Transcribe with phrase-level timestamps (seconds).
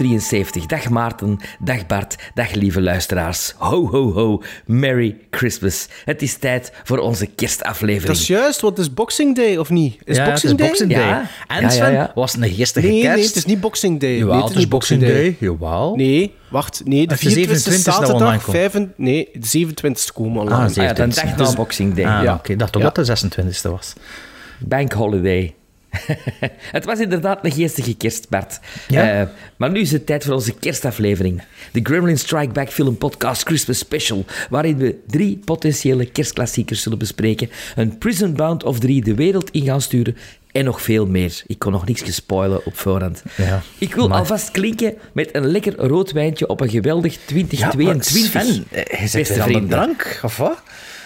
[0.00, 0.66] 73.
[0.66, 3.54] Dag Maarten, dag Bart, dag lieve luisteraars.
[3.56, 4.42] Ho, ho, ho.
[4.66, 5.88] Merry Christmas.
[6.04, 8.06] Het is tijd voor onze kerstaflevering.
[8.06, 9.98] Dat is juist, Wat is Boxing Day, of niet?
[10.04, 11.06] Is Boxing het is Boxing Day?
[11.06, 11.30] Ja.
[11.46, 13.02] En ja, was het een gisteren nee.
[13.02, 14.20] Nee, het is niet Boxing Day.
[14.20, 15.36] Nee, het is, Boxing Day.
[15.38, 15.94] Jawel.
[15.96, 16.82] Nee, wacht.
[16.84, 20.64] Nee, de 24 nou zaterdag, nee, de 27 komen online.
[20.64, 20.90] Ah, 27.
[20.90, 22.04] Ah, dan dacht dus- nou Boxing Day.
[22.04, 22.34] Ah, ja.
[22.34, 22.56] oké.
[22.56, 23.92] Dacht toch dat de 26e was.
[24.58, 25.54] Bank Holiday.
[26.76, 28.60] het was inderdaad een geestige kerst, Bart.
[28.88, 29.20] Ja.
[29.20, 31.42] Eh, maar nu is het tijd voor onze kerstaflevering.
[31.72, 37.50] De Gremlin Strike Back Film Podcast Christmas Special, waarin we drie potentiële kerstklassiekers zullen bespreken.
[37.76, 40.16] Een Prison Bound of drie de wereld in gaan sturen
[40.52, 41.42] en nog veel meer.
[41.46, 43.22] Ik kon nog niks spoilen op voorhand.
[43.36, 48.42] Ja, Ik wil maar- alvast klinken met een lekker rood wijntje op een geweldig 2022.
[48.42, 49.68] Sven, eh, Beste vrienden.
[49.68, 50.62] drank, of wat?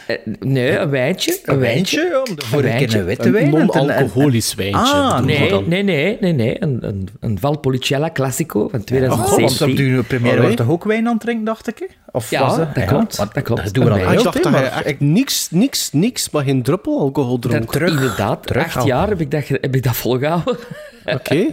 [0.06, 1.38] Eh, nee, een wijntje.
[1.44, 2.22] Een, wijntje?
[2.28, 2.86] Om de vorige wijntje.
[2.86, 3.46] keer een witte Een wijn.
[3.54, 4.80] en- en- non-alcoholisch wijntje.
[4.80, 5.68] Ah, Nee, dan?
[5.68, 6.62] nee, nee, nee, nee.
[6.62, 9.90] Een, een, een Valpolicella Classico van Oh, want 2017.
[9.98, 11.88] op de première wordt toch ook wijn aan het drinken, dacht ik?
[12.12, 13.64] Of Ja, was dat klopt, want dat klopt.
[13.64, 16.44] Dat doen we Een dan Ah, ik dacht dat je echt niks, niks, niks, maar
[16.44, 17.60] geen druppel alcohol dronk.
[17.62, 18.86] Dat- terug- Inderdaad, terug acht al.
[18.86, 20.56] jaar heb ik dat, heb ik dat volgehouden.
[21.04, 21.46] Oké.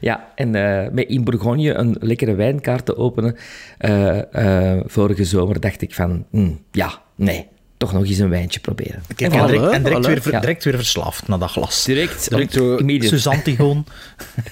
[0.00, 3.36] ja, en eh, met in Bourgogne een lekkere wijnkaart te openen
[3.78, 7.48] eh, eh, vorige zomer dacht ik van, hm, ja, nee,
[7.82, 9.02] toch nog eens een wijntje proberen.
[9.16, 9.50] Kijk, En voilà.
[9.50, 10.40] direct, en direct, weer, ver- Ja.
[10.40, 11.84] direct weer verslaafd naar dat glas.
[11.84, 13.06] Direct, direct zo immediate.
[13.16, 13.84] Suzantigoon.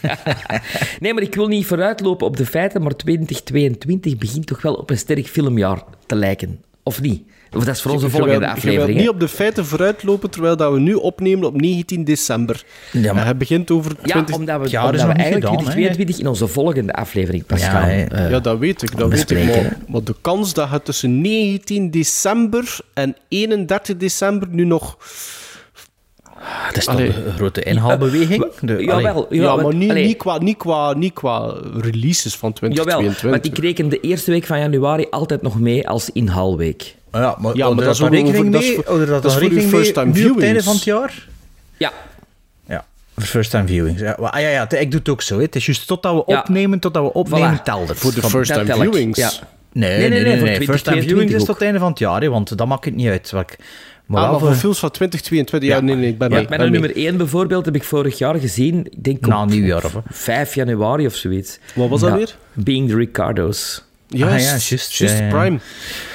[1.00, 4.90] Nee, maar ik wil niet vooruitlopen op de feiten, maar 2022 begint toch wel op
[4.90, 6.62] een sterk filmjaar te lijken.
[6.82, 7.22] Of niet?
[7.56, 8.98] Of dat is voor onze Je volgende Je aflevering.
[8.98, 12.62] niet op de feiten vooruitlopen, terwijl dat we nu opnemen op 19 december.
[12.92, 14.34] Ja, maar- En het begint over Ja, 20...
[14.36, 15.70] omdat we, jaar omdat we eigenlijk gedaan, hè.
[15.72, 17.88] 2022 in onze volgende aflevering pas Ja, gaan.
[17.88, 18.96] eh, Ja, dat weet ik.
[18.98, 24.48] Dat weet ik maar, maar de kans dat het tussen 19 december en 31 december
[24.50, 24.96] nu nog...
[26.42, 28.46] Het is toch een grote inhaalbeweging?
[28.60, 28.84] De, allee.
[28.86, 33.30] Jawel, Ja, jawel, maar niet, niet, qua, niet, qua, niet qua releases van Jawel, 2022.
[33.30, 36.94] want ik reken de eerste week van januari altijd nog mee als inhaalweek.
[37.12, 38.84] Ja, maar, Ja, maar dat dat is is ook rekening dat is mee.
[38.84, 40.64] er dat dat is uw rekening mee first-time nu op het einde viewings.
[40.64, 41.28] van het jaar?
[41.76, 41.92] Ja,
[42.68, 42.84] Ja,
[43.14, 44.00] voor first time viewings.
[44.00, 45.36] Ja, maar- ah, ja, ja, ik doe het ook zo.
[45.36, 45.42] hè.
[45.42, 46.38] Het is juist totdat we Ja.
[46.38, 47.62] opnemen, totdat we opnemen, Voilà.
[47.62, 47.98] telt het.
[47.98, 49.18] Voor de first time dat viewings.
[49.18, 49.30] Ja.
[49.72, 50.36] Nee, Nee, nee, nee, nee.
[50.36, 52.58] voor nee, First time 2022 viewings is tot het einde van het jaar, hè, want
[52.58, 53.30] dat maakt het niet uit.
[53.30, 53.58] Wat ik-
[54.06, 55.82] Maar Ah, maar voor films van 2022, ja, Ja.
[55.82, 58.86] nee, nee, ik ben ja mijn ben nummer 1 bijvoorbeeld heb ik vorig jaar gezien.
[58.90, 60.00] Ik denk Na op nieuwjaar, of, hè?
[60.10, 61.58] 5 januari of zoiets.
[61.74, 62.36] Wat was dat weer?
[62.52, 63.82] Being the Ricardos.
[64.06, 65.28] Juist, Ah, ja, juist, ja, ja.
[65.28, 65.58] Prime.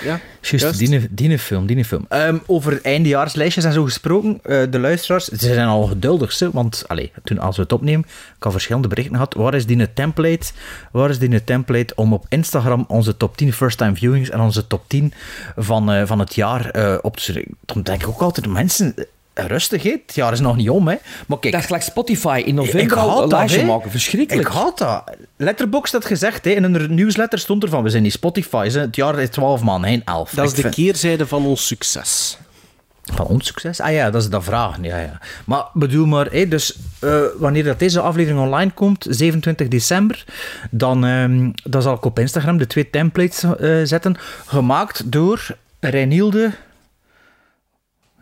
[0.04, 0.20] Ja,
[0.50, 2.06] Juist, die, die film, die film.
[2.10, 6.84] Ehm, over eindejaarslijstjes en zo gesproken, eh, de luisteraars, ze zijn al geduldig, hè, want
[6.88, 8.06] allee, toen, als we het opnemen,
[8.38, 10.52] ik had verschillende berichten gehad, waar is die template,
[10.92, 14.84] waar is die template om op Instagram onze top 10 first-time viewings en onze top
[14.88, 15.14] 10
[15.56, 17.58] van, eh, van het jaar eh, op te schrijven.
[17.66, 18.96] Dan denk ik ook altijd, mensen,
[19.36, 19.90] rustig, hè.
[20.06, 20.96] het jaar is nog niet om, hè.
[21.28, 23.92] maar kijk, Dat is gelijk Spotify in november al een dat, lijstje maken.
[23.92, 24.48] Verschrikkelijk.
[24.48, 25.04] Ik haat dat.
[25.38, 28.80] Letterboxd had gezegd, hè, in een nieuwsletter stond er van, we zijn niet Spotify, hè.
[28.80, 30.32] het jaar is 12 maanden, geen 11.
[30.32, 32.38] Dat is Ik de vind- keerzijde van ons succes.
[33.14, 33.82] Van ons succes?
[33.82, 34.78] Ah ja, dat is de vraag.
[34.82, 35.20] Ja, ja.
[35.46, 40.26] Maar bedoel maar, hé, dus eh, wanneer dat deze aflevering online komt, 27 december,
[40.72, 45.48] dan, ehm, dan zal ik op Instagram de twee templates eh, zetten, gemaakt door
[45.80, 46.52] Reinilde...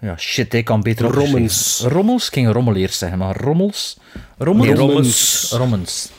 [0.04, 1.34] Ja, shit, ik kan beter opgeschreven.
[1.34, 1.84] Rommens.
[1.88, 2.28] Rommels?
[2.28, 3.98] Ik ging rommel eerst zeggen, maar rommels?
[4.38, 4.68] Rommels?
[4.68, 5.52] Nee, Rommens.
[5.52, 6.10] Rommens.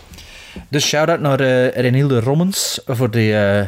[0.69, 3.67] Dus shout-out naar eh Reinilde Rommens voor die, eh,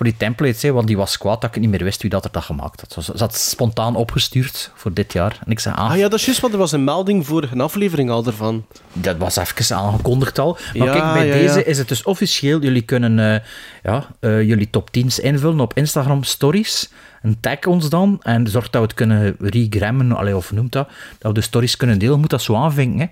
[0.00, 2.24] voor die templates, hè, want die was kwaad dat ik niet meer wist wie dat
[2.24, 3.04] er dat gemaakt had.
[3.04, 5.38] Ze had spontaan opgestuurd voor dit jaar.
[5.44, 7.48] En ik zei, ah, Ah ja, dat is juist, want er was een melding voor
[7.52, 8.66] een aflevering al ervan.
[8.92, 10.58] dat was even aangekondigd al.
[10.74, 11.64] Maar Ja, kijk, bij ja, deze ja.
[11.64, 12.60] is het dus officieel.
[12.60, 13.40] Jullie kunnen eh,
[13.82, 16.90] ja, eh, jullie top 10's invullen op Instagram stories.
[17.22, 18.20] En tag ons dan.
[18.22, 20.88] En zorg dat we het kunnen regrammen, of noemt dat.
[21.18, 22.20] Dat we de stories kunnen delen.
[22.20, 23.06] Moet dat zo aanvinken, hè.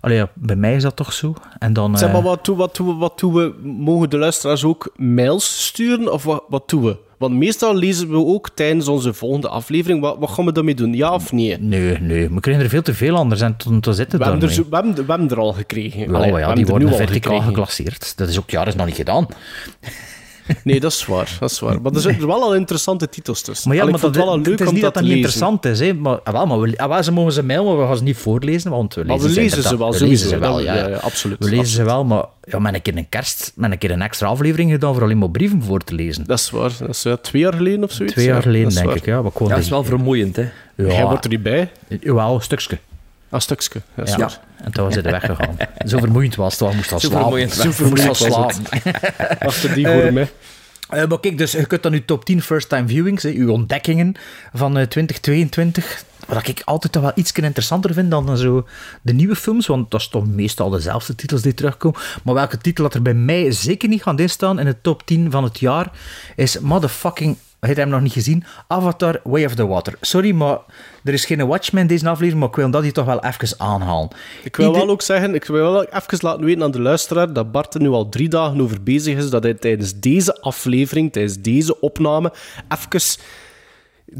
[0.00, 1.34] Allee, ja, bij mij is dat toch zo.
[1.58, 1.98] En dan...
[1.98, 3.54] Zeg eh, maar, wat doen, wat, doen we, wat doen we?
[3.62, 6.12] Mogen de luisteraars ook mails sturen?
[6.12, 6.96] Of wat, wat doen we?
[7.18, 10.00] Want meestal lezen we ook tijdens onze volgende aflevering.
[10.00, 10.94] Wat, wat gaan we daarmee doen?
[10.94, 11.58] Ja of nee?
[11.58, 12.30] Nee, nee.
[12.30, 13.40] We krijgen er veel te veel anders.
[13.40, 16.14] En toen, toen zitten We hebben, er zo, we, hebben, we hebben er al gekregen.
[16.14, 18.16] Allee, we ja, die worden verticaal geclasseerd.
[18.16, 19.26] Dat is ook, ja, dat is nog niet gedaan.
[20.64, 21.36] Nee, dat is waar.
[21.40, 21.80] Dat is waar.
[21.82, 23.68] Maar er zitten wel al interessante titels tussen.
[23.68, 24.82] Maar ja, Allee, maar ik vond dat, het wel al leuk het is om niet
[24.82, 25.80] dat dat dat niet interessant is.
[25.80, 25.94] Hè?
[25.94, 28.02] Maar, ah, wel, maar we, ah, wel, ze mogen ze mailen, maar we gaan ze
[28.02, 30.62] niet voorlezen, want we Maar lezen, we lezen ze wel, We lezen ze wel, Dat-
[30.64, 30.88] ja, ja.
[30.88, 33.78] ja, absoluut, We lezen ze wel, maar ja, met een keer een kerst, met een
[33.78, 36.24] keer een extra aflevering gedaan voor alleen maar brieven voor te lezen.
[36.26, 36.72] Dat is waar.
[36.78, 38.14] Dat is ja, twee jaar geleden of zoiets.
[38.14, 38.96] Twee jaar Ja, geleden, dat is denk waar.
[38.96, 39.04] ik.
[39.06, 40.42] Ja, maar gewoon Dat is wel vermoeiend, hè.
[40.76, 41.70] Ja, Jij wordt er niet bij.
[42.00, 42.78] Jawel, een stukje.
[43.30, 43.80] Een stukje.
[43.96, 44.10] Ja, Ja.
[44.10, 44.34] sorry.
[44.64, 45.56] En toen was hij er weggegaan.
[45.90, 47.22] Zo vermoeiend was het, moest al Zo slapen.
[47.22, 48.32] vermoeiend was Zo vermoeiend het.
[48.32, 49.38] slapen.
[49.48, 50.30] Achter die voor mij.
[50.88, 54.14] Eh, maar kijk, dus je kunt dan uw top 10 first-time viewings, hè, uw ontdekkingen
[54.52, 56.04] van eh, 2022.
[56.26, 58.66] Wat ik altijd toch wel iets interessanter vind dan zo
[59.02, 62.00] de nieuwe films, want dat is toch meestal dezelfde titels die terugkomen.
[62.24, 65.30] Maar welke titel dat er bij mij zeker niet gaan instaan in de top 10
[65.30, 65.90] van het jaar,
[66.36, 67.36] is motherfucking,
[67.66, 69.94] hebt hem nog niet gezien, Avatar Way of the Water.
[70.00, 70.58] Sorry, maar
[71.04, 74.08] er is geen Watchmen deze aflevering, maar ik wil dat hier toch wel even aanhalen.
[74.42, 77.32] Ik wil Ieder- wel ook zeggen, ik wil wel even laten weten aan de luisteraar
[77.32, 81.12] dat Bart er nu al drie dagen over bezig is, dat hij tijdens deze aflevering,
[81.12, 82.32] tijdens deze opname,
[82.68, 83.18] even...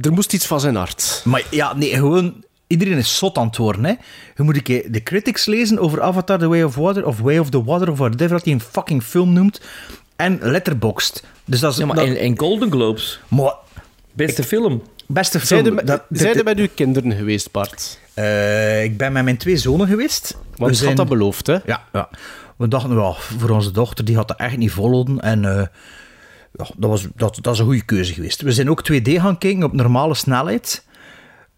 [0.01, 1.23] Er moest iets van zijn hart.
[1.25, 2.45] Maar ja, nee, gewoon...
[2.67, 3.95] Iedereen is zot aan het worden, hè.
[4.37, 7.51] Je moet keer de critics lezen over Avatar The Way of Water, of Way of
[7.51, 9.61] the Water, of whatever dat hij een fucking film noemt.
[10.21, 11.25] En Letterboxd.
[11.45, 11.79] Dus dat is...
[11.79, 13.21] Ja, maar dat- en, en Golden Globes.
[13.29, 13.55] maar
[14.13, 14.83] Beste film.
[15.07, 15.65] beste film...
[15.65, 17.99] Zijn er met, zijn er uw kinderen geweest, Bart?
[18.15, 20.37] Eh, ik ben met mijn twee zonen geweest.
[20.57, 21.57] Want We ik had dat beloofd, hè?
[21.67, 22.09] Ja, ja.
[22.57, 25.21] We dachten, ja, voor onze dochter, die had dat echt niet volhouden.
[25.21, 25.67] En eh,
[26.53, 28.43] ja, dat, was, dat, dat is een goede keuze geweest.
[28.43, 30.85] We zijn ook 2D gaan kijken op normale snelheid.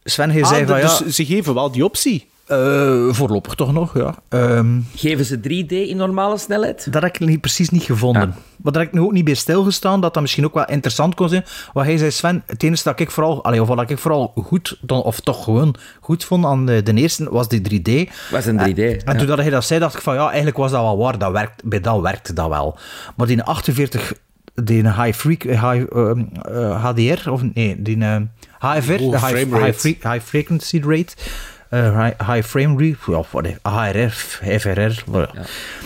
[0.04, 2.28] Sven, hij Ah, zei van, dus ja, ze geven wel die optie.
[2.52, 4.14] Eh, voorlopig toch nog, ja.
[4.28, 6.92] Ehm, Geven ze 3D in normale snelheid?
[6.92, 8.22] Dat heb ik niet, precies niet gevonden.
[8.22, 8.34] Ja.
[8.62, 11.14] Maar daar heb ik nu ook niet bij stilgestaan, dat dat misschien ook wel interessant
[11.14, 11.44] kon zijn.
[11.72, 14.78] Wat hij zei, Sven, het enige dat ik vooral, allee, of wat ik vooral goed,
[14.80, 18.12] dan- of toch gewoon goed vond aan de, de eerste, was die 3D.
[18.30, 18.78] Was een 3D.
[18.78, 19.14] En ja.
[19.14, 21.18] toen dat hij dat zei, dacht ik van, ja, eigenlijk was dat wel waar.
[21.18, 22.78] Dat werkt, bij dat werkte dat wel.
[23.16, 24.12] Maar die 48,
[24.54, 28.16] die high, freak, high ehm, eh, HDR, of nee, die eh,
[28.58, 31.14] HFR, de high, high frequency rate,
[31.72, 34.10] eh, high, frame rate, ja, whatever, HRR,
[34.60, 35.30] FRR, wat-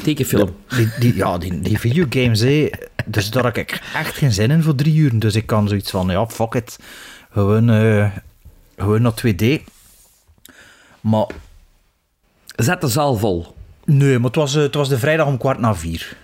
[0.02, 0.56] Tekenfilm.
[0.68, 2.70] die, die, ja, die, die videogames, hè.
[3.06, 5.18] Dus daar heb ik echt geen zin in voor drie uur.
[5.18, 6.78] Dus ik kan zoiets van, ja, fuck it.
[7.32, 8.10] Gewoon, eh,
[8.76, 9.60] gewoon naar 2D.
[11.00, 11.26] Maar
[12.56, 13.54] Zet de zaal vol.
[13.84, 16.16] nee, maar het was, eh, het was de vrijdag om kwart na vier.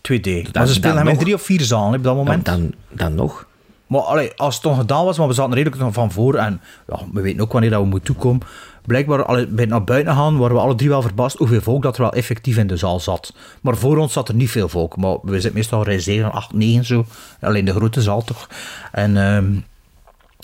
[0.00, 0.26] 2D.
[0.26, 2.44] maar dan ze spelen hem in drie of vier zalen op dat moment.
[2.44, 3.46] dan, dan nog.
[3.86, 6.60] Maar allee, als het dan gedaan was, maar we zaten redelijk nog van voor en
[6.88, 8.42] ja, we weten ook wanneer dat we moeten toekomen.
[8.86, 12.02] Blijkbaar, bij naar buiten gaan, waren we alle drie wel verbaasd hoeveel volk dat er
[12.02, 13.34] wel effectief in de zaal zat.
[13.60, 16.52] Maar voor ons zat er niet veel volk, maar we zitten meestal rij 7, 8,
[16.52, 17.06] 9 zo.
[17.40, 18.48] Alleen de grote zaal toch.
[18.92, 19.58] En, ehm,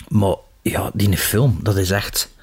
[0.09, 2.35] maar ja, die film, dat is echt...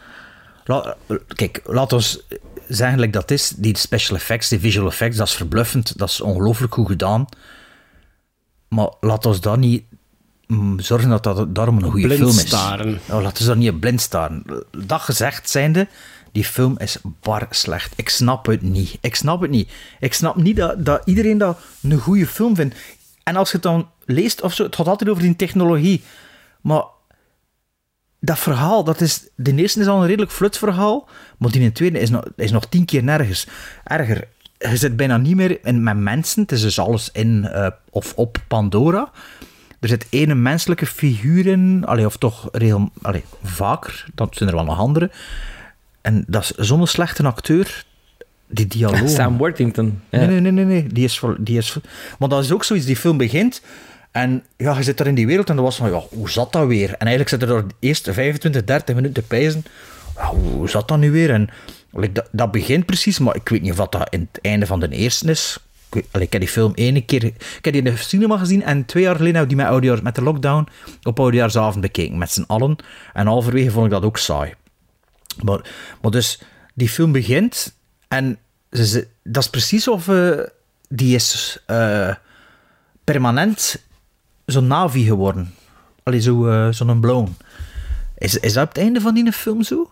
[1.28, 2.24] Kijk, laat ons
[2.68, 3.50] zeggen dat is.
[3.50, 5.98] Die special effects, die visual effects, dat is verbluffend.
[5.98, 7.25] Dat is ongelooflijk goed gedaan.
[8.68, 9.84] Maar laat ons daar niet
[10.78, 12.40] zorgen dat dat daarom een goede film is.
[12.40, 13.00] staren.
[13.06, 14.44] Ja, laten we daar niet blind staren.
[14.72, 15.88] Dat gezegd zijnde,
[16.32, 17.94] die film is bar slecht.
[17.96, 18.98] Ik snap het niet.
[19.02, 19.72] Ik snap het niet.
[20.00, 22.76] Ik snap niet dat, dat iedereen dat een goede film vindt.
[23.24, 26.04] En als je het dan leest of zo, het gaat altijd over die technologie.
[26.62, 26.84] Maar
[28.20, 31.08] dat verhaal, dat is, de eerste is al een redelijk flut verhaal,
[31.38, 33.48] maar die tweede is nog, is nog tien keer nergens.
[33.84, 34.28] Erger,
[34.58, 38.14] je zit bijna niet meer in, met mensen, het is dus alles in eh, of
[38.16, 39.12] op Pandora.
[39.83, 44.56] Er zit ene menselijke figuur in, allee, of toch regel, allee, vaker, dat zijn er
[44.56, 45.11] wel nog andere.
[46.02, 47.85] En dat is zo'n slechte acteur,
[48.47, 49.09] die dialoog.
[49.19, 50.02] Sam Worthington.
[50.09, 50.87] Nee, nee, nee, nee.
[50.87, 51.78] Die is, die is
[52.19, 53.61] Maar dat is ook zoiets, die film begint
[54.11, 56.52] en ja, je zit daar in die wereld en dan was van, ja, hoe zat
[56.52, 56.90] dat weer?
[56.90, 59.66] En eigenlijk zit er door de eerste 25, 30 minuten te pijzen,
[60.16, 61.30] ja, hoe zat dat nu weer?
[61.30, 61.49] En
[61.92, 64.66] like, dat, dat begint precies, maar ik weet niet of dat, dat in het einde
[64.66, 65.57] van de eerste is.
[65.95, 67.23] Ik, heb die film ene keer...
[67.23, 70.04] Ik heb die in de cinema gezien en twee jaar geleden heb ik die met,
[70.04, 70.68] met de lockdown
[71.04, 72.76] op oudejaarsavond bekeken, met z'n allen.
[73.14, 74.54] En halverwege vond ik dat ook saai.
[75.44, 75.59] Maar,
[76.02, 76.42] maar dus,
[76.73, 77.76] die film begint
[78.07, 78.38] en
[79.23, 80.40] dat is precies of eh,
[80.90, 82.16] die is eh,
[83.04, 83.83] permanent
[84.45, 85.54] zo'n Navi geworden.
[86.04, 87.38] Allee, zo, eh, zo'n blown.
[88.18, 89.92] Is, is dat het einde van die film zo?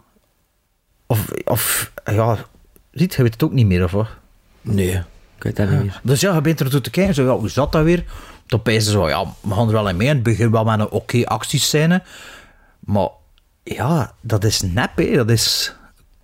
[1.05, 2.38] Of, of ja,
[2.91, 4.08] ziet, je weet het ook niet meer, of wat?
[4.62, 5.01] Nee,
[5.41, 6.00] ik weet dat niet meer.
[6.03, 8.03] Dus ja, je bent er toe te kijken, zo, ja, hoe zat dat weer?
[8.63, 10.07] Pijzen ze zo, ja, we gaan er wel in mee.
[10.07, 12.03] In het begin wel met een oké actiescène.
[12.79, 13.10] Maar
[13.63, 15.15] ja, dat is nep, hè.
[15.15, 15.75] Dat is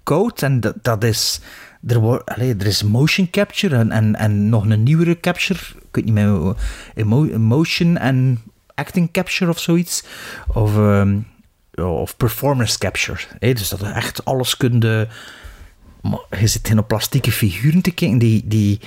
[0.03, 1.39] koud en dat, dat is...
[1.87, 5.59] Er, wordt, er is motion capture en, en, en nog een nieuwere capture.
[5.59, 6.55] Ik weet niet meer,
[6.95, 8.41] emo, motion en
[8.75, 10.03] acting capture of zoiets.
[10.53, 11.19] Of, ehm,
[11.75, 13.19] of performance capture.
[13.39, 13.53] Hè.
[13.53, 14.85] Dus dat echt alles kunt...
[16.13, 18.43] eh, maar je zit in op plastieke figuren te kijken die...
[18.45, 18.79] die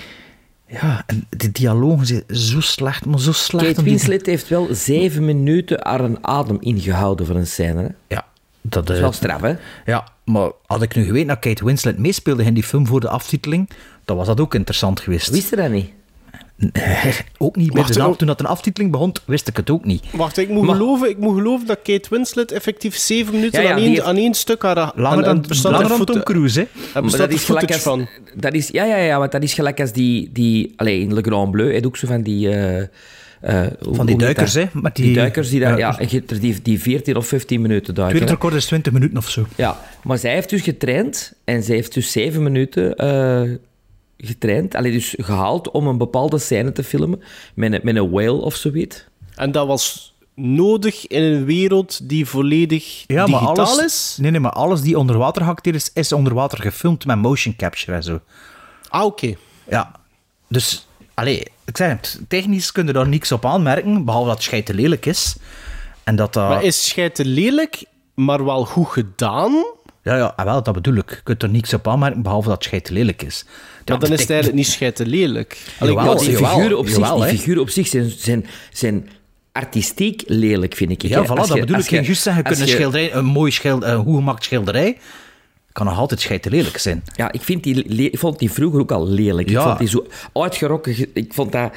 [0.81, 3.65] ja, en de dialogen zijn zo slecht, maar zo slecht.
[3.67, 7.83] Kate die- Winslet heeft wel zeven minuten haar een adem ingehouden voor een scène.
[7.83, 7.89] hè.
[8.15, 8.27] Ja,
[8.61, 9.55] dat is is wel straf, hè?
[9.87, 13.09] Ja, maar had ik nu geweten dat Kate Winslet meespeelde in die film voor de
[13.09, 13.71] aftiteling,
[14.05, 15.29] dan was dat ook interessant geweest.
[15.31, 15.91] Wist je dat niet?
[17.39, 17.73] Ook niet.
[17.73, 18.17] Bij Wacht, de oh.
[18.17, 20.05] Toen dat een aftiteling begon, wist ik het ook niet.
[20.13, 23.69] Wacht, ik moet, Maar- geloven, ik moet geloven dat Kate Winslet effectief zeven minuten Ja,
[23.69, 24.93] ja, aan, één, heeft- aan één stuk haar...
[24.95, 26.67] Langer dan, langer Tom Cruise, hè?
[26.93, 28.09] Maar bestaat dat er is gelijk als, van.
[28.35, 31.21] dat is, ja, ja, ja, want dat is gelijk als die, die allee, in Le
[31.23, 32.49] Grand Bleu, je ook zo van die...
[32.49, 32.87] eh, eh,
[33.81, 35.97] hoe- Van die duikers, hè, met die, die- duikers die, daar, ja.
[35.99, 38.19] ja, je hebt er die, die 14 of 15 minuten duiken.
[38.19, 38.25] hè.
[38.25, 39.47] Wereldrecord is 20 minuten of zo.
[39.57, 43.43] Ja, maar zij heeft dus getraind en zij heeft dus zeven minuten eh,
[44.23, 47.23] getraind, allee, dus gehaald om een bepaalde scène te filmen
[47.55, 49.05] met een, met een whale of zoiets.
[49.35, 54.17] En dat was nodig in een wereld die volledig Ja, maar digitaal alles, is?
[54.21, 57.57] Nee, nee, maar alles die onder water geacteerd is, is onder water gefilmd met motion
[57.57, 58.21] capture en zo.
[58.89, 59.35] Ah, oké.
[59.69, 59.93] Ja,
[60.49, 64.45] dus, allee, ik zeg het, technisch kun je daar niks op aanmerken, behalve dat het
[64.45, 65.37] schijt te lelijk is.
[66.05, 66.49] En dat dat...
[66.49, 67.85] Maar is scheiden lelijk,
[68.15, 69.65] maar wel goed gedaan?
[70.03, 71.11] Ja, ja, ah, wel, dat bedoel ik.
[71.11, 73.45] Je kunt er niks op aanmerken, behalve dat het lelijk is.
[73.87, 75.59] Maar dan is het eigenlijk niet scheiden lelijk.
[75.81, 77.31] Die, figuren op jawel, zich, hè.
[77.31, 79.09] die figuren op zich zijn, zijn, zijn
[79.53, 81.03] artistiek lelijk, vind ik.
[81.03, 81.91] Ja, voilà, dat je- bedoel ik.
[81.91, 84.99] Je juist zeggen, je- schilderij, een mooi schilderij, een goed gemaakt schilderij,
[85.73, 87.03] kan nog altijd schijt te lelijk zijn.
[87.17, 89.49] Ja, ik, vind die, ik vond die vroeger ook al lelijk.
[89.51, 89.59] Ja.
[89.61, 90.95] Ik vond die zo uitgerokken.
[90.95, 91.73] ge- Ik vond dat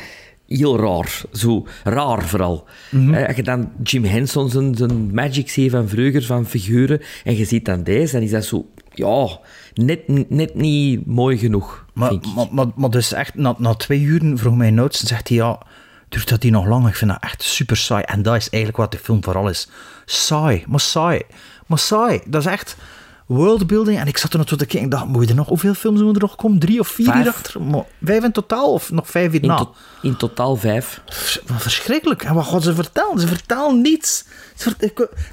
[0.57, 1.21] heel raar.
[1.31, 2.65] Zo raar vooral.
[2.91, 3.13] Mhm.
[3.13, 7.35] Eh, Als je dan Jim Henson zijn, zijn magic ziet van vroeger, van figuren, en
[7.37, 8.65] je ziet dan deze, dan is dat zo...
[8.95, 9.39] Ja,
[9.73, 12.33] net, net niet mooi genoeg, Maar, vind ik.
[12.35, 15.37] maar, maar, maar dus echt, na, na twee uur vroeg mij Nouts en zegt hij,
[15.37, 15.61] ja,
[16.09, 16.87] duurt dat die nog lang?
[16.87, 18.03] Ik vind dat echt super saai.
[18.03, 19.69] En dat is eigenlijk wat de film vooral is.
[20.05, 21.21] Saai, maar saai.
[21.67, 22.21] Maar saai.
[22.25, 22.75] Dat is echt
[23.25, 23.99] worldbuilding.
[23.99, 25.73] En ik zat er nog tot te kijken, ik dacht, moet je er nog, hoeveel
[25.73, 26.59] films moeten er nog komen?
[26.59, 27.17] Drie of vier Vijf.
[27.17, 27.61] hierachter?
[27.61, 29.57] Maar Vijf in totaal of nog vijf in, hierna?
[29.57, 31.01] to- in totaal vijf.
[31.45, 32.23] Wat verschrikkelijk.
[32.23, 33.19] En wat gaan ze vertellen?
[33.19, 34.25] Ze vertellen niets.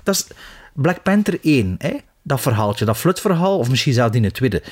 [0.03, 0.27] Dat is
[0.75, 1.97] Black Panther 1, hè?
[2.23, 4.63] dat verhaaltje, dat flutverhaal, of misschien zelfs in het tweede.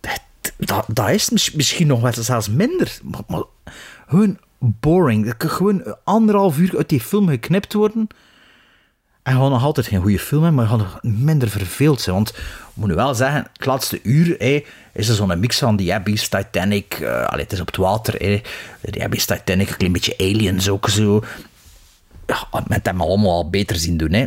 [0.00, 0.20] Dat,
[0.56, 2.98] dat, dat is mis- misschien nog wel zelfs minder.
[3.02, 3.42] Maar, maar
[4.08, 5.26] gewoon boring.
[5.26, 8.06] Dat kan gewoon anderhalf uur uit die film geknipt worden.
[9.24, 12.14] En gewoon nog altijd geen goede film hebben, maar nog minder verveeld zijn.
[12.16, 12.36] Want, ik
[12.74, 16.28] moet nu wel zeggen, het laatste uur hè, is er zo'n mix van die Abyss,
[16.28, 16.94] Titanic.
[16.94, 18.14] eh allee, het is op het water.
[18.14, 18.40] Hè.
[18.80, 21.22] Die Abyss, Titanic, een klein beetje Aliens ook zo.
[22.26, 24.12] Ja, met hem allemaal al beter zien doen.
[24.12, 24.24] Hè.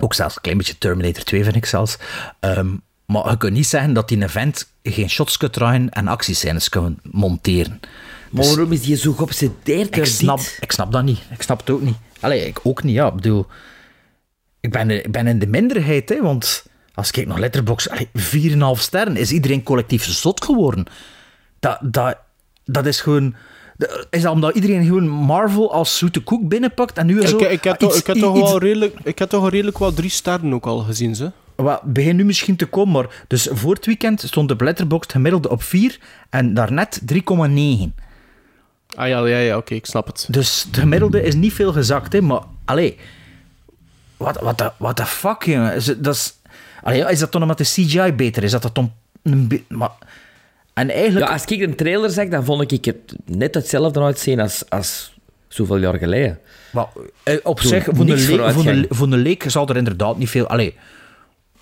[0.00, 1.96] Ook zelfs een klein beetje Terminator 2, vind ik zelfs.
[2.40, 2.68] Ehm,
[3.06, 6.98] maar je kunt niet zeggen dat die event geen shots kan draaien en actiescènes kan
[7.02, 7.80] monteren.
[8.30, 10.58] Maar waarom is die zo geobsedeerd Ik snap, dit?
[10.60, 11.20] ik snap dat niet.
[11.30, 11.96] Ik snap het ook niet.
[12.20, 13.06] Allee, ik ook niet, ja.
[13.08, 13.46] Ik bedoel,
[14.60, 18.08] ik ben, ik ben in de minderheid, hè, want als ik kijk naar Letterboxd, allee,
[18.76, 20.86] 4,5 sterren, is iedereen collectief zot geworden.
[21.60, 22.16] Dat, dat,
[22.64, 23.34] dat is gewoon...
[24.10, 27.38] Is dat omdat iedereen gewoon Marvel als zoete koek binnenpakt en nu zo...
[27.38, 29.92] Ik, ik, heb toch, iets- ik, heb toch wel redelijk, ik heb toch redelijk wel
[29.92, 31.30] drie sterren ook al gezien, ze.
[31.54, 35.50] Wat begin nu misschien te komen, maar dus voor het weekend stond de Letterboxd gemiddelde
[35.50, 35.98] op 4
[36.30, 37.20] en daarnet 3,9.
[38.94, 40.26] Ah ja, ja, ja oké, ik snap het.
[40.30, 42.96] Dus de gemiddelde is niet veel gezakt, hè, maar allee,
[44.20, 45.74] wat, wat, de, wat de fuck, jongen.
[45.74, 46.34] Is, het- dat is,
[46.82, 48.50] allee, ja, is dat dan omdat de CGI beter is?
[48.50, 49.90] Dat dat dan een maar,
[50.74, 54.40] en eigenlijk, Ja, als ik een trailer zag, dan vond ik het net hetzelfde uitzien
[54.40, 55.14] als, als
[55.48, 56.38] zoveel jaar geleden.
[56.72, 56.86] maar,
[57.22, 60.30] eh, op zich, voor een, leek, voor, een, voor een leek zal er inderdaad niet
[60.30, 60.74] veel, allee,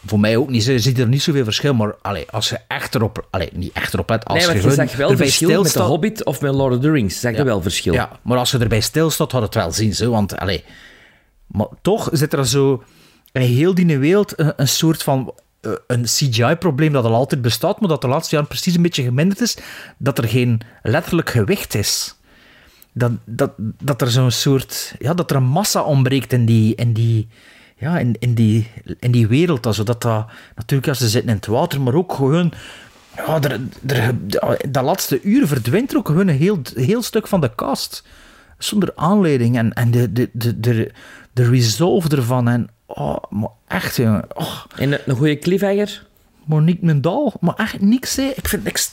[0.06, 2.94] voor mij ook niet, je ziet er niet zoveel verschil, maar allee, als je echt
[2.94, 5.56] erop, allee, niet echt erop let, als nee, je je zag wel erbij verschil met
[5.62, 7.20] The stilstaat- Hobbit of met Lord of the Rings.
[7.20, 7.92] Zag je wel verschil.
[7.92, 9.94] Ja, maar als je erbij stilstaat, had het wel zien.
[9.94, 10.64] Zo, want, allee,
[11.48, 12.82] maar toch zit er zo
[13.32, 17.88] in heel die wereld een, soort van eh, een CGI-probleem dat al altijd bestaat, maar
[17.88, 19.56] dat de laatste jaren precies een beetje geminderd is,
[19.96, 22.16] dat er geen letterlijk gewicht is.
[22.92, 24.94] Dat, dat, dat er zo'n soort...
[24.98, 26.74] Ja, dat er een massa ontbreekt in die...
[26.74, 27.28] In die
[27.80, 29.66] ja, in, in, die, in die wereld.
[29.66, 30.26] Also dat dat,
[30.56, 32.52] natuurlijk, als ze zitten in het water, maar ook gewoon...
[33.16, 34.14] Ja, er, er,
[34.70, 38.04] dat laatste uur verdwijnt er ook gewoon een heel, heel stuk van de cast.
[38.58, 39.56] Zonder aanleiding.
[39.56, 40.92] En, en de, de, de,
[41.44, 42.48] de resolve ervan.
[42.48, 44.24] En, oh, maar echt, jongen.
[44.34, 46.06] Oh, En een, een goede cliffhanger,
[46.44, 47.34] Monique Mendal.
[47.40, 48.32] Maar echt niks, hè.
[48.36, 48.90] Ik vind niks...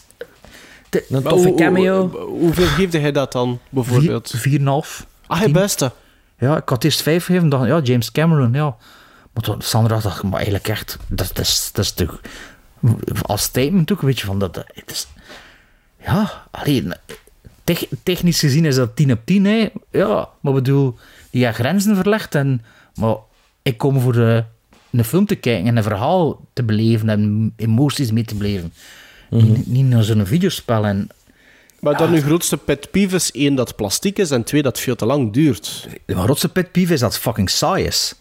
[0.89, 2.09] een Maar toffe hoe- cameo.
[2.09, 4.33] hoe- hoeveel geefde hij dat dan, bijvoorbeeld?
[4.37, 5.05] 4,5.
[5.27, 5.91] Ah, hij beste.
[6.39, 7.49] Ja, ik had eerst 5 gegeven.
[7.49, 8.75] dacht ja, James Cameron, ja.
[9.33, 10.97] Maar toen, Sandra dacht, maar eigenlijk echt...
[11.07, 12.07] Dat, dat, is, dat is de...
[13.21, 14.53] Als statement ook, weet je, van dat...
[14.53, 15.07] dat- Het is,
[16.05, 16.93] ja, alleen...
[17.63, 19.69] Tech, technisch gezien is dat 10 op 10, hè.
[19.91, 20.97] Ja, maar bedoel,
[21.35, 22.35] die grenzen verlegd.
[22.35, 22.61] En,
[22.95, 23.15] maar
[23.61, 24.43] ik kom voor de,
[24.91, 28.73] een film te kijken en een verhaal te beleven en emoties mee te beleven.
[29.29, 30.85] Niet, niet naar zo'n videospel.
[30.85, 31.09] En
[31.79, 34.79] Maar dan uw grootste pet peeve is één, dat het plastiek is, en twee, dat
[34.79, 35.87] veel te lang duurt.
[36.05, 38.15] Mijn rotse pet peeve is dat het fucking saai is.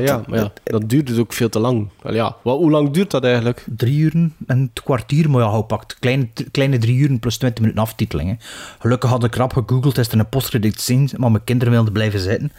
[0.00, 1.88] ja, maar ja, dat duurt dus ook veel te lang.
[2.02, 3.64] Wel ja, wat, hoe lang duurt dat eigenlijk?
[3.76, 7.60] drie uren en het kwartier, maar ja, hou pakt kleine, kleine drie uren plus 20
[7.60, 8.28] minuten aftiteling.
[8.30, 8.36] Hè.
[8.78, 12.20] Gelukkig had ik rap gegoogeld, is er een postcredit zien, maar mijn kinderen wilden blijven
[12.20, 12.52] zitten.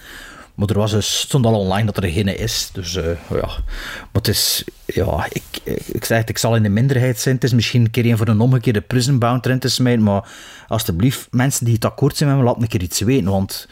[0.55, 2.69] Maar er was dus, stond al online dat er geen is.
[2.73, 6.63] Dus eh, ja, maar het is, ja, ik, ik, ik zeg het, ik zal in
[6.63, 7.35] de minderheid zijn.
[7.35, 10.29] Het is misschien een keer een voor een omgekeerde prison bound erin te smijten, maar
[10.67, 13.67] alsjeblieft, mensen die het akkoord zijn met me, laat een keer iets weten, want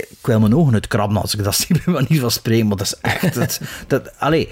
[0.00, 2.86] ik wil mijn ogen uitkrabben als ik dat zie, bij manier van spreken, maar dat
[2.86, 4.48] is echt, dat, dat, allee,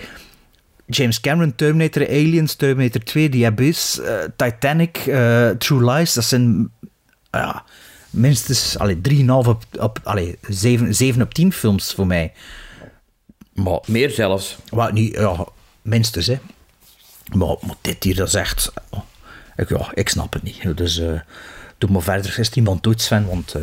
[0.87, 6.71] James Cameron, Terminator, Aliens, Terminator 2, The Abyss, eh, Titanic, eh, True Lies, dat zijn
[7.31, 7.65] ja,
[8.11, 12.33] minstens allee, 3,5 op, op allee, 7, 7 op 10 films voor mij.
[13.53, 14.57] Maar, Meer zelfs.
[14.71, 15.47] maar niet, ja,
[15.83, 16.39] minstens, hè.
[17.33, 18.73] Maar, maar dit hier, dat is echt...
[18.91, 19.01] oh,
[19.57, 20.77] ik, ja, ik snap het niet.
[20.77, 21.21] Dus eh
[21.81, 22.39] doe maar verder.
[22.39, 23.27] Is iemand doet, Sven?
[23.27, 23.55] Want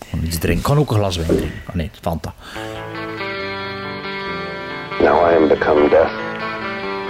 [0.00, 0.58] ik kan iets drinken.
[0.58, 1.60] Ik kan ook een glas wijn drinken.
[1.66, 2.32] Ah nee, Fanta.
[5.00, 6.12] Now I am become death,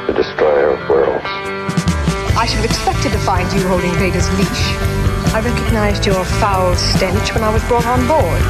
[0.07, 1.31] the destroyer of worlds.
[2.37, 4.65] I should have expected to find you holding Vader's leash.
[5.37, 8.43] I recognized your foul stench when I was brought on board.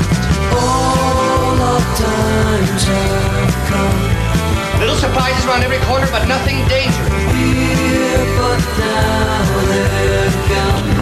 [4.81, 7.15] Little surprises around every corner, but nothing dangerous.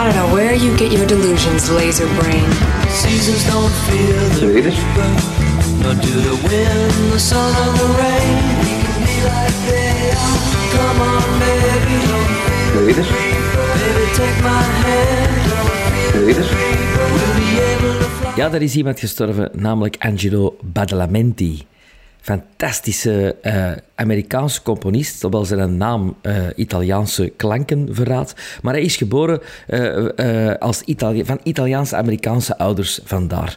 [0.03, 2.51] I don't know where you get your delusions, laser brain.
[2.91, 4.79] Seasons don't feel the ¿Me dices?
[5.83, 8.37] nor do the wind, the sun, and the rain.
[8.67, 10.39] We can be like they are.
[10.75, 11.99] Come on, baby,
[12.75, 13.09] ¿Me dices?
[13.79, 15.35] baby, take my hand.
[16.15, 16.49] ¿Me dices?
[17.15, 18.33] We'll be able to fly.
[18.37, 21.67] Ja, er is iemand gestorven, namelijk Angelo Badalamenti.
[22.23, 28.35] Fantastische eh, Amerikaanse componist, hoewel zijn naam eh, Italiaanse klanken verraadt.
[28.63, 33.57] Maar hij is geboren eh, als Itali van Italiaanse-Amerikaanse ouders, vandaar.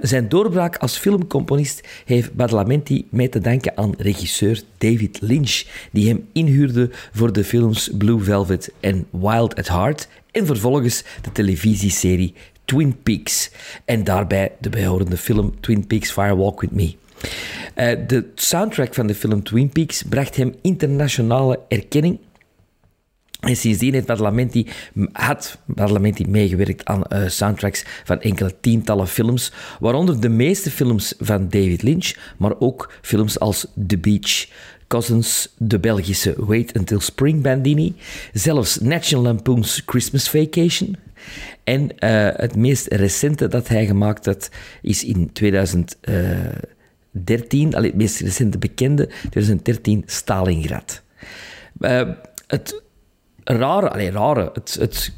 [0.00, 6.28] Zijn doorbraak als filmcomponist heeft Badalamenti mee te danken aan regisseur David Lynch, die hem
[6.32, 12.34] inhuurde voor de films Blue Velvet en Wild at Heart en vervolgens de televisieserie
[12.64, 13.50] Twin Peaks.
[13.84, 16.94] En daarbij de behorende film Twin Peaks Fire Walk With Me.
[17.74, 22.18] Eh, de soundtrack van de film Twin Peaks bracht hem internationale erkenning.
[23.40, 24.66] En sindsdien heeft Badalamenti,
[25.12, 31.48] had Badalamenti meegewerkt aan eh, soundtracks van enkele tientallen films, waaronder de meeste films van
[31.48, 34.48] David Lynch, maar ook films als The Beach,
[34.86, 37.94] Cousins, de Belgische Wait Until Spring Bandini,
[38.32, 40.96] zelfs National Lampoon's Christmas Vacation.
[41.64, 44.50] En eh, het meest recente dat hij gemaakt had,
[44.82, 45.30] is in
[47.24, 51.02] 2013, allee, het meest recente bekende, 2013, Stalingrad.
[51.80, 52.02] Eh,
[52.46, 52.82] het
[53.44, 55.12] rare, allee, rare, het, het,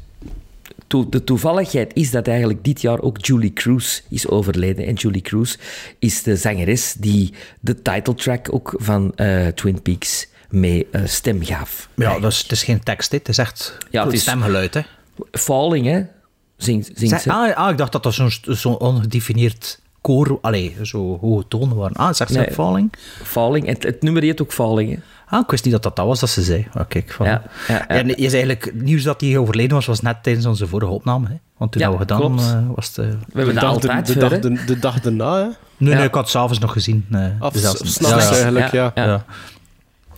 [0.87, 4.85] to- de toevalligheid is dat eigenlijk dit jaar ook Julie Cruz is overleden.
[4.85, 5.55] En Julie Cruz
[5.99, 11.89] is de zangeres die de titletrack ook van eh, Twin Peaks mee eh, stem gaf.
[11.95, 13.19] Ja, dat is, het is geen tekst, dit.
[13.19, 14.73] het is echt Ja, het is- stemgeluid.
[14.73, 14.81] Hè.
[15.31, 16.01] Falling, hè?
[16.57, 17.31] Zingt, zingt ze.
[17.31, 20.37] ah, ah, ik dacht dat dat zo'n zo'n ongedefinieerd koor...
[20.41, 21.95] Allee, zo hoge tonen waren.
[21.95, 22.51] Ah, zegt ze Nee.
[22.51, 22.93] Falling?
[23.23, 23.65] Falling.
[23.65, 24.99] Het, het nummer heet ook Falling, hè?
[25.35, 26.67] Ah, ik wist niet dat dat dat was dat ze zei.
[26.73, 27.25] Ah, kijk, van.
[27.25, 28.01] Ja, ja, ja.
[28.01, 31.27] nee, is eigenlijk, het nieuws dat hij overleden was, was net tijdens onze vorige opname.
[31.27, 31.35] Hè?
[31.57, 32.41] Want toen Ja, dat we gedaan klopt.
[32.41, 32.97] eh, was het...
[32.97, 35.43] eh, We hebben de, dag, altijd de, voor, dag, de, de dag daarna, hè?
[35.77, 35.95] Nee, Ja.
[35.97, 37.05] nee, ik had het s'avonds nog gezien.
[37.11, 38.31] eh, Of dus dat- s- s'nachts ja, ja.
[38.35, 38.91] eigenlijk, ja.
[38.95, 39.05] ja.
[39.05, 39.25] Ja.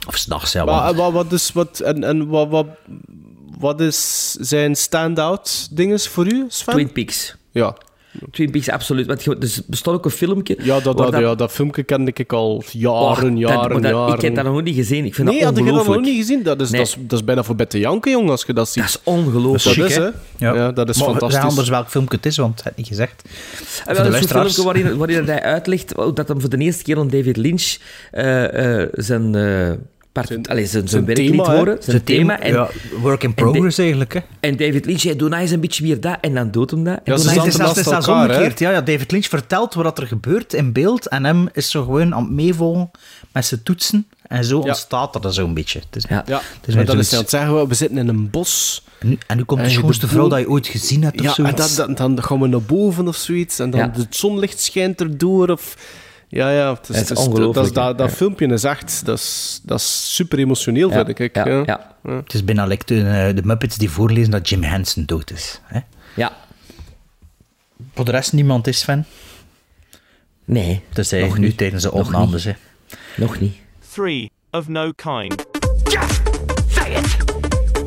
[0.07, 0.65] Of s'nachts, ja.
[0.65, 2.67] Maar wat, wat is, wat, en, en wat, wat,
[3.59, 6.73] wat is zijn stand-out dinges voor u, Sven?
[6.73, 7.35] Twin Peaks.
[7.51, 7.75] Ja.
[8.31, 9.05] Twin Peaks, absoluut.
[9.07, 10.57] Want je- dus er bestond ook een filmpje.
[10.63, 13.91] Ja, dat, dat, ja, dat filmpje kende ik al Oh, jaren, dat- jaren, maar dat-
[13.91, 14.13] jaren.
[14.15, 15.05] Ik heb dat nog niet gezien.
[15.05, 16.43] Ik vind Nee, dat had ik dat nog niet gezien?
[16.43, 16.79] Dat is, Nee.
[16.79, 18.83] dat, is, dat is bijna voor bed te janken, jong, als je dat ziet.
[18.83, 19.77] Dat is ongelooflijk.
[19.79, 20.09] dat is, hè?
[20.37, 20.71] Ja.
[20.71, 21.39] dat is maar fantastisch.
[21.39, 23.21] zeg anders welk filmpje het is, want het had niet gezegd.
[23.85, 26.97] En Voor wel een filmpje waarin, waarin hij uitlegt dat hem voor de eerste keer
[26.97, 27.77] aan David Lynch
[28.11, 29.71] eh, eh, zijn, eh,
[30.13, 31.57] Zijn- allee, zijn, zijn werk thema, liet hè?
[31.57, 31.77] horen.
[31.79, 32.39] Zijn thema.
[32.39, 32.69] En, ja,
[33.01, 34.13] work in progress eigenlijk.
[34.13, 34.19] Hè.
[34.39, 36.17] en David Lynch doe nou eens een beetje meer dat.
[36.21, 36.95] En dan doet hem dat.
[36.95, 38.59] En Ja, ze is zelfs- elkaar, omgekeerd.
[38.59, 42.13] Ja, ja, David Lynch vertelt wat er gebeurt in beeld en hem is zo gewoon
[42.15, 42.91] aan het meevolgen
[43.33, 44.07] met zijn toetsen.
[44.27, 44.63] En zo Ja.
[44.67, 45.81] ontstaat dat zo'n beetje.
[45.91, 46.23] Is, Ja.
[46.27, 46.41] Ja,
[46.85, 48.83] dat is het zeggen, we zitten in een bos.
[48.99, 51.03] En nu, en nu komt En de je schoonste de vrouw dat je ooit gezien
[51.03, 51.43] hebt of Ja, zo.
[51.43, 53.59] en dan, dan, dan gaan we naar boven of zoiets.
[53.59, 53.91] En dan Ja.
[53.95, 55.49] het zonlicht schijnt erdoor.
[55.49, 55.75] Of...
[56.33, 56.73] Ja, ja.
[56.73, 58.15] Het is, Het is ongelooflijk, Dat, is- dat, dat ja.
[58.15, 59.05] filmpje is echt...
[59.05, 61.35] Dat is, dat is super emotioneel, Ja, vind ik.
[61.35, 61.63] ja, ja.
[61.65, 61.95] ja.
[62.15, 65.59] Het is bijna like de, eh, de Muppets die voorlezen dat Jim Henson dood is.
[65.63, 65.79] Hè?
[66.15, 66.31] Ja.
[67.93, 69.03] Voor de rest niemand is fan.
[70.45, 71.57] Nee, Dat zei nog nu niet.
[71.57, 72.43] tijdens de Nog opnames.
[72.43, 72.53] Hè.
[73.17, 73.55] Nog niet.
[73.93, 75.45] Three of no kind.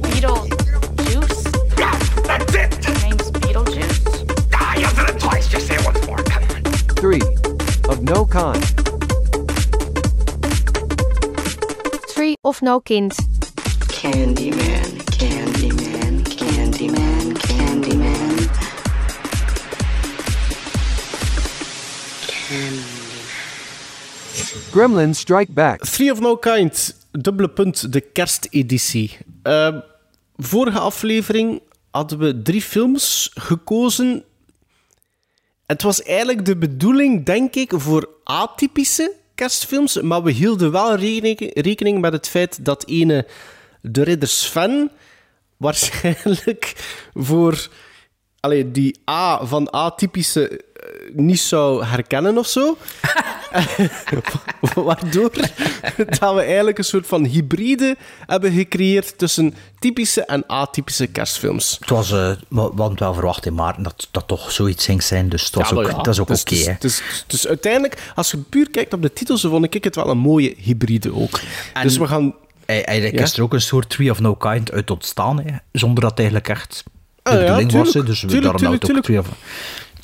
[0.06, 1.42] Beetlejuice?
[1.76, 2.88] That's it!
[3.02, 4.00] Name's Beetlejuice?
[4.52, 5.48] Ah, you said it twice.
[5.48, 6.22] Just say it once more.
[6.22, 6.62] Come on.
[6.96, 7.20] Three
[8.04, 8.64] no kind.
[12.14, 13.14] Three of no kind.
[13.88, 18.48] Candyman, Candyman, Candyman, Candyman.
[22.26, 23.04] Candyman.
[24.72, 25.84] Gremlin Strike Back.
[25.84, 29.18] Three of No Kind, dubbele punt, de kersteditie.
[29.42, 29.76] Uh,
[30.36, 34.24] vorige aflevering hadden we drie films gekozen
[35.66, 42.00] het was eigenlijk de bedoeling, denk ik, voor atypische kerstfilms, maar we hielden wel rekening,
[42.00, 43.26] met het feit dat ene
[43.82, 44.90] De Ridder Sven
[45.56, 46.72] waarschijnlijk
[47.14, 47.68] voor
[48.40, 50.64] allee, die A van atypische
[51.14, 52.76] niet zou herkennen of zo.
[54.74, 55.30] Waardoor
[55.96, 57.96] dat we eigenlijk een soort van hybride
[58.26, 61.76] hebben gecreëerd tussen typische en atypische kerstfilms.
[61.80, 65.28] Het was, uh, we hadden wel verwacht in maart dat dat toch zoiets ging zijn,
[65.28, 66.40] dus dat, ja, was ook, ja, dat is ook oké.
[66.40, 69.96] Okay, dus, dus, dus, uiteindelijk, als je puur kijkt op de titels, vond ik het
[69.96, 71.40] wel een mooie hybride ook.
[71.72, 72.34] En dus we gaan...
[72.66, 73.22] Eigenlijk ja?
[73.22, 76.18] is er ook een soort Tree of No Kind uit ontstaan, hè, zonder dat het
[76.18, 76.84] eigenlijk echt
[77.22, 78.06] de ah, bedoeling ja, tuurlijk, was.
[78.06, 79.28] Dus tuurlijk, daarom tuurlijk, ook Tree of...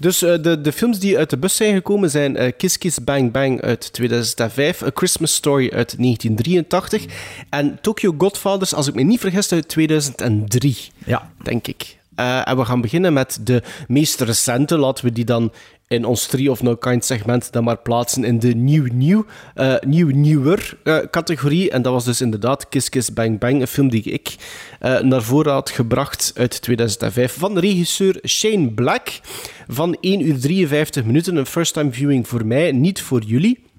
[0.01, 3.05] Dus uh, de, de films die uit de bus zijn gekomen zijn uh, Kiss Kiss
[3.05, 7.05] Bang Bang uit 2005, A Christmas Story uit 1983
[7.51, 11.31] en Tokyo Godfathers, als ik me niet vergis, uit 2003, ja.
[11.43, 11.99] denk ik.
[12.17, 14.79] Uh, en we gaan beginnen met de meest recente.
[14.79, 15.53] Laten we die dan
[15.91, 19.25] in ons Tree of No Kind segment dan maar plaatsen in de nieuw-nieuw,
[19.57, 21.71] uh, nieuw-nieuwer uh, categorie.
[21.71, 24.35] En dat was dus inderdaad Kiss Kiss Bang Bang, een film die ik
[24.83, 29.21] uh, naar voren had gebracht uit 2005 van regisseur Shane Black
[29.69, 31.37] van 1 uur 53 minuten.
[31.37, 33.70] Een first-time viewing voor mij, niet voor jullie.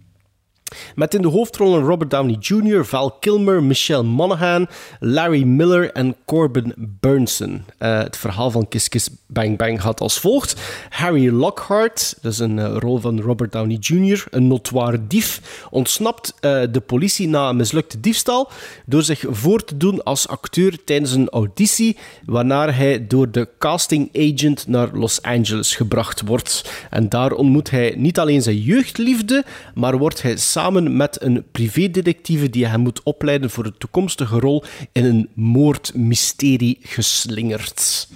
[0.96, 4.68] Met in de hoofdrollen Robert Downey Jr., Val Kilmer, Michelle Monaghan,
[5.00, 7.66] Larry Miller en Corbin Burnson.
[7.80, 10.62] Uh, het verhaal van Kiss Kiss Bang Bang gaat als volgt.
[10.90, 16.34] Harry Lockhart, dat is een uh, rol van Robert Downey Jr., een notoire dief, ontsnapt
[16.42, 18.50] uh, de politie na een mislukte diefstal
[18.86, 24.10] door zich voor te doen als acteur tijdens een auditie, waarna hij door de casting
[24.18, 26.72] agent naar Los Angeles gebracht wordt.
[26.90, 31.44] En daar ontmoet hij niet alleen zijn jeugdliefde, maar wordt hij samen samen met een
[31.52, 38.08] privédetectieve die hem moet opleiden voor de toekomstige rol in een moordmysterie geslingerd.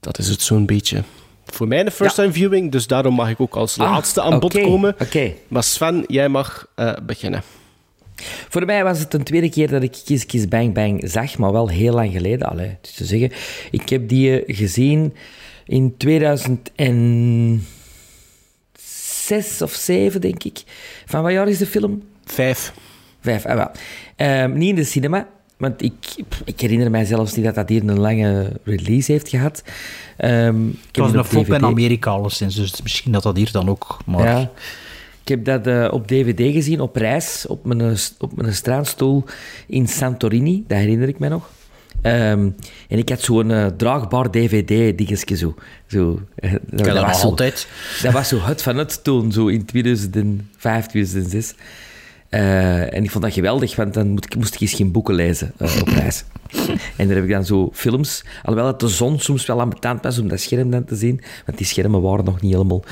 [0.00, 1.02] Dat is het zo'n beetje.
[1.44, 4.60] Voor mij een first-time viewing, dus daarom mag ik ook als ah, laatste aan bod
[4.60, 4.96] komen.
[5.02, 5.36] Okay.
[5.48, 7.42] Maar Sven, jij mag uh, beginnen.
[8.48, 11.52] Voor mij was het een tweede keer dat ik Kiss Kiss Bang Bang zag, maar
[11.52, 12.56] wel heel lang geleden al.
[12.56, 13.32] Dus te zeggen,
[13.70, 15.14] ik heb die eh, gezien
[15.66, 17.66] in 2000 en
[19.28, 20.62] zes of zeven, denk ik.
[21.06, 22.02] Van wat jaar is de film?
[22.24, 22.72] Vijf.
[23.20, 23.70] Vijf, ah, wel.
[24.42, 25.94] Um, niet in de cinema, want ik,
[26.44, 29.62] ik herinner mij zelfs niet dat dat hier een lange release heeft gehad.
[30.18, 33.98] Um, het was nog flop in Amerika alleszins, dus misschien dat dat hier dan ook...
[34.06, 34.26] Maar...
[34.26, 34.50] Ja.
[35.22, 39.24] Ik heb dat uh, op DVD gezien, op reis, op mijn, op mijn straatstoel
[39.66, 40.64] in Santorini.
[40.66, 41.50] Dat herinner ik mij nog.
[42.02, 42.54] Um,
[42.88, 45.54] en ik had zo'n uh, draagbaar DVD-dingetje zo.
[45.86, 47.68] zo uh, dat, dat was zo, altijd.
[48.02, 51.54] Dat was zo het van het toen, zo in 2005, 2006.
[52.30, 55.14] Uh, en ik vond dat geweldig, want dan moest ik, moest ik eens geen boeken
[55.14, 56.24] lezen op reis.
[56.96, 60.18] en daar heb ik dan zo films, alhoewel het de zon soms wel ambetant was
[60.18, 62.82] om dat scherm dan te zien, want die schermen waren nog niet helemaal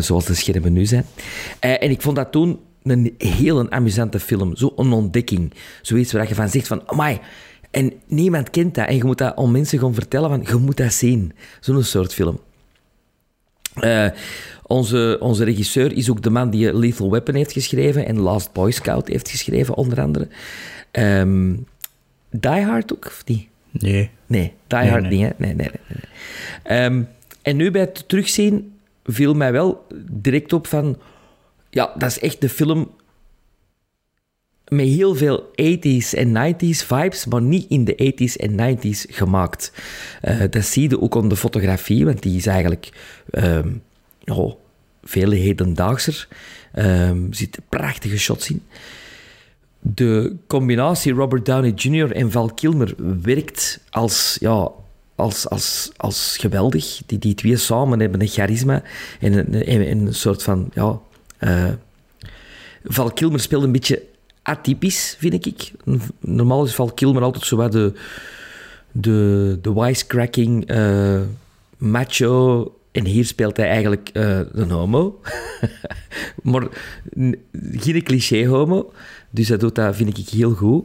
[0.00, 1.04] zoals de schermen nu zijn.
[1.60, 5.52] en ik vond dat toen een heel amusante film, zo een ontdekking.
[5.82, 7.20] Zoiets waar je van zegt van, amai,
[7.74, 8.88] en niemand kent dat.
[8.88, 11.32] En je moet dat om mensen gaan vertellen van, je moet dat zien.
[11.60, 12.40] Zo'n soort film.
[13.80, 14.08] Uh,
[14.66, 18.70] onze, onze regisseur is ook de man die Lethal Weapon heeft geschreven en Last Boy
[18.70, 20.28] Scout heeft geschreven, onder andere.
[20.92, 21.66] Um,
[22.30, 23.46] Die Hard ook, of niet?
[23.70, 24.10] Nee.
[24.26, 25.10] Nee, Die nee, Hard nee.
[25.10, 25.28] niet, hè?
[25.36, 25.98] Nee, nee, nee.
[26.64, 26.84] nee.
[26.84, 27.08] Um,
[27.42, 28.72] en nu bij het terugzien
[29.04, 30.98] viel mij wel direct op van...
[31.70, 32.90] Ja, dat is echt de film
[34.74, 39.72] met heel veel 80s en 90s vibes, maar niet in de 80s en 90s gemaakt.
[40.22, 42.88] Uh, dat zie je ook aan de fotografie, want die is eigenlijk
[43.30, 43.82] um,
[44.24, 44.54] oh,
[45.02, 46.28] veel hedendaagser.
[46.78, 48.62] Um, er zitten prachtige shots in.
[49.80, 52.12] De combinatie Robert Downey Jr.
[52.12, 54.70] en Val Kilmer werkt als, ja,
[55.14, 57.02] als, als, als geweldig.
[57.06, 58.82] Die, die twee samen hebben een charisma
[59.20, 60.70] en een, een, soort van...
[60.74, 61.00] Ja,
[61.40, 61.68] uh,
[62.84, 64.02] Val Kilmer speelt een beetje
[64.44, 65.72] atypisch, vind ik.
[66.20, 67.92] Normaal is Val Kilmer altijd zo wat de,
[68.92, 71.20] de, de wisecracking uh,
[71.76, 72.78] macho.
[72.92, 75.20] En hier speelt hij eigenlijk uh, een homo.
[76.42, 76.66] maar
[77.72, 78.92] geen cliché homo.
[79.30, 80.84] Dus dat doet dat, vind ik, heel goed.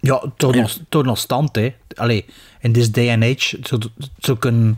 [0.00, 0.32] Ja,
[0.88, 1.74] toch nog stand, hè.
[1.94, 2.24] Allee,
[2.60, 3.88] in this day and age, het
[4.18, 4.76] zou een,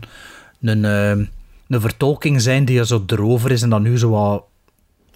[0.61, 1.29] een, een,
[1.67, 4.43] een vertolking zijn die zo erover is en dan nu zo wat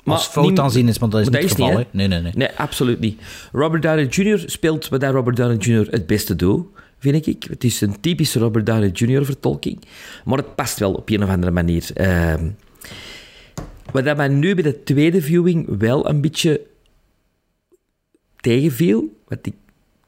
[0.05, 1.83] Als fout aanzien is, maar dat is niet het geval.
[1.91, 2.31] Nee, nee, nee.
[2.35, 3.21] Nee, absoluut niet.
[3.51, 4.43] Robert Downey Jr.
[4.45, 5.87] speelt wat dat Robert Downey Jr.
[5.89, 6.65] het beste doet,
[6.99, 7.43] vind ik.
[7.43, 9.25] Het is een typische Robert Downey Jr.
[9.25, 9.79] vertolking,
[10.25, 11.89] maar het past wel op een of andere manier.
[11.93, 12.49] Ehm,
[13.91, 16.61] wat dat mij nu bij de tweede viewing wel een beetje
[18.39, 19.55] tegenviel, want ik,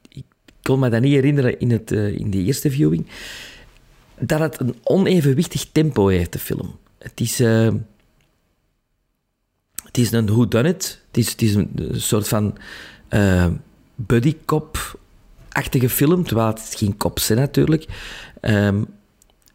[0.09, 0.25] ik
[0.61, 3.05] kon me dat niet herinneren in, het, eh, in de eerste viewing,
[4.19, 6.75] dat het een onevenwichtig tempo heeft, de film.
[6.97, 7.39] Het is...
[7.39, 7.67] eh,
[9.95, 11.01] het is een whodunit.
[11.07, 12.57] Het is, het is een, soort van
[13.07, 13.47] eh
[13.95, 17.85] buddy cop-achtige film, terwijl het geen cops zijn natuurlijk.
[18.41, 18.83] Ehm,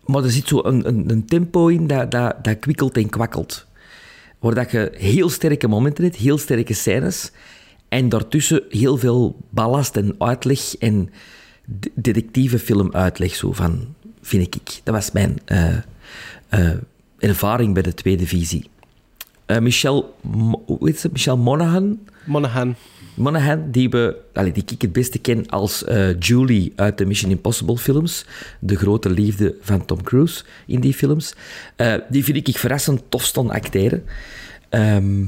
[0.04, 3.66] maar er zit zo een, tempo in dat, dat, dat kwikkelt en kwakkelt.
[4.38, 7.30] Waar dat je heel sterke momenten hebt, heel sterke scènes,
[7.88, 11.10] en daartussen heel veel ballast en uitleg en
[11.64, 14.80] de- detectieve film uitleg, zo van, vind ik.
[14.84, 15.76] Dat was mijn eh,
[16.48, 16.76] eh,
[17.18, 18.70] ervaring bij de tweede visie.
[19.50, 21.08] Eh, Michel, Mo- hoe heet ze?
[21.12, 21.98] Michel Monaghan.
[22.24, 22.74] Monaghan.
[23.14, 27.30] Monaghan, die, we, allee, die ik het beste ken als eh, Julie uit de Mission
[27.30, 28.24] Impossible films.
[28.60, 31.34] De grote liefde van Tom Cruise in die films.
[31.76, 34.04] Eh, die vind ik verrassend tof staan acteren.
[34.68, 35.24] Ehm,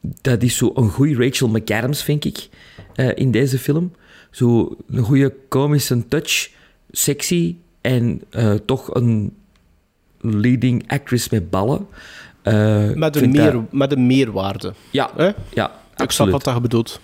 [0.00, 2.48] dat is zo een goede Rachel McAdams, vind ik,
[3.14, 3.92] in deze film.
[4.30, 6.50] Zo een goede komische touch,
[6.90, 8.22] sexy en
[8.64, 9.32] toch een
[10.20, 11.86] leading actress met ballen.
[12.44, 14.72] Eh, Met een, meer, dat- met een meerwaarde.
[14.90, 15.24] ja, Hè?
[15.24, 16.32] ja, Ik snap absoluut.
[16.32, 17.00] wat dat je bedoelt.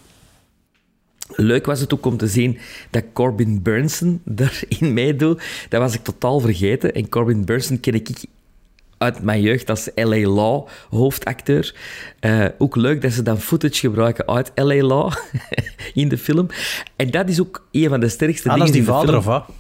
[1.37, 2.59] Leuk was het ook om te zien
[2.91, 5.43] dat Corbin Burnson erin meedoet.
[5.69, 6.93] Dat was ik totaal vergeten.
[6.95, 8.09] En Corbin Burnson ken ik
[8.99, 10.29] uit mijn jeugd als L.A.
[10.29, 11.75] Law hoofdacteur.
[12.21, 14.83] Eh, ook leuk dat ze dan footage gebruiken uit L.A.
[14.85, 15.13] Law
[15.95, 16.47] in de film.
[16.97, 19.07] En dat is ook een van de sterkste Ah, dat dingen is die in de
[19.07, 19.37] vader, film.
[19.39, 19.57] of wat?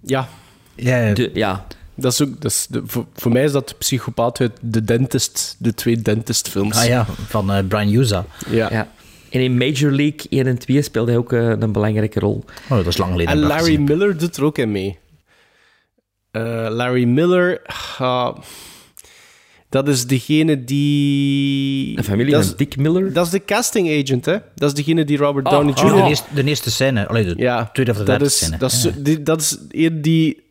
[0.00, 0.28] Ja,
[0.74, 1.14] Ja, ja.
[1.14, 1.66] De- ja,
[2.02, 4.84] dat is ook, dat is de, voor, voor mij is dat de psychopaat uit de
[4.84, 6.76] Dentist, de twee Dentist-films.
[6.76, 8.24] Ah ja, van eh, Brian Yuza.
[8.50, 8.68] Ja.
[8.70, 8.88] ja.
[9.30, 12.44] En in Major League 1 en 2 speelde hij ook eh, een belangrijke rol.
[12.70, 13.32] Oh, dat is lang geleden.
[13.32, 13.76] En Larry.
[13.80, 14.98] Miller doet er ook in mee.
[16.30, 17.62] Eh, Larry Miller,
[17.98, 18.36] ah,
[19.68, 21.96] dat is degene die...
[21.96, 23.12] De familie dat van is, Dick Miller.
[23.12, 24.36] dat is de casting agent, hè?
[24.54, 26.02] Dat is degene die Robert Oh, Downey oh, Jr.
[26.02, 27.08] De, eerste, de eerste scène.
[27.08, 28.56] Allee, de Ja, tweede of de dat derde is, scène.
[28.56, 28.90] dat is, Ja.
[28.92, 30.42] zo- die, dat is eer die...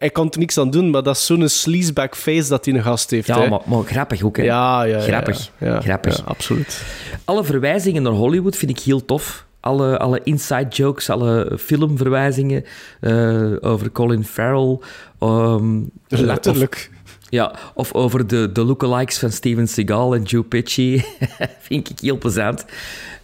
[0.00, 2.82] Hij kan er niks aan doen, maar dat is zo'n sleazeback face dat hij een
[2.82, 3.26] gast heeft.
[3.26, 3.48] Ja, hè.
[3.48, 4.42] maar, maar grappig ook, hè?
[4.42, 6.16] ja, ja, ja, Grappig, ja, ja, grappig.
[6.16, 6.82] ja, absoluut.
[7.24, 9.46] Alle verwijzingen naar Hollywood vind ik heel tof.
[9.60, 12.64] Alle, alle inside jokes, alle filmverwijzingen
[13.00, 14.78] eh, over Colin Farrell.
[15.18, 16.90] ehm, Letterlijk.
[16.92, 21.04] Of, ja, of over de, de lookalikes van Steven Seagal en Joe Pesci.
[21.68, 22.64] vind ik heel plezant.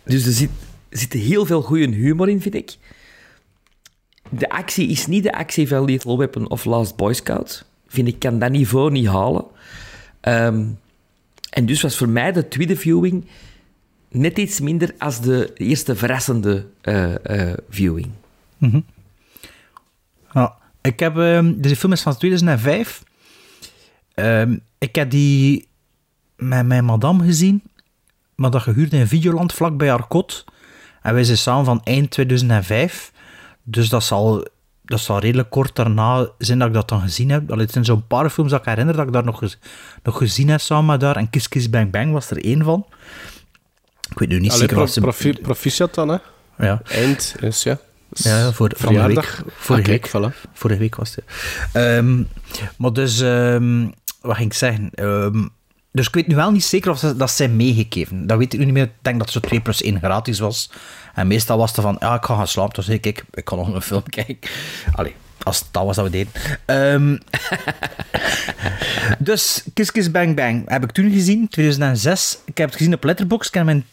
[0.04, 0.50] Dus er zit,
[0.88, 2.76] er zit heel veel goede humor in, vind ik.
[4.28, 7.64] De actie is niet de actie van Lethal Weapon of Last Boy Scout.
[7.86, 9.44] Vind ik, kan dat niveau niet halen.
[10.20, 10.64] Ehm,
[11.50, 13.24] en dus was voor mij de tweede viewing
[14.08, 18.08] net iets minder als de eerste verrassende eh, eh, viewing.
[20.32, 23.02] Ja, ik heb, ehm, deze film is van 2005.
[24.14, 25.68] Ehm, ik heb die
[26.36, 27.62] met mijn madame gezien,
[28.34, 30.44] maar dat gehuurd in Videoland, vlak bij haar kot.
[31.02, 33.12] En wij zijn samen van eind 2005.
[33.68, 34.46] Dus dat zal,
[34.84, 37.50] dat zal redelijk kort daarna zijn dat ik dat dan gezien heb.
[37.50, 39.56] Allee, het zijn zo'n paar films dat ik herinner dat ik daar nog, gez-
[40.02, 41.16] nog gezien heb samen met haar.
[41.16, 42.86] En Kiss Kiss Bang Bang was er één van.
[44.10, 45.00] Ik weet nu niet Allee, zeker wat ze...
[45.00, 46.16] profi- proficiat dan, hè?
[46.58, 46.80] ja.
[46.84, 47.78] Eind is, ja.
[48.10, 49.42] Ja, voor, vorige week.
[49.56, 50.00] Vorige Ah, week.
[50.02, 50.50] kijk, voilà.
[50.52, 51.24] Vorige week was het.
[51.72, 52.22] Ehm,
[52.78, 53.86] maar dus, ehm,
[54.20, 54.90] wat ging ik zeggen?
[54.94, 55.46] Ehm,
[55.92, 58.26] dus ik weet nu wel niet zeker of ze, dat zijn meegegeven.
[58.26, 58.84] Dat weet ik nu niet meer.
[58.84, 60.70] Ik denk dat zo 2 plus 1 gratis was.
[61.16, 62.74] En meestal was het van, ja, ik ga gaan slapen.
[62.74, 64.50] Dus ik, ik, ik kan nog een film kijken.
[64.94, 66.32] Allee, als dat was dat we deden.
[66.64, 67.16] Ehm,
[69.28, 72.38] dus, Kiss Kiss Bang Bang heb ik toen gezien, 2006.
[72.44, 73.48] Ik heb het gezien op Letterboxd.
[73.48, 73.84] Ik heb hem,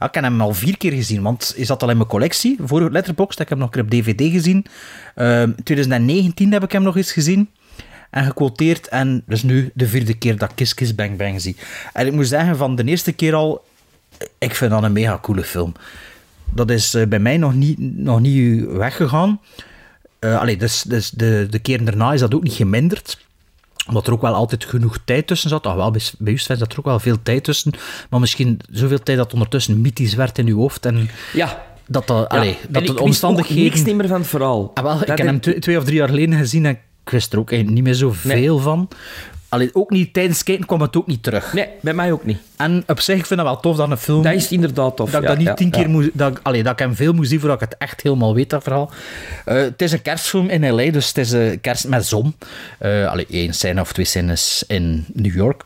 [0.00, 3.40] ik hem al vier keer gezien, want hij zat al in mijn collectie voor Letterboxd.
[3.40, 4.66] Ik heb hem nog een keer op DVD gezien.
[5.14, 7.50] Ehm 2019 heb ik hem nog eens gezien
[8.10, 8.88] en gequoteerd.
[8.88, 11.56] En dus nu de vierde keer dat Kiss Kiss Bang Bang zie.
[11.92, 13.64] En ik moet zeggen, van de eerste keer al,
[14.38, 15.74] ik vind dat een mega coole film.
[16.54, 19.40] Dat is eh, bij mij nog niet, nog niet weggegaan.
[20.20, 23.18] Allee, dus, dus de, de keer daarna is dat ook niet geminderd
[23.90, 25.66] omdat er ook wel altijd genoeg tijd tussen zat.
[25.66, 27.72] Ah, wel, bij, bij Just zat er ook wel veel tijd tussen.
[28.10, 30.86] Maar misschien zoveel tijd dat ondertussen mythisch werd in uw hoofd.
[30.86, 32.56] En Ja, dat, dat, allee, ja.
[32.68, 33.64] dat de ik omstandigheden...
[33.64, 34.70] ook niks meer van het verhaal.
[34.74, 36.70] Ah, wel, ik heb hem twee, twee of drie jaar geleden gezien en
[37.04, 38.88] ik wist er ook niet meer zoveel van.
[39.50, 41.52] Allee, ook niet tijdens kijken kwam het ook niet terug.
[41.52, 42.38] Nee, bij mij ook niet.
[42.56, 44.22] En op zich, ik vind dat wel tof dat een film...
[44.22, 45.10] Dat is inderdaad tof.
[45.10, 45.88] Dat ik ja, dat niet ja, tien keer ja.
[45.88, 46.10] moet...
[46.12, 48.62] Dat, allee, dat ik hem veel moet zien voordat ik het echt helemaal weet, dat
[48.62, 48.90] verhaal.
[49.44, 52.34] Eh, het is een kerstfilm in L.A., dus het is een kerst met zon.
[52.78, 55.62] Eh allee, één scène of twee scènes in New York.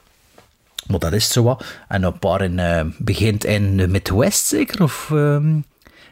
[0.86, 1.64] Maar dat is zo wat.
[1.88, 4.82] En een paar in, eh, begint in de Midwest zeker?
[4.82, 5.58] Of ehm,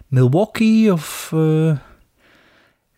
[0.09, 0.93] Milwaukee?
[0.93, 1.73] Of eh,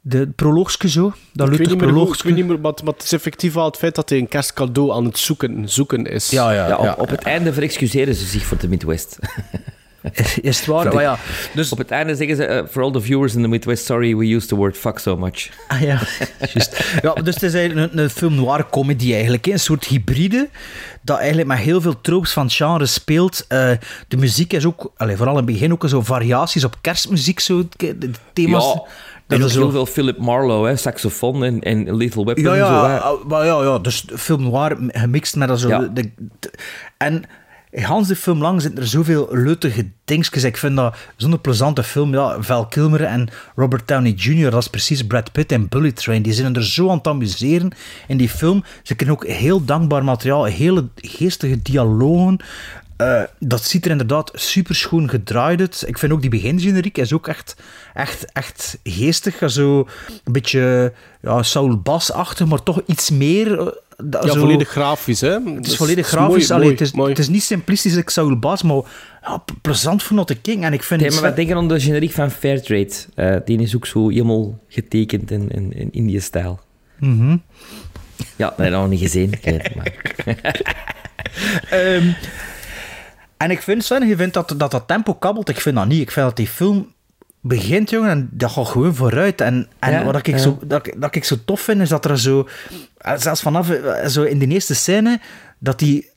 [0.07, 1.03] de proloogske zo?
[1.03, 2.27] Dat Ik weet, Luther niet meer hoe, ik proloogske.
[2.27, 4.93] weet niet meer, maar, maar het is effectief wel het feit dat hij een kerstcadeau
[4.93, 6.31] aan het zoeken, zoeken is.
[6.31, 6.93] Ja, ja, Ja, ja.
[6.93, 9.19] op, op het einde verexcuseren ze zich voor de Midwest.
[10.41, 10.95] Is het waar?
[10.95, 11.19] Maar ja,
[11.55, 11.73] dus...
[11.73, 14.35] Op het einde zeggen ze, eh, for all the viewers in the Midwest, sorry, we
[14.35, 15.49] used the word fuck so much.
[15.69, 16.01] Ah ja,
[16.53, 16.85] juist.
[17.03, 19.47] Ja, dus het is eigenlijk een, een film noir comedy eigenlijk.
[19.47, 20.49] Een soort hybride
[21.03, 23.45] dat eigenlijk met heel veel tropes van het genre speelt.
[23.49, 23.71] Eh,
[24.09, 27.69] de muziek is ook, allee, vooral in het begin ook zo variaties op kerstmuziek, zo,
[27.77, 28.65] de thema's.
[28.65, 28.83] Ja,
[29.27, 32.45] dat en is heel veel Philip Marlowe, hè, saxofoon en, en Lethal Weapon.
[32.45, 35.69] Ja, en zo, ah, maar ja, ja, dus film noir gemixt met dat zo.
[35.69, 35.79] Ja.
[35.79, 36.11] De,
[36.41, 36.53] de-
[36.97, 37.25] en
[37.83, 40.45] Hans de film lang zitten er zoveel leutige dingetjes.
[40.45, 42.13] Ik vind dat zo'n plezante film.
[42.15, 46.23] Ja, Val Kilmer en Robert Downey Jr., dat is precies Brad Pitt en Bullet Train.
[46.23, 47.73] Die zijn er zo aan het amuseren
[48.09, 48.65] in die film.
[48.83, 52.39] Ze kunnen ook heel dankbaar materiaal, hele geestige dialogen.
[52.97, 55.85] Eh, dat ziet er inderdaad super schoon gedraaid uit.
[55.87, 57.57] Ik vind ook die begingeneriek is ook echt,
[57.95, 59.51] echt, echt geestig.
[59.51, 59.79] Zo
[60.25, 63.59] een beetje ja, Saul Bass-achtig, maar toch iets meer.
[63.61, 65.39] eh, dat Ja, zo- volledig grafisch, hè?
[65.55, 66.51] het is volledig grafisch.
[66.51, 68.81] Allee, het, is, het is niet simplistisch als Saul Bass, maar
[69.23, 70.63] ja, plezant voor not kijken.
[70.65, 72.93] En ik vind Nee, maar wat denken aan de generiek van Fairtrade?
[73.15, 76.61] Eh die is ook zo helemaal getekend in, in, in Indië-stijl.
[76.99, 77.37] Mhm.
[78.37, 79.33] Ja, dat heb ik nog niet gezien.
[79.33, 79.93] Ik maar...
[81.71, 82.13] Ehm,
[83.45, 85.49] en ik vind, Sven, je vindt dat, dat dat tempo kabbelt.
[85.49, 86.01] Ik vind dat niet.
[86.01, 86.93] Ik vind dat die film
[87.41, 89.41] begint, jongen, en dat gaat gewoon vooruit.
[89.41, 90.39] En, en Ja, wat ik, ja.
[90.39, 92.49] zo, dat, dat ik zo tof vind, is dat er zo...
[92.99, 95.21] eh, Zelfs vanaf eh, zo in die eerste scène,
[95.59, 96.11] dat die...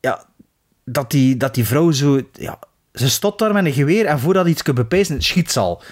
[0.00, 0.24] Ja,
[0.84, 2.20] dat die, dat die vrouw zo...
[2.32, 2.58] Ja,
[2.92, 5.82] ze stopt daar met een geweer en voordat iets kan bepijzen, schiet ze al.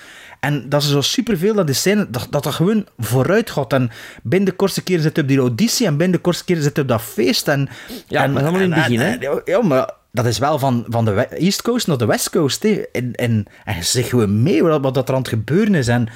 [0.41, 3.73] En dat is zo superveel dat die scène, dat, dat dat gewoon vooruit gaat.
[3.73, 3.91] En
[4.23, 6.89] binnen de kortste keer zit op die auditie en binnen de kortste keer zit op
[6.89, 7.49] dat feest.
[7.49, 7.69] En,
[8.09, 9.17] Ja, en, maar allemaal in het begin, hè?
[9.45, 12.63] ja, maar dat is wel van, van de we- East Coast naar de West Coast.
[12.63, 12.83] Hè.
[12.93, 15.89] En, en, en zegt gewoon mee wat, wat dat er aan het gebeuren is.
[15.89, 16.09] En,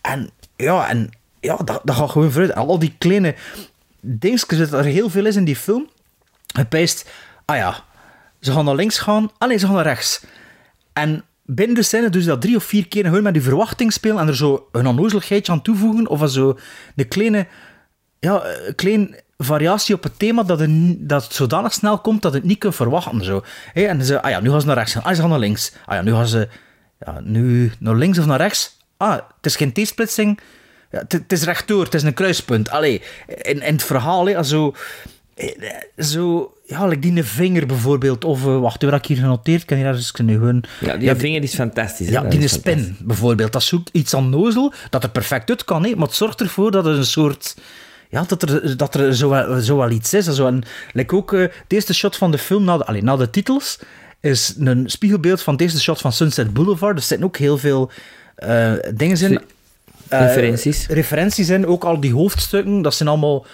[0.00, 2.54] en ja, en, ja dat, dat gaat gewoon vooruit.
[2.54, 3.34] Al die kleine
[4.00, 5.88] dingetjes, dat er heel veel is in die film.
[6.46, 7.10] Je pijst,
[7.44, 7.84] ah ja,
[8.40, 9.30] ze gaan naar links gaan.
[9.38, 10.24] Ah nee, ze gaan naar rechts.
[10.92, 14.18] En binnen de scène ze dat drie of vier keer gewoon met die verwachting spelen
[14.18, 16.08] en er zo een onnozeligheidje aan toevoegen.
[16.08, 16.58] Of zo
[16.96, 17.46] een kleine,
[18.18, 20.66] ja, een klein variatie op het thema dat,
[20.98, 23.24] dat het zodanig snel komt dat het niet kunt verwachten.
[23.24, 23.44] Zo.
[23.74, 25.02] En ze, ah ja, nu gaan ze naar rechts gaan.
[25.02, 25.72] Ah, ze gaan naar links.
[25.84, 26.48] Ah ja, nu gaan ze
[27.00, 28.76] ja, nu naar links of naar rechts.
[28.96, 30.40] Ah, het is geen T-splitsing.
[30.90, 32.70] Ja, het, het is rechtdoor, het is een kruispunt.
[32.70, 34.74] Allee, in, in het verhaal, hè, zo,
[35.34, 35.48] eh,
[35.96, 38.24] zo, ja, like die vinger bijvoorbeeld.
[38.24, 39.64] Of, eh, wacht, waar heb ik hier genoteerd?
[39.64, 40.64] Kan je daar eens kunnen gewoon...
[40.80, 42.08] Ja, die vinger is fantastisch.
[42.08, 43.06] Ja, die spin fantastisch.
[43.06, 43.52] bijvoorbeeld.
[43.52, 46.70] Dat zoekt iets aan nozel, dat er perfect uit kan, hè, maar het zorgt ervoor
[46.70, 47.56] dat er een soort...
[48.10, 50.24] Ja, dat er, dat er zo, wel- zo wel iets is.
[50.24, 53.30] Zo en, like ook de eerste shot van de film, na de, allee, na de
[53.30, 53.78] titels,
[54.20, 56.96] is een spiegelbeeld van de eerste shot van Sunset Boulevard.
[56.96, 57.90] Er zitten ook heel veel
[58.34, 59.40] eh, dingen in.
[60.08, 60.86] Eh, Referenties.
[60.86, 61.66] referenties in.
[61.66, 63.46] Ook al die hoofdstukken, dat zijn allemaal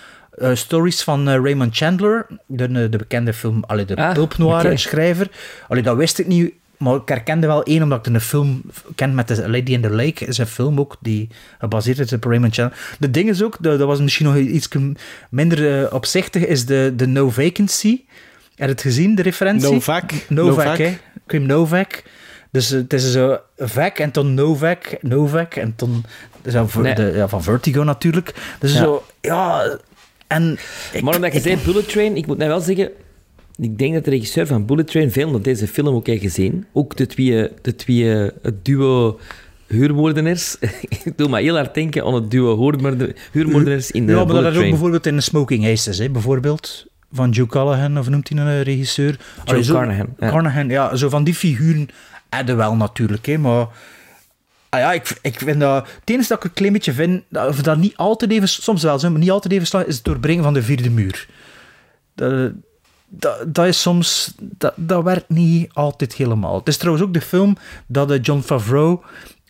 [0.53, 5.29] stories van Raymond Chandler, de, de bekende film, allee, de Ah, pulp noir schrijver.
[5.69, 8.63] Allee, dat wist ik niet, maar ik herkende wel één, omdat ik een film
[8.95, 12.25] ken met de Lady in the Lake, is een film ook die gebaseerd is op
[12.25, 12.79] Raymond Chandler.
[12.99, 14.69] De ding is ook, dat was misschien nog iets
[15.31, 18.01] minder eh, opzichtig, is de, de No Vacancy.
[18.55, 19.71] Heb je het gezien, de referentie?
[19.73, 20.11] Novak.
[20.29, 20.79] Novak, Novak.
[20.79, 20.97] hè.
[21.27, 22.03] Kim Novak.
[22.51, 26.05] Dus eh, het is zo Vac en dan Novak, Novak en dan
[26.43, 26.95] dus Nee.
[26.95, 28.35] de, ja, van Vertigo natuurlijk.
[28.59, 28.79] Dus Ja.
[28.79, 29.77] zo, ja...
[30.27, 30.59] En
[30.93, 32.91] ik- Maar omdat je ik- zei Bullet Train, ik moet nou wel zeggen...
[33.57, 36.67] Ik denk dat de regisseur van Bullet Train veel naar deze film ook heeft gezien.
[36.73, 38.05] Ook de twee, de twee
[38.43, 39.19] het duo
[39.67, 40.57] huurmoordenaars.
[41.05, 44.43] ik doe maar heel hard denken aan het duo huurmoorde- huurmoordenaars in de ja, maar
[44.43, 46.87] dat is ook bijvoorbeeld in de Smoking Aces, hè, bijvoorbeeld.
[47.13, 49.19] Van Joe Callahan, of noemt hij een regisseur?
[49.45, 50.29] Allee, zo- Carnahan, ja.
[50.29, 50.97] Carnahan, ja.
[50.97, 51.89] Zo van die figuren
[52.29, 53.67] hadden wel natuurlijk, hè, maar...
[54.69, 55.87] Ah ja, ik, ik vind dat...
[56.01, 58.49] Het enige dat ik een klein beetje vind, dat, of dat niet altijd even...
[58.49, 61.29] Soms wel maar niet altijd even slag, is het doorbrengen van de vierde muur.
[62.15, 62.53] Dat,
[63.19, 64.35] dat, dat is soms...
[64.41, 66.55] Dat, dat werkt niet altijd helemaal.
[66.59, 67.57] Het is trouwens ook de film
[67.87, 68.99] dat eh, John Favreau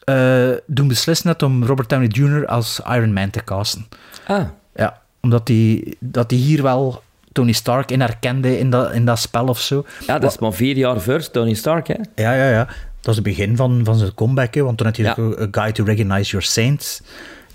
[0.04, 2.46] eh doen beslissen had om Robert Downey Jr.
[2.46, 3.86] als Iron Man te casten.
[4.26, 4.44] Ah,
[4.74, 7.02] Ja, omdat hij dat die hier wel
[7.32, 9.84] Tony Stark in herkende in dat, in dat spel of zo.
[10.06, 11.94] ja, dat is maar vier jaar voor Tony Stark, hè.
[12.14, 12.64] Ja, ja, ja.
[13.00, 15.14] Dat is het begin van, van zijn comeback, hè, want toen had hij Ja.
[15.18, 17.02] ook A Guide to Recognize Your Saints.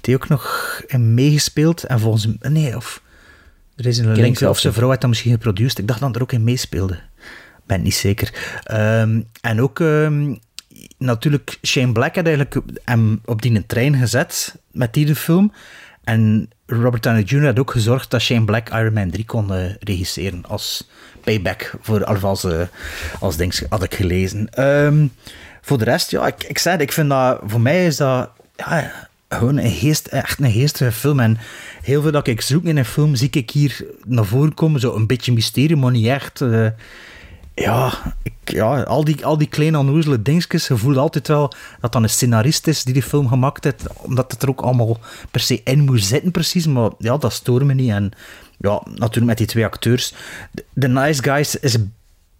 [0.01, 1.83] Hij ook nog in meegespeeld.
[1.83, 3.01] En volgens mij, nee, of
[3.79, 5.77] er is een link, of zijn vrouw had dat misschien geproduceerd.
[5.77, 6.99] Ik dacht dat er ook in meespeelde.
[7.65, 8.59] Ben niet zeker.
[8.63, 10.35] Ehm, en ook ehm,
[10.97, 15.53] natuurlijk Shane Black had eigenlijk hem op die trein gezet met die de film.
[16.03, 17.45] En Robert Downey Jr.
[17.45, 20.89] had ook gezorgd dat Shane Black Iron Man 3 kon eh, regisseren als
[21.23, 22.61] payback voor als, uh,
[23.19, 24.49] als ding had ik gelezen.
[24.49, 25.07] Ehm,
[25.61, 29.08] voor de rest, ja, ik, ik zei ik vind dat, voor mij is dat ja,
[29.29, 31.19] gewoon een geest, echt een geestige film.
[31.19, 31.37] En
[31.81, 34.79] heel veel dat ik zoek in een film, zie ik hier naar voren komen.
[34.79, 36.41] Zo een beetje mysterie, maar niet echt.
[36.41, 36.67] eh,
[37.53, 37.93] ja,
[38.43, 40.67] ja al, die, al die kleine onnozele dingetjes.
[40.67, 43.87] Je voelt altijd wel dat dan een scenarist is die die film gemaakt heeft.
[43.93, 44.99] Omdat het er ook allemaal
[45.31, 46.67] per se in moet zitten, precies.
[46.67, 47.89] Maar ja, dat stoort me niet.
[47.89, 48.11] En
[48.57, 50.13] ja, natuurlijk met die twee acteurs.
[50.79, 51.77] The Nice Guys is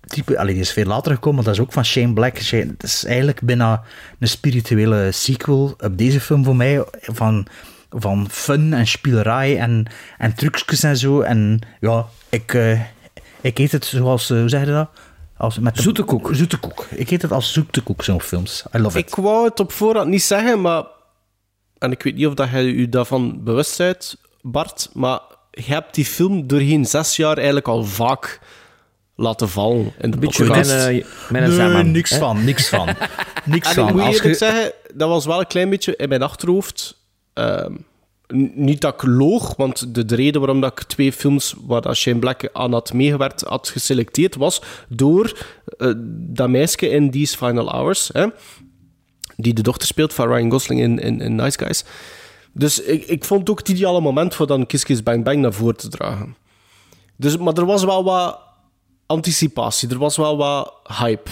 [0.10, 2.38] type, allee, die is veel later gekomen, maar dat is ook van Shane Black.
[2.38, 3.84] Shane, dat is eigenlijk bijna
[4.20, 6.86] een spirituele sequel op deze film voor mij.
[7.02, 7.48] Van,
[7.90, 9.86] van fun en spielerij en,
[10.18, 11.22] en trucjes en zo.
[11.22, 12.82] En ja, ik, uh,
[13.42, 14.90] ik eet het zoals, uh, hoe zeg je dat?
[15.38, 16.30] Als met de, zoete koek.
[16.32, 16.88] Zoete koek.
[16.90, 18.64] Ik eet het als zoete koek, zo'n films.
[18.76, 19.08] I love it.
[19.08, 20.84] Ik wou het op voorhand niet zeggen, maar...
[21.78, 25.20] En ik weet niet of dat je u daarvan bewust bent, Bart, maar
[25.52, 28.40] je hebt die film doorheen zes jaar eigenlijk al vaak
[29.20, 30.72] laten vallen in de Beetje podcast.
[30.72, 32.18] mijn, mijn nee, zaman, niks hè?
[32.18, 32.88] van, niks van.
[33.46, 33.88] niks En van.
[33.88, 36.98] ik moet Als eerlijk je- zeggen, dat was wel een klein beetje in mijn achterhoofd.
[37.34, 37.74] Ehm,
[38.54, 41.96] niet dat ik loog, want de, de reden waarom dat ik twee films waar dat
[41.96, 45.38] Shane Black aan had meegewerkt had geselecteerd, was door
[45.78, 48.26] eh, dat meisje in These Final Hours, hè,
[49.36, 51.84] die de dochter speelt van Ryan Gosling in, in, in Nice Guys.
[52.54, 55.38] Dus ik, ik vond het ook het ideale moment voor dan Kiss Kiss Bang Bang
[55.40, 56.36] naar voren te dragen.
[57.16, 58.40] Dus, maar er was wel wat
[59.10, 61.30] anticipatie, er was wel wat hype.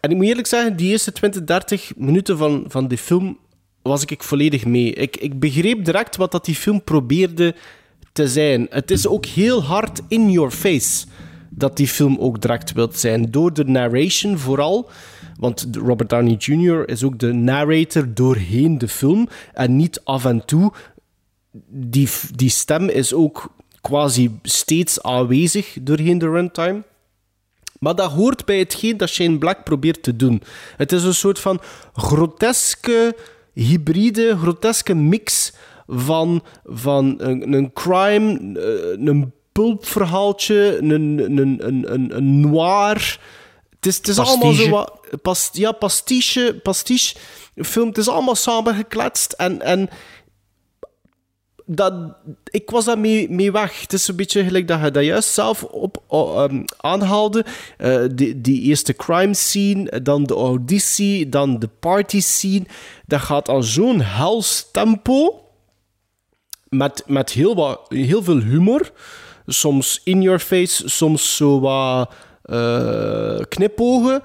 [0.00, 3.38] En ik moet eerlijk zeggen, die eerste 20, 30 minuten van, van die film
[3.82, 4.92] was ik volledig mee.
[4.92, 7.54] Ik, ik begreep direct wat dat die film probeerde
[8.12, 8.66] te zijn.
[8.70, 11.06] Het is ook heel hard in your face
[11.50, 13.30] dat die film ook direct wilt zijn.
[13.30, 14.90] Door de narration vooral.
[15.38, 16.88] Want Robert Downey Jr.
[16.88, 19.28] is ook de narrator doorheen de film.
[19.52, 20.72] En niet af en toe.
[21.70, 23.54] Die, die stem is ook
[23.88, 26.82] quasi steeds aanwezig doorheen de runtime.
[27.78, 30.42] Maar dat hoort bij hetgeen dat Shane Black probeert te doen.
[30.76, 31.60] Het is een soort van
[31.94, 33.16] groteske,
[33.52, 35.52] hybride, groteske mix
[35.86, 43.20] van, van een, een crime, eh, een pulpverhaaltje, een, een, een, een, een noir.
[43.74, 44.96] Het is, het is allemaal zo wat...
[45.22, 47.16] Pas, ja, pastiche, pastiche
[47.56, 47.88] film.
[47.88, 49.62] Het is allemaal samengekletst en...
[49.62, 49.88] en
[51.70, 51.94] dat,
[52.50, 53.80] ik was daar mee, mee weg.
[53.80, 57.44] Het is een beetje gelijk dat je dat juist zelf op, ehm, aanhaalde.
[57.76, 58.04] Eh,
[58.36, 62.66] die, eerste crime scene, dan de auditie, dan de party scene.
[63.06, 65.42] Dat gaat aan zo'n hels tempo.
[66.68, 68.92] Met, met heel, wat, heel veel humor.
[69.46, 72.12] Soms in your face, soms zo wat
[72.42, 74.22] eh, knipogen.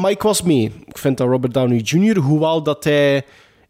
[0.00, 0.72] Maar ik was mee.
[0.86, 3.24] Ik vind dat Robert Downey Jr., hoewel dat hij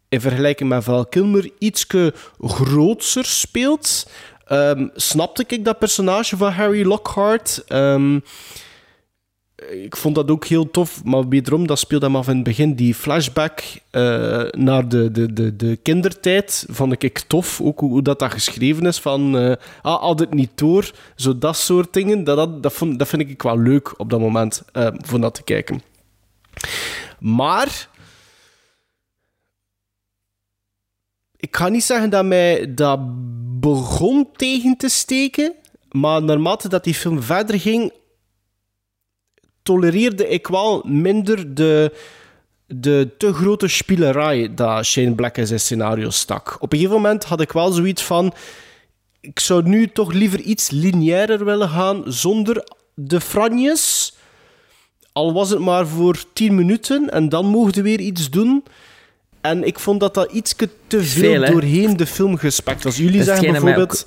[0.09, 4.09] in vergelijking met Val Kilmer ietske grootser speelt,
[4.45, 7.63] ehm, snapte ik dat personage van Harry Lockhart.
[7.67, 8.19] Ehm,
[9.71, 12.75] ik vond dat ook heel tof, maar wederom, dat speelde hem af in het begin.
[12.75, 14.01] Die flashback eh,
[14.51, 17.61] naar de, de, de, de kindertijd vond ik tof.
[17.61, 19.37] Ook hoe, dat, dat geschreven is van...
[19.37, 20.91] eh ah, had niet door.
[21.15, 22.23] Zo dat soort dingen.
[22.23, 25.35] Dat, dat, dat, vond, dat vind ik wel leuk op dat moment, eh voor dat
[25.35, 25.81] te kijken.
[27.19, 27.89] Maar...
[31.37, 32.99] Ik ga niet zeggen dat mij dat
[33.59, 35.53] begon tegen te steken,
[35.91, 37.91] maar naarmate dat die film verder ging,
[39.63, 41.93] tolereerde ik wel minder de,
[42.67, 46.57] de te grote spielerij dat Shane Black in zijn scenario stak.
[46.59, 48.33] Op een gegeven moment had ik wel zoiets van...
[49.19, 52.63] Ik zou nu toch liever iets lineairer willen gaan, zonder
[52.93, 54.13] de franjes.
[55.11, 58.63] Al was het maar voor 10 minuten, en dan mogen we weer iets doen...
[59.49, 60.55] En ik vond dat dat iets
[60.87, 62.97] te veel, doorheen de film gespekt was.
[62.97, 64.05] Jullie zeggen bijvoorbeeld...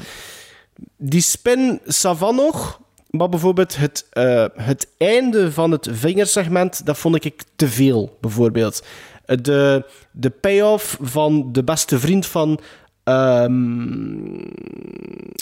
[0.97, 2.81] Die spin, savan nog.
[3.11, 8.83] Maar bijvoorbeeld het, eh, het einde van het vingersegment, dat vond ik te veel, bijvoorbeeld.
[9.25, 12.61] Eh, De, de payoff van de beste vriend van
[13.05, 13.59] ehm,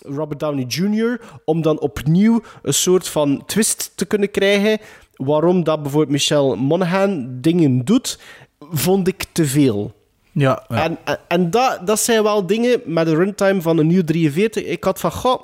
[0.07, 4.79] Robert Downey Jr., om dan opnieuw een soort van twist te kunnen krijgen,
[5.17, 8.19] waarom dat bijvoorbeeld Michelle Monaghan dingen doet,
[8.59, 9.97] vond ik te veel.
[10.33, 10.83] Ja, ja.
[10.85, 14.65] En, en, en dat, dat zijn wel dingen met een runtime van een nieuw 43.
[14.65, 15.43] Ik had van, goh,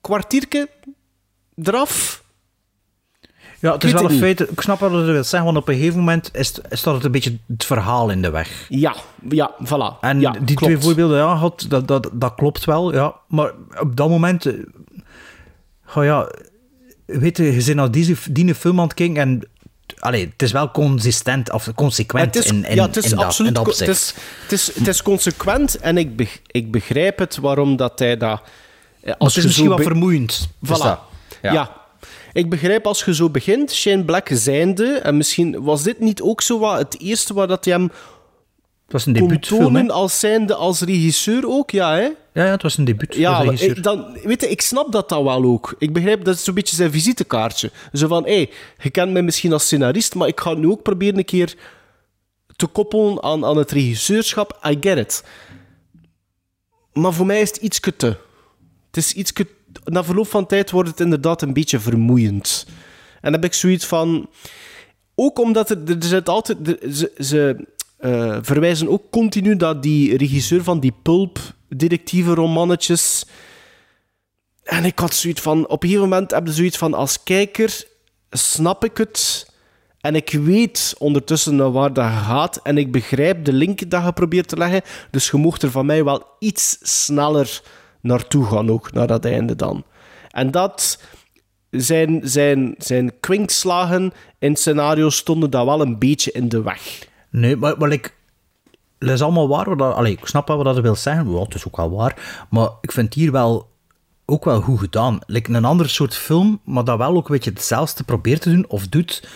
[0.00, 0.68] kwartiertje
[1.62, 2.22] eraf.
[3.58, 4.40] ja, het is wel een feit.
[4.50, 7.04] Ik snap wat je wilt zeggen, want op een gegeven moment is, het- staat het
[7.04, 8.66] een beetje het verhaal in de weg.
[8.68, 8.94] Ja,
[9.28, 9.98] ja, voilà.
[10.00, 10.60] En ja, die klopt.
[10.60, 13.14] twee voorbeelden, ja, had, dat, dat, dat klopt wel, ja.
[13.28, 14.46] Maar op dat moment...
[14.46, 14.54] eh,
[15.84, 16.30] Ga ja...
[17.06, 19.48] Weet je, je bent naar deze, die film aan het kijken en
[19.98, 23.24] Allee, het is wel consistent of consequent is, in, in, ja, het is in dat,
[23.24, 23.48] absoluut.
[23.48, 27.36] in dat co- het, is, het, is, het is consequent en ik, ik begrijp het
[27.36, 28.40] waarom dat hij dat.
[29.00, 30.48] eh, Maar Als het is misschien wat vermoeiend.
[30.66, 30.68] Voilà.
[30.68, 31.00] dat-
[31.42, 31.52] ja.
[31.52, 31.78] ja.
[32.32, 36.42] Ik begrijp als je zo begint, Shane Black zijnde, en misschien was dit niet ook
[36.42, 37.82] zo wat het eerste waar dat hij hem
[38.84, 42.08] Het was een debuutfilm, tonen als zijnde als regisseur ook, ja hè?
[42.32, 45.08] Ja, ja, het was een debuut Ja, maar ik, dan, weet je, ik snap dat
[45.08, 45.74] dan wel ook.
[45.78, 47.70] Ik begrijp dat is zo'n beetje zijn visitekaartje.
[47.92, 50.82] Zo van, hé, hey, je kent mij misschien als scenarist, maar ik ga nu ook
[50.82, 51.54] proberen een keer
[52.56, 54.60] te koppelen aan, aan het regisseurschap.
[54.70, 55.24] I get it.
[56.92, 58.16] Maar voor mij is het iets te.
[58.86, 59.32] Het is iets
[59.84, 62.64] Na verloop van tijd wordt het inderdaad een beetje vermoeiend.
[62.66, 64.28] En dan heb ik zoiets van...
[65.14, 66.68] Ook omdat er, er zit altijd...
[66.68, 67.66] er- ze ze
[67.96, 70.94] eh, verwijzen ook continu dat die regisseur van die
[71.70, 73.24] pulp-directieve romannetjes...
[74.62, 75.68] En ik had zoiets van...
[75.68, 76.94] Op een gegeven moment heb je zoiets van...
[76.94, 77.84] Als kijker
[78.30, 79.48] snap ik het...
[80.00, 82.60] En ik weet ondertussen naar waar dat gaat.
[82.62, 84.82] En ik begrijp de link dat je probeert te leggen.
[85.10, 87.62] Dus je mocht er van mij wel iets sneller
[88.00, 88.92] naartoe gaan ook.
[88.92, 89.84] Naar dat einde dan.
[90.30, 91.02] En dat...
[91.70, 97.08] Zijn, zijn, zijn kwinkslagen in scenario's stonden dat wel een beetje in de weg.
[97.30, 98.14] Nee, maar, maar ik...
[99.00, 99.68] Dat is allemaal waar.
[99.68, 101.30] Wat dat, allee, ik snap wel wat dat wil zeggen.
[101.30, 102.46] Ja, het is ook wel waar.
[102.50, 103.68] Maar ik vind hier wel
[104.26, 105.18] ook wel goed gedaan.
[105.26, 108.64] Like een ander soort film, maar dat wel ook een beetje hetzelfde probeert te doen
[108.68, 109.28] of doet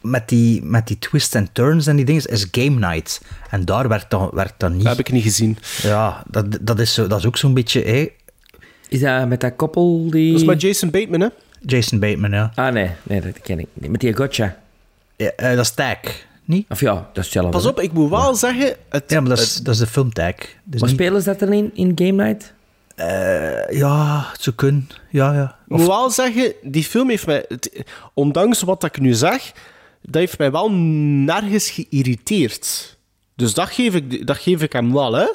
[0.00, 3.20] met die, met die twists en turns en die dingen, is Game Night.
[3.50, 4.82] En daar werkt dat, werkt dat niet.
[4.82, 5.58] Dat heb ik niet gezien.
[5.82, 8.12] Ja, dat, dat, is, zo, dat is ook zo'n beetje...
[8.88, 10.32] Is dat met dat koppel die...
[10.32, 11.28] Dat is met Jason Bateman, hè?
[11.60, 12.52] Jason Bateman, ja.
[12.54, 12.90] Ah, nee.
[13.02, 13.90] Nee, dat ken ik niet.
[13.90, 14.56] Met die gotcha.
[15.16, 15.98] ja eh, dat is Tag,
[16.48, 16.66] niet?
[16.70, 17.50] Of ja, dat is hetzelfde.
[17.50, 18.76] Pas op, ik moet wel zeggen...
[18.88, 20.34] Het, Ja, maar dat is, dat is de film Tag.
[20.64, 22.52] Dus Maar niet- spelen ze dat dan in, in Game Night?
[22.94, 24.86] Eh, ja, het zou kunnen.
[25.10, 25.56] Ja, ja.
[25.68, 27.44] Ik moet wel zeggen, die film heeft mij...
[27.48, 27.84] het-
[28.14, 29.52] ondanks wat ik nu zeg,
[30.02, 32.96] dat heeft mij wel nergens geïrriteerd.
[33.36, 35.26] Dus dat geef ik, dat geef ik hem wel, hè.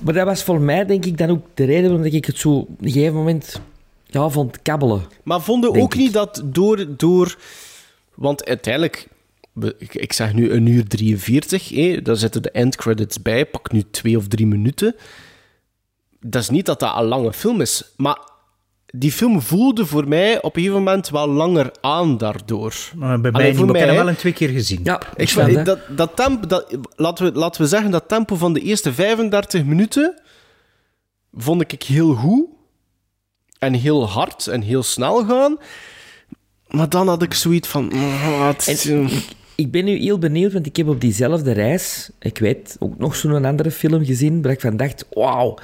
[0.00, 2.50] Maar dat was voor mij, denk ik, dan ook de reden waarom ik het zo
[2.50, 3.60] op een gegeven moment
[4.06, 5.02] ja, vond kabbelen.
[5.22, 5.98] Maar vonden ook ik.
[6.00, 6.86] niet dat door...
[6.96, 7.36] door
[8.14, 9.08] want uiteindelijk...
[9.78, 13.46] Ik, ik zeg nu een uur 43, hè, daar zitten de endcredits bij.
[13.46, 14.94] Pak nu twee of drie minuten.
[16.20, 17.82] Dat is niet dat dat een lange film is.
[17.96, 18.18] Maar
[18.86, 22.74] die film voelde voor mij op een gegeven moment wel langer aan daardoor.
[22.96, 24.80] Maar bij Allee, mij niet, voor maar ik heb wel een twee keer gezien.
[24.82, 25.64] Ja, Ik vind, dat.
[25.66, 29.64] dat, dat tempo, dat, laten, we, laten we zeggen, dat tempo van de eerste 35
[29.64, 30.20] minuten
[31.32, 32.46] vond ik heel goed.
[33.58, 35.56] En heel hard en heel snel gaan.
[36.68, 37.92] Maar dan had ik zoiets van...
[37.92, 39.08] ah, het is- En
[39.60, 43.16] ik ben nu heel benieuwd, want ik heb op diezelfde reis, ik weet, ook nog
[43.16, 45.58] zo'n andere film gezien, waar ik van dacht, wauw,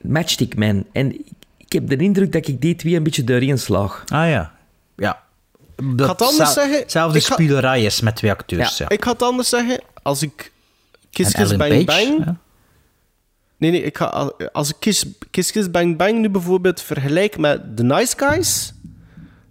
[0.00, 0.84] Matchstick Man.
[0.92, 4.04] En ik, ik heb de indruk dat ik die twee een beetje doorheen slaag.
[4.08, 4.52] Ah ja.
[4.96, 5.22] Ja.
[5.76, 6.78] Dat ga het anders zel- zeggen.
[6.80, 8.78] Hetzelfde Ik ga- spielerij is met twee acteurs.
[8.78, 8.88] Ja.
[8.88, 9.80] Ik ga het anders zeggen.
[10.02, 10.52] Als ik
[11.10, 12.24] Kiss Kiss Ellen Bang Page, Bang...
[12.24, 12.36] ja.
[13.58, 17.76] Nee, nee, ik ga, als ik Kiss, Kiss Kiss Bang Bang nu bijvoorbeeld vergelijk met
[17.76, 18.72] The Nice Guys,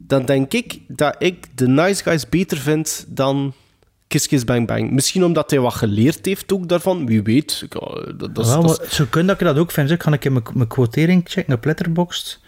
[0.07, 3.53] dan denk ik dat ik The Nice Guys beter vind dan
[4.07, 4.91] Kiss Kiss Bang Bang.
[4.91, 7.61] Misschien omdat hij wat geleerd heeft ook daarvan, wie weet.
[7.65, 9.89] Ik, ja, dat, dat, zo kun dat ik dat ook vind.
[9.89, 10.03] zeg.
[10.03, 12.43] Ga ik in mijn, mijn quotering checken op Letterboxd.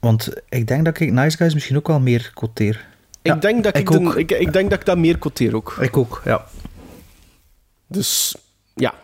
[0.00, 2.86] Want ik denk dat ik Nice Guys misschien ook wel meer quoteer.
[3.22, 5.76] ik, denk dat ik, ik de- ik, ik denk dat ik dat meer quoteer ook.
[5.80, 6.44] Ik ook, ja.
[7.86, 8.34] Dus
[8.74, 8.94] ja.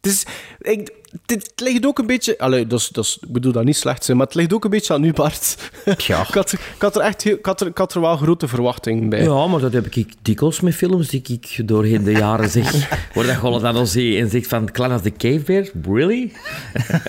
[0.00, 0.24] Het, is,
[0.58, 0.92] ik,
[1.26, 2.38] dit ligt ook een beetje...
[2.38, 4.64] Allee, dat is, dat is, ik bedoel dat niet slecht zijn, maar het ligt ook
[4.64, 5.56] een beetje aan u, Bart.
[6.06, 6.20] Ja.
[6.20, 8.48] ik, had, ik, had er echt heel, ik, had er, ik had er wel grote
[8.48, 9.22] verwachtingen bij.
[9.22, 12.88] Ja, maar dat heb ik dikwijls met films die ik doorheen de jaren zeg.
[13.14, 16.32] Waar dat gewoon dan al zie en zegt van, Clan of the Cave Bear, really?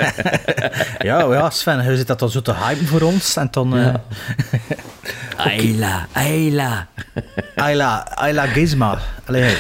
[1.10, 3.36] Ja, ja, Sven, je zit dat dan zo te hypen voor ons.
[3.36, 3.78] En dan...
[3.78, 3.94] eh
[5.38, 6.88] Ayla, Ayla.
[7.56, 9.00] Ayla, Ayla Gizma.
[9.26, 9.56] Allee,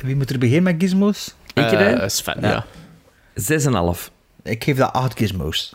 [0.00, 1.34] wie moet er beginnen met gizmos?
[1.54, 2.64] Ik Eh, uh, Sven, ja.
[3.34, 4.10] Zes en een half.
[4.42, 5.74] Ik geef dat acht gizmos.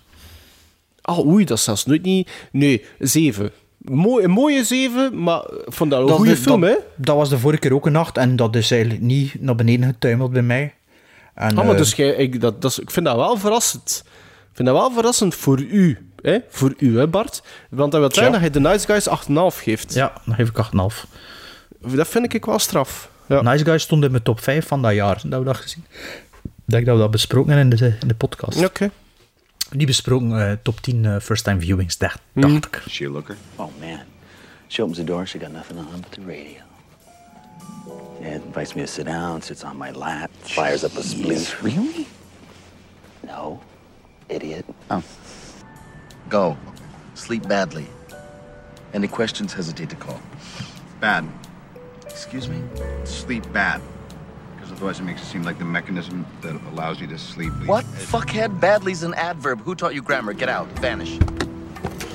[1.03, 2.29] Oh, oei, dat is zelfs nooit niet...
[2.51, 3.51] Nee, zeven.
[3.77, 6.75] Mooi, een mooie zeven, maar ik vond dat een goede film, dat, hè?
[6.95, 9.87] Dat was de vorige keer ook een nacht en dat is eigenlijk niet naar beneden
[9.89, 10.73] getuimeld bij mij.
[11.33, 14.03] En, Ah, maar eh, dus ik, dat, dat is, ik vind dat wel verrassend.
[14.49, 16.37] Ik vind dat wel verrassend voor u, hè?
[16.49, 17.41] Voor u, hè, Bart?
[17.69, 19.93] Want dat wil zeggen dat hij de Nice Guys 8,5 geeft.
[19.93, 21.05] Ja, dan geef ik 8,5.
[21.95, 23.09] Dat vind ik wel straf.
[23.29, 23.41] Ja.
[23.41, 25.21] Nice Guys stond in mijn top 5 van dat jaar.
[25.25, 25.85] Dat we dat gezien.
[26.43, 28.65] Ik denk dat we dat besproken hebben in de, in de podcast.
[28.65, 28.89] Oké.
[29.71, 32.83] Niet besproken, eh, top 10 eh, first time viewings, dacht, dacht ik.
[32.89, 33.35] She a looker?
[33.55, 33.99] Oh man.
[34.67, 36.61] She opens the door, she got nothing on but the radio.
[38.21, 41.61] Yeah, invites me to sit down, sits on my lap, fires up a spliff.
[41.61, 42.05] Really?
[43.21, 43.59] No,
[44.27, 44.65] idiot.
[44.89, 45.01] Oh.
[46.29, 46.57] Go.
[47.13, 47.87] Sleep badly.
[48.93, 50.19] Any questions, hesitate to call.
[50.99, 51.23] Bad.
[52.19, 52.61] Excuse me?
[53.05, 53.79] Sleep bad.
[54.55, 57.53] Because otherwise it makes it seem like the mechanism that allows you to sleep.
[57.65, 57.85] What?
[57.85, 58.59] Fuckhead?
[58.59, 59.61] Badly's an adverb.
[59.61, 60.33] Who taught you grammar?
[60.33, 60.67] Get out.
[60.79, 61.17] Vanish.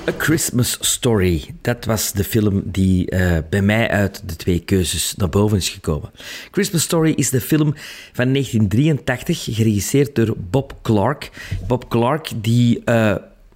[0.07, 1.55] A Christmas Story.
[1.61, 5.69] Dat was de film die eh, bij mij uit de twee keuzes naar boven is
[5.69, 6.11] gekomen.
[6.51, 7.73] Christmas Story is de film
[8.13, 11.29] van 1983, geregisseerd door Bob Clark.
[11.67, 13.15] Bob Clark, die eh,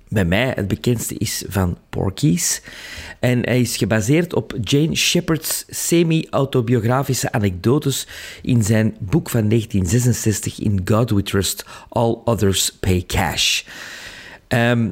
[0.09, 2.61] bij mij het bekendste is van Porky's.
[3.19, 8.07] En hij is gebaseerd op Jane Shepard's semi-autobiografische anekdotes
[8.41, 13.63] in zijn boek van 1966 In God We Trust, All Others Pay Cash.
[14.47, 14.89] Ehm,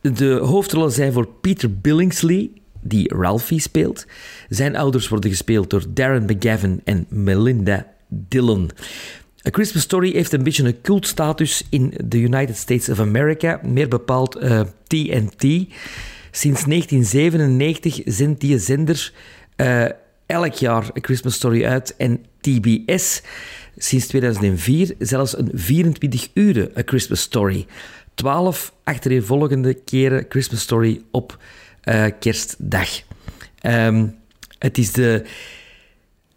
[0.00, 2.50] de hoofdrollen zijn voor Peter Billingsley,
[2.80, 4.06] die Ralphie speelt.
[4.48, 8.70] Zijn ouders worden gespeeld door Darren McGavin en Melinda Dillon.
[9.46, 13.88] A Christmas Story heeft een beetje een cultstatus in de United States of America, meer
[13.88, 15.42] bepaald eh, TNT.
[16.30, 19.12] Sinds 1997 zendt die zender
[19.56, 19.84] eh,
[20.26, 23.22] elk jaar A Christmas Story uit en TBS
[23.76, 27.66] sinds 2004 zelfs een 24 uur A Christmas Story.
[28.14, 31.38] 12 achtereenvolgende keren Christmas Story op
[31.80, 32.88] eh, kerstdag.
[33.60, 34.06] Ehm,
[34.58, 35.24] het is de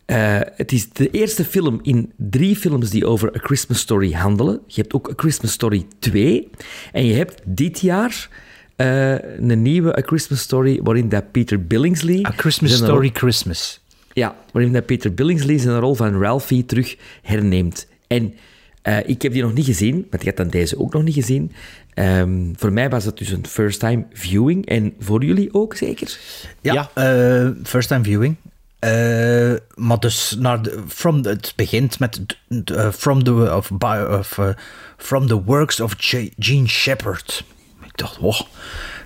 [0.06, 4.60] eh, het is de eerste film in drie films die over A Christmas Story handelen.
[4.68, 6.50] Je hebt ook A Christmas Story 2.
[6.92, 8.30] En je hebt dit jaar
[8.76, 12.26] eh, een nieuwe A Christmas Story waarin dat Peter Billingsley...
[12.26, 13.82] A Christmas Story rol- Christmas.
[14.14, 17.88] Ja, waarin dat Peter Billingsley zijn rol van Ralphie terug herneemt.
[18.08, 18.34] En
[18.82, 21.14] eh, ik heb die nog niet gezien, want ik had dan deze ook nog niet
[21.14, 21.52] gezien.
[21.94, 24.66] Ehm, voor mij was het dus een first-time viewing.
[24.66, 26.20] En voor jullie ook zeker?
[26.62, 28.36] Ja, eh, first time viewing.
[28.82, 32.22] Eh, maar dus naar from the- het begint met
[32.66, 33.72] eh, from, the, of,
[34.20, 34.50] of, eh,
[34.98, 35.94] from the works of
[36.38, 37.44] Gene Shepard.
[37.84, 38.42] Ik dacht, wow,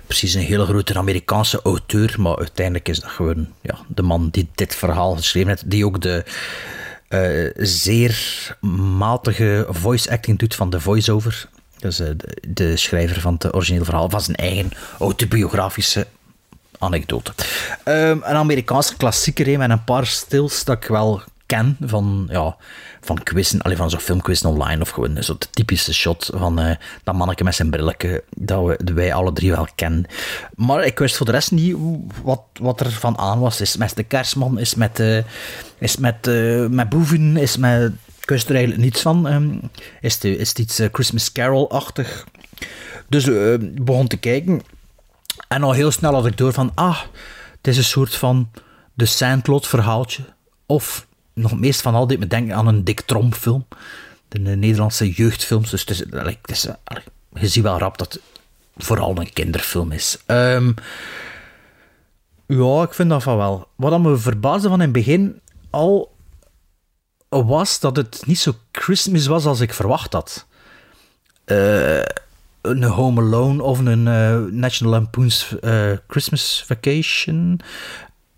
[0.06, 4.48] precies een hele grote Amerikaanse auteur, maar uiteindelijk is dat gewoon ja, de man die
[4.54, 6.24] dit verhaal geschreven heeft, die ook de
[7.56, 8.16] zeer
[8.98, 11.48] matige voice acting doet van de voice-over.
[11.78, 12.16] Dus de,
[12.48, 16.06] de schrijver van het originele verhaal, van zijn eigen autobiografische
[16.78, 17.32] anekdote.
[17.84, 22.56] Ehm, een Amerikaanse klassieker hè, met een paar stils dat ik wel ken van, ja,
[23.00, 26.76] van quizzen, alleen van zo'n filmquizzen online of gewoon zo de typische shot van eh,
[27.04, 30.06] dat manneke met zijn brilletje dat, we, wij alle drie wel kennen.
[30.54, 31.76] Maar ik wist voor de rest niet
[32.22, 33.60] wat, wat er van aan was.
[33.60, 35.18] Is met de kerstman, is met, eh,
[35.78, 37.92] is met, eh, met boeven, is met...
[38.20, 39.28] Ik wist er eigenlijk niets van.
[39.28, 39.48] Ehm,
[40.00, 42.26] is, het, is het iets Christmas Carol-achtig?
[43.08, 43.24] Dus
[43.60, 44.62] begon te kijken.
[45.48, 47.00] En al heel snel had ik door van, ah,
[47.56, 48.50] het is een soort van
[48.94, 50.22] de Sandlot verhaaltje.
[50.66, 53.66] Of nog meest van al deed me denken aan een Dick Tromp film.
[54.28, 55.70] De eh, Nederlandse jeugdfilms.
[55.70, 56.96] Dus het is, allee, het is, eh,
[57.32, 58.22] je ziet wel rap dat het
[58.76, 60.18] vooral een kinderfilm is.
[60.26, 60.72] Ehm,
[62.46, 63.68] ja, ik vind dat van wel.
[63.76, 66.14] Wat me verbaasde van in het begin al
[67.28, 70.46] was dat het niet zo Christmas was als ik verwacht had.
[71.44, 72.02] Eh,
[72.66, 77.60] een Home Alone of een eh, National Lampoon's eh, Christmas Vacation.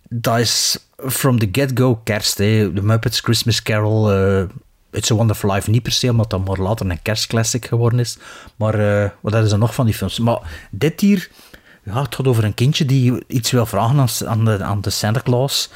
[0.09, 2.39] Dat is from the get-go kerst.
[2.39, 2.73] Hè.
[2.73, 4.43] The Muppets Christmas Carol, eh,
[4.91, 8.19] It's a Wonderful Life niet per se, omdat dat maar later een kerstclassic geworden is.
[8.57, 10.19] Maar wat is er nog van die films?
[10.19, 11.31] Maar dit hier,
[11.83, 14.91] ja, het gaat over een kindje die iets wil vragen aan, aan, de, aan de
[14.91, 15.71] Santa Claus.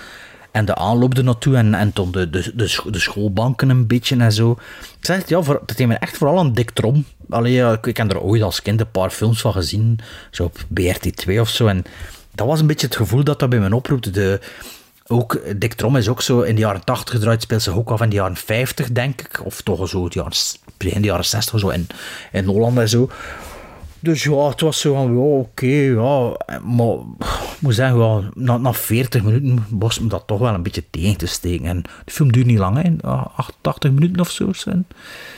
[0.52, 4.16] En de aanloop er naartoe en, en toen de, de, de, de schoolbanken een beetje
[4.16, 4.50] en zo.
[4.98, 7.04] Ik zeg het, ja, voor, dat me echt vooral aan Dick Trom.
[7.30, 9.98] Allee, ik, ik heb er ooit als kind een paar films van gezien,
[10.30, 11.66] zo op BRT2 of zo.
[11.66, 11.84] En
[12.34, 14.10] dat was een beetje het gevoel dat dat bij me oproepte.
[14.10, 14.40] De,
[15.06, 18.00] ook, Dick Trom is ook zo in de jaren 80 gedraaid, speelt zich ook af
[18.00, 19.44] in de jaren 50, denk ik.
[19.44, 20.32] Of toch zo het jaren,
[20.76, 21.86] begin de jaren 60 of zo in,
[22.32, 23.10] in Holland en zo.
[24.02, 26.36] Dus ja, het was zo van, ja, oké, ja.
[26.62, 26.96] Maar
[27.52, 30.84] ik moet zeggen, ja, na, na 40 minuten was me dat toch wel een beetje
[30.90, 31.66] tegen te steken.
[31.66, 33.08] En de film duurt niet lang, hè.
[33.08, 34.52] 88 minuten of zo.
[34.52, 34.86] Zijn.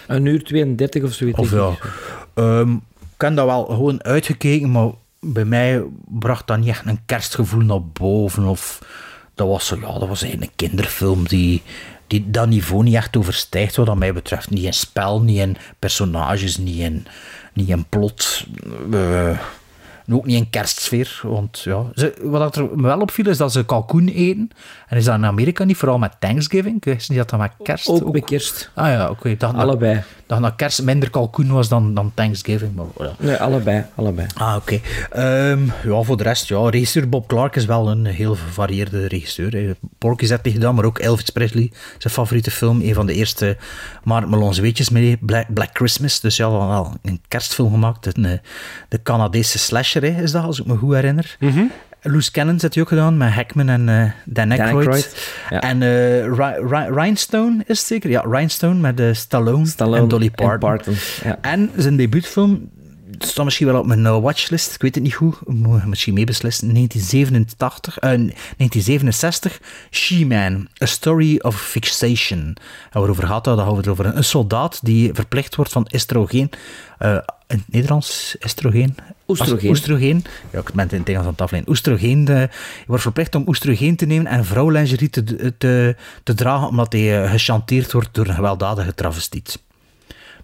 [0.07, 1.39] Een uur 32 of zoiets.
[1.39, 1.93] Of ja, ik.
[2.35, 2.73] ehm,
[3.15, 4.91] ik heb dat wel gewoon uitgekeken, maar
[5.21, 8.45] bij mij bracht dat niet echt een kerstgevoel naar boven.
[8.45, 8.79] Of
[9.35, 11.63] dat was zo, ja, dat was een kinderfilm die,
[12.07, 14.51] die dat niveau niet echt overstijgt, wat dat mij betreft.
[14.51, 17.07] Niet in spel, niet in personages, niet in,
[17.55, 18.47] niet in plot.
[20.07, 21.21] en ook niet in kerstsfeer.
[21.23, 24.51] Want ja, ze, wat er wel opviel is dat ze kalkoen eten.
[24.95, 26.77] En is dat in Amerika niet vooral met Thanksgiving?
[26.77, 28.71] Ik wist niet dat dat met kerst Ook bij kerst.
[28.75, 29.29] Ah ja, oké.
[29.29, 30.03] Ik dacht dat- Allebei.
[30.27, 32.75] dat na kerst minder kalkoen was dan, dan Thanksgiving.
[32.75, 33.13] Maar, ja.
[33.19, 33.85] Nee, allebei.
[33.95, 34.27] allebei.
[34.35, 34.81] Ah, oké.
[35.11, 39.53] Ehm, ja, voor de rest, ja, regisseur Bob Clark is wel een heel gevarieerde regisseur.
[39.53, 39.73] hè.
[39.99, 42.81] Porky's heeft hij gedaan, maar ook Elvis Presley, zijn favoriete film.
[42.81, 43.57] Een van de eerste
[44.05, 46.21] Mark Malone weetjes mee, Black, Black Christmas.
[46.21, 48.17] Dus ja, wel- wel een kerstfilm gemaakt.
[48.17, 48.39] Een, eh,
[48.89, 51.37] de Canadese slasher hè, is dat, als ik me goed herinner.
[52.07, 54.77] Loose Cannon zit hij ook gedaan met Hackman en eh, Dan Aykroyd.
[54.77, 55.61] Aykroyd, ja.
[55.61, 55.81] En
[56.35, 58.11] Ri- Rhinestone is het zeker?
[58.11, 60.59] Ja, Rhinestone met eh, Stallone, Stallone en Dolly en Parton.
[60.59, 60.95] Parton,
[61.25, 61.39] ja.
[61.41, 62.71] En zijn debuutfilm
[63.19, 64.75] staat misschien wel op mijn watchlist.
[64.75, 65.37] Ik weet het niet goed.
[65.47, 66.73] Moet misschien meebeslissen.
[66.75, 69.61] 1987, eh, 1967.
[69.91, 70.69] She-Man.
[70.83, 72.39] A Story of Fixation.
[72.39, 72.57] En
[73.01, 73.65] waarover gaat dat?
[73.67, 76.51] We het over een soldaat die verplicht wordt van estrogeen.
[77.47, 78.95] in het Nederlands estrogeen?
[79.27, 79.71] Oestrogeen.
[79.71, 80.25] Oestrogeen.
[80.53, 81.71] Ja, ik ben het in het Engels aan het afleiden.
[81.73, 82.29] Oestrogeen.
[82.29, 82.49] eh, je
[82.87, 87.31] wordt verplicht om oestrogeen te nemen en vrouwlingerie te, te, te dragen omdat hij eh,
[87.31, 89.63] gechanteerd wordt door een gewelddadige travestiet.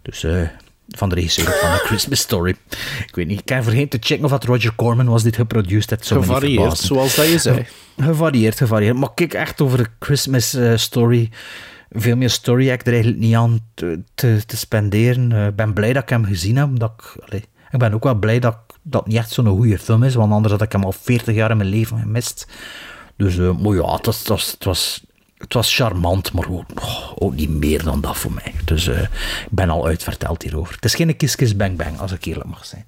[0.02, 0.42] Dus eh,
[0.88, 2.54] van de regisseur van A Christmas Story.
[3.06, 6.06] Ik weet niet, ik kan vergeten te checken of dat Roger Corman was dit geproduceerd.
[6.06, 7.66] Zou niet Gevarieerd, zoals dat je zei.
[8.00, 8.96] Gevarieerd, gevarieerd.
[8.96, 11.30] Maar kijk echt over de Christmas eh, Story.
[11.90, 15.46] Veel meer story heb ik er eigenlijk niet aan te, te, te spenderen.
[15.48, 16.68] Ik ben blij dat ik hem gezien heb.
[16.78, 19.78] Dat ik, allee, ik ben ook wel blij dat ik- dat niet echt zo'n goede
[19.78, 22.46] film is, want anders had ik hem al 40 jaar in mijn leven gemist.
[23.16, 25.04] Dus, maar ja, het was, het, was, het, was,
[25.38, 28.54] het was charmant, maar ook, oh, ook niet meer dan dat voor mij.
[28.64, 29.08] Dus eh, ik
[29.50, 30.74] ben al uitverteld hierover.
[30.74, 32.86] Het is geen kiss kiss bang bang, als ik eerlijk mag zijn.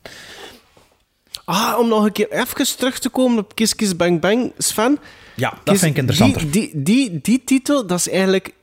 [1.45, 4.99] Ah, om nog een keer even terug te komen op Kiss Kiss Bang Bang, Sven.
[5.35, 6.51] Ja, dat Kiss- vind ik interessanter.
[6.51, 8.55] Die, die, die, die titel, dat is eigenlijk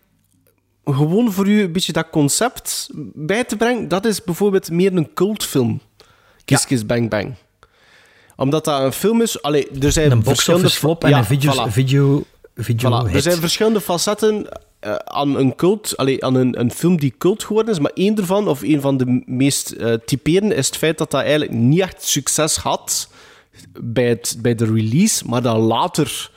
[0.85, 3.87] gewoon voor u een beetje dat concept bij te brengen.
[3.87, 5.81] Dat is bijvoorbeeld meer een cultfilm.
[6.49, 7.35] Kiss Kiss Bang Bang.
[8.35, 9.41] Omdat dat een film is...
[9.41, 10.69] Allee, er zijn Een verschillende...
[10.69, 11.71] flop en Ja, een video, voilà.
[11.71, 12.23] video,
[12.55, 13.13] video Voilà.
[13.13, 14.47] Er zijn verschillende facetten
[14.79, 18.17] eh, aan een cult, allee, aan een, een film die cult geworden is, maar één
[18.17, 21.79] ervan, of een van de meest eh typerende, is het feit dat dat eigenlijk niet
[21.79, 23.09] echt succes had
[23.81, 26.31] bij, het, bij de release, maar dat later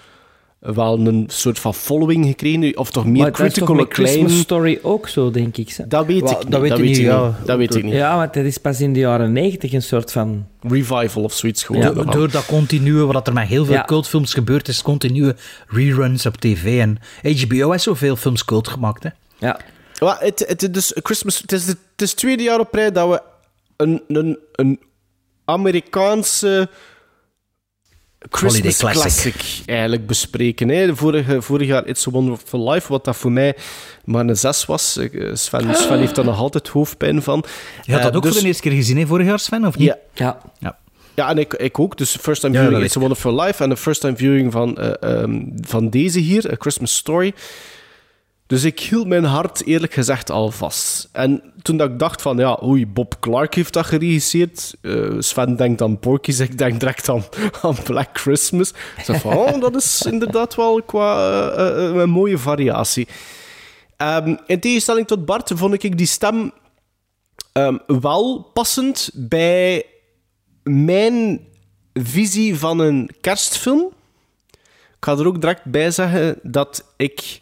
[0.62, 4.10] wel een soort van following gekregen, of toch meer Maar critical acclaim.
[4.10, 5.76] Christmas Story ook zo, denk ik.
[5.88, 6.58] Dat weet ik dat niet.
[6.58, 7.26] weet Dat ik weet niet, ja.
[7.26, 7.46] niet.
[7.46, 7.92] Dat weet ik niet.
[7.92, 10.46] Ja, want dat is pas in de jaren negentig een soort van...
[10.60, 11.94] Revival of zoiets geworden.
[11.94, 13.84] Door, door dat continue, wat er met heel veel Ja.
[13.84, 15.34] cultfilms gebeurd is, continue
[15.66, 16.80] reruns op tv.
[16.80, 19.02] En HBO heeft zoveel films cult gemaakt.
[19.02, 19.10] Hè.
[19.38, 19.60] Ja.
[20.18, 22.92] Het, het, is dus Christmas, het, is de, het is het tweede jaar op rij
[22.92, 23.22] dat we
[23.76, 24.80] een, een, een
[25.44, 26.68] Amerikaanse
[28.30, 29.32] Christmas Holiday classic.
[29.32, 29.68] classic.
[29.68, 30.68] eigenlijk bespreken.
[30.68, 30.96] Hè.
[30.96, 33.56] Vorige, vorig jaar It's a Wonderful Life, wat dat voor mij
[34.04, 34.96] maar een zes was.
[34.96, 37.44] Eh, Sven, Sven heeft daar nog altijd hoofdpijn van.
[37.82, 39.66] Je had Eh, dat ook dus- voor de eerste keer gezien, hè, vorig jaar, Sven,
[39.66, 39.86] of niet?
[39.86, 40.38] Ja, Ja.
[40.58, 40.78] Ja.
[41.14, 41.96] ja, en ik, ik ook.
[41.98, 45.22] Dus first time viewing It's a Wonderful Life en de first time viewing van, eh,
[45.22, 47.32] ehm, van deze hier, A Christmas Story.
[48.52, 51.08] Dus ik hield mijn hart eerlijk gezegd al vast.
[51.12, 54.74] En toen dat ik dacht van, ja, oei, Bob Clark heeft dat geregisseerd.
[54.80, 57.24] Eh, Sven denkt aan Porky's, ik denk direct aan,
[57.84, 58.72] Black Christmas.
[59.04, 63.08] Zei van, oh, dat is inderdaad wel qua eh, eh, een mooie variatie.
[63.96, 66.52] Ehm, in tegenstelling tot Bart vond ik die stem
[67.52, 69.86] ehm, wel passend bij
[70.62, 71.46] mijn
[71.94, 73.92] visie van een kerstfilm.
[74.96, 77.41] Ik ga er ook direct bij zeggen dat ik.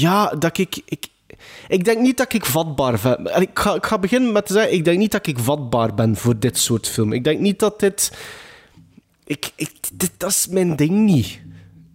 [0.00, 0.82] Ja, dat ik.
[0.84, 1.06] Ik,
[1.68, 3.32] ik denk niet dat ik vatbaar ben.
[3.32, 6.38] En Ik ga, beginnen met te zeggen: ik denk niet dat ik vatbaar ben voor
[6.38, 7.12] dit soort film.
[7.12, 8.12] Ik denk niet dat dit.
[9.24, 9.70] Ik, ik,
[10.16, 11.40] dat is mijn ding niet.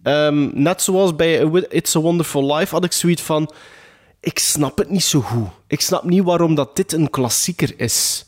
[0.02, 3.50] Ehm, net zoals bij It's a Wonderful Life had ik zoiets van.
[4.20, 5.48] Ik snap het niet zo goed.
[5.66, 8.24] Ik snap niet waarom dat dit een klassieker is.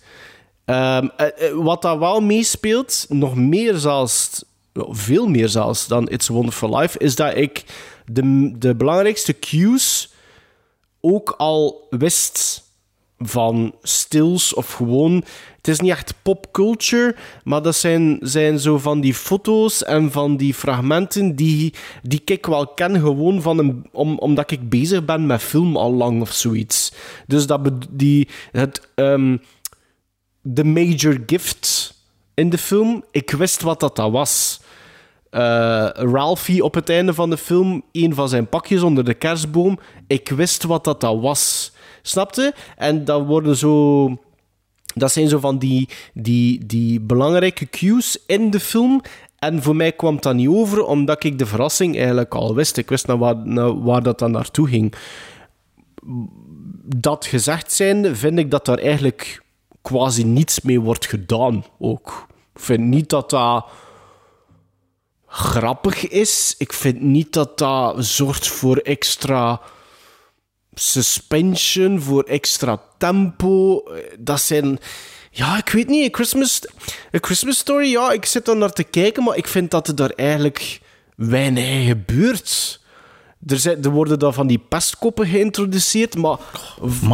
[0.64, 4.44] Ehm, eh, eh, wat dat wel meespeelt, nog meer zelfs,
[4.74, 7.64] veel meer zelfs dan It's a Wonderful Life, is dat ik
[8.04, 10.12] de, de belangrijkste cues
[11.00, 12.62] ook al wist
[13.18, 15.24] van stills of gewoon.
[15.56, 20.36] Het is niet echt popculture, maar dat zijn, zijn zo van die foto's en van
[20.36, 25.26] die fragmenten die, die ik wel ken, gewoon van een, om, omdat ik bezig ben
[25.26, 26.92] met film al lang of zoiets.
[27.26, 29.36] Dus dat die, het, ehm,
[30.40, 31.94] de major gift
[32.34, 34.60] in de film, ik wist wat dat, dat was.
[35.32, 39.78] Eh, Ralphie op het einde van de film, een van zijn pakjes onder de kerstboom.
[40.06, 41.72] Ik wist wat dat, dat was.
[42.02, 42.54] Snapte?
[42.76, 44.06] En dat worden zo.
[44.94, 49.00] Dat zijn zo van die, die, die belangrijke cues in de film.
[49.38, 52.76] En voor mij kwam dat niet over, omdat ik de verrassing eigenlijk al wist.
[52.76, 54.94] Ik wist naar waar, naar waar dat dan naartoe ging.
[56.84, 59.42] Dat gezegd zijnde, vind ik dat daar eigenlijk
[59.82, 62.26] quasi niets mee wordt gedaan ook.
[62.54, 63.66] Ik vind niet dat dat
[65.32, 66.54] grappig is.
[66.58, 69.60] Ik vind niet dat dat zorgt voor extra
[70.74, 73.82] suspension, voor extra tempo.
[74.18, 74.78] Dat zijn...
[75.30, 76.12] Ja, ik weet niet.
[76.12, 76.66] A Christmas,
[77.14, 79.94] A Christmas Story, ja, ik zit er naar te kijken, maar ik vind dat er
[79.94, 80.80] daar eigenlijk
[81.16, 82.80] weinig gebeurt.
[83.46, 86.36] Er, zijn, er worden dan van die pestkoppen geïntroduceerd, maar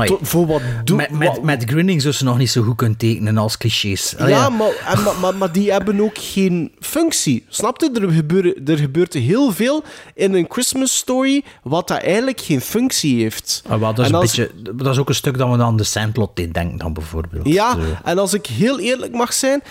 [0.06, 0.96] to- voor wat doe...
[0.96, 4.14] Met, met, met grinning zou ze nog niet zo goed kunnen tekenen als clichés.
[4.18, 7.44] Ja, Maar, en, maar, maar, maar die hebben ook geen functie.
[7.48, 7.90] Snap je?
[8.00, 9.82] Er, gebeuren, er gebeurt heel veel
[10.14, 13.62] in een Christmas story wat dat eigenlijk geen functie heeft.
[13.68, 15.62] Ah, wel, dat, is En een als- beetje, dat is ook een stuk dat we
[15.62, 17.46] aan de Sandlot denken dan bijvoorbeeld.
[17.48, 17.80] Ja, Zo.
[18.04, 19.62] en als ik heel eerlijk mag zijn,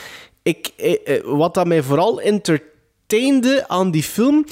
[0.43, 4.45] ik, eh, eh, wat dat mij vooral entertainde aan die film,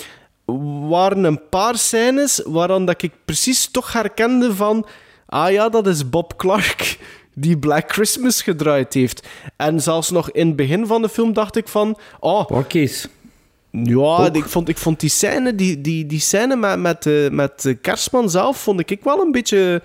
[0.89, 4.85] waren een paar scènes waaraan dat ik precies toch herkende van,
[5.25, 6.97] ah ja, dat is Bob Clark
[7.33, 9.27] die Black Christmas gedraaid heeft.
[9.55, 13.07] En zelfs nog in het begin van de film dacht ik van, oh, Porky's.
[13.71, 17.61] ja, ik vond, ik vond die scène, die, die, die scène met, met, eh, met
[17.61, 19.81] de kerstman zelf, vond ik wel een beetje...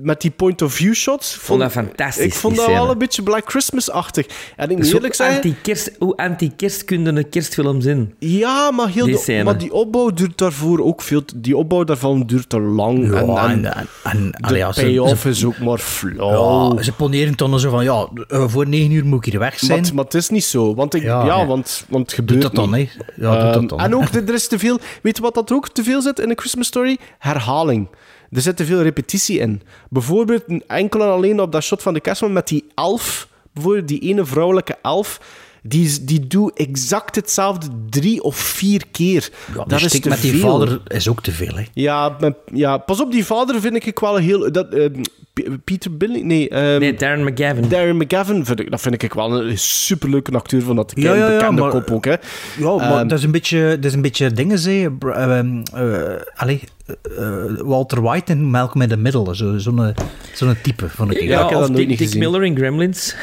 [0.00, 1.34] Met die point-of-view shots.
[1.36, 4.26] Vond, dat fantastisch, Ik vond dat wel een beetje Black Christmas-achtig.
[4.56, 5.36] En ik moet eerlijk zeggen...
[5.36, 8.14] anti-kerst, hoe anti-kerst kunnen een kerstfilm zijn?
[8.18, 11.24] Ja, maar, heel Die de- maar die opbouw duurt daarvoor ook veel...
[11.24, 13.10] te- Die opbouw daarvan duurt te lang.
[13.12, 16.74] Ja, en, en, en, en, de allee, payoff ze- is ook maar flauw.
[16.76, 19.58] Ja, ze poneren dan zo van, ja, eh, voor negen uur moet ik hier weg
[19.58, 19.80] zijn.
[19.82, 20.74] Maar, maar het is niet zo.
[20.74, 22.78] Want, ik, ja, want, want het gebeurt dat dan, hè.
[23.16, 23.80] Ja, doe dat Ehm, dan.
[23.80, 24.78] En ook, er is te veel...
[25.02, 26.98] Weet je wat dat ook te veel zit in een Christmas Story?
[27.18, 27.88] Herhaling.
[28.32, 29.62] Er zit te veel repetitie in.
[29.90, 33.28] Bijvoorbeeld enkel en alleen op dat shot van de kerstman met die elf.
[33.52, 35.20] Bijvoorbeeld die ene vrouwelijke elf.
[35.64, 39.28] Die, die doet exact hetzelfde drie of vier keer.
[39.54, 40.50] Ja, dat die is te met die veel.
[40.50, 41.62] vader is ook te veel, hè.
[41.72, 44.52] Ja, met- ja, pas op, die vader vind ik wel heel...
[44.52, 44.86] Dat, eh,
[45.64, 46.24] Peter Billing?
[46.24, 47.68] Nee, ehm, Nee, Darren McGavin.
[47.68, 51.26] Darren McGavin, vind ik, dat vind ik wel een superleuke acteur van dat Ja, ja,
[51.30, 52.04] ja, bekende maar- kop ook.
[52.04, 52.14] Hè.
[52.58, 54.98] Ja, maar Ehm, dat is een beetje, dat is een beetje dingen, zeg.
[54.98, 56.60] Br- ehm, eh, allee,
[57.16, 59.34] eh, Walter White in Malcolm in the Middle.
[59.34, 59.92] Zo'n zo
[60.34, 61.20] zo'n type, vond ik.
[61.22, 62.20] Ja, Ja, ik heb of dat nooit Dick, niet Dick.
[62.20, 63.14] Miller in Gremlins.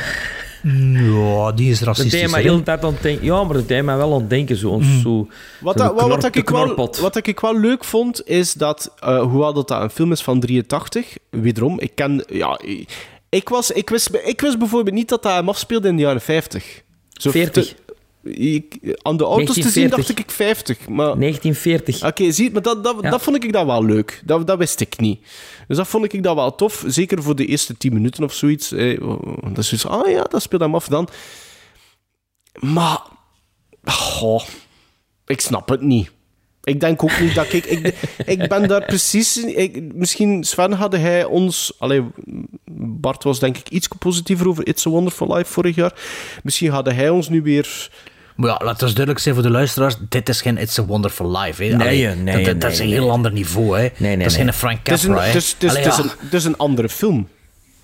[0.64, 2.20] Ja, die is Dat racistisch.
[2.22, 2.48] deed mij hè.
[2.48, 3.26] heel de tijd aan het denken.
[3.26, 4.56] Ja, maar dat deed mij wel aan het denken.
[4.56, 5.02] Zo, Mm.
[5.02, 5.28] zo,
[5.60, 9.68] Wat, wat, wat, ik wel, wat ik wel leuk vond, is dat, eh, hoewel dat,
[9.68, 12.24] dat een film is van 83, wederom, ik ken...
[12.28, 12.60] Ja,
[13.30, 16.22] ik, was, ik, wist, ik wist bijvoorbeeld niet dat dat hem afspeelde in de jaren
[16.22, 16.82] 50.
[17.10, 17.76] Zo 40.
[18.38, 20.06] Ik, aan de auto's te zien 1940.
[20.06, 21.18] dacht ik 50, maar...
[21.20, 22.04] 1940.
[22.04, 23.10] Oké, zie, maar dat, dat, Ja.
[23.10, 24.22] dat vond ik dan wel leuk.
[24.26, 25.20] Dat, dat wist ik niet.
[25.68, 26.84] Dus dat vond ik dan wel tof.
[26.88, 28.72] Zeker voor de eerste 10 minuten of zoiets.
[28.72, 29.00] Eh,
[29.42, 31.10] dat is dus, ah ja, dat speelt hem af dan.
[32.60, 33.02] Maar,
[33.84, 34.44] goh,
[35.26, 36.12] ik snap het niet.
[36.64, 37.66] Ik denk ook niet dat ik...
[37.66, 37.96] Ik,
[38.40, 39.38] ik ben daar precies...
[39.44, 41.74] Ik, misschien, Sven, had hij ons...
[41.78, 42.04] Allee,
[42.82, 45.94] Bart was denk ik iets positiever over It's a Wonderful Life vorig jaar.
[46.44, 47.90] Misschien had hij ons nu weer...
[48.40, 49.96] Maar ja, laten we duidelijk zijn voor de luisteraars.
[50.10, 51.64] Dit is geen It's a Wonderful Life.
[51.64, 51.76] Hè.
[51.76, 53.00] Nee, Allee, nee, dat, dat, nee, is een nee.
[53.00, 53.80] heel ander niveau.
[53.80, 53.90] Hè.
[53.98, 54.44] nee, dat is nee.
[54.44, 55.26] geen Frank Het is een, Capra.
[55.26, 57.28] het is, ja, een, het is een andere film.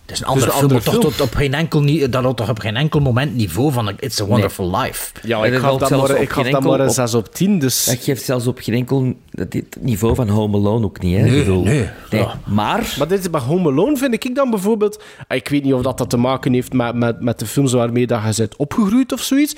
[0.06, 1.14] het is een andere een film, andere maar toch film.
[1.14, 4.26] tot op geen enkel, dat loopt toch op geen enkel moment niveau van It's a
[4.26, 5.12] Wonderful Life.
[5.24, 7.60] Ja, ik gaf dat maar, op ik gaf dat maar een op- 6 op 10.
[7.60, 7.86] Dus...
[7.86, 11.18] Dat geeft zelfs op geen enkel dat dit niveau van Home Alone ook niet.
[11.18, 11.24] Hè?
[11.24, 12.40] Nee, nee, ja.
[12.46, 15.04] Maar, Maar dit is bij Home Alone vind ik dan bijvoorbeeld...
[15.28, 18.08] Ik weet niet of dat, dat te maken heeft met, met, met de films waarmee
[18.08, 19.56] dat je bent opgegroeid of zoiets.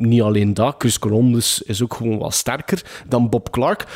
[0.00, 0.74] Niet alleen dat.
[0.78, 3.86] Chris Columbus is ook gewoon wel sterker dan Bob Clark.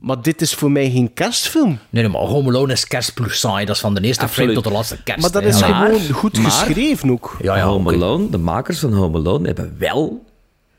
[0.00, 1.78] Maar dit is voor mij geen kerstfilm.
[1.90, 3.64] Nee, nee, maar Home Alone is kerst plus saai.
[3.66, 4.54] Dat is van de eerste frame Absoluut.
[4.54, 5.20] tot de laatste kerst.
[5.20, 5.60] Maar dat is.
[5.60, 7.36] Maar- gewoon goed maar- geschreven ook.
[7.40, 7.94] Ja, ja, Home oké.
[7.94, 10.24] Alone, de makers van Home Alone, hebben wel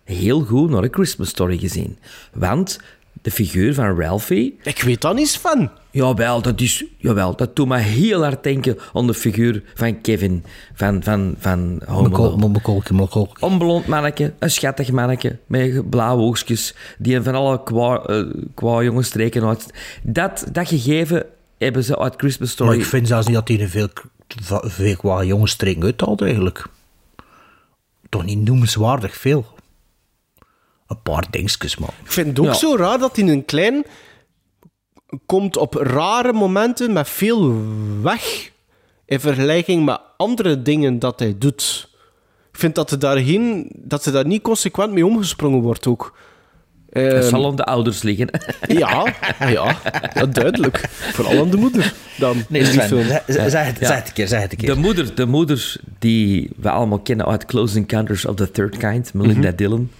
[0.03, 1.97] heel goed naar een Christmas Story gezien.
[2.33, 2.79] Want
[3.21, 5.69] de figuur van Ralphie, Ik weet daar niets van.
[5.91, 10.43] jawel, dat, is, jawel, dat doet me heel hard denken aan de figuur van Kevin
[10.73, 11.81] van, van, van
[12.91, 13.45] Mekkolke.
[13.45, 19.03] Onblond manneke, een schattig manneke met blauwe oogstjes, die van alle kwa, eh, kwa jonge
[19.03, 19.65] streken uit.
[20.03, 21.25] Dat, dat gegeven
[21.57, 22.79] hebben ze uit Christmas Maar Story.
[22.79, 23.89] ik vind zelfs niet dat hij er veel,
[24.61, 26.65] veel qua jonge streken uithaalt, eigenlijk.
[28.09, 29.45] Toch niet noemenswaardig veel.
[30.87, 31.93] Een paar dingetjes, maar...
[32.03, 32.53] Ik vind het ook Ja.
[32.53, 33.85] zo raar dat hij een klein...
[35.25, 37.55] komt op rare momenten met veel
[38.01, 38.51] weg
[39.05, 41.89] in vergelijking met andere dingen dat hij doet.
[42.51, 46.17] Ik vind dat er daar, geen, dat er daar niet consequent mee omgesprongen wordt ook.
[46.93, 48.29] Dat Ehm, zal aan de ouders liggen.
[48.67, 49.77] Ja, ja,
[50.13, 50.85] ja, duidelijk.
[50.89, 52.43] Vooral aan de moeder dan.
[52.49, 54.73] Nee, Sven, zeg, zeg, zeg het, zeg het een keer, zeg het een keer.
[54.73, 59.13] De moeder, de moeder die we allemaal kennen uit Close Encounters of the Third Kind,
[59.13, 59.55] Melinda Mhm.
[59.55, 59.91] Dillon,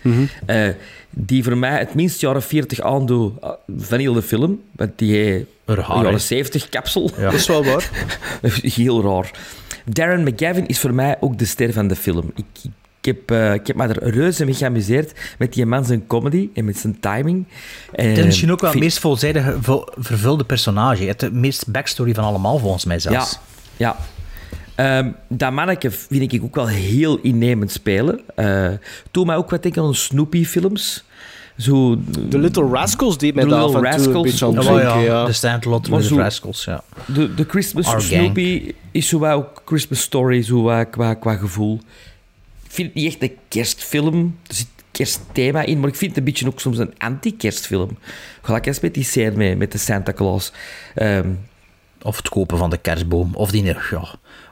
[0.46, 0.68] eh,
[1.10, 4.62] die voor mij het minst jaren 40 aandoet eh, van heel de film.
[4.72, 6.18] Want die heeft Haar jaren hè.
[6.18, 7.12] 70 kapsel.
[7.20, 7.90] Dat is wel waar.
[8.62, 9.32] heel raar.
[9.86, 12.32] Darren McGavin is voor mij ook de ster van de film.
[12.36, 12.72] Ik, ik,
[13.06, 16.66] heb, eh, ik heb me er reuze mee geamuseerd met die man zijn comedy en
[16.66, 17.46] met zijn timing.
[17.92, 21.04] Het is misschien ook wel het Vind- meest volzijdig vo- vervulde personage.
[21.04, 23.40] Het meest backstory van allemaal, volgens mij Ja, zelfs.
[23.78, 23.96] ja.
[24.76, 28.20] Ehm, dat manneke vind ik ook wel heel innemend spelen.
[28.36, 28.70] Eh
[29.12, 31.04] doe mij ook wat denken aan Snoopy-films.
[31.58, 31.98] Zo,
[32.30, 34.56] The Little Rascals deed mij The daar af Little en toe een Rascals.
[34.56, 35.26] beetje aan Ja, ja, ja.
[35.26, 36.84] de Sandlot met de zo- Rascals, ja.
[37.06, 41.80] De, de Christmas Our Snoopy is zo wel ook Christmas Story, zo qua, qua gevoel.
[42.74, 44.38] Ik vind het niet echt een kerstfilm.
[44.48, 47.98] Er zit kerstthema in, maar ik vind het een beetje ook soms een anti-kerstfilm.
[48.42, 50.52] Gelijk als met die scène met, met de Santa Claus.
[50.96, 51.30] Ehm,
[52.02, 53.36] Of het kopen van de kerstboom.
[53.36, 53.76] Of die, ja,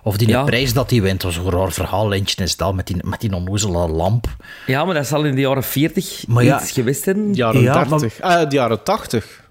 [0.04, 0.44] of die Ja.
[0.44, 1.22] prijs dat hij wint.
[1.22, 4.28] Dat is een raar verhaallintje is dat, met die, met die onnozele lamp.
[4.66, 7.32] ja, maar dat zal in de jaren 40 Maar ja, iets geweest zijn.
[7.32, 8.22] De jaren Ja, maar- 30.
[8.22, 9.44] Ah, de jaren 80.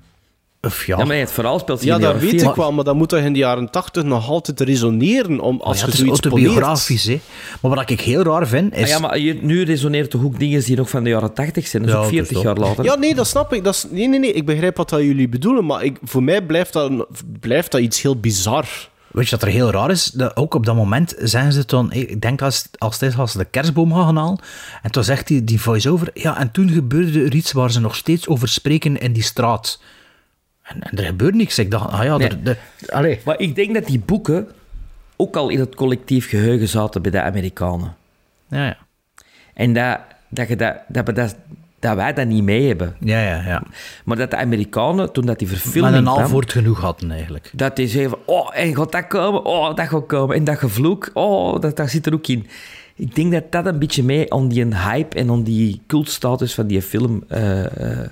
[0.62, 2.56] Of ja, Ja, maar het verhaal speelt zich Ja, in de dat jaren weet 40.
[2.58, 5.64] ik wel, maar dat moet toch in de jaren 80 nog altijd resoneren om, Maar
[5.66, 7.20] als ja, je het is zoiets autobiografisch, hè.
[7.60, 8.82] Maar wat ik heel raar vind, is...
[8.82, 11.82] Ah ja, maar nu resoneert toch ook dingen die nog van de jaren 80 zijn.
[11.82, 12.84] Dat is Ja, ook dat is 40 wel- jaar later.
[12.84, 13.64] Ja, nee, dat snap ik.
[13.64, 16.42] Dat is, nee, nee, nee, ik begrijp wat dat jullie bedoelen, maar ik, voor mij
[16.42, 17.06] blijft dat,
[17.40, 18.66] blijft dat iets heel bizar.
[19.10, 20.04] Weet je wat er heel raar is?
[20.04, 21.92] Dat ook op dat moment zijn ze dan...
[21.92, 24.38] Ik denk als, als, het is als ze de kerstboom gaan halen.
[24.82, 26.10] En toen zegt die, die voice-over...
[26.14, 29.80] Ja, en toen gebeurde er iets waar ze nog steeds over spreken in die straat.
[30.74, 31.58] En, en er gebeurt niks.
[31.58, 32.28] Ik dacht, ah ja, Nee.
[32.28, 32.56] er, de,
[32.88, 33.20] allee.
[33.24, 34.48] Maar ik denk dat die boeken
[35.16, 37.96] ook al in het collectief geheugen zaten bij de Amerikanen.
[38.48, 38.76] Ja, ja.
[39.54, 39.98] En dat,
[40.28, 41.36] dat, je dat, dat, we dat,
[41.78, 42.96] dat wij dat niet mee hebben.
[43.00, 43.62] Ja, ja, ja.
[44.04, 47.50] Maar dat de Amerikanen, toen dat die verfilming Met een kwam, alvoort genoeg hadden, eigenlijk.
[47.52, 49.44] dat die zeiden van, oh, en gaat dat komen?
[49.44, 50.36] Oh, dat gaat komen.
[50.36, 52.46] En dat gevloek, oh, dat, dat zit er ook in.
[52.94, 56.66] Ik denk dat dat een beetje mee aan die hype en aan die cultstatus van
[56.66, 58.10] die film eh, eh,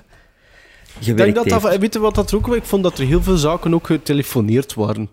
[1.00, 2.54] gewerkt denk dat dat, weet je wat dat ook?
[2.54, 5.10] Ik vond dat er heel veel zaken ook getelefoneerd waren.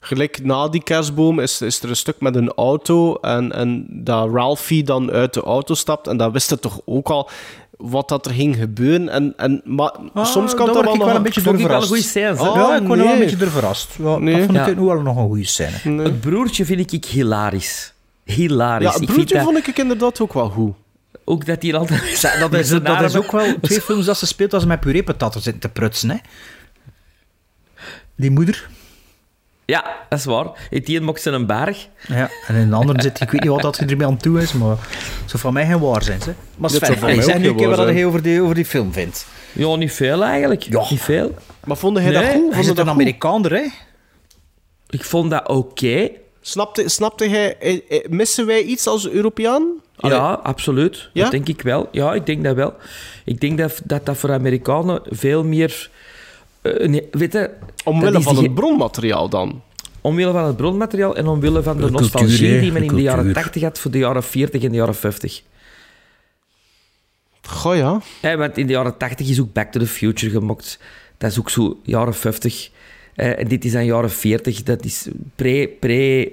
[0.00, 4.30] Gelijk na die kerstboom is, is er een stuk met een auto en, en dat
[4.32, 7.30] Ralphie dan uit de auto stapt en dat wist het toch ook al
[7.76, 9.08] wat dat er ging gebeuren.
[9.08, 11.76] En, en, maar soms kan dat ik nog wel een beetje door vond ik wel
[11.76, 11.88] een verrast.
[11.88, 12.02] goede
[12.36, 12.50] scène.
[12.50, 13.94] Oh, ja, ik word er wel een beetje door verrast.
[13.98, 14.34] Ja, Nee.
[14.36, 14.66] Dat vond Ja.
[14.66, 16.02] ik nu wel nog een goede scène.
[16.02, 17.92] Het broertje vind ik hilarisch.
[18.24, 18.88] Hilarisch.
[18.88, 20.74] Ja, ik het vind broertje dat, vond ik inderdaad ook wel goed.
[21.28, 22.22] Ook dat hij altijd...
[22.40, 25.40] Dat is, dat is ook wel twee films dat ze speelt als ze met puree-pataten
[25.40, 26.10] zitten te prutsen.
[26.10, 26.16] Hè.
[28.14, 28.68] Die moeder.
[29.64, 30.46] Ja, dat is waar.
[30.70, 31.88] Etienne mocht ze een berg.
[32.08, 34.52] Ja, en in de andere zit, ik weet niet wat dat ermee aan toe is,
[34.52, 34.76] maar
[35.24, 36.32] zo van mij geen waar zijn ze.
[36.56, 37.96] Maar Dat Sven, hey, zeg nu een keer wat zijn.
[37.96, 39.26] je over die, over die film vindt.
[39.52, 40.62] Ja, niet veel eigenlijk.
[40.62, 40.84] Ja.
[40.90, 41.34] Niet veel.
[41.64, 42.32] Maar vond hij dat goed?
[42.32, 42.88] Hij Vond zit je een dat?
[42.88, 43.64] Amerikaner, hè?
[44.88, 46.08] Ik vond dat oké.
[46.40, 47.58] Snapte, snapte hij...
[47.58, 49.66] eh, eh, Missen wij iets als Europeaan?
[49.96, 51.08] Allee, Ja, absoluut.
[51.12, 51.22] Ja?
[51.22, 51.88] Dat denk ik wel.
[51.92, 52.74] Ja, ik denk dat wel.
[53.24, 55.90] Ik denk dat dat, dat voor Amerikanen veel meer...
[56.62, 57.50] eh, nee, weet je,
[57.84, 59.62] Omwille van die het bronmateriaal dan.
[60.00, 62.94] omwille van het bronmateriaal en omwille van de, De nostalgie cultuur, die men de in
[62.94, 63.42] de jaren cultuur.
[63.42, 65.42] 80 had voor de jaren 40 en de jaren 50.
[67.42, 68.00] Goh ja.
[68.36, 70.78] Want in de jaren 80 is ook Back to the Future gemokt.
[71.18, 72.70] Dat is ook zo jaren 50.
[73.14, 74.62] Eh, en dit is aan jaren 40.
[74.62, 76.32] Dat is pre, pre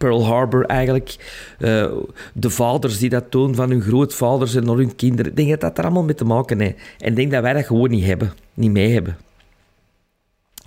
[0.00, 1.16] Pearl Harbor eigenlijk.
[1.58, 1.86] Eh,
[2.32, 5.30] de vaders die dat doen van hun grootvaders en naar hun kinderen.
[5.30, 6.76] Ik denk dat dat er allemaal mee te maken heeft.
[6.98, 8.32] En ik denk dat wij dat gewoon niet hebben.
[8.54, 9.16] Niet mee hebben.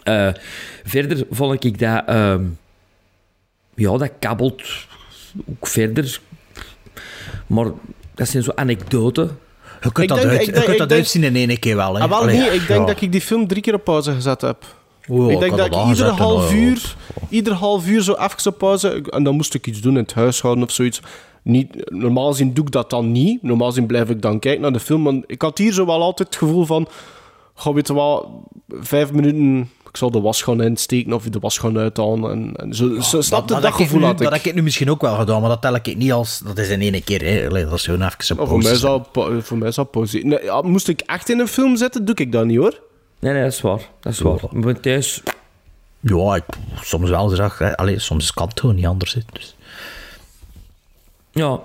[0.03, 0.29] Eh,
[0.83, 2.03] verder vond ik dat...
[2.05, 2.43] ehm,
[3.75, 4.63] ja, dat kabbelt
[5.49, 6.19] ook verder.
[7.47, 7.67] Maar
[8.15, 9.37] dat zijn zo anekdoten.
[9.81, 11.35] Je kunt Ik dat, denk- uit, ik je denk- kunt ik dat denk- uitzien in
[11.35, 11.95] één keer wel.
[11.95, 12.01] Hè.
[12.03, 12.29] Ah, wel.
[12.29, 12.85] Ik denk ja.
[12.85, 14.63] dat ik die film drie keer op pauze gezet heb.
[15.07, 16.95] Oh, ik denk dat ik dat ieder half nou, uur,
[17.29, 19.01] ieder half uur zo even op pauze...
[19.09, 21.01] En dan moest ik iets doen in het huishouden of zoiets.
[21.43, 23.43] Niet, normaal gezien doe ik dat dan niet.
[23.43, 25.01] Normaal gezien blijf ik dan kijken naar de film.
[25.01, 26.87] Maar ik had hier zo wel altijd het gevoel van...
[27.53, 29.69] Goh, weet je wel, vijf minuten...
[29.89, 32.31] Ik zal de was gaan insteken of de was gaan uithalen.
[32.31, 34.23] En, en zo, zo snap dat, heb ik gevoel nu, had ik.
[34.23, 36.41] Dat heb ik nu misschien ook wel gedaan, maar dat tel ik niet als...
[36.45, 37.49] Dat is in één keer, hè.
[37.49, 38.79] Dat is gewoon even een voor, mij pauze.
[38.79, 40.17] zou, pa- voor mij zou pauze...
[40.17, 42.79] Nee, ja, moest ik echt in een film zitten, doe ik dat niet hoor.
[43.23, 43.89] Nee, nee, dat is waar.
[43.99, 44.39] Dat is waar.
[44.51, 45.21] Maar thuis...
[45.99, 46.43] Ja, ik,
[46.81, 47.29] soms wel.
[47.29, 47.77] Zeg, hè.
[47.77, 49.13] Allee, soms kan het gewoon niet anders.
[49.13, 49.19] hè.
[49.31, 49.55] Dus.
[51.31, 51.59] Ja.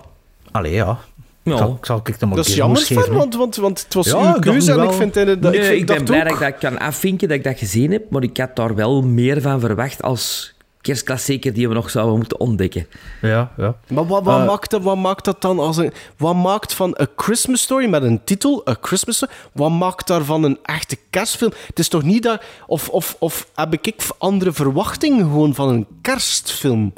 [0.51, 0.99] Allee, ja.
[1.43, 1.57] Ja.
[1.57, 3.13] Zal, zal ik dan maar Dat is jammer, hè.
[3.13, 5.15] want, want, want het was Ja, uw ik keuze en ik vind...
[5.15, 7.59] Dat, Nee, ik, ik, ben blij ook- dat ik dat kan afvinken, dat ik dat
[7.59, 10.55] gezien heb, maar ik had daar wel meer van verwacht als
[10.89, 12.87] kerstklassieker die we nog zouden moeten ontdekken.
[13.21, 13.77] Ja, ja.
[13.89, 15.93] Maar wat, wat, Eh, maakt dat, wat maakt dat dan als een...
[16.17, 20.43] Wat maakt van A Christmas Story met een titel, A Christmas Story, wat maakt daarvan
[20.45, 21.53] een echte kerstfilm?
[21.67, 22.43] Het is toch niet dat...
[22.67, 26.93] Of, of, of heb ik andere verwachtingen gewoon van een kerstfilm?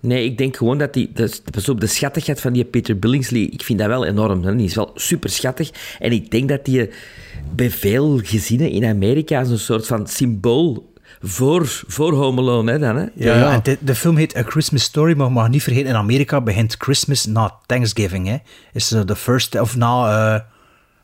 [0.00, 1.12] Nee, ik denk gewoon dat die...
[1.50, 4.44] Pas op, de schattigheid van die Peter Billingsley, ik vind dat wel enorm.
[4.44, 4.56] Hè.
[4.56, 5.70] Die is wel super schattig.
[5.98, 6.90] En ik denk dat die
[7.54, 10.94] bij veel gezinnen in Amerika als een soort van symbool
[11.28, 13.04] voor, voor Home Alone, hè, dan, hè?
[13.14, 13.52] Ja, ja.
[13.52, 16.40] En de, de film heet A Christmas Story, maar je mag niet vergeten, in Amerika
[16.40, 18.26] begint Christmas na Thanksgiving.
[18.28, 18.36] Hè.
[18.72, 20.06] Is eh, de first, of na...
[20.34, 20.40] eh,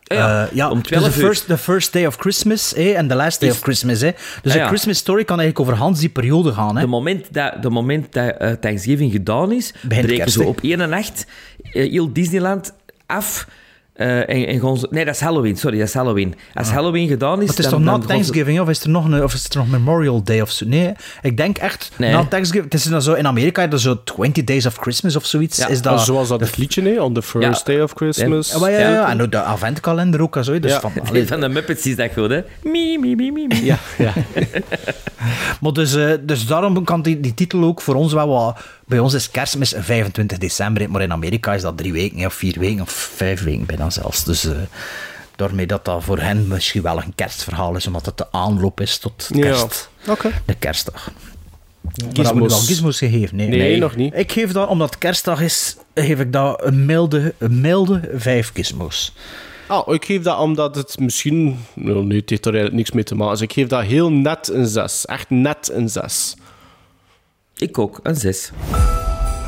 [0.02, 1.26] Ja, eh, ja, om dus 12 the uur.
[1.26, 4.00] first, the first day of Christmas en the last day Is- of Christmas.
[4.00, 4.10] Hè.
[4.42, 4.66] Dus Ah, A ja.
[4.68, 6.74] Christmas Story kan eigenlijk over Hans die periode gaan.
[6.76, 6.82] Hè.
[6.82, 10.58] De moment dat, de moment dat eh, Thanksgiving gedaan is, Begint breken kerst, ze op
[10.62, 11.26] één nacht
[11.62, 12.72] eh, heel Disneyland
[13.06, 13.46] af
[13.92, 15.56] Eh, en, en gewoon zo- nee, dat is Halloween.
[15.56, 16.34] Sorry, dat is Halloween.
[16.54, 17.48] Als Halloween gedaan is...
[17.48, 19.68] Het is dan, toch na Thanksgiving of is er nog een, of is er nog
[19.70, 20.66] Memorial Day of zo?
[20.66, 22.12] Nee, ik denk echt Nee.
[22.12, 22.64] na Thanksgiving.
[22.72, 25.56] Het is dan zo in Amerika, dat is zo 20 Days of Christmas of zoiets.
[25.58, 27.02] Ja, is dat, Zoals dat het liedje, nee?
[27.02, 27.72] On the first Ja.
[27.74, 28.52] day of Christmas.
[28.52, 29.10] Ja, maar ja, ja, ja.
[29.10, 30.60] en ook de adventkalender ook zo.
[30.60, 30.80] Dus Ja.
[30.80, 32.40] van, allee, van de Muppets is dat goed, hè?
[32.62, 33.64] Mie, mie, mie, mie, mie.
[33.64, 34.12] Ja, ja.
[35.60, 38.58] maar dus, eh, dus daarom kan die, die titel ook voor ons wel wat...
[38.92, 42.58] Bij ons is kerstmis 25 december, maar in Amerika is dat drie weken, of vier
[42.58, 44.24] weken, of vijf weken bijna zelfs.
[44.24, 44.52] Dus eh,
[45.36, 48.98] daarmee dat dat voor hen misschien wel een kerstverhaal is, omdat het de aanloop is
[48.98, 49.40] tot Ja.
[49.40, 50.30] kerst, Oké.
[50.44, 51.10] de kerstdag.
[51.82, 52.32] Maar Gizmos.
[52.48, 53.36] nu al gizmos gegeven?
[53.36, 54.14] Nee, Nee, nog niet.
[54.16, 58.50] Ik geef dat, omdat het kerstdag is, geef ik dat een milde, een milde vijf
[58.54, 59.12] gizmos.
[59.66, 61.58] Ah, ik geef dat omdat het misschien...
[61.74, 63.32] Nou, nee, het heeft er eigenlijk niks mee te maken.
[63.32, 65.04] Dus ik geef dat heel net een 6.
[65.06, 66.34] Echt net een 6.
[67.62, 68.50] Ik ook, een zes.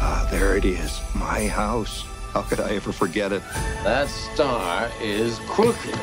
[0.01, 1.03] Ah, there it is.
[1.15, 2.05] My house.
[2.33, 3.43] How could I ever forget it?
[3.83, 5.99] That star is crooked.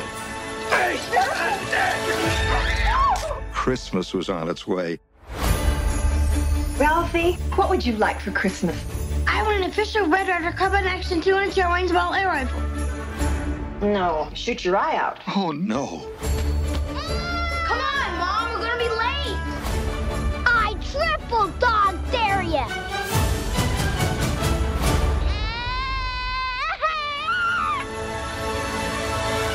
[3.52, 4.98] Christmas was on its way.
[6.78, 8.76] Ralphie, what would you like for Christmas?
[9.26, 12.60] I want an official Red Ryder Carbine Action 200 short range ball air rifle.
[13.80, 15.18] No, shoot your eye out.
[15.34, 16.02] Oh, no.
[17.66, 19.38] Come on, Mom, we're gonna be late.
[20.46, 21.81] I triple dog
[22.52, 22.92] dare you.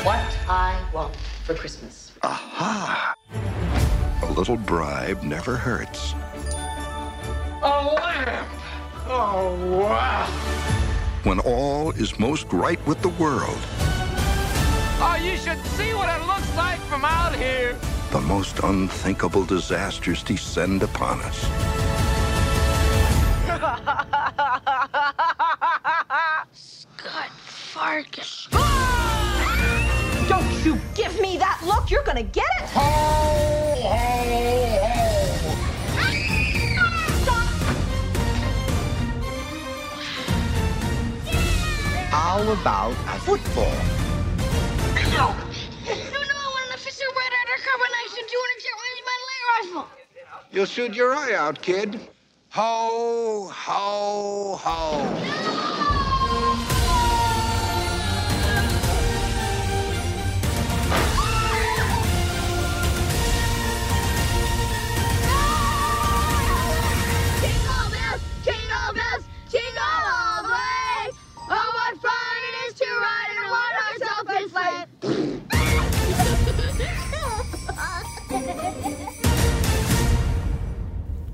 [0.04, 2.12] What I want for Christmas.
[2.22, 3.14] Aha!
[4.22, 6.14] A little bribe never hurts.
[7.62, 8.48] A lamp!
[9.06, 10.26] Oh, wow!
[11.24, 13.58] When all is most right with the world,
[15.00, 17.76] Oh, you should see what it looks like from out here.
[18.10, 21.44] the most unthinkable disasters descend upon us.
[26.52, 28.46] Scott Farkas.
[30.28, 31.90] Don't you give me that look.
[31.90, 32.68] You're gonna get it.
[42.10, 43.64] How about a football?
[45.10, 45.34] No.
[45.34, 49.46] No, no, I want an official Red Ryder Carbine Action 200 short range battle air
[49.58, 49.86] rifle.
[50.52, 52.08] You'll shoot your eye out, kid.
[52.50, 55.57] Ho, ho, ho.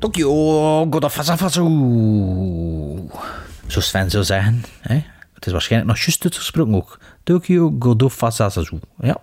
[0.04, 1.64] Tokyo Godafazafazu.
[3.66, 4.64] Zo Sven zou zeggen.
[4.80, 5.02] Hè?
[5.34, 6.98] Het is waarschijnlijk nog juist uitgesproken ook.
[7.22, 8.78] Tokyo Godafazazu.
[8.98, 9.16] Ja.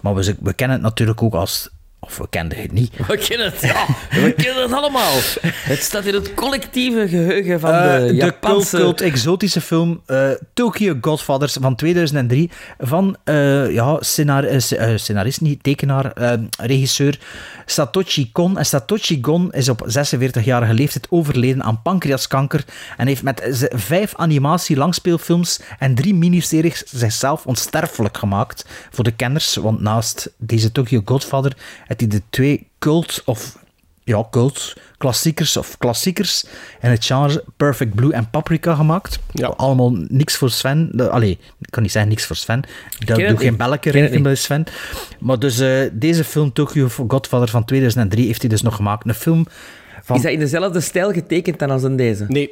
[0.00, 1.68] Maar we, we kennen het natuurlijk ook als...
[2.10, 2.92] Of we kenden het niet.
[3.06, 3.86] We kennen het, ja.
[4.10, 5.14] We kennen het allemaal.
[5.42, 8.76] Het staat in het collectieve geheugen van Eh, de de Japanse...
[8.76, 15.40] cult, cult exotische film eh, Tokyo Godfathers van 2003 van eh, ja, scenar sc- scenarist,
[15.40, 16.12] niet tekenaar,
[16.58, 17.18] regisseur
[17.66, 18.58] Satoshi Kon.
[18.58, 22.64] En Satoshi Kon is op 46-jarige leeftijd overleden aan pancreaskanker
[22.96, 29.56] en heeft met vijf animatie-langspeelfilms en drie miniseries zichzelf onsterfelijk gemaakt voor de kenners.
[29.56, 31.56] Want naast deze Tokyo Godfather
[32.00, 33.58] hij de twee cult of
[34.04, 36.44] ja, cult, klassiekers of klassiekers
[36.80, 39.18] in het genre Perfect Blue en Paprika gemaakt.
[39.56, 41.10] Allemaal niks voor Sven.
[41.10, 42.62] Allee, ik kan niet zeggen niks voor Sven.
[42.98, 44.34] Dat doe geen belletje richting bij.
[44.34, 44.64] Sven.
[45.18, 49.06] Maar dus eh, deze film, Tokyo Godfather van 2003, heeft hij dus nog gemaakt.
[49.08, 49.46] Een film
[50.02, 50.16] van...
[50.16, 52.24] Is dat in dezelfde stijl getekend dan als in deze?
[52.28, 52.50] Nee.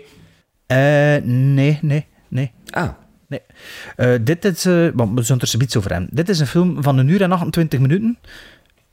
[0.67, 2.51] Eh, nee, nee, nee.
[2.71, 2.89] Ah.
[3.29, 3.41] Nee.
[3.97, 4.65] Eh, dit is...
[4.65, 6.09] eh, want we zullen er zoiets over hebben.
[6.13, 8.19] Dit is een film van een uur en 28 minuten.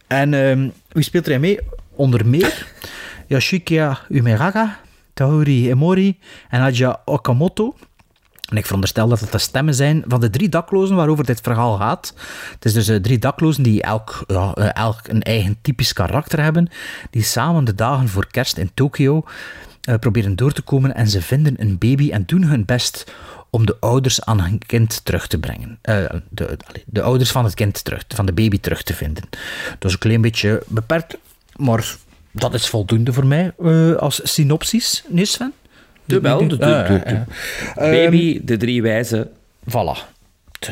[0.07, 1.59] En ehm, wie speelt erin mee?
[1.95, 2.67] Onder meer
[3.27, 4.79] Yashikia Umeraga,
[5.13, 6.19] Taori Emori
[6.49, 7.75] en Aja Okamoto.
[8.49, 11.77] En ik veronderstel dat het de stemmen zijn van de drie daklozen waarover dit verhaal
[11.77, 12.13] gaat.
[12.53, 16.41] Het is dus eh, drie daklozen die elk, ja, eh, elk een eigen typisch karakter
[16.41, 16.69] hebben,
[17.09, 19.23] die samen de dagen voor kerst in Tokio
[19.81, 23.13] eh, proberen door te komen en ze vinden een baby en doen hun best
[23.55, 25.77] om de ouders aan hun kind terug te brengen.
[25.81, 29.23] Eh, de, de ouders van het kind terug, van de baby terug te vinden.
[29.79, 31.17] Dat is een klein beetje beperkt,
[31.55, 31.95] maar
[32.31, 35.53] dat is voldoende voor mij eh, als synopsis, nee Sven?
[36.05, 37.25] De wel, de, ja.
[37.75, 39.29] Baby, de drie wijzen.
[39.69, 40.13] Voilà.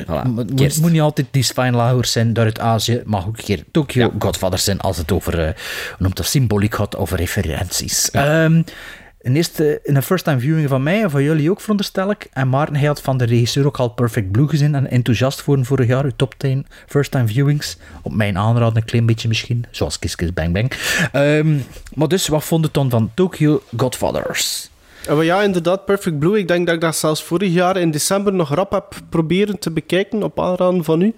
[0.02, 0.22] Voilà.
[0.56, 4.64] Het moet, niet altijd die Spinelagers zijn uit Azië, mag ook een keer Tokyo Godfathers
[4.64, 5.54] zijn als het over, hoe
[5.98, 8.12] noemt dat, symboliek gaat, over referenties.
[8.12, 8.62] Ehm,
[9.24, 12.28] een eerste, een first-time viewing van mij en van jullie ook, veronderstel ik.
[12.34, 15.66] En Maarten, hij had van de regisseur ook al Perfect Blue gezien en enthousiast voor
[15.66, 17.78] vorig jaar, uw top 10 first-time viewings.
[18.02, 20.72] Op mijn aanraden een klein beetje misschien, zoals Kiss Kiss Bang Bang.
[21.12, 21.58] Ehm,
[21.94, 24.70] maar dus, wat vond het dan van Tokyo Godfathers?
[25.08, 26.38] Eh, ja, inderdaad, Perfect Blue.
[26.38, 29.72] Ik denk dat ik dat zelfs vorig jaar in december nog rap heb proberen te
[29.72, 31.16] bekijken op aanraden van u.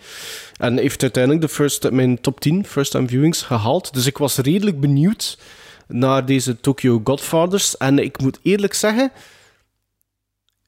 [0.57, 3.93] En heeft uiteindelijk de first, mijn top 10 first-time viewings gehaald.
[3.93, 5.37] Dus ik was redelijk benieuwd
[5.87, 7.77] naar deze Tokyo Godfathers.
[7.77, 9.11] En ik moet eerlijk zeggen,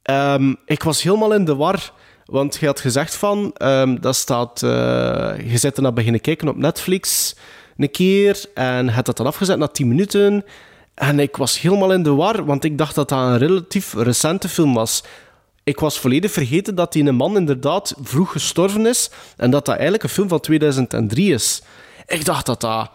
[0.01, 1.91] ehm, ik was helemaal in de war.
[2.25, 4.69] Want je had gezegd van, ehm, dat staat, eh,
[5.51, 7.35] je zit er naar beginnen kijken op Netflix
[7.77, 10.45] een keer en hebt dat dan afgezet na 10 minuten.
[10.93, 14.49] En ik was helemaal in de war, want ik dacht dat dat een relatief recente
[14.49, 15.03] film was.
[15.63, 19.73] Ik was volledig vergeten dat die een man inderdaad vroeg gestorven is en dat dat
[19.73, 21.61] eigenlijk een film van 2003 is.
[22.05, 22.89] Ik dacht dat dat...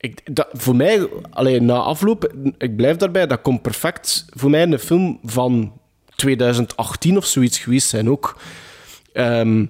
[0.00, 0.22] Ik,
[0.52, 5.18] voor mij, alleen na afloop, ik blijf daarbij, dat komt perfect voor mij een film
[5.24, 5.72] van
[6.14, 8.40] 2018 of zoiets geweest zijn ook.
[9.12, 9.66] Ehm,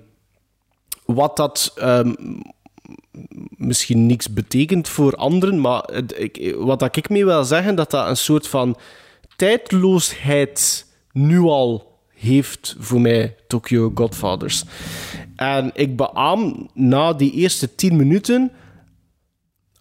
[1.04, 2.12] wat dat ehm,
[3.56, 8.08] misschien niks betekent voor anderen, maar ik, wat dat ik mee wil zeggen, dat dat
[8.08, 8.76] een soort van
[9.36, 14.64] tijdloosheid nu al heeft voor mij, Tokyo Godfathers.
[15.36, 18.52] En ik beaam, na die eerste tien minuten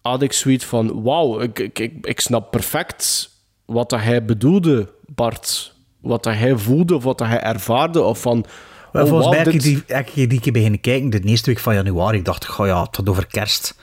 [0.02, 3.30] had ik zoiets van, wauw, ik, ik, ik, ik snap perfect
[3.64, 5.74] wat dat hij bedoelde, Bart.
[6.00, 8.44] Wat dat hij voelde, of wat dat hij ervaarde, of van...
[8.92, 11.58] Oh, volgens mij heb ik die, heb ik die keer beginnen kijken de eerste week
[11.58, 12.18] van januari.
[12.18, 13.74] Ik dacht, goh ja, het had over kerst.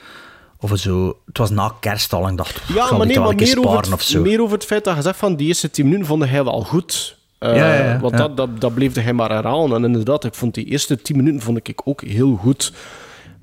[0.60, 1.18] Of zo.
[1.26, 3.92] Het was na kerst al en ik dacht, Ja, maar nee, maar meer over, het,
[3.92, 4.22] of zo.
[4.22, 6.62] meer over het feit dat je zegt van die eerste 10 minuten vond hij wel
[6.62, 7.16] goed.
[7.38, 8.00] Ja, ja, ja.
[8.00, 8.16] want.
[8.16, 9.76] Dat, dat, dat bleef hij maar herhalen.
[9.76, 12.72] En inderdaad, ik vond die eerste 10 minuten vond ik ook heel goed.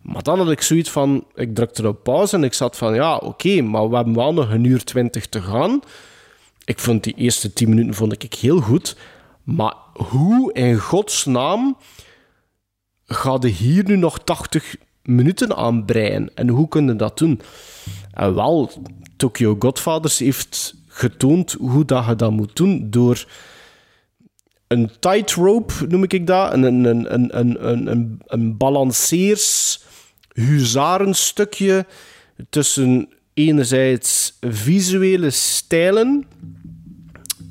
[0.05, 3.15] Maar dan had ik zoiets van, ik drukte op pauze en ik zat van, ja,
[3.15, 5.79] oké, maar we hebben wel nog een uur twintig te gaan.
[6.65, 8.97] Ik vond die eerste tien minuten vond ik heel goed.
[9.43, 11.77] Maar hoe in godsnaam
[13.05, 16.35] ga je hier nu nog 80 minuten aan breien?
[16.35, 17.41] En hoe kunnen dat doen?
[18.11, 18.71] En wel,
[19.17, 23.25] Tokyo Godfathers heeft getoond hoe dat je dat moet doen door
[24.67, 29.83] een tightrope, noem ik dat, een, een, een, een, een, een, een balanceers
[30.35, 31.85] huzarenstukje
[32.49, 36.27] tussen enerzijds visuele stijlen,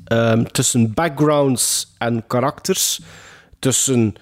[0.05, 2.99] ehm, tussen backgrounds en karakters,
[3.59, 4.15] tussen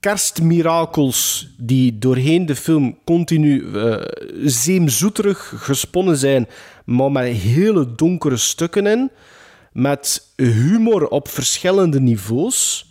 [0.00, 4.02] kerstmirakels die doorheen de film continu eh
[4.44, 6.48] zeemzoeterig gesponnen zijn,
[6.84, 9.10] maar met hele donkere stukken in,
[9.72, 12.88] met humor op verschillende niveaus.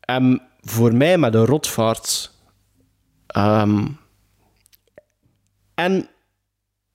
[0.00, 2.31] En voor mij met een rotvaart.
[3.32, 3.86] Ehm,
[5.74, 6.08] en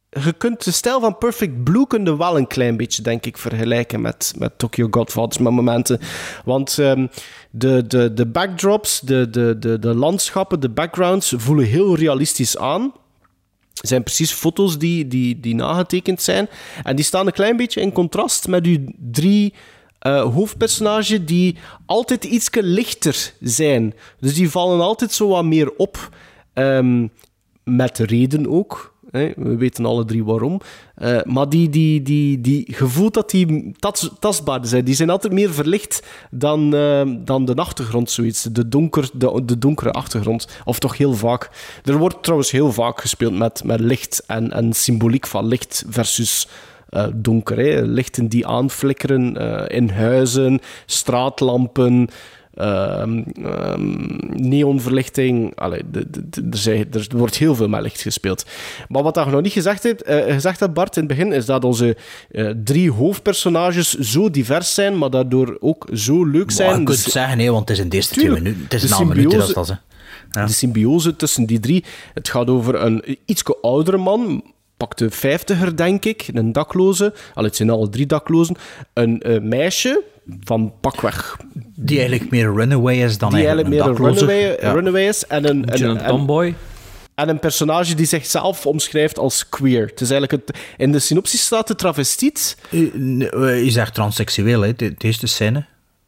[0.10, 3.38] je kunt de stijl van Perfect Blue kun je wel een klein beetje, denk ik,
[3.38, 6.00] vergelijken met, met Tokyo Godfathers met momenten.
[6.46, 7.08] Want ehm,
[7.52, 12.94] de, de, de backdrops, de, de, de, de landschappen, de backgrounds voelen heel realistisch aan.
[13.74, 16.50] Het zijn precies foto's die, die, die nagetekend zijn.
[16.84, 19.54] En die staan een klein beetje in contrast met uw drie
[20.00, 23.94] eh hoofdpersonages die altijd iets lichter zijn.
[24.20, 26.10] Dus die vallen altijd zo wat meer op.
[26.58, 27.08] Ehm,
[27.64, 28.96] met reden ook.
[29.12, 29.32] Hè.
[29.36, 30.62] We weten alle drie waarom.
[30.96, 34.86] Eh, maar die, die, die, die gevoelt dat die tas, tastbaarder zijn.
[34.86, 38.44] Die zijn altijd meer verlicht dan, eh, dan de achtergrond, zoiets.
[38.44, 40.48] De, donker, de, de donkere achtergrond.
[40.66, 41.50] Of toch heel vaak.
[41.84, 46.48] Er wordt trouwens heel vaak gespeeld met, met licht en, en symboliek van licht versus
[46.90, 47.58] eh, donker.
[47.58, 47.82] Hè.
[47.82, 52.10] Lichten die aanflikkeren eh, in huizen, straatlampen.
[52.58, 53.96] Ehm, ehm,
[54.50, 55.56] neonverlichting.
[55.56, 58.46] Allee, de, de- de- er, zijn- er wordt heel veel met licht gespeeld.
[58.88, 61.46] Maar wat je nog niet gezegd hebt, eh, gezegd hebt, Bart, in het begin, is
[61.46, 61.98] dat onze
[62.32, 66.70] eh, drie hoofdpersonages zo divers zijn, maar daardoor ook zo leuk zijn.
[66.70, 68.64] Maar je kunt Dus- zeggen, nee, want het is in de eerste twee minuten.
[68.64, 70.46] Het is een half minuut dat hè.
[70.46, 71.84] de symbiose tussen die drie.
[72.14, 74.44] Het gaat over een iets oudere man,
[74.78, 77.14] pak de vijftiger, denk ik, een dakloze.
[77.34, 78.56] Al, het zijn alle drie daklozen.
[78.94, 80.04] Een eh, meisje
[80.44, 81.38] van pakweg.
[81.76, 84.26] Die eigenlijk meer runaway is dan die eigenlijk meer een dakloze.
[84.26, 84.72] runaway, Ja.
[84.72, 85.28] runaway is.
[85.28, 86.56] En een, Beetje een en- tomboy.
[87.16, 89.86] En een personage die zichzelf omschrijft als queer.
[89.88, 92.58] Het is eigenlijk het, in de synopsis staat de travestiet.
[92.72, 95.66] Eh, Je zegt transseksueel, hè, de, eerste scène.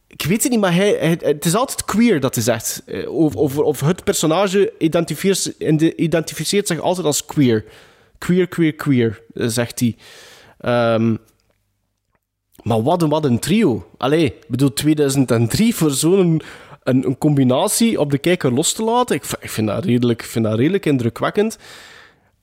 [0.07, 2.81] Ik weet het niet, maar hij, hij- het is altijd queer dat hij zegt.
[2.85, 5.55] Eh, Of, of, of het personage identificeert,
[5.97, 7.65] identificeert zich altijd als queer.
[8.19, 9.95] Queer, queer, queer, eh, zegt hij.
[10.57, 11.15] Ehm,
[12.63, 13.89] maar wat een, wat een trio.
[13.97, 16.41] Allee, ik bedoel, 2003 voor zo'n
[16.83, 19.15] een, een combinatie op de kijker los te laten.
[19.15, 21.57] Ik, ik, vind, dat redelijk, vind dat redelijk indrukwekkend.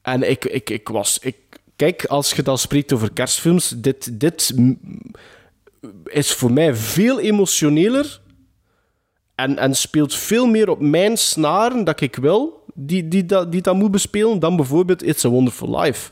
[0.03, 1.19] En ik, ik, ik was...
[1.19, 1.37] Ik,
[1.77, 4.55] Kijk, als je dan spreekt over kerstfilms, dit, dit
[6.05, 8.21] is voor mij veel emotioneler
[9.35, 13.63] en, en speelt veel meer op mijn snaren dat ik wil, die, die, dat, die
[13.63, 16.11] dat moet bespelen, dan bijvoorbeeld It's a Wonderful Life.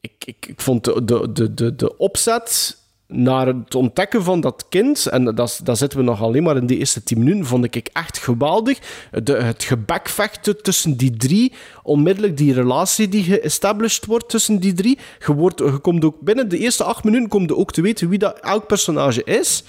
[0.00, 4.66] Ik, ik, ik vond de, de, de, de, de opzet naar het ontdekken van dat
[4.68, 7.64] kind, en dat, dat zitten we nog alleen maar in de eerste tien minuten, vond
[7.64, 8.78] ik echt geweldig.
[9.22, 11.52] De, het gebekvechten tussen die drie,
[11.82, 14.98] onmiddellijk die relatie die geestablished wordt tussen die drie.
[15.26, 18.08] Je, wordt, je komt ook binnen de eerste acht minuten komt je ook te weten
[18.08, 19.64] wie dat elk personage is.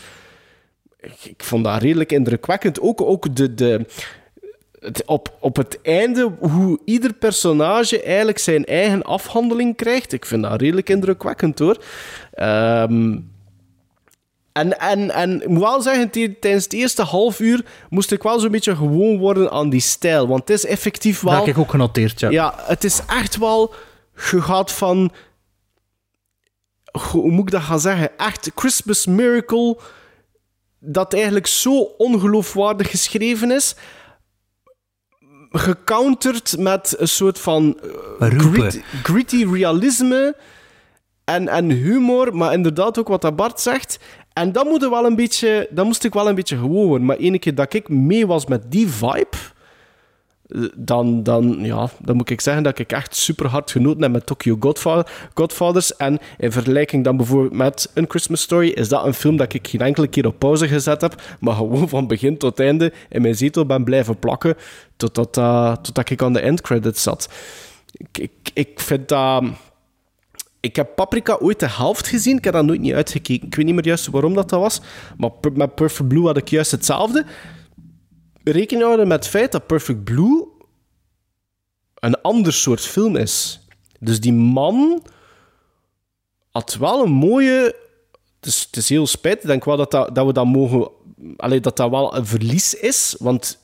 [0.99, 2.80] Ik, ik vond dat redelijk indrukwekkend.
[2.80, 3.85] Ook, ook de, de,
[4.81, 10.13] het, op, op het einde, hoe ieder personage eigenlijk zijn eigen afhandeling krijgt.
[10.13, 11.83] Ik vind dat redelijk indrukwekkend hoor.
[12.31, 13.17] Ehm,
[14.51, 18.39] en, en, en ik moet wel zeggen, tijdens het eerste half uur moest ik wel
[18.39, 20.27] zo'n beetje gewoon worden aan die stijl.
[20.27, 21.33] Want het is effectief wel...
[21.33, 22.29] Dat heb ik ook genoteerd, ja.
[22.29, 23.73] Ja, het is echt wel...
[24.31, 25.11] Je gaat van...
[27.11, 28.17] Hoe moet ik dat gaan zeggen?
[28.17, 29.77] Echt Christmas Miracle...
[30.83, 33.75] Dat eigenlijk zo ongeloofwaardig geschreven is.
[35.51, 37.79] Gecounterd met een soort van...
[38.19, 40.35] eh, grit- gritty realisme
[41.23, 43.99] en, en humor, maar inderdaad ook wat dat Bart zegt.
[44.33, 47.05] En dat, moet wel een beetje, dat moest ik wel een beetje gewoon worden.
[47.07, 49.37] Maar ene keer dat ik mee was met die vibe,
[50.75, 54.25] dan, dan, ja, dan moet ik zeggen dat ik echt super hard genoten heb met
[54.25, 55.95] Tokyo Godfa- Godfathers.
[55.95, 59.67] En in vergelijking dan bijvoorbeeld met een Christmas Story, is dat een film dat ik
[59.67, 63.35] geen enkele keer op pauze gezet heb, maar gewoon van begin tot einde in mijn
[63.35, 64.55] zetel ben blijven plakken,
[64.97, 67.29] totdat, uh, totdat ik aan de endcredits zat.
[68.11, 69.43] Ik, ik, vind dat...
[70.59, 72.37] Ik heb Paprika ooit de helft gezien.
[72.37, 73.47] Ik heb dat nooit niet uitgekeken.
[73.47, 74.81] Ik weet niet meer juist waarom dat, dat was.
[75.17, 77.25] Maar met Perfect Blue had ik juist hetzelfde.
[78.43, 80.47] Rekening houden met het feit dat Perfect Blue
[81.95, 83.59] een ander soort film is.
[83.99, 85.03] Dus die man
[86.51, 87.76] had wel een mooie...
[88.39, 89.41] Het is, het is heel spijtig.
[89.41, 90.91] Ik denk wel dat, dat, dat we dat mogen...
[91.38, 93.15] Allee, dat dat wel een verlies is.
[93.19, 93.59] Want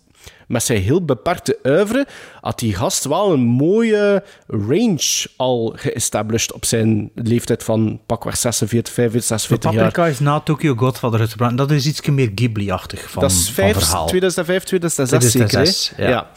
[0.48, 2.07] met zijn heel beperkte uivre
[2.41, 8.94] had die gast wel een mooie range al geestablished op zijn leeftijd van pakweg 46,
[8.94, 9.84] 45, 46 jaar.
[9.84, 11.57] Paprika is na Tokyo Godfather uitgebracht.
[11.57, 14.07] Dat is iets meer Ghibli-achtig van, dat is van verhaal.
[14.07, 16.10] 2005, 2006 zeker, 2006, hè?
[16.10, 16.28] ja.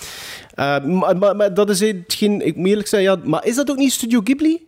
[0.54, 3.70] Eh, maar, maar, maar dat is hetgeen, ik moet eerlijk zijn, ja, maar is dat
[3.70, 4.66] ook niet Studio Ghibli?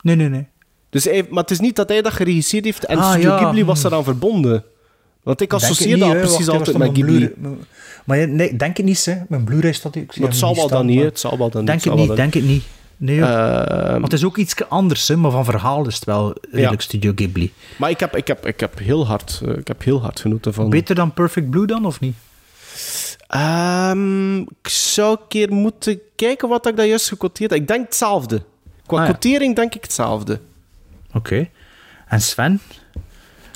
[0.00, 0.46] Nee, nee, nee.
[0.90, 3.38] Dus hij, maar het is niet dat hij dat geregisseerd heeft en Ah, Studio ja,
[3.38, 3.82] Ghibli was hmm.
[3.82, 4.64] daaraan verbonden.
[5.22, 7.32] Want ik associeer dat precies altijd met Ghibli.
[8.04, 9.14] Maar nee, denk het niet, hè.
[9.28, 9.94] Mijn Blu-ray staat...
[9.94, 11.70] Ik zie het zal wel dan niet, het zal wel dan niet.
[11.70, 12.64] Denk het niet, denk het niet.
[12.96, 13.20] Nee.
[13.20, 16.80] Ehm, Want het is ook iets anders, hè, maar van verhaal is het wel redelijk
[16.80, 16.86] Ja.
[16.86, 17.52] Studio Ghibli.
[17.76, 20.54] Maar ik heb, ik heb, ik heb, heel, hard, eh, ik heb heel hard genoten
[20.54, 20.70] van...
[20.70, 22.14] Beter dan Perfect Blue dan, of niet?
[23.26, 27.60] Ehm, ik zou een keer moeten kijken wat ik daar juist gequoteerd heb.
[27.60, 28.42] Ik denk hetzelfde.
[28.86, 29.38] Qua Ah, ja.
[29.54, 30.40] denk ik hetzelfde.
[31.12, 31.48] Oké.
[32.08, 32.60] En Sven?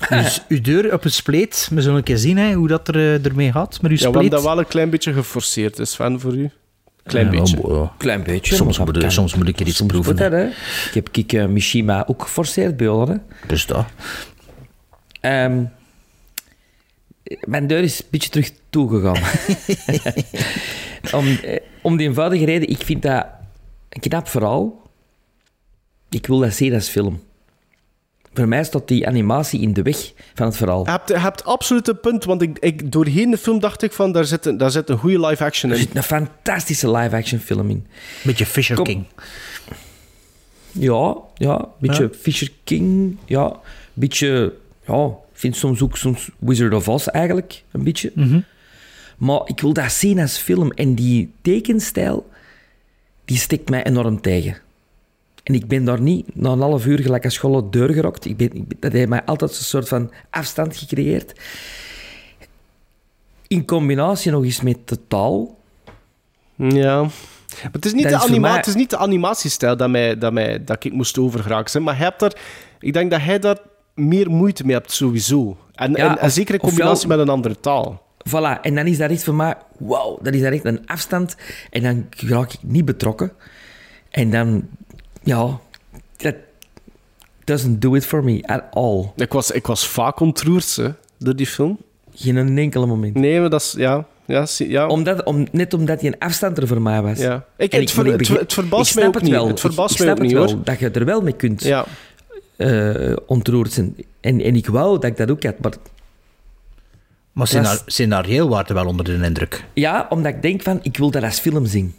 [0.09, 1.69] Dus uw deur op het spleet.
[1.73, 4.03] We zullen een keer zien hè, hoe dat er, eh, ermee gaat met uw Ja,
[4.11, 6.51] hebben dat wel een klein beetje geforceerd, is Sven, voor u?
[7.03, 7.69] Klein Ja, beetje.
[7.69, 7.93] ja.
[7.99, 8.55] Klein beetje.
[8.55, 9.11] Soms maar moet, kan.
[9.11, 10.17] soms moet ik er iets Soms proeven.
[10.17, 10.45] dat, hè.
[10.47, 13.15] Ik heb kijk, eh, Mishima ook geforceerd bij hè.
[13.47, 13.85] Dus dat.
[15.21, 15.63] Ehm,
[17.41, 19.23] mijn deur is een beetje terug toegegaan.
[21.21, 23.27] om, eh, om die eenvoudige reden, ik vind dat
[23.89, 24.83] een knap verhaal.
[26.11, 27.23] Ik wil dat zien als film.
[28.39, 30.85] Voor mij staat die animatie in de weg van het verhaal.
[30.85, 33.93] Je hebt, je hebt absoluut een punt, want ik, ik, doorheen de film dacht ik
[33.93, 35.83] van, daar zit een, daar zit een goede live action Er in.
[35.83, 37.87] zit een fantastische live-action film in.
[38.23, 38.85] Beetje Fisher Kom.
[38.85, 39.05] King.
[40.73, 43.57] Ja, ja, een beetje Fisher King, ja,
[43.93, 44.53] beetje,
[44.87, 48.13] ja, ik vind soms ook soms Wizard of Oz eigenlijk, een beetje.
[48.15, 48.41] Mhm.
[49.17, 52.31] Maar ik wil dat zien als film en die tekenstijl,
[53.25, 54.57] die stikt mij enorm tegen.
[55.49, 58.25] En ik ben daar niet na een half uur gelijk als school deur gerokt.
[58.25, 61.33] Ik ben, ik ben- dat heeft mij altijd een soort van afstand gecreëerd.
[63.47, 65.59] In combinatie nog eens met de taal.
[66.57, 67.01] Ja.
[67.03, 70.19] Maar het is niet, Dat de, anima mij- het is niet de animatiestijl dat, mij,
[70.19, 71.71] dat, mij, dat ik moest overgeraken.
[71.71, 72.33] zijn, Maar hij hebt daar,
[72.81, 73.59] ik denk dat hij daar
[73.95, 75.57] meer moeite mee hebt, sowieso.
[75.75, 78.03] En, Ja, en, en of- zeker in combinatie met een andere taal.
[78.29, 81.37] Voilà, en dan is dat echt voor mij, wauw, dat is dat echt een afstand.
[81.71, 83.33] En dan raak ik niet betrokken.
[84.11, 84.69] En dan,
[85.29, 85.61] ja,
[86.17, 86.35] dat
[87.45, 89.11] doesn't do it for me at all.
[89.17, 90.89] Ik was, ik was vaak ontroerd hè,
[91.19, 91.79] door die film.
[92.15, 93.15] Geen enkele moment.
[93.15, 93.73] Nee, maar dat is...
[93.77, 94.87] Ja, ja, ja.
[94.87, 97.19] Omdat, om, net omdat die een afstand er voor mij was.
[97.19, 97.45] Ja.
[97.57, 99.33] Ik- En het ver- maar het- het verbaast ik mij snap ook het niet.
[99.33, 99.49] wel.
[99.49, 100.65] Het verbaast ik, mij ik ook niet, hoor.
[100.65, 101.85] dat je er wel mee kunt Ja.
[102.57, 103.97] eh, ontroerd zijn.
[104.21, 105.73] En, en ik wou dat ik dat ook had, maar
[107.33, 109.65] Maar scenario waren wel onder de indruk.
[109.75, 111.95] Ja, omdat ik denk van, ik wil dat als film zien.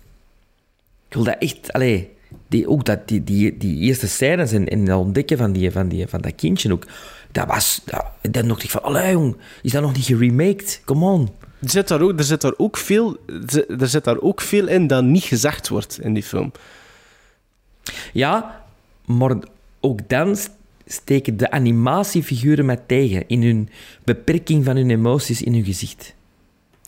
[1.07, 2.10] Ik wil dat echt, allee...
[2.47, 5.88] die, ook dat, die, die, die eerste scènes en, en het ontdekken van, die, van,
[5.88, 6.85] die, van dat kindje ook,
[7.31, 7.81] dat was...
[7.85, 10.81] Dat, dan dacht ik van, allee jong, is dat nog niet geremaked?
[10.85, 11.30] Come on.
[11.61, 13.18] Er zit daar ook, er zit daar ook, veel,
[13.80, 16.51] er zit daar ook veel in dat niet gezegd wordt in die film.
[18.14, 18.64] Ja,
[19.06, 19.35] maar
[19.80, 20.38] ook dan
[20.85, 23.69] steken de animatiefiguren mij tegen in hun
[24.03, 26.14] beperking van hun emoties in hun gezicht.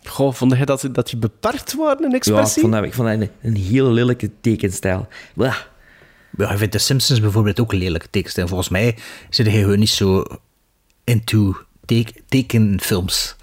[0.04, 2.62] Goh, vond je dat, dat die beperkt waren in Ja, ik expressie?
[2.62, 5.08] vond dat, ik vond dat een, een heel lelijke tekenstijl.
[5.36, 5.56] Blah.
[6.38, 8.38] Ja, ik vind de Simpsons bijvoorbeeld ook een lelijke tekst.
[8.38, 8.96] En volgens mij
[9.30, 10.24] zit hij gewoon niet zo
[11.04, 11.56] into
[11.86, 13.36] tek- tekenfilms.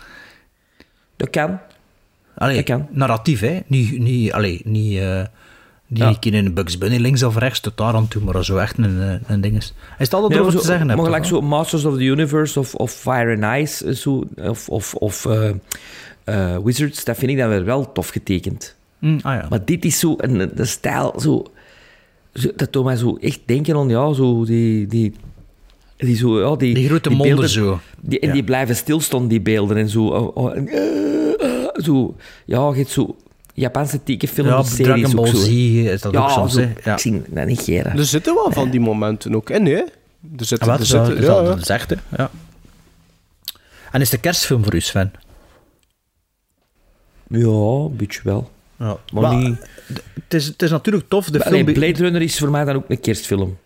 [1.17, 1.59] Dat kan.
[2.35, 2.87] Allee, Dat kan.
[2.91, 3.61] narratief, hè.
[3.67, 5.23] Niet, niet, allee, niet, eh
[5.87, 6.07] niet Ja.
[6.09, 8.57] een keer in een Bugs Bunny links of rechts, tot daar aan toe, maar zo
[8.57, 9.67] echt een, eh, een ding is.
[9.67, 10.87] Is het altijd Nee, over te zeggen?
[10.87, 14.69] Maar gelijk zo Masters of the Universe of, of Fire and Ice, eh, zo, of,
[14.69, 15.51] of, of eh,
[16.29, 18.77] eh, Wizards, dat vind ik dan weer wel tof getekend.
[18.99, 19.47] Mm, ah ja.
[19.51, 21.45] Maar dit is zo een, een, een stijl, zo,
[22.35, 24.87] zo, dat doet mij zo echt denken aan, ja, zo die...
[24.87, 25.15] die
[25.97, 27.81] die, zo, ja, die, Die grote monden beelden, zo.
[28.01, 28.35] Die, en Ja.
[28.35, 29.77] die blijven stilstaan, die beelden.
[29.77, 32.15] En zo, oh, oh, en, eh, eh, zo
[32.45, 33.17] ja, je hebt zo
[33.55, 35.41] Japanse tekenfilms, Ja, series Dragon ook Ball zo.
[35.41, 36.61] Z is dat ja, ook soms, zo.
[36.85, 36.93] Ja.
[36.93, 37.99] Ik zie dat niet geren.
[37.99, 39.73] Er zitten wel van die momenten ook in, hè?
[39.73, 41.95] Er zitten, Ah, wat er zitten, ja, dat?
[42.17, 42.31] Ja.
[43.93, 45.13] En is de kerstfilm voor u, Sven?
[47.29, 48.51] Ja, een beetje wel.
[48.79, 48.97] Ja.
[49.13, 49.57] Maar niet...
[50.15, 51.75] Het is, het is natuurlijk tof, de Allee, film...
[51.75, 53.59] Blade Runner is voor mij dan ook een kerstfilm.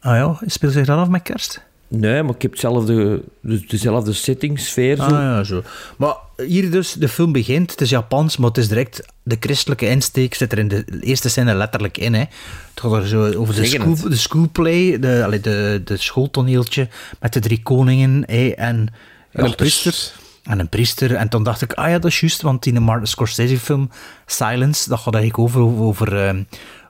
[0.00, 1.62] Ah ja, speelt zich dat af met kerst?
[1.88, 4.96] Nee, maar ik heb hetzelfde, de- dezelfde setting, sfeer.
[4.96, 5.02] Zo.
[5.02, 5.62] Ah ja, zo.
[5.96, 9.88] Maar hier dus, de film begint, het is Japans, maar het is direct, de christelijke
[9.88, 12.14] insteek zit er in de eerste scène letterlijk in.
[12.14, 12.20] Hè.
[12.20, 12.30] Het
[12.74, 14.02] gaat er zo over de, school, het.
[14.02, 16.88] de schoolplay, de, allee, de, de schooltoneeltje
[17.20, 18.76] met de drie koningen hè, en...
[18.76, 18.88] En
[19.30, 20.12] een dus- priester.
[20.50, 21.14] En een priester.
[21.14, 23.90] En toen dacht ik, ah ja, dat is juist, want in de Martin Scorsese-film
[24.26, 26.34] Silence, dat gaat eigenlijk over, over, eh,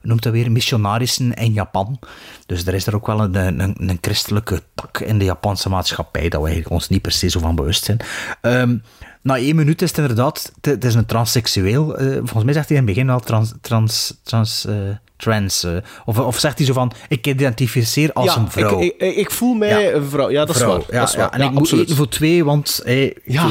[0.02, 1.98] noemt dat weer, missionarissen in Japan.
[2.46, 6.28] Dus er is er ook wel een, een, een christelijke tak in de Japanse maatschappij,
[6.28, 7.98] dat we eigenlijk ons niet per se zo van bewust zijn.
[8.40, 8.76] Ehm,
[9.22, 11.96] na één minuut is het inderdaad, het, het is een transseksueel.
[11.96, 14.74] eh, volgens mij zegt hij in het begin wel trans, trans, trans, eh,
[15.20, 15.72] trans eh,
[16.04, 18.80] of, of zegt hij zo van, ik identificeer als ja, een vrouw.
[18.80, 19.90] Ik, ik, ik voel mij Ja.
[19.92, 20.30] een vrouw.
[20.30, 20.80] Ja, dat is Vrouw, waar.
[20.90, 21.30] Ja, dat is ja, waar.
[21.30, 23.50] en ik moet eten voor twee, want hey, Ja, ik Een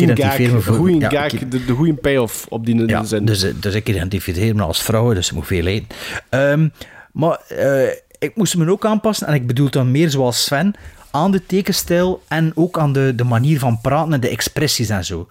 [0.00, 0.74] identificeer me een voor...
[0.76, 3.24] goede ja, gag, ik- de, de goede payoff op die ja, zin.
[3.24, 5.88] dus, eh, dus ik identificeer me als vrouw, dus ik moet veel eten.
[6.28, 6.68] Ehm,
[7.12, 7.88] maar eh,
[8.18, 10.74] ik moest me ook aanpassen, en ik bedoel dan meer zoals Sven,
[11.10, 15.04] aan de tekenstijl en ook aan de, de manier van praten en de expressies en
[15.04, 15.28] zo.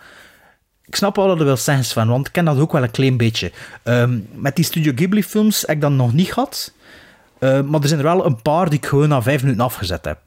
[0.87, 2.91] Ik snap wel wat je wil zeggen, Sven, want ik ken dat ook wel een
[2.91, 3.51] klein beetje.
[3.83, 6.73] Ehm, met die Studio Ghibli-films heb ik dat nog niet gehad.
[7.39, 10.05] Eh, maar er zijn er wel een paar die ik gewoon na vijf minuten afgezet
[10.05, 10.19] heb.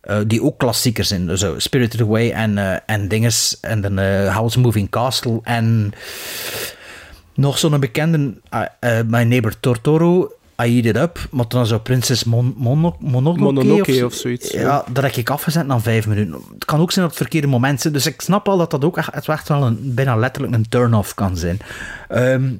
[0.00, 1.38] Eh, die ook klassiekers zijn.
[1.38, 3.58] Zo Spirited Away en, eh en dinges.
[3.60, 5.40] En dan eh House Moving Castle.
[5.42, 5.92] En
[7.34, 8.18] nog zo'n bekende,
[8.54, 10.32] uh, uh, My Neighbor Tortoro.
[10.62, 11.18] I Eat It Up.
[11.30, 14.84] Maar dan zo Prinses Mon Mono Mononoke, Mononoke of, zoiets, Ja, ja.
[14.92, 16.34] dat heb ik afgezet na vijf minuten.
[16.54, 17.92] Het kan ook zijn op het verkeerde moment zijn.
[17.92, 21.14] Dus ik snap wel dat dat ook echt, echt wel een, bijna letterlijk een turn-off
[21.14, 21.58] kan zijn.
[22.08, 22.50] Ehm,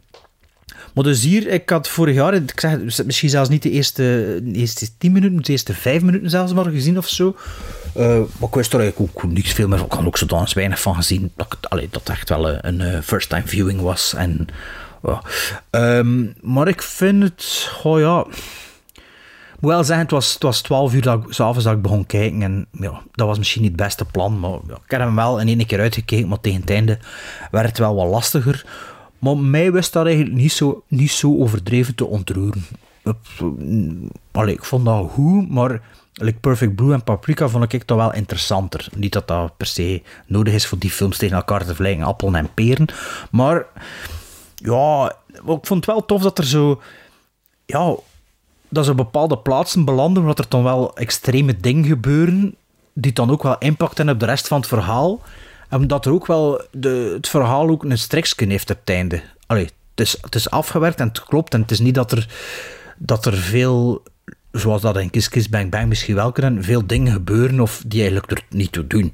[0.95, 4.03] maar dus hier, ik had vorig jaar, ik zeg, misschien zelfs niet de eerste,
[4.43, 7.37] de eerste tien minuten, de eerste vijf minuten zelfs maar gezien of zo.
[7.95, 9.87] Eh, maar ik wist er eigenlijk ook niks veel meer van.
[9.87, 12.81] Ik had ook zodanig weinig van gezien dat het, allee, dat echt wel een, een
[12.81, 14.15] eh, first-time viewing was.
[14.15, 14.49] En,
[15.71, 18.27] Ehm, maar ik vind het, oh ja...
[19.55, 21.83] Ik moet wel zeggen, het was, was 12 uur dat ik, 's avonds dat ik
[21.83, 22.43] begon kijken.
[22.43, 24.41] En ja, dat was misschien niet het beste plan.
[24.41, 26.29] Maar ik heb hem wel in één keer uitgekeken.
[26.29, 26.99] Maar tegen het einde
[27.51, 28.67] werd het wel wat lastiger.
[29.19, 32.65] Maar mij wist dat eigenlijk niet zo, niet zo overdreven te ontroeren.
[34.31, 35.81] Allee, ik vond dat goed, maar
[36.15, 38.89] like Perfect Blue en Paprika vond ik toch wel interessanter.
[38.97, 42.35] Niet dat dat per se nodig is voor die films tegen elkaar te vergelijken, appelen
[42.35, 42.87] en peren.
[43.31, 43.67] Maar
[44.65, 46.83] ja, ik vond het wel tof dat er zo...
[47.67, 47.95] Ja,
[48.69, 52.55] dat ze op bepaalde plaatsen belanden, waar er dan wel extreme dingen gebeuren,
[52.93, 55.23] die dan ook wel impact hebben op de rest van het verhaal.
[55.69, 59.23] En dat er ook wel de, het verhaal ook een streksken heeft op het einde.
[59.47, 61.55] Allee, het is, het is afgewerkt en het klopt.
[61.55, 62.29] En het is niet dat er,
[62.99, 64.03] dat er veel,
[64.53, 68.31] zoals dat in Kiss Bang Bang misschien wel kunnen, veel dingen gebeuren of die eigenlijk
[68.31, 69.13] er niet toe doen.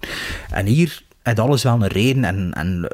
[0.50, 2.88] En hier heeft alles wel een reden en, en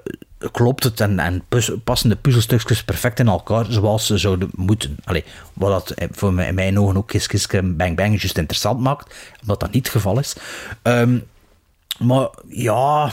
[0.53, 1.43] klopt het en, en
[1.85, 4.97] passen de puzzelstukjes perfect in elkaar zoals ze zouden moeten.
[5.05, 8.39] Allee, wat dat eh, voor mij, in mijn ogen ook Kiss Kiss Bang Bang juist
[8.39, 10.37] interessant maakt, omdat dat niet het geval is.
[10.83, 11.19] Ehm,
[11.99, 13.11] maar ja,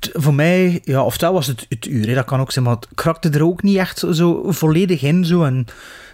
[0.00, 2.88] voor mij, ja, oftewel was het het uur, hè, dat kan ook zijn, maar het
[2.94, 5.24] krakte er ook niet echt zo, zo volledig in.
[5.24, 5.66] Zo, en,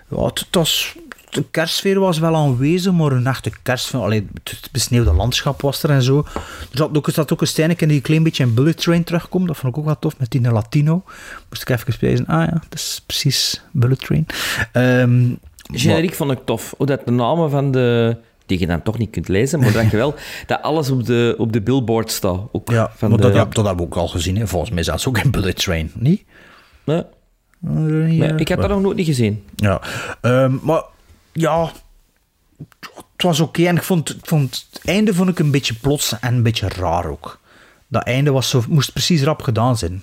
[0.08, 0.94] ja, het, het was,
[1.34, 4.02] de kerstsfeer was wel aanwezig, maar een echte kerstfilm...
[4.02, 6.18] Allee, het besneeuwde landschap was er en zo.
[6.18, 9.04] Er zat ook, er zat ook een stijnetje die een klein beetje in Bullet Train
[9.04, 9.46] terugkomt.
[9.46, 11.02] Dat vond ik ook wel tof, met die Latino.
[11.48, 12.26] Moest ik even spelen.
[12.26, 14.26] Ah ja, dat is precies Bullet Train.
[14.72, 15.32] Ehm,
[15.72, 16.74] Generiek vond ik tof.
[16.76, 18.16] Hoe dat de namen van de...
[18.46, 20.14] Die je dan toch niet kunt lezen, maar dat je wel...
[20.46, 22.40] dat alles op de, op de billboard staat.
[22.52, 24.36] Ook Ja, van maar de, dat, dat hebben we ook al gezien.
[24.36, 24.46] Hè.
[24.46, 26.24] Volgens mij zelfs ook in Bullet Train, niet?
[26.84, 27.02] Nee.
[27.60, 29.44] Nee, ik heb dat nog nooit niet gezien.
[29.56, 29.80] Ja,
[30.20, 30.82] Ehm, maar
[31.34, 31.72] ja,
[32.90, 33.66] het was oké.
[33.66, 37.40] En ik vond, het einde vond ik een beetje plots en een beetje raar ook.
[37.88, 40.02] Dat einde was zo, moest precies rap gedaan zijn.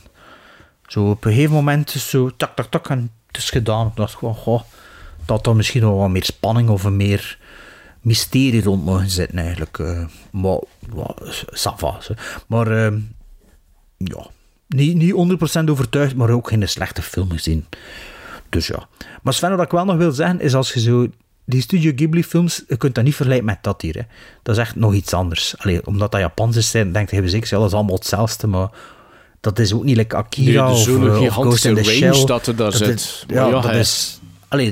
[0.88, 3.88] Zo op een gegeven moment zo tak, tak, tak en het is gedaan.
[3.88, 4.62] Ik dacht gewoon, goh,
[5.26, 7.38] dat er misschien nog wat meer spanning of een meer
[8.02, 9.80] mysterie rond mogen zitten eigenlijk.
[9.80, 10.06] eh.
[10.32, 10.60] maar,
[10.96, 11.16] ja,
[11.56, 12.14] ça va, zo.
[12.48, 13.00] Maar ehm,
[13.98, 14.28] ja,
[14.68, 15.14] niet, niet
[15.66, 17.66] 100% overtuigd, maar ook geen slechte film gezien.
[18.52, 18.88] Dus ja.
[19.22, 21.08] Maar Sven, wat ik wel nog wil zeggen, is als je zo...
[21.46, 23.94] Die Studio Ghibli-films, je kunt dat niet vergelijken met dat hier.
[23.96, 24.02] Hè.
[24.44, 25.56] Dat is echt nog iets anders.
[25.58, 28.70] Allee, omdat dat Japans is, denk je zeker, ja, dat is allemaal hetzelfde, maar
[29.40, 32.26] dat is ook niet like Akira Nee, of, eh, of Ghost in the range Shell.
[32.26, 32.88] dat er daar zit.
[33.00, 34.20] is- ja, ja, dat is...
[34.48, 34.66] Allee,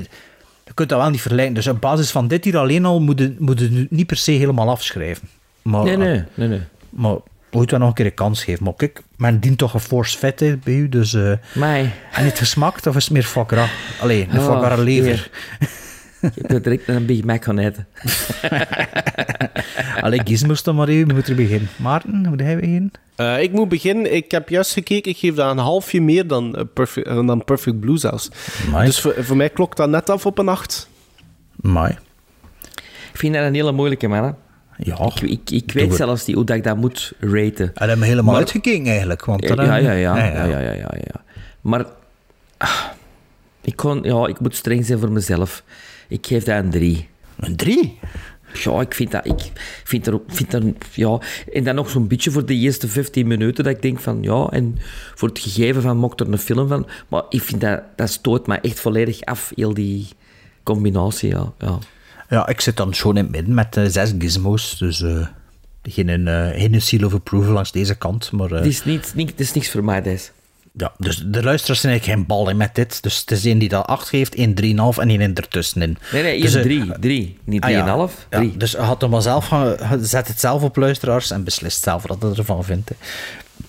[0.64, 1.54] je kunt dat wel niet vergelijken.
[1.54, 4.30] Dus op basis van dit hier alleen al moet je, moet je niet per se
[4.30, 5.28] helemaal afschrijven.
[5.62, 6.60] Maar, Nee, nee, nee, nee.
[6.90, 7.16] Maar
[7.50, 8.64] ooit wel nog een keer een kans geven.
[8.64, 11.14] Maar kijk, men dient toch een force vet bij u, dus...
[11.14, 11.92] eh Mij.
[12.12, 13.68] En het gesmakt of is het meer foie gras?
[14.00, 15.30] Allee, een Oh, lever.
[16.20, 17.86] Ik heb er direct een Big Mac gaan eten.
[20.04, 21.68] Allee, Gizmos dan maar even, moet er beginnen.
[21.76, 22.90] Maarten, moet jij beginnen?
[23.16, 24.14] Eh, ik moet beginnen.
[24.14, 25.10] Ik heb juist gekeken.
[25.10, 28.30] Ik geef dat een halfje meer dan, eh, Perfect, dan Perfect Blue zelfs.
[28.66, 28.86] Amai.
[28.86, 30.88] Dus voor, voor mij klokt dat net af op een 8.
[31.56, 31.98] Mooi.
[33.12, 34.24] Ik vind dat een hele moeilijke, man.
[34.24, 34.30] hè.
[34.82, 35.10] Ja.
[35.14, 37.66] Ik, ik, ik weet zelfs niet hoe dat ik dat moet raten.
[37.66, 39.24] En hebben we helemaal Maar- uitgekeken eigenlijk.
[39.24, 41.24] Want Ja, ja, ja, ja, ja, ja, ja, ja, ja.
[41.60, 41.84] Maar
[42.56, 42.84] ah,
[43.60, 45.62] ik, kon, ja, ik moet streng zijn voor mezelf.
[46.08, 47.08] Ik geef dat een 3.
[47.36, 47.98] Een 3?
[48.52, 49.26] Ja, ik vind dat...
[49.26, 49.52] Ik
[49.84, 50.62] vind er, vind er,
[50.92, 51.18] ja,
[51.52, 54.46] en dan nog zo'n beetje voor de eerste 15 minuten, dat ik denk van, ja,
[54.50, 54.78] en
[55.14, 56.86] voor het gegeven van, mocht er een film van...
[57.08, 60.08] Maar ik vind dat, dat stoot me echt volledig af, heel die
[60.62, 61.52] combinatie, ja.
[61.58, 61.78] ja.
[62.30, 64.76] Ja, ik zit dan gewoon in het midden met eh, zes gizmos.
[64.78, 65.26] Dus eh,
[65.82, 68.30] geen, eh, geen seal of approval langs deze kant.
[68.32, 70.28] Maar, Het, is niet, niet, het is niks voor mij, deze.
[70.72, 73.02] ja, dus de luisteraars zijn eigenlijk geen bal in met dit.
[73.02, 74.54] Dus het is één die dat 8 geeft, één
[74.94, 75.98] 3,5 en één ertussenin.
[76.12, 76.92] Nee, nee, Dus, eh, 3.
[77.00, 77.64] 3, niet 3,5.
[77.64, 78.06] Ah, ja.
[78.30, 78.56] Ja, Drie.
[78.56, 82.22] dus had hem maar zelf gaan, zet het zelf op luisteraars en beslist zelf wat
[82.22, 82.88] hij ervan vindt.
[82.88, 82.94] hè.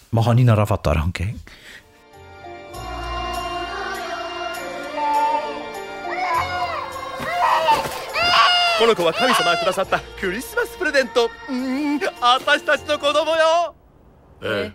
[0.10, 1.42] Maar ga niet naar Avatar gaan kijken.
[8.82, 11.26] この子は神様がくださったクリスマスプレゼント。
[11.26, 13.76] うーん私たちの子供よ。
[14.42, 14.74] え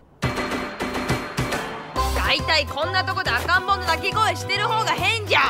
[2.15, 5.41] 大体こんなとこで赤ん坊の泣き声してる方が変じゃ。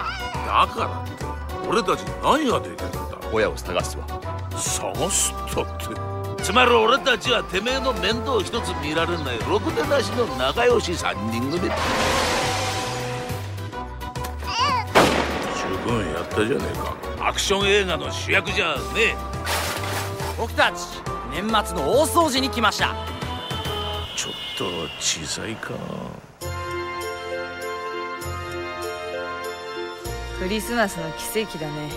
[0.46, 3.18] だからって俺たちに何ができるんだ？
[3.30, 4.06] 親を探すわ。
[4.52, 5.66] 探すったっ
[6.36, 6.42] て。
[6.42, 11.68] つまり俺たちはてめえの面倒一つ見られないろくでなしの仲良し三人組
[15.86, 16.76] 分やったじゃねえ
[17.18, 17.28] か。
[17.28, 19.16] アクション映画の主役じゃねえ。
[20.38, 20.76] 僕たち
[21.30, 22.94] 年末の大掃除に来ました。
[24.16, 24.64] ちょっと
[25.00, 25.70] 小さいか。
[30.38, 31.90] クリスマスの奇跡だね。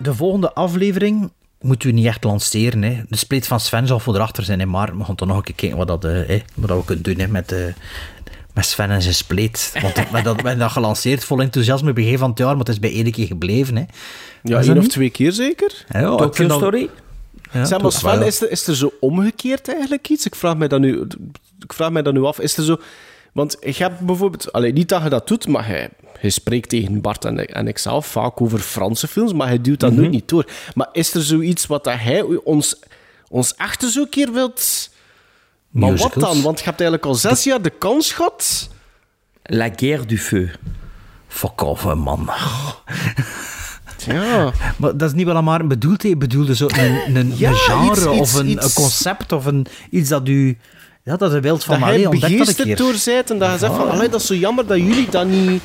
[0.00, 1.30] De volgende aflevering
[1.62, 2.82] moeten we niet echt lanceren.
[2.82, 3.02] Hè.
[3.08, 4.96] De split van Sven zal voor erachter zijn in maart.
[4.96, 7.04] We gaan toch nog een keer kijken wat, dat, eh, hè, wat dat we kunnen
[7.04, 7.64] doen hè, met, eh,
[8.54, 9.70] met Sven en zijn split.
[9.82, 12.58] Want we hebben dat, we hebben dat gelanceerd vol enthousiasme begin van het jaar, maar
[12.58, 13.76] het is bij één keer gebleven.
[13.76, 13.84] Hè.
[14.42, 14.90] Ja, één of niet?
[14.90, 15.84] twee keer zeker.
[15.88, 16.90] Ja, ja, Tokyo Story?
[17.52, 20.26] Ja, zeg maar, Sven, is er, is er zo omgekeerd eigenlijk iets?
[20.26, 21.06] Ik vraag mij dat nu,
[21.58, 22.40] ik vraag mij dat nu af.
[22.40, 22.78] Is er zo...
[23.32, 24.52] Want ik heb bijvoorbeeld...
[24.52, 25.88] Allee, niet dat je dat doet, maar hij,
[26.18, 29.92] hij spreekt tegen Bart en, en ikzelf vaak over Franse films, maar hij duwt dat
[29.92, 30.46] nooit niet door.
[30.74, 32.76] Maar is er zoiets wat dat hij ons,
[33.28, 33.54] ons
[34.10, 34.90] keer wilt...
[35.70, 36.14] Maar Musicals?
[36.14, 36.42] wat dan?
[36.42, 38.68] Want je hebt eigenlijk al zes jaar de kans gehad...
[39.42, 40.48] La Guerre du Feu.
[41.28, 42.30] Fuck off, man.
[44.06, 44.52] Ja.
[44.78, 46.02] Maar dat is niet wel maar bedoeld.
[46.02, 49.46] Hij bedoelde zo een, een, Ja, een genre iets- of een, iets- een concept of
[49.46, 50.58] een, iets dat u...
[51.04, 53.52] Ja, dat je wilt van, dat allee, hij ontdek dat een door zijt en dat
[53.52, 53.90] je zegt van...
[53.90, 55.62] Allee, dat is zo jammer dat jullie dat niet...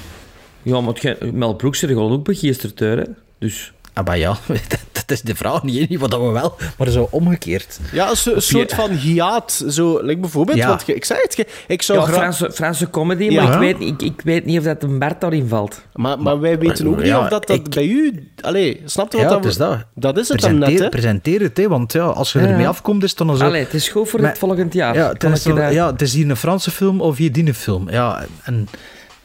[0.62, 3.04] Ja, maar Mel Brooks is er gewoon ook begeesterd door, hè.
[3.40, 3.74] Dus...
[3.98, 4.38] Ah, maar ja,
[4.92, 7.80] dat, is de vraag niet, niet wat dat we wel, maar zo omgekeerd.
[7.92, 9.64] Ja, een, so- een soort van hiaat.
[9.70, 10.68] Zo, like bijvoorbeeld, Ja.
[10.68, 12.18] want je- ik zei het, je- ik zou Ja, graag...
[12.18, 15.48] Franse, Franse comedy, maar ik, weet, ik, ik weet niet of dat een Bert daarin
[15.48, 15.82] valt.
[15.94, 18.30] Maar, maar wij weten ook niet of dat, dat bij u...
[18.42, 19.46] Allee, snap je wat Ja, dat...
[19.46, 19.78] is dat.
[19.96, 20.90] Dat is het dan net, hè?
[20.90, 22.46] presenteer het, hè, want ja, als je Ja.
[22.48, 23.44] ermee afkomt, is het dan zo...
[23.46, 24.96] Allee, het is goed voor Maar- het volgend jaar.
[24.96, 27.90] Ja, het is, ja, het is hier een Franse film of hier die een film.
[27.90, 28.68] Ja, en...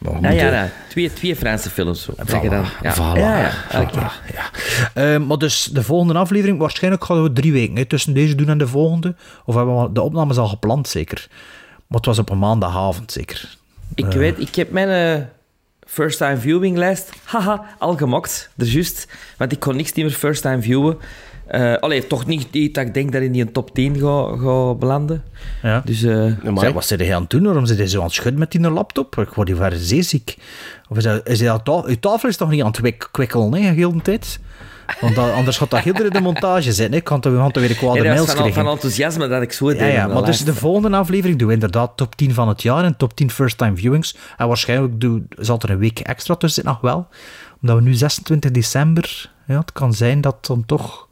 [0.03, 0.69] Maar Ja, ja.
[0.89, 2.03] Twee, twee Franse films.
[2.03, 2.13] Zo.
[2.25, 2.65] Voilà, dan.
[2.81, 2.93] Ja.
[2.95, 3.51] voilà, ja, ja.
[3.71, 4.09] voilà, Oké.
[4.33, 4.49] ja.
[5.13, 8.49] Eh, maar dus de volgende aflevering, waarschijnlijk gaan we drie weken hè, tussen deze doen
[8.49, 9.15] en de volgende.
[9.45, 11.27] Of hebben we de opnames al gepland, zeker?
[11.87, 13.57] Maar het was op een maandagavond, zeker.
[13.95, 14.89] Ik Eh, weet, ik heb mijn
[15.19, 15.25] eh,
[15.87, 18.49] first time viewing lijst haha, al gemokt.
[18.57, 19.07] Er juist.
[19.37, 20.97] Want ik kon niks meer first time viewen.
[21.47, 24.73] Eh allee, toch niet niet dat ik denk dat in die top 10 ga, ga
[24.73, 25.23] belanden.
[25.63, 25.81] Ja.
[25.85, 26.25] Dus eh,
[26.55, 27.43] Zeg, wat zit hij aan het doen?
[27.43, 29.17] Waarom zit hij zo aan het schudden met die laptop?
[29.17, 30.37] Ik word hier ver zeeziek.
[30.89, 33.09] Of is hij, is hij aan ta- uw tafel is toch niet aan het kwik-
[33.11, 34.39] kwikkelen, hè, heel de tijd?
[35.01, 36.93] Want dat- anders gaat dat heel de montage zijn.
[36.93, 38.63] Ik kan toch gaan toch weer kwade dat was mails van, krijgen.
[38.63, 39.79] van enthousiasme dat ik zo deed.
[39.79, 42.61] Ja, ja, in maar dus de volgende aflevering doen we inderdaad top 10 van het
[42.61, 44.15] jaar en top 10 first-time viewings.
[44.37, 47.07] En waarschijnlijk doen, zal er een week extra tussen zitten nog wel.
[47.61, 51.07] Omdat we nu 26 december, ja, het kan zijn dat dan toch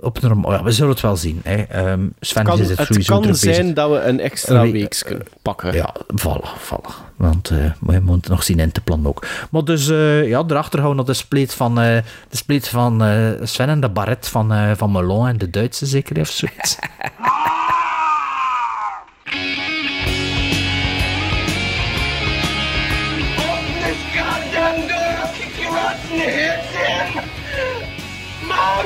[0.00, 0.52] op normaal...
[0.52, 1.40] Ja, we zullen het wel zien.
[1.44, 1.62] Hè.
[1.62, 3.54] Ehm, Sven Kan, is het het sowieso kan druk bezig.
[3.54, 5.74] zijn dat we een extra Een week kunnen pakken.
[5.74, 6.90] Ja, vallen, vallen.
[7.16, 9.26] Want eh we moeten nog zien in te plannen ook.
[9.50, 11.96] Maar dus, eh, ja, daarachter gaan we nog de split van, eh,
[12.28, 15.86] de split van eh, Sven en de baret van, eh van Melon en de Duitse
[15.86, 16.76] zeker of zoiets.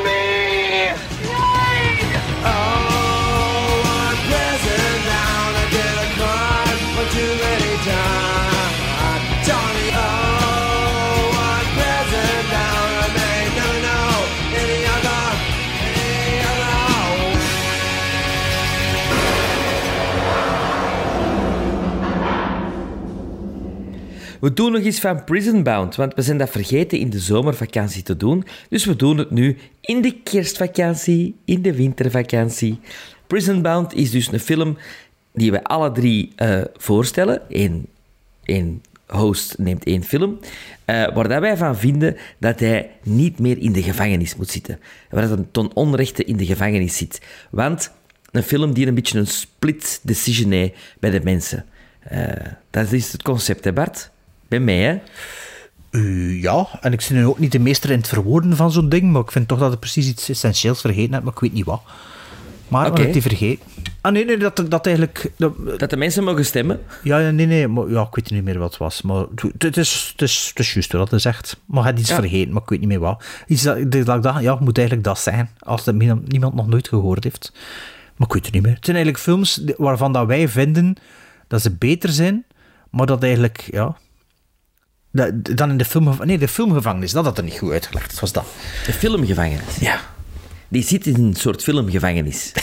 [0.02, 0.31] This
[24.42, 28.02] We doen nog iets van Prison Bound, want we zijn dat vergeten in de zomervakantie
[28.02, 28.44] te doen.
[28.68, 32.80] Dus we doen het nu in de kerstvakantie, in de wintervakantie.
[33.26, 34.78] Prison Bound is dus een film
[35.32, 37.42] die we alle drie eh, voorstellen.
[38.42, 40.38] Eén, host neemt één film.
[40.84, 44.80] eh, waar dat wij van vinden dat hij niet meer in de gevangenis moet zitten.
[45.10, 47.20] Waar dat een ton onrechte in de gevangenis zit.
[47.50, 47.90] Want
[48.30, 51.64] een film die een beetje een split decision heeft bij de mensen.
[51.98, 54.11] Eh, dat is het concept, hè Bart?
[54.52, 54.98] Bij mij, hè?
[55.90, 58.88] Eh, ja, en ik ben nu ook niet de meester in het verwoorden van zo'n
[58.88, 61.52] ding, maar ik vind toch dat ik precies iets essentieels vergeten heb, maar ik weet
[61.52, 61.82] niet wat.
[62.68, 63.04] Maar okay.
[63.06, 63.64] ik die vergeten.
[64.00, 65.30] Ah nee, nee, dat, dat eigenlijk...
[65.36, 66.80] Dat, Dat de mensen mogen stemmen?
[67.02, 69.02] ja, ja, nee, nee, maar, ja, ik weet niet meer wat het was.
[69.02, 69.24] Maar
[69.58, 71.56] het- is, het is, het is juist wat het zegt.
[71.66, 72.14] Maar ik had iets Ja.
[72.14, 73.24] vergeten, maar ik weet niet meer wat.
[73.46, 76.88] Iets dat, dat ik dacht, ja, moet eigenlijk dat zijn, als dat niemand nog nooit
[76.88, 77.52] gehoord heeft.
[78.16, 78.74] Maar ik weet het niet meer.
[78.74, 80.94] Het zijn eigenlijk films waarvan dat wij vinden
[81.48, 82.44] dat ze beter zijn,
[82.90, 83.96] maar dat eigenlijk, ja...
[85.56, 86.16] Dan in de film...
[86.24, 88.10] Nee, de filmgevangenis, dat had er niet goed uitgelegd.
[88.10, 88.44] Dat was dat.
[88.86, 89.76] De filmgevangenis?
[89.80, 90.00] Ja.
[90.68, 92.52] Die zit in een soort filmgevangenis.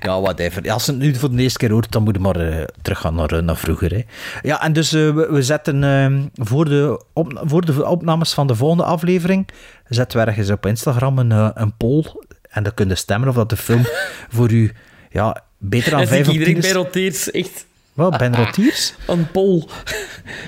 [0.00, 0.70] Ja, whatever.
[0.72, 3.14] Als je het nu voor de eerste keer hoort, dan moet je maar eh, teruggaan
[3.14, 3.90] naar, eh, naar vroeger.
[3.90, 4.02] Hè.
[4.42, 8.46] Ja, en dus eh, we, we zetten eh, voor, de op, voor de opnames van
[8.46, 9.48] de volgende aflevering,
[9.88, 12.04] zetten we ergens op Instagram een, een poll.
[12.48, 13.86] En dan kun je stemmen of dat de film
[14.34, 14.72] voor u
[15.10, 16.72] ja, beter dan En zie 5 ik op 10 iedereen is.
[16.72, 17.66] bij roteers, echt.
[17.98, 18.94] Wat, Ben Rotiers?
[19.06, 19.68] Een pol.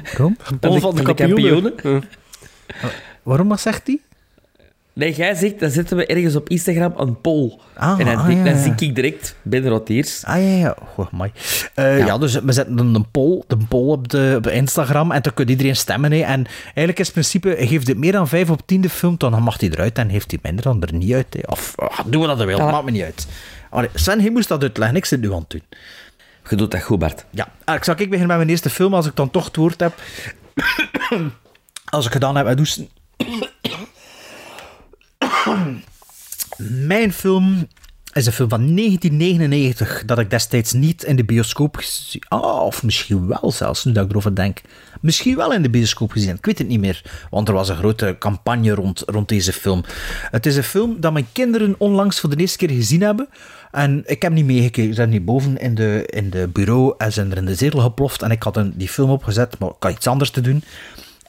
[0.04, 0.36] Waarom?
[0.60, 1.74] Pol van de kampioenen.
[3.22, 3.98] Waarom, wat zegt hij?
[4.92, 7.58] Nee, jij zegt, dan zetten we ergens op Instagram een poll.
[7.74, 8.62] Ah, en dan, ah, denk- ja, dan ja.
[8.76, 10.24] zie ik direct Ben Rotiers.
[10.24, 10.76] Ah ja, ja.
[10.94, 11.32] Goh, mooi.
[11.74, 12.18] Eh, ja.
[12.18, 15.48] dus we zetten dan een poll, de poll op, de, op Instagram en dan kan
[15.48, 16.12] iedereen stemmen.
[16.12, 16.20] Hè.
[16.20, 19.42] En eigenlijk is het principe, geeft het meer dan 5 op 10 de film, dan
[19.42, 21.26] mag hij eruit en heeft hij minder dan er niet uit.
[21.34, 21.40] Hè.
[21.44, 22.70] Of ah, doen we dat wel, Ja.
[22.70, 23.26] maakt me niet uit.
[23.70, 25.62] Allee, Sven, hij moest dat uitleggen, ik zit nu aan het doen.
[26.50, 27.24] Je doet dat goed, Bart.
[27.30, 29.56] Ja, Ah, ik zal ik beginnen met mijn eerste film, als ik dan toch het
[29.56, 30.00] woord heb.
[31.84, 32.88] als ik gedaan heb met hoesten.
[36.86, 37.68] Mijn film
[38.12, 42.82] is een film van 1999 dat ik destijds niet in de bioscoop gezien ah, of
[42.82, 44.60] misschien wel zelfs, nu dat ik erover denk.
[45.00, 47.02] Misschien wel in de bioscoop gezien, ik weet het niet meer.
[47.30, 49.84] Want er was een grote campagne rond, rond deze film.
[50.30, 53.28] Het is een film dat mijn kinderen onlangs voor de eerste keer gezien hebben.
[53.70, 54.88] En ik heb niet meegekeken.
[54.88, 57.80] Ze zijn niet boven in de, in de bureau en zijn er in de zetel
[57.80, 58.22] geploft.
[58.22, 60.62] En ik had een, die film opgezet, maar ik had iets anders te doen.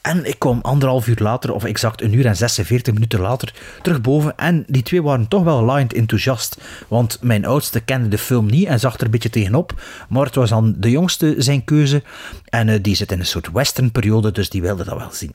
[0.02, 4.00] En ik kwam anderhalf uur later, of exact een uur en 46 minuten later, terug
[4.00, 4.36] boven.
[4.36, 6.56] En die twee waren toch wel laaiend enthousiast.
[6.88, 9.82] Want mijn oudste kende de film niet en zag er een beetje tegenop.
[10.08, 12.02] Maar het was dan de jongste zijn keuze.
[12.44, 15.34] En eh, die zit in een soort westernperiode, dus die wilde dat wel zien.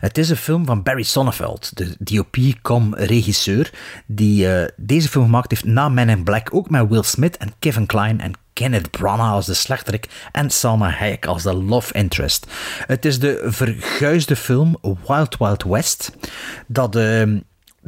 [0.00, 3.70] Het is een film van Barry Sonnenfeld, de DOP-com-regisseur,
[4.06, 7.52] die eh, deze film gemaakt heeft na Men in Black, ook met Will Smith en
[7.58, 12.46] Kevin Kline en Kenneth Branagh als de slechterik en Salma Hayek als de love interest.
[12.86, 14.76] Het is de verguisde film
[15.06, 16.12] Wild Wild West,
[16.66, 17.22] dat eh,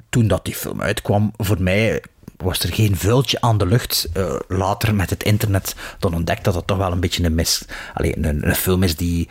[0.08, 2.02] toen dat die film uitkwam, voor mij
[2.36, 4.08] was er geen vuiltje aan de lucht.
[4.12, 7.64] Eh, later met het internet dan ontdekt dat dat toch wel een beetje een mis...
[7.94, 9.28] Allee, een, een film is die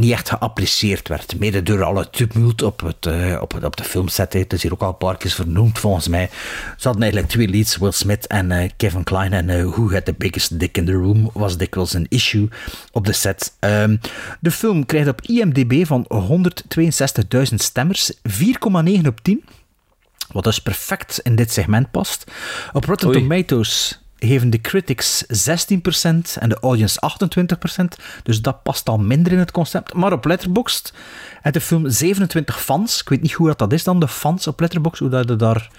[0.00, 1.38] niet echt geapprecieerd werd.
[1.38, 4.32] Mede door alle tumult op, het, eh, op, op de filmset.
[4.32, 6.28] Het is hier ook al een paar keer vernoemd, volgens mij.
[6.76, 9.36] Ze hadden eigenlijk twee leads, Will Smith en eh, Kevin Kline.
[9.36, 12.48] En eh, Who Had The Biggest Dick in the Room was dikwijls een issue
[12.92, 13.56] op de set.
[13.58, 13.96] Ehm,
[14.40, 19.44] de film krijgt op IMDb van 162.000 stemmers 4,9 op 10.
[20.32, 22.24] Wat dus perfect in dit segment past.
[22.72, 23.18] Op Rotten Oei.
[23.18, 25.26] Tomatoes geven de critics 16%
[26.38, 27.00] en de audience
[27.80, 27.84] 28%.
[28.22, 29.94] Dus dat past al minder in het concept.
[29.94, 30.92] Maar op Letterboxd
[31.42, 33.00] heeft de film 27 fans.
[33.00, 35.36] Ik weet niet hoe dat, dat is dan, de fans op Letterboxd, hoe dat je
[35.36, 35.70] daar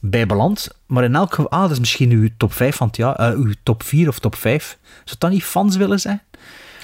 [0.00, 0.78] bij belandt.
[0.86, 3.82] Maar in elk geval, ah, dat is misschien uw top 5 van eh, uw top
[3.82, 4.78] 4 of top 5.
[5.04, 6.22] Zou dat niet fans willen zijn?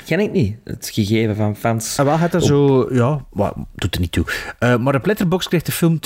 [0.06, 1.96] Ken ik niet, het gegeven van fans.
[1.96, 4.24] En wel had er zo, ja, wat, doet er niet toe.
[4.58, 5.98] Eh, maar op Letterboxd krijgt de film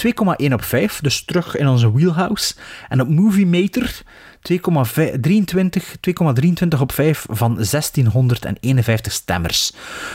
[0.47, 2.55] 2,1 op 5, dus terug in onze wheelhouse.
[2.89, 4.03] En op Movie Meter
[4.41, 9.73] 2,23 2,23 op 5 van 1651 stemmers.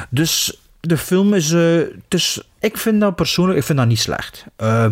[0.10, 4.46] Dus de film is, eh, dus ik vind dat persoonlijk, ik vind dat niet slecht.
[4.56, 4.86] Eh,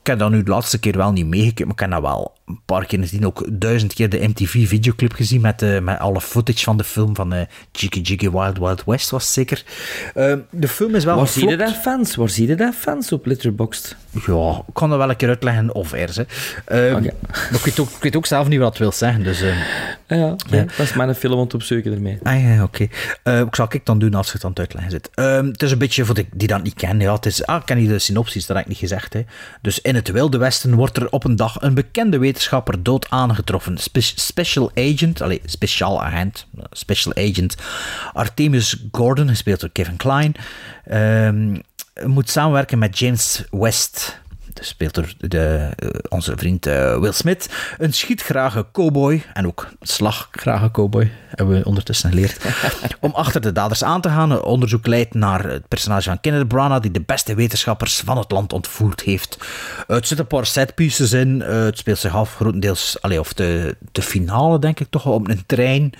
[0.00, 2.32] ik heb dat nu de laatste keer wel niet meegekeken, maar ik heb dat wel
[2.52, 3.26] een paar keer gezien.
[3.26, 7.32] Ook duizend keer de MTV-videoclip gezien met, eh, met alle footage van de film van
[7.32, 7.40] eh
[7.72, 9.64] Jiggy Jiggy Wild Wild West, was zeker.
[10.14, 12.14] Eh, de film is wel Waar zie je daar fans?
[12.14, 13.96] Waar zie je daar fans op Letterboxd?
[14.26, 16.14] Ja, ik kan dat wel een keer uitleggen of er.
[16.14, 16.24] Hè.
[16.64, 17.04] Ehm, Maar
[17.52, 19.22] ik weet, ook, ik weet ook zelf niet wat het wil zeggen.
[19.22, 19.56] Dus, ehm,
[20.12, 20.36] Ah ja,
[20.76, 22.18] dat is mijn film om te opzoeken ermee.
[22.22, 22.86] Ah ja, oké.
[23.22, 25.10] Eh, ik zal ik dan doen als je het aan het uitleggen zit.
[25.14, 27.06] Het is een beetje voor de, die dat niet kennen.
[27.06, 29.12] Ja, het is, ah, ik ken niet de synopsis, dat heb ik niet gezegd.
[29.12, 29.24] Hè.
[29.62, 32.41] Dus in het Wilde Westen wordt er op een dag een bekende wetenschapper
[32.82, 33.78] dood aangetroffen.
[33.78, 37.56] Spe- special agent, allez, speciaal agent, eh, special agent
[38.12, 40.32] Artemis Gordon, gespeeld door Kevin Kline,
[40.84, 41.58] ehm,
[42.06, 44.20] moet samenwerken met James West.
[44.62, 47.48] Speelt er de, eh, onze vriend eh, Will Smith,
[47.78, 52.44] een schietgrage cowboy en ook slaggrage cowboy, hebben we ondertussen geleerd,
[53.00, 54.30] om achter de daders aan te gaan.
[54.30, 58.30] Het onderzoek leidt naar het personage van Kenneth Branagh, die de beste wetenschappers van het
[58.30, 59.38] land ontvoerd heeft.
[59.86, 63.76] Het zit een paar setpieces in, eh, het speelt zich af grotendeels, allee, of de,
[63.92, 65.92] de finale denk ik toch, op een trein.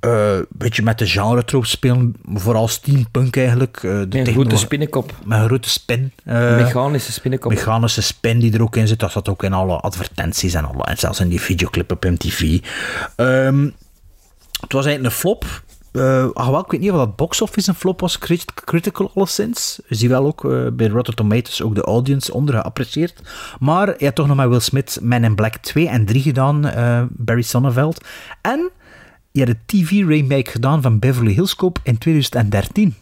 [0.00, 3.76] Eh, Een beetje met de genre troop spelen, vooral steampunk eigenlijk.
[3.76, 5.12] eh, de Met een grote spinnenkop.
[5.24, 6.12] Met een grote spin.
[6.24, 7.50] eh, Mechanische spinnenkop.
[7.52, 8.98] mechanische spin die er ook in zit.
[9.00, 12.58] Dat zat ook in alle advertenties en, alle, en zelfs in die videoclip op MTV.
[13.16, 13.64] Ehm,
[14.60, 15.44] het was eigenlijk een flop.
[15.92, 19.10] Eh ach, wel, ik weet niet of dat box office een flop was, crit- critical
[19.14, 19.80] alleszins.
[19.88, 20.42] Zie wel ook
[20.76, 23.20] bij Rotten Tomatoes ook de audience onder geapprecieerd.
[23.60, 26.60] Maar je hebt toch nog met Will Smith Man in Black 2 en 3 gedaan,
[27.10, 28.04] Barry Sonnenveld.
[28.40, 28.70] En
[29.32, 32.94] je hebt een TV-remake gedaan van Beverly Hills Cop in 2013.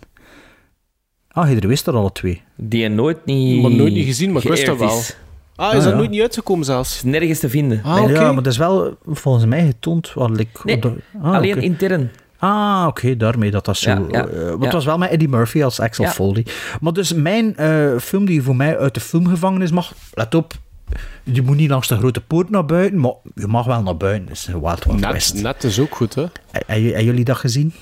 [1.29, 2.43] Ah, je wist er alle twee.
[2.57, 3.63] Die je nooit niet...
[3.63, 4.99] Maar nooit niet gezien, maar ik wist dat wel.
[4.99, 5.17] is.
[5.57, 5.97] Ah, is Ah, dat ja.
[5.99, 6.95] nooit niet uitgekomen zelfs?
[6.95, 7.83] Is nergens te vinden.
[7.83, 8.13] Ah, oké.
[8.13, 10.13] Ja, maar dat is wel volgens mij getoond.
[10.15, 10.93] Wat ik, Nee, er-
[11.23, 12.11] ah, alleen intern.
[12.39, 13.91] Ah, oké, daarmee dat dat zo...
[13.91, 16.11] Ja, ja, eh, want het was wel met Eddie Murphy als Axel Ja.
[16.11, 16.47] Foley.
[16.81, 19.95] Maar dus mijn eh, film die voor mij uit de filmgevangenis mag...
[20.15, 20.53] Let op,
[21.23, 24.29] je moet niet langs de grote poort naar buiten, maar je mag wel naar buiten.
[24.29, 25.35] Het is een Wild Wild Net, West.
[25.35, 26.25] net is ook goed, hè?
[26.67, 27.73] Hebben jullie dat gezien?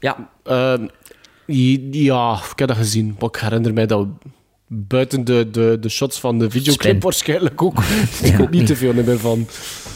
[0.00, 0.28] Ja.
[0.42, 0.86] Ehm,
[1.90, 3.16] ja, ik heb dat gezien.
[3.20, 4.06] Maar ik herinner mij dat
[4.66, 7.00] buiten de, de, de shots van de videoclip Spin.
[7.00, 7.78] waarschijnlijk ook.
[8.22, 9.46] ik weet niet te veel meer van.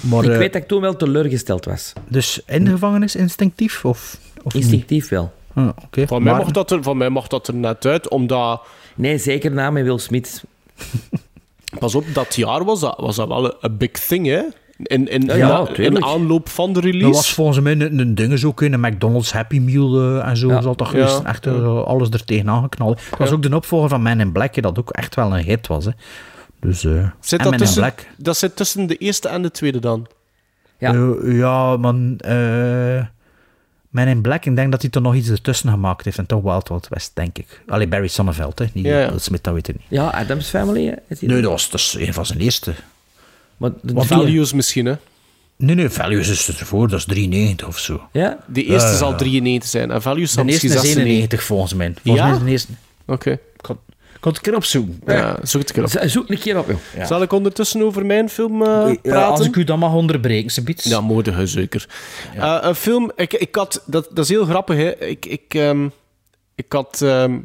[0.01, 1.93] Maar, ik eh, weet dat ik toen wel teleurgesteld was.
[2.09, 3.85] Dus in de gevangenis instinctief?
[3.85, 4.63] Of, of niet?
[4.63, 5.33] Instinctief wel.
[5.55, 6.07] Ah, oké.
[6.07, 8.63] Van, mij Maar- mag dat er, van mij mag dat er net uit, omdat...
[8.97, 10.43] Nee, zeker na met Will Smith.
[11.79, 14.43] Pas op, dat jaar was dat, was dat wel een, big thing, hè?
[14.83, 17.05] In, in, Ja, ja, in aanloop van de release.
[17.07, 20.49] Dat was volgens mij een, een ding zo een McDonald's Happy Meal eh, en zo.
[20.49, 20.61] Ja.
[20.61, 20.85] Zal Ja.
[20.85, 23.01] geweest echt eh, alles er tegenaan geknald.
[23.11, 25.67] Dat was ook de opvolger van Man in Black, dat ook echt wel een hit
[25.67, 25.85] was.
[25.85, 25.91] Hè.
[26.61, 28.07] Dus, eh Zit dat, in tussen, Black.
[28.17, 30.07] dat zit tussen de eerste en de tweede dan?
[30.79, 30.95] Ja.
[30.95, 32.19] Eh, ja, man.
[33.91, 36.19] Man in Black, ik denk dat hij er nog iets ertussen gemaakt heeft.
[36.19, 37.63] En toch Wild Wild West, denk ik.
[37.67, 38.65] Allee, Barry Sonnenveld, hè.
[38.73, 39.09] Niet Ja, ja.
[39.09, 39.87] Will Smith, dat weet ik niet.
[39.89, 40.87] Ja, Adams Family.
[40.87, 42.75] hè, is die- Nee, dat was, dat is een van zijn eerste.
[43.57, 44.95] Maar de Wat Values misschien, hè?
[45.57, 48.09] Nee, nee, Values is ervoor, dat is 93 of zo.
[48.13, 48.39] Ja?
[48.47, 49.17] De eerste zal ja.
[49.17, 51.13] 93 zijn en Values zal De eerste misschien is 96.
[51.13, 51.95] 91 volgens mij.
[52.03, 52.29] Volgens Ja?
[52.29, 52.73] mij is de eerste...
[53.07, 53.31] Oké.
[53.31, 53.77] Ik
[54.21, 55.01] kan, ik kan het een keer opzoeken.
[55.07, 56.09] Ja, zoek het een keer op.
[56.09, 56.79] Z- Zoek een keer op, joh.
[56.97, 57.07] Ja.
[57.07, 59.31] Zal ik ondertussen over mijn film eh, Ja, praten?
[59.31, 60.85] als ik u dan mag onderbreken, subiet.
[60.85, 61.89] Ja, moedig, hè, zeker.
[62.37, 64.97] Eh, een film, ik, ik had, dat, dat is heel grappig, hè.
[64.97, 65.89] Ik, ik, ehm,
[66.55, 67.39] ik had, ehm,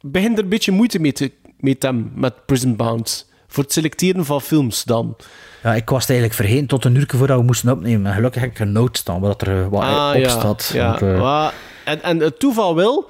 [0.00, 1.30] begin er een beetje moeite mee te,
[1.60, 3.32] te hebben met Prison Bound.
[3.48, 5.16] Voor het selecteren van films dan.
[5.62, 8.06] Ja, ik was het eigenlijk vergeten tot een uur voordat we moesten opnemen.
[8.06, 10.70] En gelukkig heb ik een note staan, dat er eh, wat Ah, op ja, staat.
[10.74, 11.52] Ja, Want, eh, maar-
[11.84, 13.08] en, en het toeval wil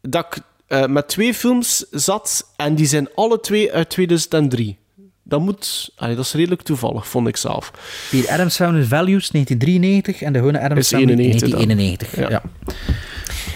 [0.00, 4.78] dat ik eh, met twee films zat en die zijn alle twee uit 2003.
[5.22, 7.72] Dat, moet, allee, dat is redelijk toevallig, vond ik zelf.
[8.10, 11.66] Hier, Adams Family Values 1993 en de gewone Adams Is Family 91 dan.
[11.66, 12.16] 1991.
[12.16, 12.28] Ja.
[12.30, 12.42] Ja.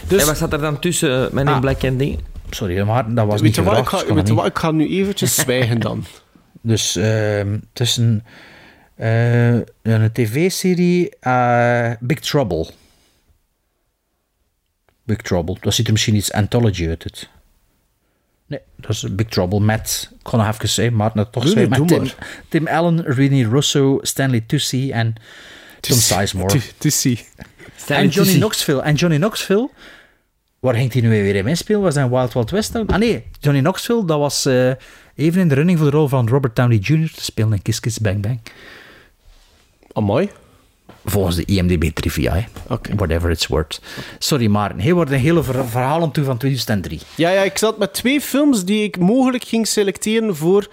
[0.09, 0.21] Dus...
[0.21, 1.61] En wat zat er dan tussen, uh, mijn Ah.
[1.61, 2.19] Black en ding?
[2.51, 4.89] Sorry, maar dat was Weet niet wat, ik ga, weet je wat, ik ga nu
[4.89, 6.05] eventjes zwijgen dan.
[6.61, 8.25] Dus ehm tussen
[8.95, 12.67] eh, een tv-serie eh, Big Trouble.
[15.05, 15.57] Big Trouble.
[15.61, 17.05] Dat ziet er misschien iets anthology uit.
[17.05, 17.29] Het.
[18.47, 21.69] Nee, dat is Big Trouble met, ik kon nog even zeggen, maar dat toch Nee,
[21.69, 22.07] met Tim.
[22.49, 25.15] Tim Allen, Renee Russo, Stanley Tucci en
[25.81, 26.61] Tom Sizemore.
[26.79, 27.21] Tucci.
[27.87, 28.83] En Johnny Knoxville.
[28.83, 29.71] En Johnny Knoxville,
[30.59, 31.81] waar ging hij nu weer in meespelen?
[31.81, 32.73] Was hij in Wild Wild West?
[32.73, 32.87] dan?
[32.87, 34.71] Ah nee, Johnny Knoxville, dat was eh,
[35.15, 37.11] even in de running voor de rol van Robert Downey Jr.
[37.15, 38.41] te spelen in Kiss Kiss Bang Bang.
[39.93, 40.31] Amai.
[41.05, 42.45] Volgens de IMDb trivia, hè.
[42.97, 43.81] whatever it's worth.
[44.19, 44.81] Sorry, Maarten.
[44.81, 47.01] Hij wordt een hele ver- verhaal toe van 2003.
[47.15, 50.69] Ja, ja, ik zat met twee films die ik mogelijk ging selecteren voor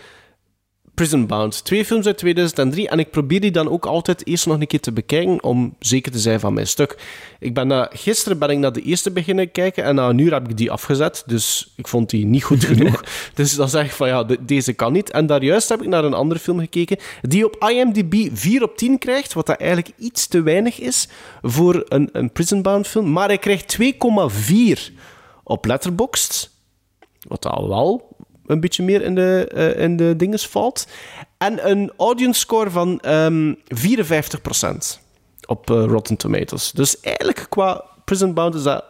[1.02, 1.64] Prison Bound.
[1.64, 4.80] Twee films uit 2003 en ik probeer die dan ook altijd eerst nog een keer
[4.80, 6.98] te bekijken om zeker te zijn van mijn stuk.
[7.40, 10.34] Ik ben na, gisteren ben ik naar de eerste beginnen kijken en na een uur
[10.34, 13.04] heb ik die afgezet, dus ik vond die niet goed genoeg.
[13.34, 15.10] dus dan zeg ik van ja, de- deze kan niet.
[15.12, 18.98] En daarjuist heb ik naar een andere film gekeken die op IMDb 4 op 10
[18.98, 21.08] krijgt, wat dat eigenlijk iets te weinig is
[21.42, 23.12] voor een, een Prison Bound film.
[23.12, 24.94] Maar hij krijgt 2,4
[25.44, 26.50] op Letterboxd.
[27.28, 28.11] Wat al wel
[28.52, 30.88] een beetje meer in de, eh, in de dinges valt.
[31.38, 35.00] En een audience score van ehm 54%
[35.46, 36.72] op eh, Rotten Tomatoes.
[36.72, 38.86] Dus eigenlijk qua Prison Bound is dat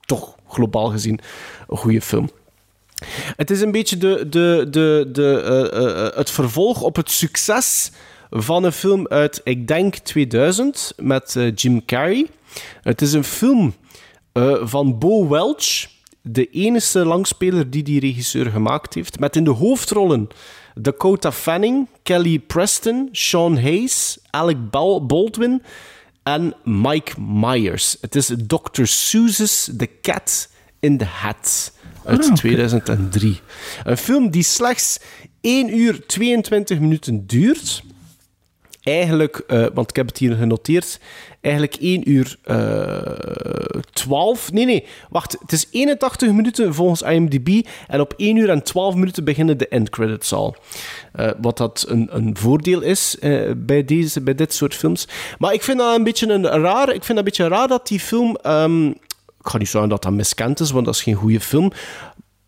[0.00, 1.20] toch globaal gezien
[1.68, 2.30] een goede film.
[3.36, 5.40] Het is een beetje de, de, de, de,
[6.12, 7.90] eh, het vervolg op het succes
[8.30, 12.26] van een film uit, ik denk, 2000 met Jim Carrey.
[12.82, 13.74] Het is een film
[14.62, 15.88] van Bo Welch,
[16.32, 19.18] de enige langspeler die die regisseur gemaakt heeft.
[19.18, 20.28] Met in de hoofdrollen
[20.74, 25.62] Dakota Fanning, Kelly Preston, Sean Hayes, Alec Bal- Baldwin
[26.22, 27.96] en Mike Myers.
[28.00, 28.84] Het is Dr.
[28.84, 30.48] Seuss's The Cat
[30.80, 31.72] in the Hat
[32.04, 32.34] uit Ah, oké.
[32.36, 33.40] 2003.
[33.84, 35.00] Een film die slechts
[35.40, 37.82] 1 uur 22 minuten duurt.
[38.82, 41.00] Eigenlijk, eh, want ik heb het hier genoteerd,
[41.40, 43.50] eigenlijk 1 uur eh
[43.92, 44.52] 12.
[44.52, 45.36] Nee, nee, wacht.
[45.40, 47.66] Het is 81 minuten volgens IMDb.
[47.88, 50.56] En op 1 uur en 12 minuten beginnen de endcredits al.
[51.12, 55.08] Eh, wat dat een, een voordeel is eh, bij, deze, bij dit soort films.
[55.38, 56.88] Maar ik vind dat een beetje een raar.
[56.88, 58.36] Ik vind dat een beetje raar dat die film.
[58.36, 58.86] ehm,
[59.42, 61.72] ik ga niet zeggen dat dat miskend is, want dat is geen goede film.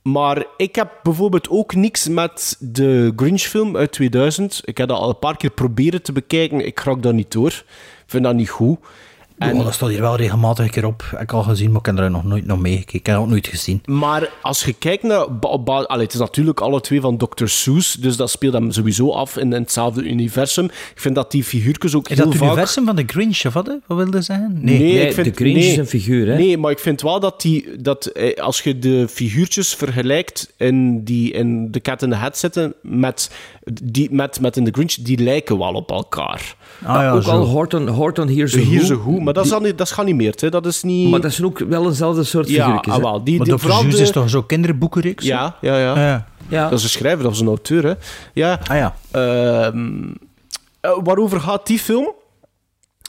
[0.03, 4.61] Maar ik heb bijvoorbeeld ook niks met de Grinch-film uit 2000.
[4.65, 6.67] Ik heb dat al een paar keer proberen te bekijken.
[6.67, 7.65] Ik raak daar niet door.
[8.13, 8.79] Vind dat niet goed.
[9.49, 9.65] En...
[9.65, 11.05] dat staat hier wel regelmatig een keer op.
[11.11, 12.99] Heb ik al gezien, maar ik heb er nog nooit nog meegekeken.
[12.99, 13.83] Ik heb het ook nooit gezien.
[13.85, 15.27] Maar als je kijkt naar...
[15.65, 17.47] Allee, het is natuurlijk alle twee van Dr.
[17.47, 20.65] Seuss, dus dat speelt hem sowieso af in, in hetzelfde universum.
[20.65, 22.53] Ik vind dat die figuurtjes ook Is heel dat het vaak...
[22.53, 23.77] universum van de Grinch, of wat?
[23.87, 24.69] Wat wilde zeggen?
[24.69, 26.37] ik vind, de Grinch nee, is een figuur, hè?
[26.37, 31.05] Nee, maar ik vind wel dat, die, dat eh, als je de figuurtjes vergelijkt in,
[31.05, 33.31] die in de Cat in the Hat zitten met,
[33.83, 36.57] die, met, met in de Grinch, die lijken wel op elkaar.
[36.85, 39.79] Ah, ook al Horton, Horton hier zo Hier zo goed, maar dat is, dan niet,
[39.79, 40.49] dat is geanimeerd, hè.
[40.51, 41.11] Dat is niet...
[41.11, 42.95] Maar dat zijn ook wel eenzelfde soort Ja, figuurtjes.
[42.95, 43.25] ah, wel.
[43.25, 45.25] Die, Maar die, vooral de- is toch zo'n kinderboekenreeks?
[45.25, 45.99] Ja, ja, ja.
[46.09, 46.27] Ja.
[46.49, 46.69] Ja.
[46.69, 47.93] Dat is een schrijver, dat is een auteur, hè.
[48.33, 48.61] Ja.
[48.71, 48.95] Ah ja.
[49.11, 50.03] Ehm,
[50.81, 52.13] eh, waarover gaat die film?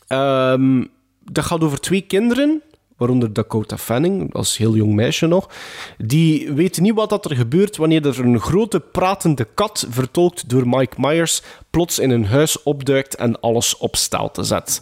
[0.08, 0.84] Ehm,
[1.20, 2.62] dat gaat over twee kinderen,
[2.98, 5.50] waaronder Dakota Fanning, als heel jong meisje nog.
[5.98, 10.68] Die weten niet wat dat er gebeurt wanneer er een grote pratende kat, vertolkt door
[10.68, 14.82] Mike Myers, plots in hun huis opduikt en alles op stelte zet.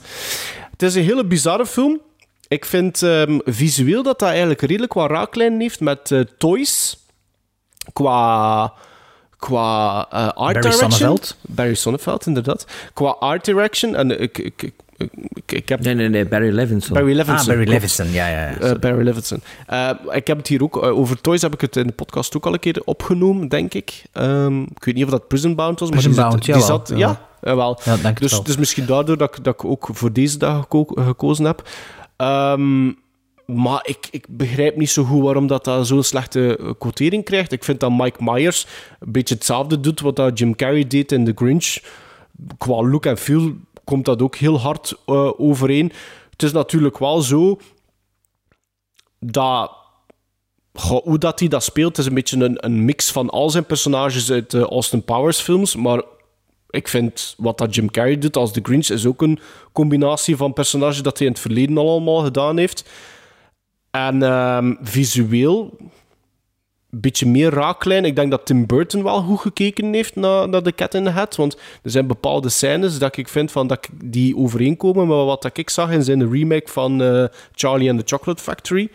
[0.82, 2.02] Het is een hele bizarre film.
[2.48, 6.98] Ik vind ehm, visueel dat dat eigenlijk redelijk wat raaklijnen heeft met eh, Toys.
[7.94, 8.74] Qua,
[9.38, 10.91] qua eh, art Barry direction.
[10.91, 11.36] Sonneveld.
[11.41, 12.66] Barry Sonneveld, inderdaad.
[12.94, 13.95] Qua art direction.
[13.95, 14.74] En ik, ik, ik,
[15.34, 15.80] ik, ik heb...
[15.84, 16.94] Nee, nee, nee, Barry Levinson.
[16.94, 17.38] Barry Levinson.
[17.49, 17.69] Ah, Barry.
[17.69, 18.48] Levinson, ja, ja.
[18.49, 18.57] ja.
[18.57, 19.41] Eh, Barry Levinson.
[19.68, 20.84] Eh, ik heb het hier ook...
[20.84, 23.73] eh, over Toys heb ik het in de podcast ook al een keer opgenomen, denk
[23.73, 24.03] ik.
[24.11, 26.90] Ehm, ik weet niet of dat Prison Bound was, maar die, Bound, zat, die zat...
[26.90, 26.98] Ja.
[26.98, 27.80] Ja, jawel.
[27.84, 28.44] Ja, dus, wel.
[28.44, 31.69] dus misschien daardoor dat, ik- dat ik ook voor deze dag geko- gekozen heb.
[32.18, 32.86] Ehm,
[33.45, 37.52] maar ik, ik begrijp niet zo goed waarom dat, dat zo'n slechte quotering krijgt.
[37.52, 38.68] Ik vind dat Mike Myers
[38.99, 41.78] een beetje hetzelfde doet wat dat Jim Carrey deed in The Grinch.
[42.57, 43.53] Qua look en feel
[43.92, 45.92] komt dat ook heel hard eh, overeen.
[46.30, 47.60] Het is natuurlijk wel zo
[49.20, 49.72] dat
[51.02, 54.32] hoe dat hij dat speelt, is een beetje een, een mix van al zijn personages
[54.32, 55.76] uit de Austin Powers films.
[55.76, 56.02] Maar
[56.70, 59.40] ik vind wat dat Jim Carrey doet als The Grinch is ook een
[59.72, 62.90] combinatie van personages dat hij in het verleden al allemaal gedaan heeft.
[63.92, 65.78] En ehm, visueel
[66.92, 68.06] beetje meer raaklijn.
[68.06, 71.10] Ik denk dat Tim Burton wel goed gekeken heeft naar, naar The Cat in the
[71.10, 71.36] Hat.
[71.36, 75.70] Want er zijn bepaalde scènes dat ik vind van dat die overeenkomen met wat ik
[75.70, 78.90] zag in zijn remake van eh, Charlie and the Chocolate Factory.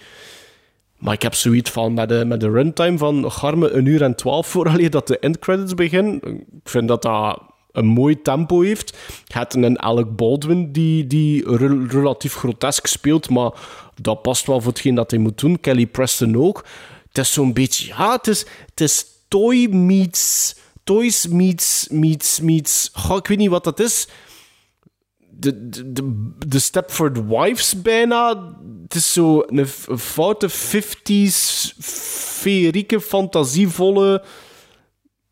[0.99, 4.15] Maar ik heb zoiets van met de, met de runtime van garme een uur en
[4.15, 6.21] twaalf vooraleer dat de endcredits beginnen.
[6.63, 7.43] Ik vind dat dat
[7.73, 8.97] een mooi tempo heeft.
[9.25, 13.51] Je hebt een Alec Baldwin die, die rel- relatief grotesk speelt, maar
[14.01, 15.61] dat past wel voor hetgeen dat hij moet doen.
[15.61, 16.65] Kelly Preston ook.
[17.17, 17.87] Het is zo'n beetje...
[17.87, 20.55] Ja, het is, het is toy meets...
[20.85, 21.87] Toys meets...
[21.91, 24.09] meets, meets ik weet niet wat dat is
[25.39, 28.53] de, de, de, Stepford Wives bijna.
[28.83, 29.67] Het is zo een,
[29.99, 34.25] foute 50s, feerieke, fantasievolle,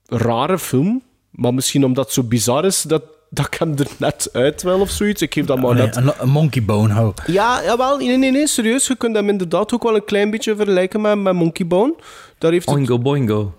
[0.06, 1.02] rare film.
[1.31, 3.05] Maar misschien omdat het zo bizar is, dat,
[3.35, 5.23] dat hem er net uit wel of zoiets.
[5.23, 5.97] Ik geef dat maar net...
[5.97, 7.12] Een, een monkey bone, hou.
[7.27, 8.86] Ja, jawel, nee, nee, nee, serieus.
[8.86, 11.94] Je kunt hem inderdaad ook wel een klein beetje vergelijken met, met Monkey Bone.
[12.39, 12.74] Daar heeft het...
[12.74, 13.55] Oingo boingo.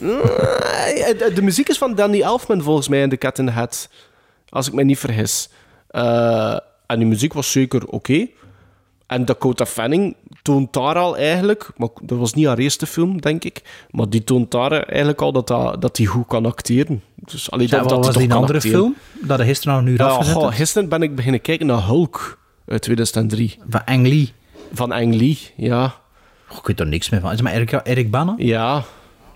[0.00, 0.08] Eh,
[1.18, 3.88] De, de muziek is van Danny Elfman volgens mij in The Cat in the Hat.
[4.48, 5.48] Als ik me niet vergis.
[5.88, 6.56] Eh,
[6.86, 8.26] en die muziek was zeker oké.
[9.06, 11.68] En Dakota Fanning toont daar al eigenlijk...
[11.76, 13.60] Maar dat was niet haar eerste film, denk ik.
[13.90, 17.02] Maar die toont daar eigenlijk al dat hij dat die goed kan acteren.
[17.14, 18.78] Dus, allee, Ja, dat, wat dat was hij die kan andere acteren.
[18.78, 18.94] film?
[19.28, 20.56] Dat de gisteren al een uur Ja, afgezet goh, is?
[20.56, 23.58] gisteren ben ik beginnen kijken naar Hulk uit 2003.
[23.68, 24.32] Van Ang Lee.
[24.72, 25.94] Van Ang Lee, ja.
[26.50, 27.32] Oh, ik weet er niks meer van.
[27.32, 28.34] Is het Erik, Erik Bana?
[28.36, 28.82] Ja.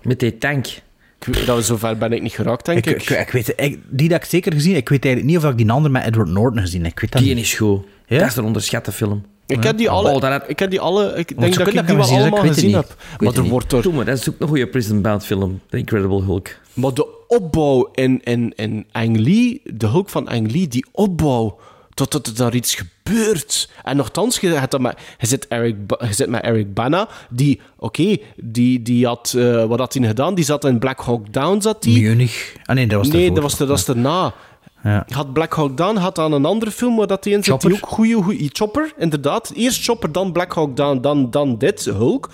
[0.03, 0.65] Met die tank.
[0.67, 3.01] Ik weet- Dat zover ben ik niet geraakt, denk ik.
[3.01, 5.51] Ik, ik, ik weet, ik, die dat ik zeker gezien Ik weet eigenlijk niet of
[5.51, 6.91] ik die andere met Edward Norton gezien heb.
[6.91, 7.43] Ik weet dat Die niet.
[7.43, 7.85] is goed.
[8.07, 8.19] Ja?
[8.19, 9.25] Dat is een onderschatte film.
[9.49, 11.95] Ik heb die alle, Oh, dat ik heb die alle, ik denk dat ik die
[11.95, 12.95] wel allemaal ik gezien heb.
[13.17, 15.61] Maar er wordt Doe maar, dat is ook een goede Prison Bound film.
[15.69, 16.49] The Incredible Hulk.
[16.73, 21.57] maar de opbouw in, in, in Ang Lee, de Hulk van Ang Lee, die opbouw
[21.93, 23.69] totdat er daar iets gebeurt.
[23.83, 28.81] En nogthans, je, met, je, zit Eric, je zit met Eric Bana, die, oké, die,
[28.81, 30.35] die had, eh, wat had hij gedaan?
[30.35, 32.01] Die zat in Black Hawk Down, zat die.
[32.01, 32.55] Munich.
[32.65, 34.33] Ah nee, dat was nee, dat was, dat was erna.
[34.83, 35.05] Ja.
[35.09, 37.73] Had Black Hawk Down, had dan een andere film waar dat hij in zit, die
[37.73, 38.49] ook goede, goede...
[38.53, 39.51] Chopper, inderdaad.
[39.55, 42.29] Eerst Chopper, dan Black Hawk Down, dan, dan dit, Hulk.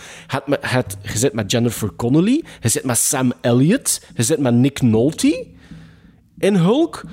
[0.46, 4.54] Met- het, je zit met Jennifer Connelly, je zit met Sam Elliott, je zit met
[4.54, 5.48] Nick Nolte
[6.38, 7.04] in Hulk.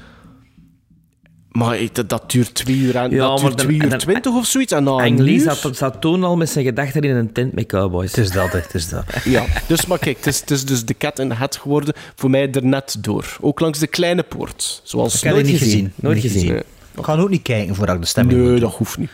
[1.53, 4.33] Maar dat, dat duurt twee uur, en, Ja, dat duurt dan- twee uur dan- twintig
[4.35, 4.73] of zoiets.
[4.73, 7.66] En Ang een Lee zat, zat toen al met zijn gedachten in een tent met
[7.66, 8.11] cowboys.
[8.16, 9.05] Het is dat, het is dat.
[9.24, 11.95] Ja, dus maar kijk, het is, het is dus de cat in de hat geworden.
[12.15, 13.37] Voor mij er net door.
[13.41, 14.81] Ook langs de kleine poort.
[14.85, 15.93] Zoals Ik heb die niet gezien.
[15.95, 16.47] Nooit Niet gezien.
[16.53, 16.62] Nee.
[16.97, 19.11] Ik ga ook niet kijken voordat ik de stemming Nee, dat hoeft niet.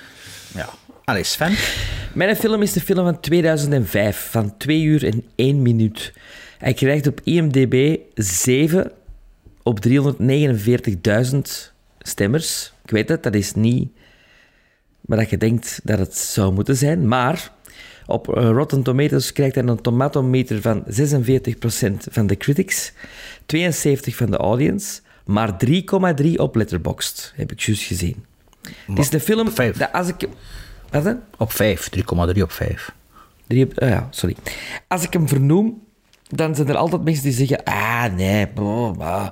[0.54, 0.68] Ja.
[1.04, 1.52] Allee, Sven.
[2.12, 6.12] Mijn film is de film van 2005, van 2 uur en 1 minuut.
[6.58, 8.90] Hij krijgt op IMDb 7
[9.62, 11.72] op 349.000
[12.08, 12.72] stemmers.
[12.84, 13.88] Ik weet het, dat is niet
[15.08, 17.08] maar dat je denkt dat het zou moeten zijn.
[17.08, 17.52] Maar
[18.06, 20.90] op eh, Rotten Tomatoes krijgt hij een tomatometer van 46%
[22.10, 22.94] van de critics, 72%
[24.00, 25.56] van de audience, maar
[26.22, 28.24] 3,3 op Letterboxd, heb ik juist gezien.
[28.86, 30.28] Het is de film dat als ik...
[30.90, 31.20] Wat dan?
[31.36, 32.92] Op 5, 3,3 op 5.
[33.46, 34.36] Drie op, ah ja, sorry.
[34.88, 35.82] Als ik hem vernoem,
[36.28, 37.64] dan zijn er altijd mensen die zeggen...
[37.64, 38.46] Ah, nee.
[38.46, 39.28] blah, blah.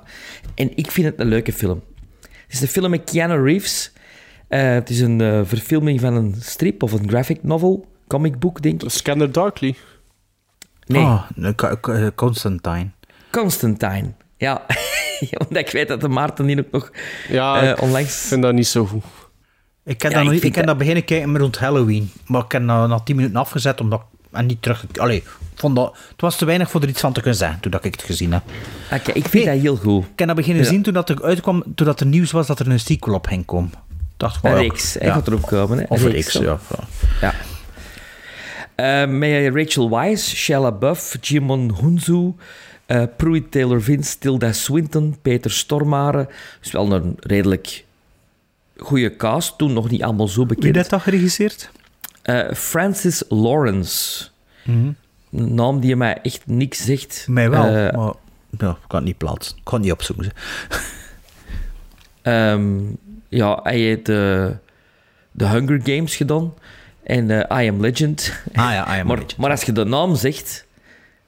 [0.55, 1.81] En ik vind het een leuke film.
[2.47, 3.91] Het is een film met Keanu Reeves.
[4.47, 8.61] Eh, het is een eh, verfilming van een strip of een graphic novel, comic book,
[8.61, 8.89] denk ik.
[8.89, 9.75] Scanner Darkly.
[10.85, 11.23] Nee, Oh,
[11.81, 12.89] eh, Constantine.
[13.31, 14.13] Constantine.
[14.37, 14.65] Ja.
[15.47, 16.91] Omdat ik weet dat de Maarten die ook nog
[17.29, 18.15] Ja, eh, ik onlangs...
[18.27, 19.03] vind dat niet zo goed.
[19.83, 22.11] Ik heb, Ja, dat, nog ik ik dat- dat beginnen kijken rond Halloween.
[22.25, 24.85] Maar ik heb dat na 10 minuten afgezet omdat ik en niet terug.
[24.95, 25.23] Allee,
[25.55, 27.85] vond dat, het was te weinig voor er iets van te kunnen zeggen toen dat
[27.85, 28.43] ik het gezien heb.
[28.93, 30.03] Oké, ik vind dat heel goed.
[30.03, 30.69] Ik heb dat beginnen Ja.
[30.69, 33.27] zien toen dat er uitkwam, toen dat er nieuws was dat er een sequel op
[33.27, 33.71] ging komen.
[34.17, 34.93] Dacht Een van, reeks.
[34.93, 35.13] Hij ja.
[35.13, 35.77] gaat erop komen.
[35.77, 35.83] Hè.
[35.87, 36.59] Of een reeks, ja.
[38.75, 42.33] Eh, met Rachel Weisz, Shia Buff, Jimon Hunzu,
[42.85, 46.29] eh Pruitt Taylor Vince, Tilda Swinton, Peter Stormare.
[46.61, 47.85] Dus wel een redelijk
[48.77, 49.57] goede cast.
[49.57, 50.65] Toen nog niet allemaal zo bekend.
[50.65, 51.69] Wie heeft dat geregisseerd?
[52.27, 54.27] Eh, Francis Lawrence.
[54.63, 54.91] Mhm.
[55.31, 57.25] Een naam die mij echt niks zegt.
[57.29, 58.13] Mij wel, Eh, maar
[58.49, 59.57] ja, ik kan het niet plaatsen.
[59.57, 60.31] Ik kan het niet opzoeken.
[62.21, 62.79] Ehm,
[63.29, 64.55] ja, hij heeft de,
[65.37, 66.53] Hunger Games gedaan.
[67.03, 68.33] En eh, I Am Legend.
[68.53, 69.37] Ah ja, I Am maar, Legend.
[69.37, 70.65] maar als je de naam zegt,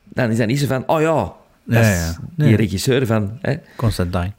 [0.04, 0.88] dan is dat niet zo van...
[0.88, 2.56] Oh ja, dat Ja, is die Nee.
[2.56, 3.38] regisseur van...
[3.42, 3.56] Hè.
[3.76, 4.32] Constantine.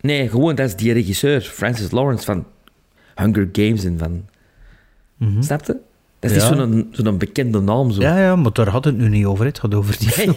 [0.00, 1.40] Nee, gewoon, dat is die regisseur.
[1.40, 2.46] Francis Lawrence van
[3.14, 4.26] Hunger Games en van...
[5.18, 5.42] Mhm.
[5.42, 5.76] Snap je?
[6.18, 6.54] Dat is Ja.
[6.56, 7.90] zo'n zo'n bekende naam.
[7.90, 8.00] Zo.
[8.00, 9.44] Ja, ja, maar daar had het nu niet over.
[9.44, 10.34] Het gaat over die film.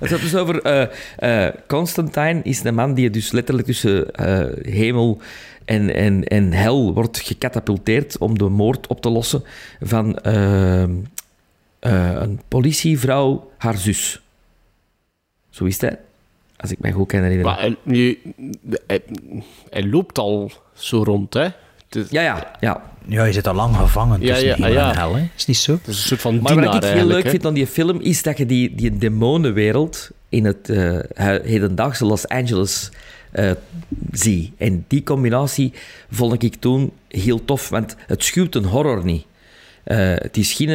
[0.00, 0.62] Het gaat dus over...
[0.62, 5.20] eh, eh, Constantine is een man die dus letterlijk tussen eh, hemel
[5.64, 9.42] en, en, en hel wordt gecatapulteerd om de moord op te lossen
[9.80, 10.88] van eh, eh,
[12.20, 14.20] een politievrouw, haar zus.
[15.50, 15.96] Zo is dat,
[16.56, 17.44] als ik mij goed herinneren.
[17.44, 18.18] Maar hij, nu,
[18.86, 19.02] hij,
[19.70, 21.48] hij loopt al zo rond, hè?
[21.94, 22.82] Het Ja, ja, ja.
[23.06, 24.90] Ja, je zit al lang gevangen Ja, tussen ja, hemel ja.
[24.90, 25.14] en hel.
[25.14, 25.28] Hè?
[25.36, 25.72] Is niet zo?
[25.72, 28.22] Het is een soort van Maar wat ik heel leuk vind aan die film, is
[28.22, 30.76] dat je die, die demonenwereld in het eh,
[31.14, 32.90] hu- hedendaagse Los Angeles
[33.32, 33.50] eh
[34.12, 34.52] zie.
[34.58, 35.72] En die combinatie
[36.10, 39.24] vond ik toen heel tof, want het schuwt een horror niet.
[39.84, 40.68] Eh, het is geen...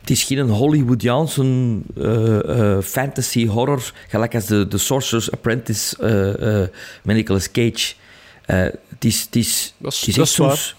[0.00, 1.42] het is geen Hollywoodiaanse
[1.96, 6.68] eh, eh, fantasy horror, gelijk als de, de Sorcerer's Apprentice eh, eh,
[7.02, 7.94] met Nicolas Cage.
[8.94, 10.74] Het is, het is, Dat is- dat waar.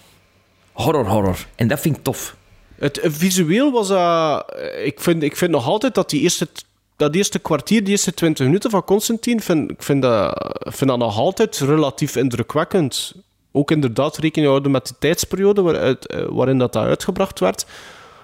[0.72, 1.46] horror horror.
[1.54, 2.36] En dat vind ik tof.
[2.78, 4.50] Het eh, visueel was dat...
[4.52, 6.48] eh, ik, vind, ik vind nog altijd dat die eerste,
[6.96, 10.98] dat eerste kwartier, die eerste 20 minuten van Constantine, vind, ik vind dat, vind dat
[10.98, 13.14] nog altijd relatief indrukwekkend.
[13.52, 17.66] Ook inderdaad rekening houden met de tijdsperiode waaruit, eh, waarin dat, dat uitgebracht werd.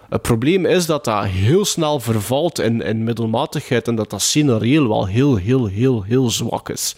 [0.09, 4.89] Het probleem is dat dat heel snel vervalt in, in middelmatigheid en dat dat scenarioel
[4.89, 6.95] wel heel, heel, heel, heel zwak is.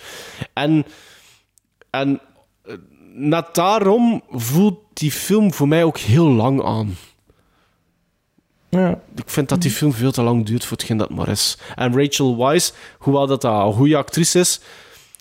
[0.52, 0.86] En,
[1.90, 2.20] en
[3.16, 6.96] net daarom voelt die film voor mij ook heel lang aan.
[8.68, 8.98] Ja.
[9.16, 11.58] Ik vind dat die film veel te lang duurt voor hetgeen dat maar is.
[11.74, 14.60] En Rachel Weisz, hoewel dat, dat een goede actrice is,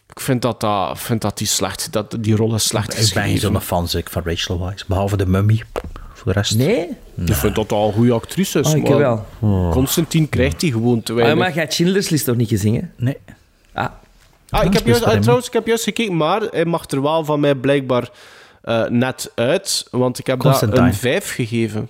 [0.10, 2.98] ik vind dat, dat, vind dat die slecht, dat die rol is slecht Ik ben
[3.04, 3.40] geen geschreven.
[3.40, 4.84] zo'n fan zeg, van Rachel Weisz.
[4.86, 5.64] Behalve de mummy.
[6.14, 6.56] Voor de rest.
[6.56, 6.88] Nee?
[7.26, 8.68] Ik vind dat dat een goede actrice is.
[8.68, 9.26] Ah, ik maar wel.
[9.72, 11.38] Constantine krijgt die gewoon te Ah, weinig.
[11.38, 12.82] maar jij hebt Schindler's List nog niet gezien, hè?
[12.98, 13.18] Nee.
[13.74, 13.92] Ah.
[14.54, 17.02] Ah, ik heb is juist, ah, trouwens, ik heb juist gekeken, maar hij mag er
[17.02, 18.10] wel van mij blijkbaar
[18.62, 19.88] eh, net uit.
[19.92, 20.86] Want ik heb Constantine.
[20.88, 21.90] een 5 gegeven.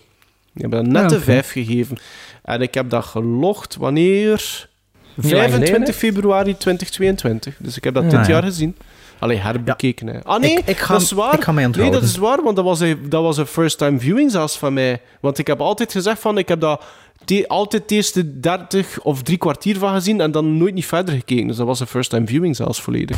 [0.55, 1.23] Ik heb dat net Ah, een oké.
[1.23, 1.97] 5 gegeven.
[2.43, 4.67] En ik heb dat gelogd wanneer?
[5.15, 7.55] Niet lang 25 geleden, februari 2022.
[7.59, 8.31] Dus ik heb dat Ja, dit ja.
[8.31, 8.75] jaar gezien.
[9.19, 10.23] Allee, herbekeken.
[10.23, 11.33] Ah nee, Ik- ik ga- dat is waar.
[11.33, 13.99] ik ga mij nee, dat is waar, want dat was een, dat was een first-time
[13.99, 15.01] viewing zelfs van mij.
[15.21, 16.83] Want ik heb altijd gezegd van, ik heb dat
[17.47, 21.47] altijd de eerste 30 of drie kwartier van gezien en dan nooit niet verder gekeken.
[21.47, 23.17] Dus dat was een first-time viewing zelfs volledig.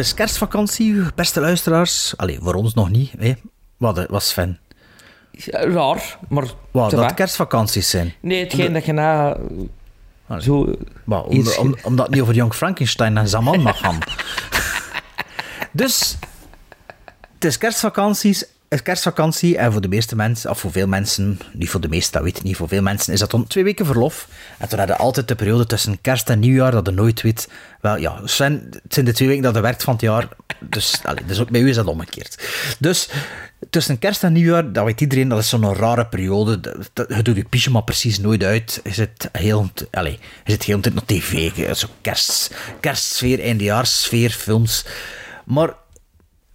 [0.00, 2.16] Is kerstvakantie, beste luisteraars.
[2.16, 3.12] Allee, voor ons nog niet.
[3.18, 3.32] Hè.
[3.76, 4.58] Wat was Sven?
[5.50, 6.44] Raar, maar...
[6.70, 7.06] Wat, dat va.
[7.06, 8.14] kerstvakanties zijn.
[8.20, 9.36] Nee, hetgeen dat je na...
[10.38, 10.74] Zo...
[11.04, 13.98] Maar om, Iets- om- omdat het niet over Young Frankenstein en Zaman mag gaan.
[15.72, 16.16] dus,
[17.34, 18.44] het is kerstvakanties.
[18.70, 21.88] Het is kerstvakantie en voor de meeste mensen, of voor veel mensen, niet voor de
[21.88, 24.28] meeste, dat weet ik niet, voor veel mensen is dat dan twee weken verlof.
[24.58, 27.48] En toen hadden altijd de periode tussen kerst en nieuwjaar dat je nooit weet.
[27.80, 30.28] Wel ja, Sven, het zijn de twee weken dat je werkt van het jaar.
[30.60, 32.48] Dus, allee, dus ook bij u is dat omgekeerd.
[32.78, 33.08] Dus
[33.70, 36.60] tussen kerst en nieuwjaar, dat weet iedereen, dat is zo'n rare periode.
[37.08, 38.80] Je doet je pyjama precies nooit uit.
[38.84, 41.76] Je zit heel, allee, je zit heel de tijd op tv.
[41.76, 44.84] Zo kerst, kerstsfeer, eindejaarssfeer, films.
[45.44, 45.74] Maar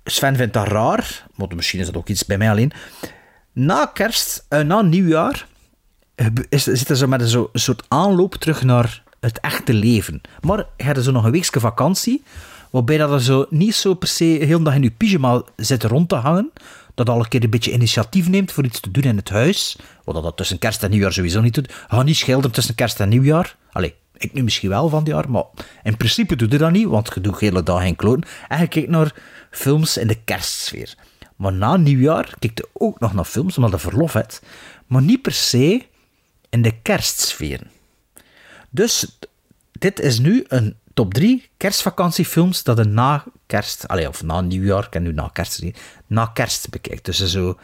[0.07, 1.25] Sven vindt dat raar,
[1.55, 2.71] misschien is dat ook iets bij mij alleen.
[3.53, 5.47] Na kerst, eh, na nieuwjaar,
[6.15, 10.21] eh, is, zit er zo met een, soort aanloop terug naar het echte leven.
[10.41, 12.23] Maar hebt zo nog een weekje vakantie,
[12.69, 16.09] waarbij dat er zo niet zo per se heel dag in je pyjama zit rond
[16.09, 16.51] te hangen,
[16.93, 19.77] dat al een keer een beetje initiatief neemt voor iets te doen in het huis,
[20.03, 21.73] wat dat tussen kerst en nieuwjaar sowieso niet doet.
[21.87, 23.55] Ga niet schilderen tussen kerst en nieuwjaar.
[23.71, 25.43] Allee, ik nu misschien wel van het jaar, maar
[25.83, 28.23] in principe doe je dat niet, want je doet hele dag geen kloten.
[28.47, 29.13] En je kijkt naar
[29.55, 30.95] films in de kerstsfeer.
[31.35, 34.41] Maar na nieuwjaar kijkt je ook nog naar films, omdat je verlof hebt,
[34.87, 35.85] maar niet per se
[36.49, 37.59] in de kerstsfeer.
[38.69, 39.17] Dus
[39.71, 44.83] dit is nu een top 3 kerstvakantiefilms dat je na kerst, allee, of na nieuwjaar,
[44.83, 45.63] ik ken nu na kerst
[46.07, 47.05] na kerst bekijkt.
[47.05, 47.57] Dus zo,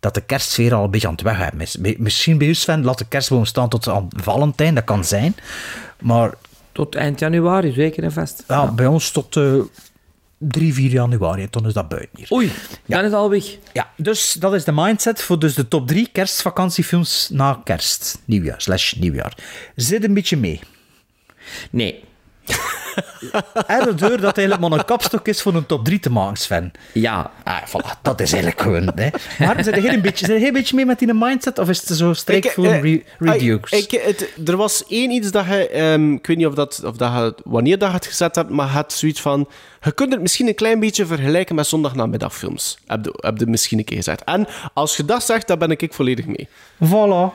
[0.00, 1.76] dat de kerstsfeer al een beetje aan het is.
[1.76, 5.36] Bij- Misschien bij u Sven, laat de kerstboom staan tot aan Valentijn, dat kan zijn.
[6.00, 6.34] Maar
[6.72, 8.44] Tot eind januari, zeker en vast.
[8.48, 9.36] ja, bij ons tot...
[9.36, 9.54] eh,
[10.48, 11.42] 3, 4 januari.
[11.42, 12.32] En toen is dat buiten hier.
[12.32, 12.52] Oei,
[12.86, 13.44] dan is het al weg.
[13.72, 18.22] Ja, dus dat is de mindset voor dus de top 3 kerstvakantiefilms na kerst.
[18.24, 19.36] Nieuwjaar, slash nieuwjaar.
[19.76, 20.60] Zit een beetje mee.
[21.70, 22.04] Nee.
[23.66, 26.36] En de deur dat eigenlijk maar een kapstok is voor een top 3 te maken,
[26.36, 26.72] Sven.
[26.92, 27.30] Ja.
[27.44, 28.92] Ah, voilà, dat is eigenlijk gewoon.
[28.94, 29.08] Hè.
[29.46, 31.58] Maar zit je een beetje, zit je een beetje mee met die mindset?
[31.58, 33.70] Of is het zo strikt Ik, voor eh, re reviews?
[33.70, 36.82] Ik, ik- het, er was één iets dat je, ehm, ik weet niet of dat,
[36.84, 39.48] of dat je, wanneer dat je het gezet hebt, maar je had zoiets van,
[39.82, 42.78] je kunt het misschien een klein beetje vergelijken met zondagnamiddagfilms.
[42.86, 44.24] Heb je, heb je misschien een keer gezegd.
[44.24, 46.48] En als je dat zegt, dan ben ik, ik volledig mee.
[46.84, 46.88] Voilà.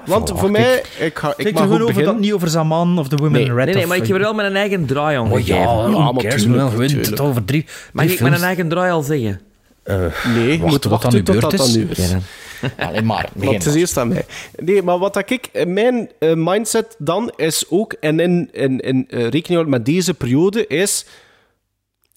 [0.05, 0.91] Want Voilà, voor kijk.
[0.97, 2.05] mij, ik, ga, ik mag er ook over beginnen.
[2.13, 3.45] dat niet over Zaman of de Women Nee.
[3.45, 3.65] in Red.
[3.65, 5.71] Nee, nee, of- maar ik heb er wel mijn eigen draai aan Gegeven.
[5.71, 7.09] ja, Ja, ja maar kerst, tuurlijk, wel tuurlijk.
[7.09, 9.41] het over drie, Mag ik mijn eigen draai al zeggen?
[9.83, 11.75] Nee, je wacht moet tot wachten dat aan uw tot dat beurt aan is.
[11.75, 12.09] u is.
[12.09, 12.19] Ja,
[12.77, 12.87] dan.
[12.87, 13.29] Allee, maar.
[13.39, 14.25] Het is eerst aan mij.
[14.55, 19.05] Nee, maar wat dat ik, mijn eh, mindset dan is ook, en in, in, in
[19.09, 21.05] eh, rekening met deze periode, is.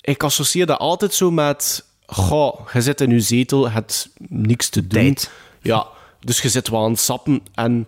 [0.01, 1.85] Ik associeer dat altijd zo met.
[2.07, 5.01] Goh, je zit in je zetel, je hebt niks te doen.
[5.01, 5.31] Tijd.
[5.63, 5.87] Ja,
[6.21, 7.41] dus je zit wel aan het sappen.
[7.55, 7.87] En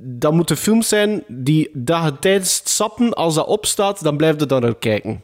[0.00, 4.38] dat moeten films zijn die dat je tijdens het sappen, als dat opstaat, dan blijf
[4.40, 5.22] je daar naar kijken.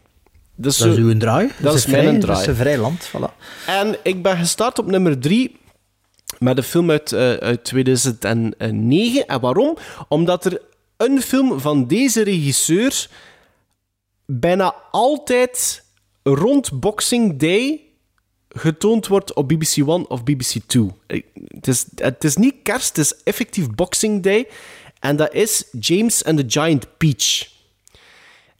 [0.54, 1.50] Dus Dat is zo- uw draai.
[1.60, 2.32] Dat is een mijn vrij- draai.
[2.38, 3.08] Dat is een vrij land.
[3.08, 3.34] Voilà.
[3.66, 5.56] En ik ben gestart op nummer drie
[6.38, 9.26] met een film uit, eh, uit 2009.
[9.26, 9.76] En waarom?
[10.08, 10.60] Omdat er
[10.96, 13.08] een film van deze regisseur
[14.26, 15.84] bijna altijd
[16.22, 17.80] rond Boxing Day
[18.48, 20.96] getoond wordt op BBC One of BBC Two.
[21.06, 24.46] Het is, het is niet kerst, het is effectief Boxing Day.
[25.00, 27.48] En dat is James and the Giant Peach.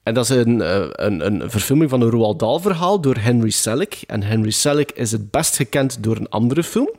[0.03, 4.03] En dat is een, eh, een, een verfilming van een Roald Dahl-verhaal door Henry Selick.
[4.07, 6.91] En Henry Selick is het best gekend door een andere film.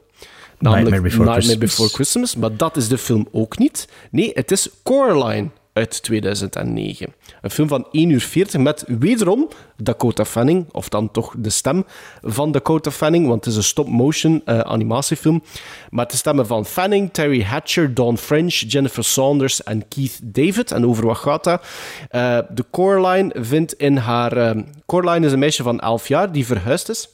[0.60, 1.70] Namelijk Nightmare Before Nightmare Christmas.
[1.70, 2.36] Before Christmas.
[2.36, 3.88] Maar dat is de film ook niet.
[4.12, 5.50] Nee, het is Coraline
[5.80, 7.14] uit 2009.
[7.42, 9.48] Een film van 1 uur 40 met wederom
[9.78, 11.86] Dakota Fanning, of dan toch de stem
[12.22, 15.44] van Dakota Fanning, want het is een stop-motion eh, animatiefilm.
[15.90, 20.72] Maar de stemmen van Fanning, Terry Hatcher, Dawn French, Jennifer Saunders en Keith David.
[20.72, 21.66] En over wat gaat dat?
[22.10, 24.38] Eh, de Coraline vindt in haar...
[24.38, 27.10] eh, Coraline is een meisje van 11 jaar die verhuisd is.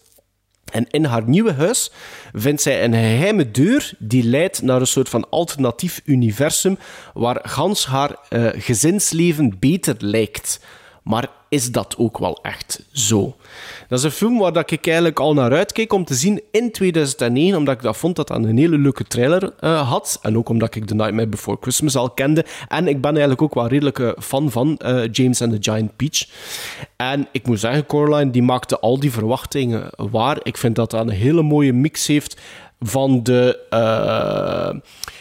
[0.72, 1.92] En in haar nieuwe huis
[2.34, 6.78] vindt zij een geheime deur die leidt naar een soort van alternatief universum
[7.14, 10.60] waar gans haar eh, gezinsleven beter lijkt.
[11.04, 13.36] Maar is dat ook wel echt zo?
[13.88, 16.72] Dat is een film waar dat ik eigenlijk al naar uitkeek om te zien in
[16.72, 20.20] 2009, omdat ik dat vond dat dat een hele leuke trailer eh, had.
[20.22, 22.46] En ook omdat ik The Nightmare Before Christmas al kende.
[22.68, 25.96] En ik ben eigenlijk ook wel redelijk eh, fan van eh, James and the Giant
[25.96, 26.28] Peach.
[26.96, 30.38] En ik moet zeggen, Coraline die maakte al die verwachtingen waar.
[30.44, 32.42] Ik vind dat dat een hele mooie mix heeft
[32.80, 34.80] van de, eh,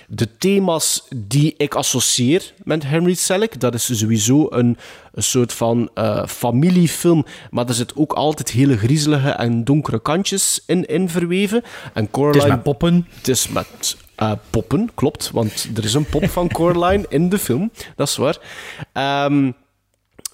[0.09, 3.61] de thema's die ik associeer met Henry Selick.
[3.61, 4.77] Dat is sowieso een,
[5.13, 10.63] een soort van eh, familiefilm, maar er zit ook altijd hele griezelige en donkere kantjes
[10.67, 11.63] in, in verweven.
[11.93, 13.07] En Coraline, Het is met poppen.
[13.17, 17.39] Het is met eh, poppen, klopt, want er is een pop van Coraline in de
[17.39, 18.39] film, dat is waar.
[18.93, 19.51] Ehm,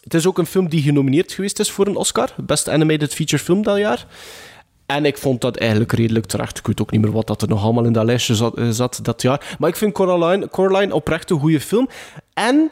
[0.00, 2.30] het is ook een film die genomineerd geweest is voor een Oscar.
[2.36, 4.06] Best Animated Feature Film dat jaar.
[4.90, 6.58] En ik vond dat eigenlijk redelijk terecht.
[6.58, 8.68] Ik weet ook niet meer wat dat er nog allemaal in dat lijstje zat, eh,
[8.68, 9.56] zat dat jaar.
[9.58, 11.88] Maar ik vind Coraline, Coraline oprecht een goede film.
[12.34, 12.70] En...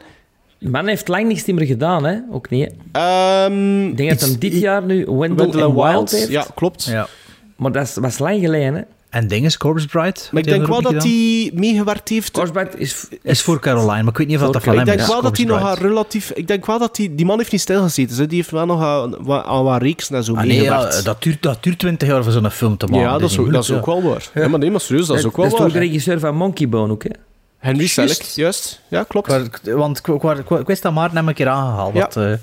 [0.59, 2.17] Man heeft lang niks meer gedaan, hè?
[2.31, 2.71] Ook niet.
[2.91, 2.99] hè?
[3.45, 6.29] Ehm, ik denk dat hij dit jaar nu Wendell, Wendell and Wild, Wild, heeft.
[6.29, 6.83] ja, klopt.
[6.83, 7.07] Ja.
[7.55, 8.81] Maar dat was lang geleden, hè?
[9.09, 10.19] En ding is Corpse Bride.
[10.31, 12.31] Maar ik denk wel dat hij meegewerkt heeft.
[12.31, 13.05] Corpse Bride is...
[13.21, 15.07] Is voor Caroline, maar ik weet niet of dat Ik van hem denk is.
[15.07, 16.31] wel dat hij nog relatief...
[16.31, 17.09] Ik denk wel dat hij...
[17.15, 18.15] Die man heeft niet stilgezeten.
[18.17, 18.27] hè.
[18.27, 21.21] Die heeft wel nog aan, wa- aan wat reeks en zo Ah, nee, ja, dat,
[21.23, 23.01] duurt, dat duurt 20 jaar voor zo'n film te maken.
[23.07, 24.29] Ja, dat is, ook, dat is ook wel waar.
[24.33, 24.47] Ja.
[24.47, 25.69] maar nee, maar serieus, dat is ook wel dat is waar.
[25.69, 27.09] toch de regisseur van Monkey Bone ook, hè?
[27.57, 27.93] Henry Juist.
[27.93, 28.81] Selick, juist.
[28.87, 29.31] Ja, klopt.
[29.33, 31.93] Ik- Want ik, ik, ik, ik wist dat Maarten hem een keer aangehaald.
[31.93, 31.99] Ja.
[32.01, 32.33] Dat, eh,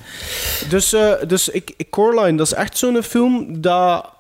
[0.71, 4.11] Dus, eh, dus ik, ik- Coraline, dat is echt zo'n film dat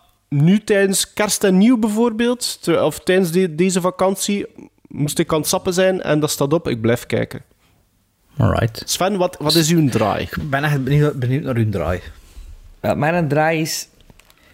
[0.42, 4.46] nu tijdens kerst en nieuw bijvoorbeeld, of tijdens de- deze vakantie,
[4.88, 6.68] moest ik aan het sappen zijn en dat staat op.
[6.68, 7.42] Ik blijf kijken.
[8.36, 8.82] Alright.
[8.86, 10.22] Sven, wat, wat is uw draai?
[10.22, 12.00] Ik ben echt benieuwd, benieuwd naar uw draai.
[12.82, 13.88] Ja, mijn draai is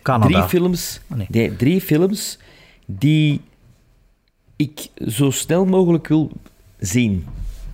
[0.03, 0.27] Canada.
[0.29, 1.27] drie films, Oh, nee.
[1.31, 2.39] nee, drie films
[2.87, 3.41] die
[4.57, 6.31] ik zo snel mogelijk wil
[6.79, 7.27] zien.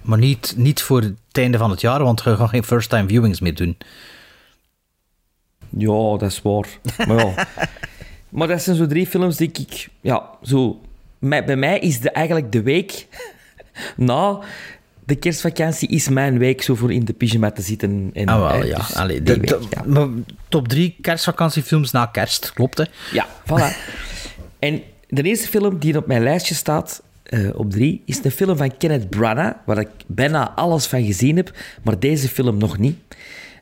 [0.02, 3.40] Maar niet, niet voor het einde van het jaar, want je gaat geen first-time viewings
[3.40, 3.76] meer doen.
[5.70, 6.66] Ja, dat is waar.
[7.06, 7.34] Maar ja.
[8.30, 9.88] maar dat zijn zo drie films die ik...
[10.00, 10.80] Ja, zo...
[11.18, 13.06] Bij mij is de, eigenlijk de week
[13.96, 14.38] na
[15.04, 18.10] de kerstvakantie is mijn week zo voor in de pyjama te zitten.
[18.12, 18.76] En, Ah, wel, eh, ja.
[18.76, 19.60] dus Allee, de- week, de-
[19.92, 20.08] ja.
[20.48, 22.84] top drie kerstvakantiefilms na kerst, klopt hè?
[23.12, 23.76] Ja, voilà.
[24.58, 28.56] en de eerste film die op mijn lijstje staat, eh, op drie, is een film
[28.56, 31.52] van Kenneth Branagh, waar ik bijna alles van gezien heb,
[31.82, 32.96] maar deze film nog niet.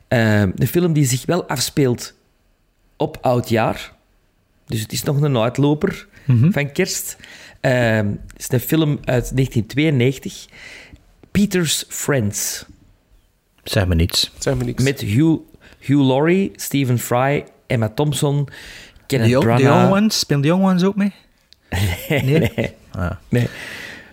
[0.07, 2.13] Eh, een film die zich wel afspeelt
[2.97, 3.95] op oudjaar.
[4.67, 6.51] Dus het is nog een uitloper Mhm.
[6.51, 7.17] van kerst.
[7.61, 10.45] Ehm, het is een film uit 1992.
[11.31, 12.65] Peter's Friends.
[13.63, 14.31] Zeg me niets.
[14.37, 14.83] Zeg me niks.
[14.83, 15.37] Met Hugh,
[15.79, 18.51] Hugh Laurie, Stephen Fry, Emma Thompson, De
[19.07, 19.63] Kenneth de Branagh.
[19.63, 21.13] young Ones, spelen de Young Ones ook mee?
[22.09, 22.21] Nee.
[22.55, 22.73] Nee?
[22.91, 23.11] Ah.
[23.29, 23.47] nee.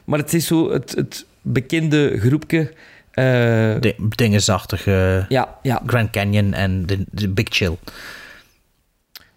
[0.04, 2.58] Maar het is zo het, het bekende groepje.
[3.10, 3.24] eh,
[3.80, 3.94] De,
[4.86, 5.82] eh, Ja, ja.
[5.86, 7.76] Grand Canyon en de, de Big Chill.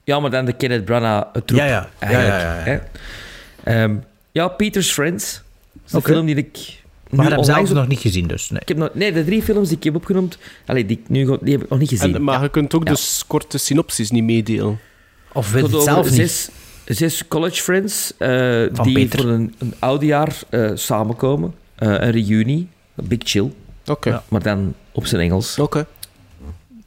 [0.08, 1.60] Ja, maar dan de Kenneth Branagh het troep.
[1.60, 1.90] Ja, ja.
[2.00, 2.80] Ja, eigenlijk, ja, ja, ja.
[3.64, 3.84] hè.
[3.84, 3.96] Ehm,
[4.32, 5.42] ja, Peter's Friends.
[5.74, 6.12] Dat is een Oké.
[6.12, 6.82] film die ik...
[7.10, 8.62] Maar heb zelf onlangs nog niet gezien, dus nee.
[8.62, 11.38] Ik heb nog, nee, de drie films die ik heb opgenoemd, allee, die, ik nu,
[11.42, 12.16] die heb ik nog niet gezien.
[12.16, 12.92] En, maar je kunt ook Ja.
[12.92, 14.80] dus korte synopsis niet meedelen.
[15.34, 16.16] Of weet het zelf niet.
[16.16, 16.50] zes,
[16.86, 18.30] zes college friends eh,
[18.84, 19.20] die Peter.
[19.20, 21.54] voor een, een oudejaar eh samenkomen.
[21.76, 23.52] Eh, een reunie, een big chill.
[23.86, 24.10] Oké.
[24.10, 24.24] Ja.
[24.28, 25.60] Maar dan op zijn Engels.
[25.60, 25.86] Oké.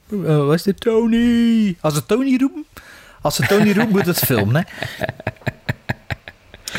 [0.09, 0.81] Uh, wat is dit?
[0.81, 1.77] Tony!
[1.81, 2.65] Als ze Tony roepen,
[3.21, 4.63] als ze Tony roepen, moet het filmen, hè.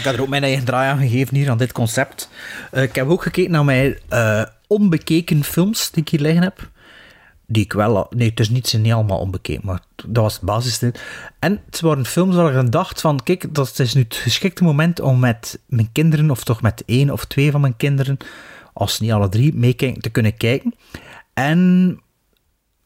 [0.02, 2.30] Ik heb er ook mijn eigen draai aan gegeven hier, aan dit concept.
[2.72, 6.70] Eh, ik heb ook gekeken naar mijn eh, onbekeken films die ik hier liggen heb.
[7.46, 8.08] Die ik wel...
[8.10, 10.80] Nee, het is niet, niet allemaal onbekeken, maar dat was het basis.
[11.40, 13.24] En het waren films waar ik aan dacht van...
[13.24, 17.10] Kijk, dat is nu het geschikte moment om met mijn kinderen, of toch met één
[17.10, 18.18] of twee van mijn kinderen,
[18.74, 20.74] als niet alle drie, mee te kunnen kijken.
[21.34, 22.00] En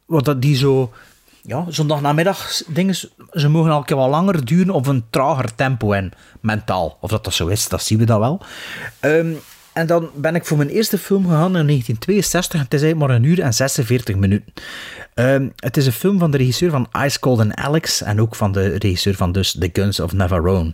[0.05, 0.93] wat dat die zo...
[1.47, 2.95] Ja, zondagnamiddag dingen,
[3.31, 6.11] ze mogen elke keer wat langer duren of een trager tempo en
[6.41, 6.97] mentaal.
[7.01, 8.41] Of dat dat zo is, dat zien we dan wel.
[8.99, 9.33] Ehm,
[9.73, 12.61] en dan ben ik voor mijn eerste film gegaan in 1962.
[12.61, 14.53] Het is eigenlijk maar een uur en 46 minuten.
[15.13, 18.35] Ehm, het is een film van de regisseur van Ice Cold and Alex en ook
[18.35, 20.73] van de regisseur van dus The Guns of Navarone.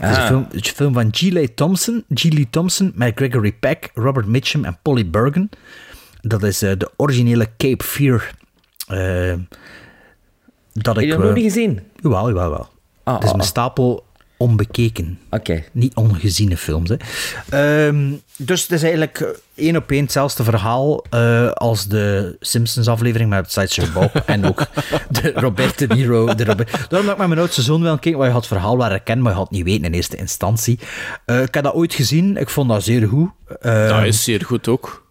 [0.00, 0.26] Het is een Ah.
[0.26, 1.20] film, een film van G.
[1.20, 2.22] Lee Thompson, G.
[2.22, 5.50] Lee Thompson met Gregory Peck, Robert Mitchum en Polly Bergen.
[6.20, 8.30] Dat is eh, de originele Cape Fear.
[8.86, 9.34] eh,
[10.82, 11.10] dat Heb ik...
[11.10, 11.80] je dat nog eh, niet gezien?
[12.02, 12.68] Jawel, jawel, wel.
[13.02, 13.50] Ah, het is ah, mijn ah.
[13.50, 14.04] stapel
[14.36, 15.18] onbekeken.
[15.30, 15.64] Oké.
[15.72, 16.90] Niet ongeziene films.
[16.90, 16.96] Hè.
[17.86, 19.28] Ehm, dus het is eigenlijk eh,
[19.64, 24.66] één op één hetzelfde verhaal eh, als de Simpsons-aflevering met Sideshow Bob en ook
[25.10, 26.34] de Robert De Niro.
[26.34, 26.70] De Robert...
[26.70, 28.94] Daarom dat ik met mijn oudste zoon wil kijken, want je had het verhaal waar
[28.94, 30.78] ik ken, maar je had het niet weten in eerste instantie.
[31.24, 33.30] Eh, ik heb dat ooit gezien, ik vond dat zeer goed.
[33.60, 35.03] Ehm, Dat is zeer goed ook.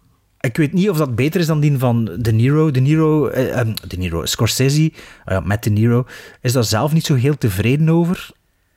[0.44, 2.70] Ik weet niet of dat beter is dan die van De Niro.
[2.70, 4.92] De Niro, eh, ehm, De Niro Scorsese,
[5.24, 6.06] eh, met De Niro,
[6.40, 8.30] is daar zelf niet zo heel tevreden over.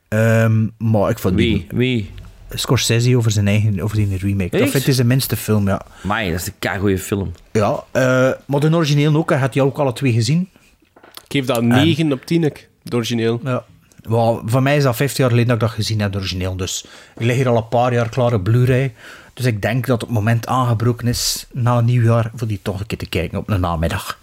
[0.07, 1.51] Ehm, maar ik vond Wie?
[1.51, 2.11] die Wie?
[2.49, 4.49] Scorsese over zijn eigen over die remake.
[4.49, 4.71] Dat Echt?
[4.71, 5.81] vind ik zijn minste film, ja.
[6.03, 7.31] Mai, dat is een keigoeie film.
[7.51, 10.49] Ja, eh, maar de origineel ook, hij had die ook alle twee gezien.
[11.03, 13.39] Ik geef dat 9 op 10, ik, het origineel.
[13.43, 13.65] Ja.
[14.01, 16.55] Wel, voor mij is dat 15 jaar geleden dat ik dat gezien heb, de origineel.
[16.55, 16.85] Dus
[17.17, 18.93] ik lig hier al een paar jaar klaar op Blu-ray.
[19.37, 22.97] Dus ik denk dat het moment aangebroken is na nieuwjaar voor die toch een keer
[22.97, 24.19] te kijken op een namiddag.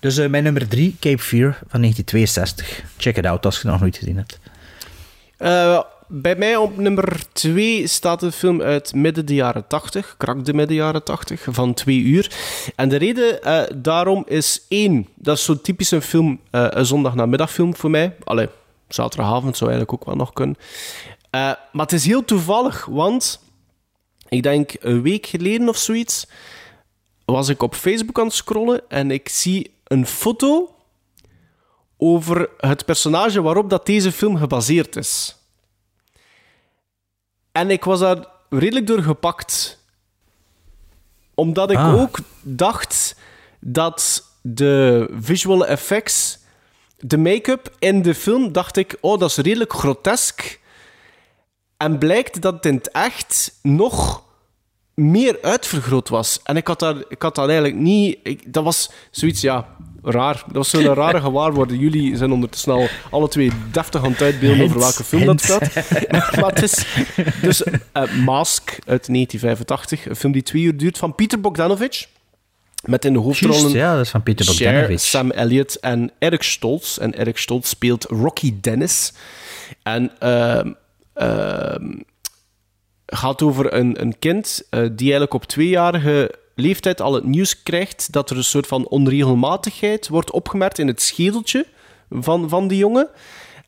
[0.00, 2.82] Dus eh, mijn nummer 3, Cape Fear van 1962.
[2.96, 4.38] Check it out als je nog nooit gezien hebt.
[5.36, 10.44] Eh, bij mij op nummer 2 staat een film uit midden de jaren 80, krak
[10.44, 12.30] de midden jaren 80, van twee uur.
[12.76, 17.76] En de reden eh, daarom is één, dat is zo'n typisch een film, een zondagnamiddagfilm
[17.76, 18.14] voor mij.
[18.24, 18.48] Allee,
[18.88, 20.56] zaterdagavond zou eigenlijk ook wel nog kunnen.
[21.30, 23.40] Maar het is heel toevallig, want
[24.32, 26.26] ik denk een week geleden of zoiets
[27.24, 30.74] was ik op Facebook aan het scrollen en ik zie een foto
[31.96, 35.36] over het personage waarop dat deze film gebaseerd is.
[37.52, 39.78] En ik was daar redelijk door gepakt.
[41.34, 42.00] Omdat ik Ah.
[42.00, 43.16] ook dacht
[43.60, 46.38] dat de visual effects,
[46.98, 50.60] de make-up in de film, dacht ik, oh, dat is redelijk grotesk.
[51.82, 54.22] En blijkt dat het in het echt nog
[54.94, 56.40] meer uitvergroot was.
[56.44, 58.18] En ik had, daar, ik had dat eigenlijk niet...
[58.22, 59.66] Ik, dat was zoiets, ja,
[60.02, 60.42] raar.
[60.46, 61.80] Dat was zo'n rare gewaarwording.
[61.80, 65.74] Jullie zijn ondertussen al alle twee deftig aan het uitbeelden over welke film dat gaat.
[66.40, 66.86] maar, het is...
[67.40, 72.06] Dus eh, Mask uit 1985, een film die twee uur duurt, van Peter Bogdanovich.
[72.84, 73.60] Met in de hoofdrollen...
[73.60, 75.00] Juist, ja, dat is van Peter Bogdanovich.
[75.00, 76.98] Sam Elliott en Eric Stoltz.
[76.98, 79.12] En Eric Stoltz speelt Rocky Dennis.
[79.82, 80.72] En ehm,
[83.06, 88.12] gaat over een, een kind eh, die eigenlijk op tweejarige leeftijd al het nieuws krijgt
[88.12, 91.66] dat er een soort van onregelmatigheid wordt opgemerkt in het schedeltje
[92.10, 93.08] van, van die jongen.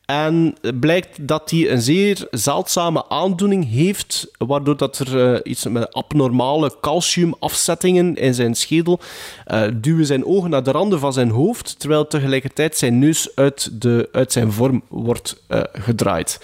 [0.05, 5.93] En blijkt dat hij een zeer zeldzame aandoening heeft, waardoor dat er eh, iets met
[5.93, 8.99] abnormale calciumafzettingen in zijn schedel
[9.45, 13.81] eh, duwen zijn ogen naar de randen van zijn hoofd, terwijl tegelijkertijd zijn neus uit,
[13.81, 16.39] de, uit zijn vorm wordt eh, gedraaid.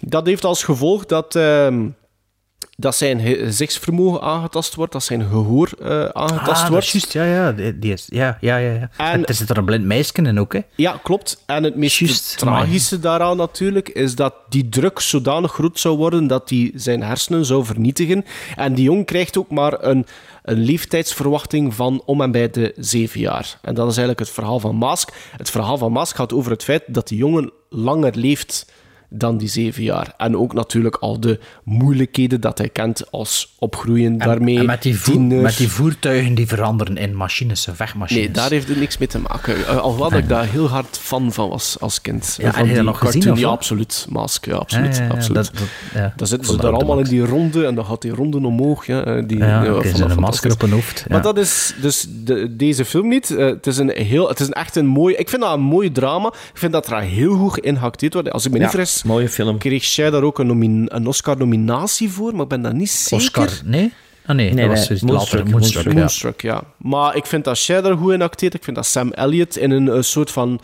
[0.00, 1.86] Dat heeft als gevolg dat ehm,
[2.80, 6.84] dat zijn ge- gezichtsvermogen aangetast wordt, dat zijn gehoor eh, aangetast Ah, wordt.
[6.84, 7.52] is juist, ja, ja.
[7.52, 8.72] Die, die is, ja, ja, ja.
[8.72, 8.90] ja.
[9.12, 10.60] En- er zit er een blind meisje in ook, hè.
[10.74, 11.42] Ja, klopt.
[11.46, 16.50] En het meest tragische daaraan natuurlijk is dat die druk zodanig groot zou worden dat
[16.50, 18.24] hij zijn hersenen zou vernietigen.
[18.56, 20.06] En die jong krijgt ook maar een,
[20.42, 23.58] een leeftijdsverwachting van om en bij de zeven jaar.
[23.62, 25.10] En dat is eigenlijk het verhaal van Mask.
[25.36, 28.72] Het verhaal van Mask gaat over het feit dat die jongen langer leeft
[29.08, 30.14] dan die zeven jaar.
[30.16, 34.58] En ook natuurlijk al de moeilijkheden dat hij kent als opgroeien daarmee.
[34.58, 38.22] En met die, voer- met die voertuigen die veranderen in machines, vechtmachines.
[38.24, 39.66] Nee, daar heeft het niks mee te maken.
[39.66, 42.36] Eh, Alhoewel ik daar heel hard fan van was als kind.
[42.40, 43.40] Ja, van dat die nog gezien, cartoon.
[43.40, 44.06] Ja, absoluut.
[44.08, 44.96] Mask, ja, absoluut.
[44.96, 45.50] Ja, ja, ja, absoluut.
[46.16, 48.86] dat- zitten ze daar allemaal in die ronde en dan gaat die ronde omhoog.
[48.86, 50.98] Ja, eh, die, Ja, een masker op hun hoofd.
[50.98, 51.04] Ja.
[51.08, 53.30] Maar dat is dus de, deze film niet.
[53.30, 55.14] Eh, het, is een heel, het is een echt een mooi...
[55.14, 56.26] Ik vind dat een mooi drama.
[56.28, 58.30] Ik vind dat er heel goed in geacteerd wordt.
[58.30, 59.58] Als ik me niet vergis, mooie film.
[59.58, 63.16] kreeg zij daar ook een, nomin- een Oscar-nominatie voor, maar ik ben dat niet zeker.
[63.16, 63.92] Oscar, nee?
[64.26, 65.98] Ah nee, Nee, dat was nee, dus Moonstruck, later Moonstruck, ja.
[65.98, 66.62] Moonstruck, ja.
[66.76, 68.54] Maar ik vind dat Shai daar goed in acteert.
[68.54, 70.60] Ik vind dat Sam Elliott in een, soort van...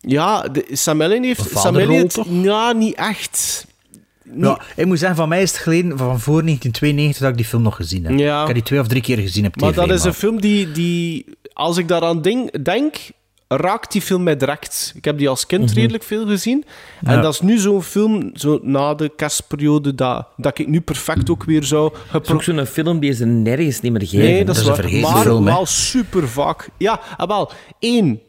[0.00, 1.58] Ja, de, Sam Elliott heeft...
[1.58, 2.12] Sam Elliott...
[2.12, 2.26] toch?
[2.30, 3.66] Ja, niet echt.
[4.36, 7.46] Ja, ik moet zeggen, van mij is het geleden van voor 1992 dat ik die
[7.46, 8.18] film nog gezien heb.
[8.18, 8.40] Ja.
[8.40, 9.60] Ik heb die twee of drie keer gezien op tv.
[9.60, 11.26] Maar dat is een film die, die...
[11.52, 12.22] Als ik daaraan
[12.62, 13.10] denk,
[13.56, 14.92] raakt die film mij direct.
[14.96, 16.64] Ik heb die als kind redelijk veel gezien.
[17.02, 17.20] En Ja.
[17.20, 21.44] dat is nu zo'n film, zo na de kerstperiode, dat, dat ik nu perfect ook
[21.44, 21.94] weer zou...
[22.08, 24.18] Het is ook zo'n film die ze nergens niet meer geven.
[24.18, 24.82] Nee, dat is, is een waar.
[24.82, 25.52] vergeten maar film, hè.
[25.52, 26.68] wel super vaak.
[26.76, 27.50] Ja, ah, wel.
[27.78, 28.20] één,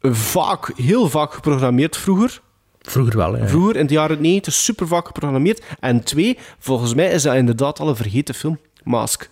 [0.00, 2.40] vaak, heel vaak geprogrammeerd vroeger.
[2.80, 3.48] Vroeger wel, ja.
[3.48, 5.64] Vroeger, in de jaren 90, super vaak geprogrammeerd.
[5.80, 8.58] En twee, volgens mij is dat inderdaad al een vergeten film.
[8.84, 9.28] Mask.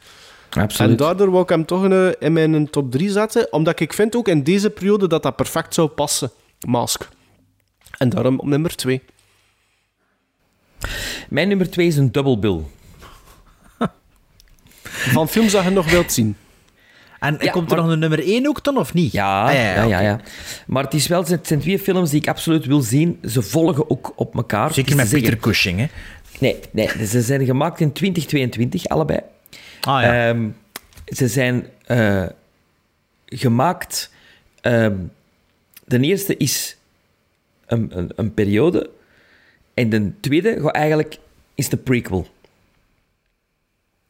[0.60, 0.90] Absoluut.
[0.90, 1.85] En daardoor wou ik hem toch
[2.18, 3.52] in, mijn top 3 zetten.
[3.52, 6.31] Omdat ik vind ook in deze periode dat dat perfect zou passen.
[6.66, 7.09] Mask.
[7.98, 9.02] En daarom op nummer 2.
[11.28, 12.60] Mijn nummer twee is een double bill.
[14.82, 16.36] Van films dat je nog wilt zien.
[17.20, 19.12] En Ja, komt er maar- nog een nummer 1 ook dan, of niet?
[19.12, 20.20] Ja, Ah, ja, ja, ja.
[20.66, 23.18] Maar het is wel, het zijn twee films die ik absoluut wil zien.
[23.28, 24.72] Ze volgen ook op elkaar.
[24.74, 25.86] Zeker Het met Peter zeggen- Cushing, hè.
[26.39, 29.20] Nee, nee, ze zijn gemaakt in 2022, allebei.
[29.85, 30.28] Ah ja.
[30.28, 30.48] Ehm,
[31.06, 32.24] ze zijn eh,
[33.27, 34.11] gemaakt...
[34.61, 34.97] ehm,
[35.85, 36.77] de eerste is
[37.66, 38.90] een, een, een periode.
[39.74, 41.19] En de tweede gaat eigenlijk,
[41.55, 42.27] is de prequel.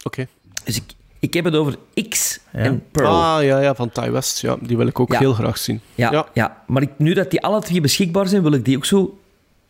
[0.03, 0.27] Oké.
[0.65, 0.85] Dus ik,
[1.19, 1.77] ik heb het over
[2.09, 2.59] X Ja.
[2.59, 3.09] en Pearl.
[3.23, 4.41] Ah, ja, ja, van Ty West.
[4.41, 5.19] Ja, die wil ik ook Ja.
[5.19, 5.81] heel graag zien.
[5.95, 6.63] ja, ja.
[6.67, 9.19] maar ik, nu dat die alle twee beschikbaar zijn, wil ik die ook zo...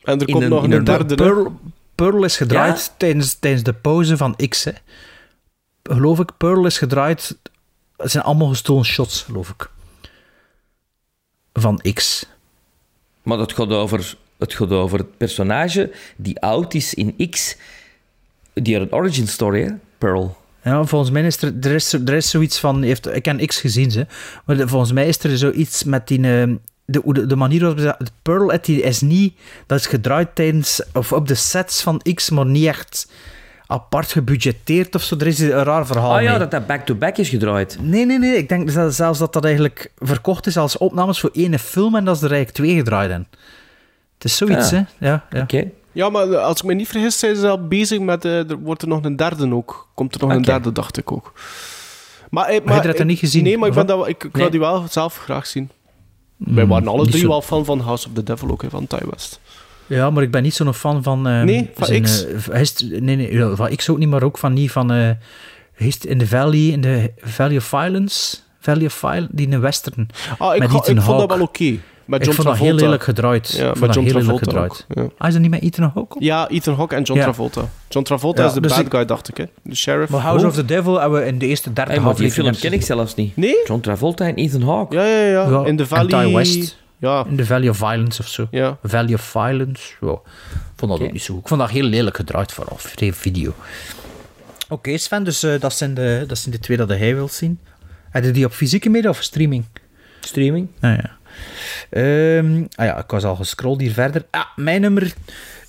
[0.03, 1.15] En er In komt een- nog in een, een derde.
[1.15, 1.59] Pearl,
[1.95, 2.95] Pearl is gedraaid Ja?
[2.97, 4.73] tijdens, tijdens de pauze van X, hè.
[5.91, 7.37] Geloof ik, Pearl is gedraaid...
[7.97, 9.71] Het zijn allemaal gestolen shots, geloof ik.
[11.53, 12.27] Van X.
[13.23, 17.57] Maar dat gaat over het, gaat over het personage die oud is in X.
[18.55, 19.71] Die had een origin story, hè?
[19.99, 20.37] Pearl.
[20.63, 22.83] Ja, volgens mij is er, er, is, er is zoiets van...
[22.83, 24.07] Heeft, ik heb X gezien, ze.
[24.45, 26.19] Maar de- volgens mij is er zoiets met die...
[26.19, 26.55] eh,
[26.85, 27.99] De, de, de manier waarop.
[28.23, 29.35] Pearl het die is niet...
[29.67, 30.83] Dat is gedraaid tijdens...
[30.93, 33.13] Of op de sets van X, maar niet echt
[33.67, 35.17] apart gebudgeteerd of zo.
[35.17, 36.39] Er is een raar verhaal Ah ja, mee.
[36.39, 37.79] dat dat back-to-back is gedraaid.
[37.81, 38.37] Nee, nee, nee.
[38.37, 42.05] Ik denk dat zelfs dat dat eigenlijk verkocht is als opnames voor één film en
[42.05, 43.29] dat ze er eigenlijk twee gedraaid hebben.
[44.15, 44.81] Het is zoiets, Ah.
[44.99, 45.07] hè?
[45.09, 45.43] Ja, ja.
[45.43, 45.65] Oké.
[45.93, 48.25] Ja, maar als ik me niet vergis, zijn ze al bezig met...
[48.25, 49.89] eh, er wordt er nog een derde ook.
[49.95, 51.33] Komt er nog een derde, dacht ik ook.
[52.31, 53.43] Maar, eh, je dat er niet gezien?
[53.45, 54.43] Nee, maar ik, ben dat, ik, ik Nee.
[54.43, 55.71] wil die wel zelf graag zien.
[56.37, 57.29] Wij waren alle drie zo.
[57.29, 59.41] wel fan van House of the Devil, ook hè, van Ty West.
[59.87, 61.27] Ja, maar ik ben niet zo'n fan van...
[61.29, 62.27] eh, Nee, van zijn, X?
[62.27, 64.93] eh, hij is- nee, nee, van X ook niet, maar ook van niet van...
[64.93, 65.11] eh,
[65.77, 68.37] is in de Valley, in de Valley of Violence...
[68.61, 70.09] Valley of Violence, die in de western.
[70.39, 71.75] Ah, ik, met ga- Ethan ik vond dat wel oké.
[72.05, 72.85] Met Ik John vond dat heel Travolta.
[72.85, 73.53] lelijk gedraaid.
[73.53, 74.87] Ja, Ik met vond John heel lelijk Travolta gedraaid.
[74.89, 75.11] ook, ja.
[75.19, 76.15] Ah, is dat niet met Ethan Hawke?
[76.17, 76.23] op?
[76.23, 77.25] Ja, Ethan Hawke en John Ja.
[77.25, 77.61] Travolta.
[77.89, 79.37] John Travolta Ja, is de dus bad ik- guy, dacht ik.
[79.37, 79.45] Hè?
[79.63, 80.11] De sheriff.
[80.11, 80.51] Maar House Oh.
[80.51, 82.83] of the Devil hebben we in de eerste derde Hey, maar die film ken ik
[82.83, 83.37] zelfs niet.
[83.37, 83.55] Nee?
[83.67, 84.97] John Travolta en Ethan Hawke.
[84.97, 85.49] Ja, ja, ja.
[85.49, 86.25] Ja, In de en Valley...
[86.27, 86.77] Ty West.
[86.99, 87.25] Ja.
[87.29, 88.49] In de Valley of Violence of zo.
[88.51, 88.79] Ja.
[88.83, 89.93] Valley of Violence.
[90.01, 90.13] Ja.
[90.13, 91.43] Ik vond dat ook niet zo goed.
[91.43, 92.77] Ik vond dat heel lelijk gedraaid vooral.
[92.77, 93.55] Vrij video.
[94.69, 97.61] Oké, Sven, dus eh, dat, zijn de, dat zijn de twee dat hij wilt zien.
[98.11, 99.65] Heb je die op fysieke media of streaming?
[100.21, 100.69] Streaming.
[100.81, 101.17] Ah ja.
[101.91, 104.25] Ehm, ah ja, ik was al gescrolld hier verder.
[104.31, 105.15] Ah, mijn nummer,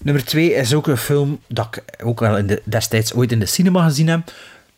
[0.02, 3.40] nummer twee is ook een film dat ik ook wel in de, destijds ooit in
[3.40, 4.20] de cinema gezien heb.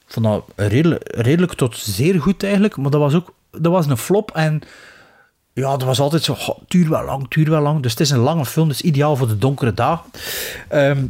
[0.08, 3.86] Ik vond dat redelijk, redelijk tot zeer goed eigenlijk, maar dat was ook dat was
[3.86, 4.62] een flop en
[5.58, 7.82] ja, dat was altijd zo, "Goh, duur wel lang, duur wel lang.
[7.82, 10.06] Dus het is een lange film, dus ideaal voor de donkere dagen.
[10.68, 11.06] Ehm,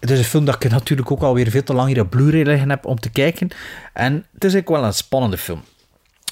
[0.00, 2.42] het is een film dat ik natuurlijk ook alweer veel te lang hier op Blu-ray
[2.42, 3.48] liggen heb om te kijken.
[3.92, 5.62] En het is eigenlijk wel een spannende film.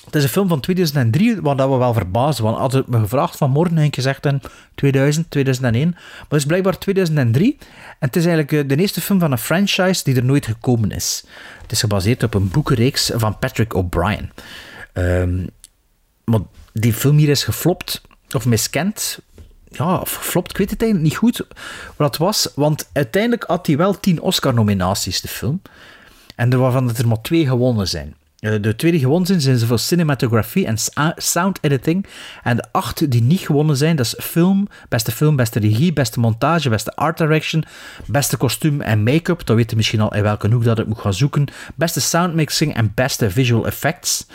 [0.05, 2.45] Het is een film van 2003, waar we wel verbazen.
[2.45, 4.43] Want hadden me gevraagd vanmorgen, heb ik gezegd in
[4.75, 5.91] 2000, 2001.
[5.91, 7.57] Maar het is blijkbaar 2003.
[7.61, 7.67] En
[7.99, 11.25] het is eigenlijk eh, de eerste film van een franchise die er nooit gekomen is.
[11.63, 14.31] Het is gebaseerd op een boekenreeks van Patrick O'Brien.
[16.25, 16.41] Maar
[16.73, 18.01] die film hier is geflopt,
[18.35, 19.19] of miskend.
[19.69, 21.47] Ja, of geflopt, ik weet het niet goed
[21.97, 22.49] wat het was.
[22.55, 25.63] Want uiteindelijk had hij wel tien Oscar-nominaties, de film.
[26.35, 28.15] En er waarvan dat er maar twee gewonnen zijn.
[28.39, 30.77] Eh, De twee die gewonnen zijn, zijn ze voor cinematografie en
[31.17, 32.07] sound editing.
[32.43, 36.21] En de acht die niet gewonnen zijn, dat is film, beste film, beste regie, beste
[36.21, 37.65] montage, beste art direction,
[38.07, 39.47] beste kostuum en make-up.
[39.47, 41.47] Dan weet je misschien al in welke hoek dat ik moet gaan zoeken.
[41.75, 44.27] Beste sound mixing en beste visual effects.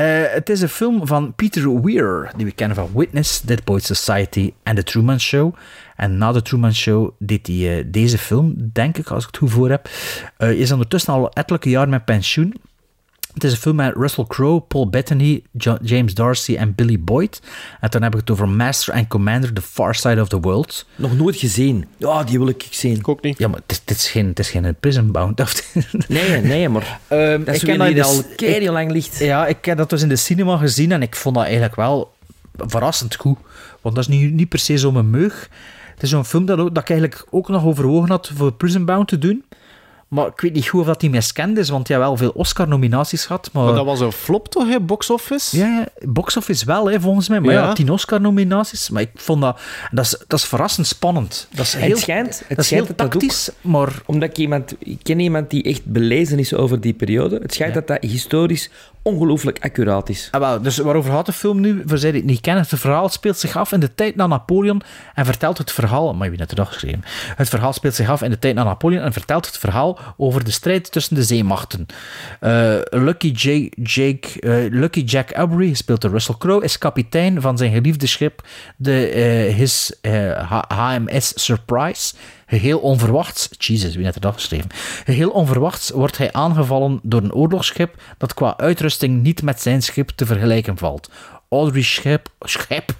[0.00, 3.86] Eh, het is een film van Peter Weir, die we kennen van Witness, Dead Poets
[3.86, 5.54] Society en The Truman Show.
[5.96, 9.36] En na The Truman Show deed hij eh, deze film, denk ik, als ik het
[9.36, 9.88] goed voor heb.
[10.36, 12.54] Eh, is ondertussen al ettelijke jaar met pensioen.
[13.34, 17.42] Het is een film met Russell Crowe, Paul Bettany, Jo- James Darcy en Billy Boyd.
[17.80, 20.86] En dan heb ik het over Master and Commander, The Far Side of the World.
[20.96, 21.84] Nog nooit gezien.
[21.96, 22.96] Ja, die wil ik zien.
[22.96, 23.38] Ik ook niet.
[23.38, 25.40] Ja, maar het is, het is geen, het is geen Prison Bound.
[25.40, 25.74] Of
[26.08, 29.18] Nee, nee, maar Ehm, dat is ik ken die dat al dus- keer lang ligt.
[29.18, 32.12] Ja, ik heb dat dus in de cinema gezien en ik vond dat eigenlijk wel
[32.56, 33.38] verrassend goed.
[33.80, 35.48] Want dat is niet, niet per se zo'n meug.
[35.94, 38.84] Het is zo'n film dat, ook- dat ik eigenlijk ook nog overwogen had voor Prison
[38.84, 39.44] Bound te doen.
[40.10, 42.30] Maar ik weet niet goed of dat die miskend is, want hij heeft wel veel
[42.30, 43.50] Oscar-nominaties gehad.
[43.52, 44.80] Maar, Maar dat was een flop toch, hè?
[44.80, 45.56] Box office?
[45.56, 47.40] Ja, ja, box office wel, hè, volgens mij.
[47.40, 47.72] Maar ja, Ja.
[47.72, 48.90] tien Oscar-nominaties.
[48.90, 49.60] Maar ik vond dat...
[49.90, 51.48] Dat is, dat is verrassend spannend.
[51.54, 54.02] Dat is heel, het schijnt, het dat is schijnt heel dat dat tactisch, maar...
[54.06, 54.74] Omdat ik iemand...
[54.78, 57.38] Ik ken iemand die echt belezen is over die periode.
[57.42, 58.70] Het schijnt dat dat historisch
[59.10, 60.28] ongelooflijk accuraat is.
[60.30, 61.82] Ah, wel, dus waarover gaat de film nu?
[61.86, 64.26] Voor zij die het niet kennen, het verhaal speelt zich af in de tijd na
[64.26, 64.82] Napoleon
[65.14, 66.14] en vertelt het verhaal...
[66.14, 67.02] Maar het er geschreven.
[67.36, 70.44] Het verhaal speelt zich af in de tijd na Napoleon en vertelt het verhaal over
[70.44, 71.86] de strijd tussen de zeemachten.
[72.40, 77.58] Eh, Lucky, J- Jake, eh, Lucky Jack Aubrey, gespeeld door Russell Crowe, is kapitein van
[77.58, 78.42] zijn geliefde schip,
[78.76, 79.92] de eh, his,
[80.68, 82.14] HMS Surprise.
[82.50, 84.70] Geheel onverwachts, Jesus, wie heeft er dat geschreven?
[85.04, 90.08] Geheel onverwachts wordt hij aangevallen door een oorlogsschip dat qua uitrusting niet met zijn schip
[90.08, 91.10] te vergelijken valt.
[91.48, 92.94] Audrey's schip, schip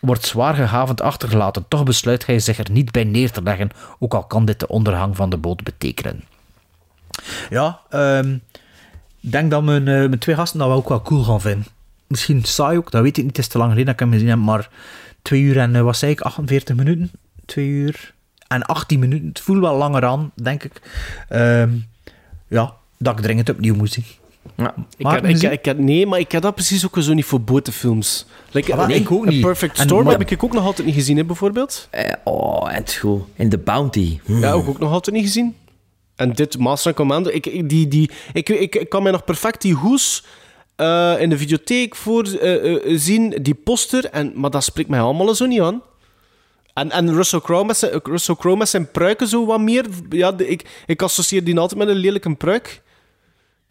[0.00, 4.14] wordt zwaar gehavend achtergelaten, toch besluit hij zich er niet bij neer te leggen, ook
[4.14, 6.24] al kan dit de ondergang van de boot betekenen.
[7.50, 8.34] Ja, ehm,
[9.20, 11.66] ik denk dat mijn, eh, mijn twee gasten dat wel ook wel cool gaan vinden.
[12.06, 14.18] Misschien saai ook, dat weet ik niet, het is te lang geleden dat ik hem
[14.18, 14.68] gezien heb, maar
[15.22, 17.10] twee uur en, eh, wat zei ik, 48 minuten?
[17.44, 18.14] Twee uur
[18.48, 20.72] en 18 minuten, het voelt wel langer aan, denk ik.
[21.28, 21.70] Ehm,
[22.48, 24.04] ja, dat ik dringend opnieuw moet zien.
[24.56, 24.74] Ja.
[24.96, 28.26] Ik ik, ik heb- nee, maar ik heb dat precies ook zo niet voor botenfilms.
[28.50, 29.40] Like, Ah, nee, ik ook niet.
[29.40, 31.88] Perfect En- Storm maar- heb ik ook nog altijd niet gezien, hè, bijvoorbeeld.
[31.90, 33.22] Eh, oh, het is goed.
[33.36, 34.18] En The Bounty.
[34.24, 34.40] Hmm.
[34.40, 35.54] Ja, ook, ook nog altijd niet gezien.
[36.16, 39.24] En dit, Master and Commander, ik, ik, die, die, ik, ik, ik kan mij nog
[39.24, 40.24] perfect die hoes
[40.76, 45.00] eh, in de videotheek voor eh, eh, zien, die poster, en, maar dat spreekt mij
[45.00, 45.82] allemaal zo niet aan.
[46.76, 49.84] En, en Russell Crowe met zijn, Russell Crowe met zijn pruiken zo wat meer.
[50.10, 52.82] Ja, de- ik, ik associeer die altijd met een lelijke pruik.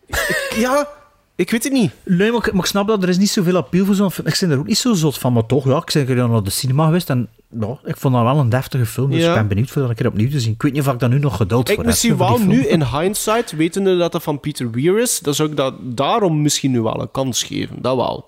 [0.07, 0.87] Ik- ja,
[1.35, 1.91] ik weet het niet.
[2.05, 4.27] Nee, maar ik, maar ik snap dat er is niet zoveel appeal voor zo'n film.
[4.27, 6.43] Ik ben er ook niet zo zot van, maar toch, ja, ik ben er naar
[6.43, 7.29] de cinema geweest en
[7.59, 9.29] ja, ik vond dat wel een deftige film, dus Ja.
[9.29, 10.53] ik ben benieuwd voor dat een keer opnieuw te zien.
[10.53, 11.85] Ik weet niet of ik daar nu nog geduld Ik voor heb.
[11.93, 15.55] misschien wel nu in hindsight, wetende dat dat van Peter Weir is, dan zou ik
[15.57, 17.81] dat daarom misschien nu wel een kans geven.
[17.81, 18.25] Dat wel.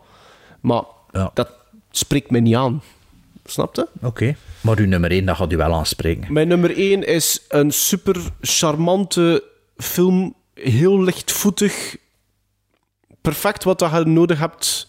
[0.61, 0.83] Maar
[1.33, 1.49] dat
[1.91, 2.81] spreekt me niet aan.
[3.49, 3.87] Snap je?
[4.01, 6.33] Oké, maar uw nummer 1, dat gaat u wel aanspreken.
[6.33, 9.43] Mijn nummer 1 is een super charmante
[9.77, 10.35] film.
[10.53, 11.95] Heel lichtvoetig.
[13.21, 14.87] Perfect wat je nodig hebt.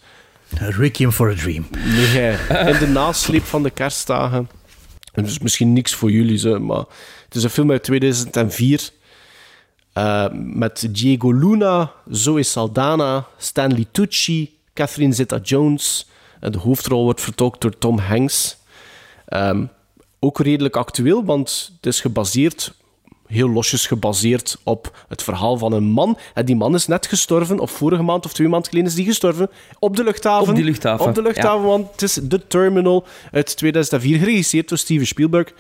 [0.59, 1.67] Requiem for a Dream.
[1.85, 2.31] Nee,
[2.73, 4.49] in de nasleep van de kerstdagen.
[5.13, 6.85] En dus misschien niks voor jullie, zo, maar
[7.25, 8.91] het is een film uit 2004.
[9.93, 16.09] eh, met Diego Luna, Zoe Saldana, Stanley Tucci, Catherine Zeta-Jones.
[16.41, 18.57] De hoofdrol wordt vertolkt door Tom Hanks.
[19.27, 19.65] Ehm,
[20.21, 22.73] ook redelijk actueel, want het is gebaseerd,
[23.27, 26.19] heel losjes gebaseerd op het verhaal van een man.
[26.35, 29.05] En die man is net gestorven, of vorige maand of twee maanden geleden is die
[29.05, 30.49] gestorven, op de luchthaven.
[30.49, 31.67] Op die luchthaven, Op de luchthaven, ja.
[31.67, 35.53] want het is The Terminal uit 2004, geregisseerd door Steven Spielberg.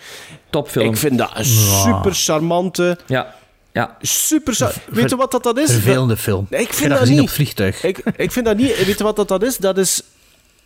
[0.50, 0.88] Topfilm.
[0.88, 2.98] Ik vind dat een super charmante...
[3.06, 3.34] Ja.
[3.72, 3.96] Ja.
[4.00, 5.70] Super char- Weet je wat dat, dat is?
[5.72, 6.46] Vervelende film.
[6.50, 7.20] Ik Ik vind heb dat niet.
[7.20, 7.82] op vliegtuig.
[7.84, 8.84] Ik, ik vind dat niet.
[8.86, 9.56] Weet je wat dat, dat is?
[9.56, 10.02] Dat is?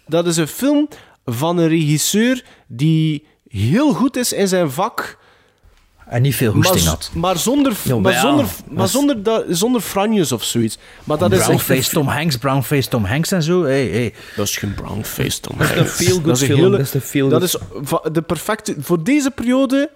[0.06, 0.88] Dat is een film
[1.24, 5.18] van een regisseur die heel goed is in zijn vak.
[6.06, 7.10] En niet veel hoesting had.
[7.14, 7.72] Maar zonder,
[8.02, 10.78] maar zonder, maar is- zonder, dat, zonder franjes of zoiets.
[11.04, 13.62] Maar dat is echt Brownface Tom Hanks, Brownface Tom Hanks en zo.
[13.64, 14.14] Hey, hey.
[14.36, 15.92] Dat is geen brownface Tom Dat is een Hanks.
[15.96, 17.42] feel-good Dat is een film, hele- dat is een feel-good- Dat
[18.04, 18.74] is de perfecte...
[18.78, 19.90] Voor deze periode,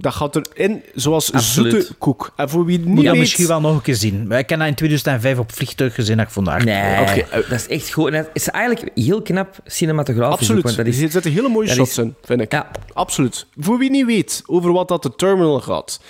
[0.00, 1.72] Dat gaat erin zoals Absoluut.
[1.72, 2.32] zoete koek.
[2.36, 3.20] En voor wie niet Moet dat weet...
[3.20, 4.30] misschien wel nog een keer zien.
[4.32, 6.64] Ik heb dat in 2005 op vliegtuig gezien en ik vond dat.
[6.64, 8.08] Nee, Oké, eh, dat is echt goed.
[8.08, 10.32] En Het is eigenlijk heel knap cinematografisch.
[10.34, 10.62] ook, Absoluut.
[10.62, 12.52] want dat is, er zitten hele mooie dat shots is- in, vind ik.
[12.52, 12.70] Ja.
[12.92, 13.46] Absoluut.
[13.58, 16.00] Voor wie niet weet over wat dat de terminal gaat.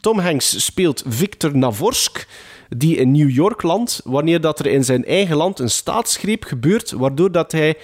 [0.00, 2.26] Tom Hanks speelt Victor Navorsk,
[2.68, 6.90] die in New York landt, wanneer dat er in zijn eigen land een staatsgreep gebeurt,
[6.90, 7.74] waardoor dat hij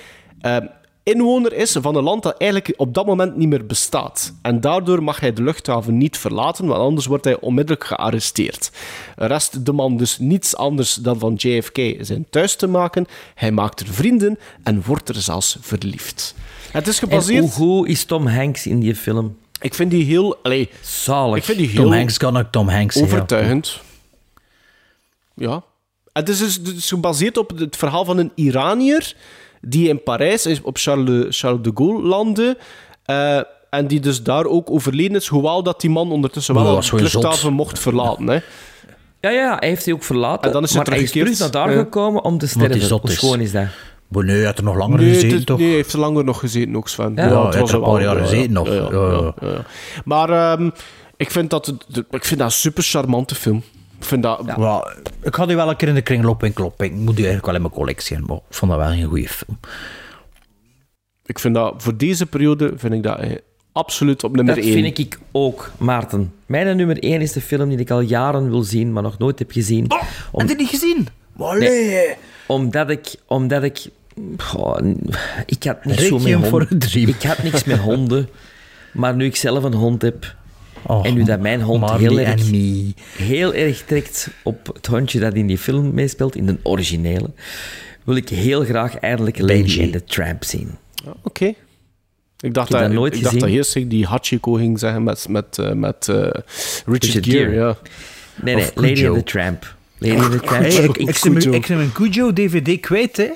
[0.41, 0.57] eh,
[1.03, 4.33] inwoner is van een land dat eigenlijk op dat moment niet meer bestaat.
[4.43, 8.71] En daardoor mag hij de luchthaven niet verlaten, want anders wordt hij onmiddellijk gearresteerd.
[9.17, 13.07] Rest de man dus niets anders dan van JFK zijn thuis te maken.
[13.35, 16.35] Hij maakt er vrienden en wordt er zelfs verliefd.
[16.71, 17.41] Het is En gebaseerd...
[17.41, 19.37] hoe goed is Tom Hanks in die film?
[19.61, 20.37] Ik vind die heel...
[20.43, 21.37] Allee, Zalig.
[21.37, 23.13] ik vind die heel Tom Hanks kan ook Tom Hanks zijn, ja.
[23.13, 23.81] overtuigend.
[25.35, 25.63] Ja.
[26.13, 29.17] Het is dus het is gebaseerd op het verhaal van een Iranier
[29.63, 32.59] die in Parijs is- op Charles de, Charles de Gaulle landde.
[33.05, 33.41] eh,
[33.71, 36.97] en die dus daar ook overleden is, hoewel dat die man ondertussen wel al de
[36.97, 38.27] luchthaven mocht verlaten.
[38.29, 38.39] Hè.
[39.21, 40.47] Ja, ja, hij heeft hij ook verlaten.
[40.47, 42.89] En dan is hij maar hij is terug naar daar gekomen om te sterven.
[42.89, 43.15] Hoe is.
[43.15, 43.65] schoon is dat?
[44.09, 45.59] Maar nee, hij had er nog langer Nee, gezeten, toch?
[45.59, 47.13] nee, hij heeft er langer nog gezeten ook, Sven.
[47.17, 47.27] Ja?
[47.27, 48.67] Ja, hij het heeft er wel- een paar jaar ja, gezeten nog.
[48.69, 49.33] ja, Ja, ja.
[49.41, 49.65] ja, ja.
[50.05, 50.71] Maar ehm,
[51.17, 53.63] ik, vind dat, het- ik vind dat een super charmante film.
[54.03, 54.43] Ik vind dat...
[54.57, 56.99] Ja, ik had die wel een keer in de kringloopwinkel oppikken.
[56.99, 59.03] Ik moet die eigenlijk wel in mijn collectie hebben, maar ik vond dat wel een
[59.09, 59.59] goede film.
[61.27, 63.31] Ik vind dat voor deze periode vind ik dat eh,
[63.73, 64.73] absoluut op nummer Dat 1.
[64.73, 66.33] vind ik ook, Maarten.
[66.47, 69.39] Mijn nummer 1 is de film die ik al jaren wil zien, maar nog nooit
[69.39, 69.91] heb gezien.
[70.31, 71.09] Om- Heb je die gezien?
[71.59, 72.15] Nee.
[72.47, 73.15] Omdat ik...
[73.27, 73.87] Omdat ik
[74.37, 74.79] goh,
[75.47, 76.63] ik had niet for honden.
[76.63, 77.09] a Dream.
[77.09, 78.29] Ik had niks met honden.
[78.93, 80.35] Maar nu ik zelf een hond heb...
[80.87, 82.51] Oh, en nu dat mijn hond heel erg,
[83.17, 87.31] heel erg trekt op het hondje dat in die film meespeelt, in de originele,
[88.05, 90.71] wil ik heel graag eindelijk Lady and the Tramp zien.
[91.23, 91.55] Oké.
[92.41, 95.03] Ik dacht, Ik dat, dat nooit ik dacht dat eerst ik die Hachiko ging zeggen
[95.03, 96.45] met, met, eh, met eh, Richard,
[96.87, 97.39] Richard Gere.
[97.39, 97.55] Gere.
[97.55, 97.77] Ja.
[98.35, 99.15] Nee, nee, Of Lady Cujo.
[99.15, 99.75] and the Tramp.
[99.99, 100.63] Lady and the Tramp.
[100.63, 103.31] Hey, ik, ook ik, zie mijn Cujo-DVD kwijt, hè.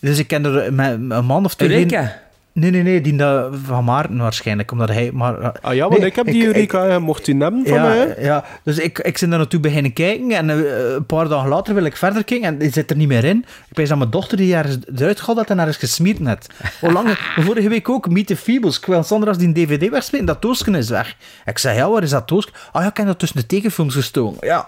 [0.00, 1.68] Dus ik ken er een man of twee...
[1.70, 2.22] Eureka.
[2.54, 5.10] Nee, nee, nee, die dat van Maarten waarschijnlijk, omdat hij...
[5.12, 7.82] Maar, Ah ja, want Nee, ik heb die ik- Eureka, mocht die hebben van ja,
[7.84, 8.14] mij.
[8.18, 11.74] ja, dus ik, ik ben daar naartoe beginnen kijken en eh, een paar dagen later
[11.74, 13.44] wil ik verder kijken en die zit er niet meer in.
[13.70, 16.46] Ik weet dat mijn dochter die ergens eruit gehaald had en ergens gesmierd net.
[16.80, 17.08] Hoe lang?
[17.46, 18.78] Vorige week ook, Meet the Feebles.
[18.78, 21.16] Ik wil Sandra als die een dvd wegsmeten, dat doosje is weg.
[21.44, 22.48] Ik zei, ja, waar is dat doosje?
[22.72, 24.46] Ah ja, ik heb dat tussen de tekenfilms gestoken.
[24.46, 24.66] Ja.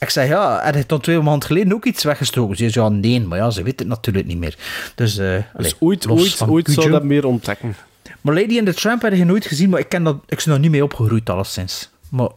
[0.00, 2.56] Ik zei, ja, heb je tot twee maanden geleden ook iets weggestoken?
[2.56, 4.56] Ze zei, ja, nee, maar ja, ze weet het natuurlijk niet meer.
[4.94, 6.90] Dus, eh Dus ooit, ooit, ooit zal Cujo.
[6.90, 7.74] dat meer ontdekken.
[8.20, 10.54] Maar Lady and the Tramp heb je nooit gezien, maar ik, ken dat, ik ben
[10.54, 11.90] er niet mee opgegroeid alleszins.
[12.08, 12.28] Maar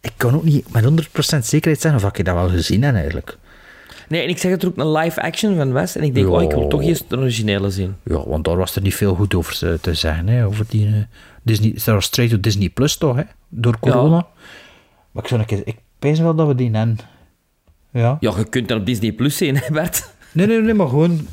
[0.00, 3.36] ik kan ook niet met 100% zekerheid zeggen of ik dat wel gezien heb eigenlijk.
[4.08, 5.96] Nee, en ik zeg het er ook een live action van West.
[5.96, 6.32] En ik denk, Ja.
[6.32, 7.96] oh, ik wil toch eens de originele zien.
[8.04, 10.28] Ja, want daar was er niet veel goed over te, te zeggen.
[10.28, 10.92] Hè, over die eh,
[11.42, 13.22] Disney, dat was straight to Disney Plus toch, hè?
[13.48, 14.26] Door corona.
[15.10, 16.98] Maar ik zou een keer, ik pijs wel dat we die hebben.
[17.92, 18.16] Ja.
[18.20, 20.08] Ja, je kunt dat op Disney Plus zien, hè, Bert?
[20.32, 21.28] Nee, nee, nee, maar gewoon,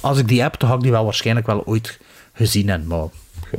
[0.00, 1.98] als ik die heb, dan ga ik die wel waarschijnlijk wel ooit
[2.32, 2.88] gezien hebben.
[2.88, 3.06] Maar,
[3.52, 3.58] ja.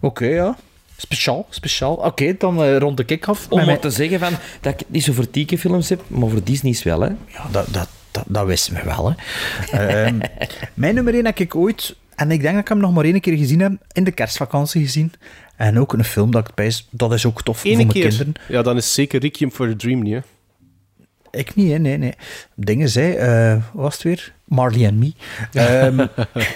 [0.00, 0.56] Oké, ja.
[0.96, 1.94] Speciaal, speciaal.
[1.94, 3.46] Oké, dan eh, rond de kick af.
[3.48, 6.44] Om maar te zeggen van, dat ik het niet zo voor tiekenfilms heb, maar voor
[6.44, 7.08] Disney's wel, hè.
[7.08, 9.14] Ja, dat, dat, dat, dat wisten we wel.
[9.14, 9.78] Hè.
[9.78, 10.18] Ehm,
[10.74, 13.20] mijn nummer 1 heb ik ooit, en ik denk dat ik hem nog maar één
[13.20, 15.12] keer gezien heb, in de kerstvakantie gezien.
[15.58, 18.08] En ook een film dat ik pijs, dat is ook tof Eén voor mijn keer.
[18.08, 18.34] kinderen.
[18.48, 20.20] Ja, dan is zeker Requiem for a Dream niet, hè.
[21.38, 21.78] Ik niet, hè.
[21.78, 22.12] nee, nee.
[22.54, 24.32] Dingen zei, eh, wat was het weer?
[24.44, 25.12] Marley and Me.
[25.52, 26.06] Ehm,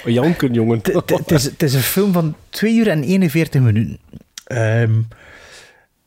[0.15, 0.81] Janken, jongen.
[1.27, 3.99] Is, het is een film van 2 uur en 41 minuten.
[4.45, 5.01] Ehm,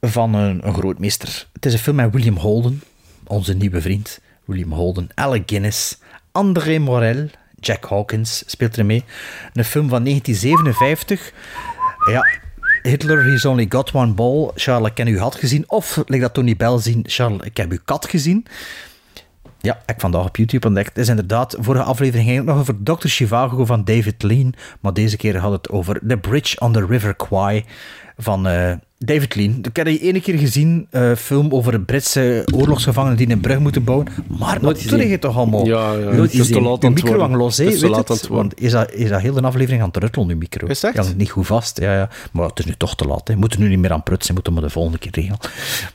[0.02, 1.48] van een, een grootmeester.
[1.53, 2.82] Het is een film met William Holden,
[3.28, 4.20] onze nieuwe vriend.
[4.45, 5.98] William Holden, Alec Guinness,
[6.32, 7.26] André Morel,
[7.60, 9.03] Jack Hawkins speelt er mee.
[9.53, 11.32] Een film van 1957.
[12.11, 12.28] Ja,
[12.86, 14.52] Hitler, He's Only Got One Ball.
[14.56, 15.64] Charles, ik heb u had gezien.
[15.68, 18.46] Of, like dat Tony Bell zien, Charles, ik heb uw kat gezien.
[19.62, 20.88] Ja, ik vandaag op YouTube ontdekt.
[20.88, 23.08] Het is inderdaad, vorige aflevering ging het nog over Dr.
[23.08, 24.54] Chivago van David Lean.
[24.80, 27.66] Maar deze keer had het over The Bridge on the River Kwai
[28.18, 28.74] van eh,
[29.06, 29.56] David Lean.
[29.64, 33.59] Ik heb die ene keer gezien, eh film over een Britse oorlogsgevangenen die een brug
[33.59, 34.08] moeten bouwen.
[34.40, 35.66] Maar wat doe je toch allemaal?
[35.66, 36.11] Ja, ja.
[36.11, 38.27] Nooit is te laat aan micro hangt los, hè, Het weet.
[38.27, 40.67] Want is dat, is dat heel de aflevering aan het ruttelen, uw micro?
[40.67, 40.95] Is echt?
[40.95, 41.80] Ja, niet goed vast.
[41.80, 42.09] Ja, ja.
[42.32, 43.27] Maar het is nu toch te laat.
[43.27, 43.34] Hè.
[43.34, 45.38] We moeten nu niet meer aan prutsen, we moeten maar de volgende keer regelen.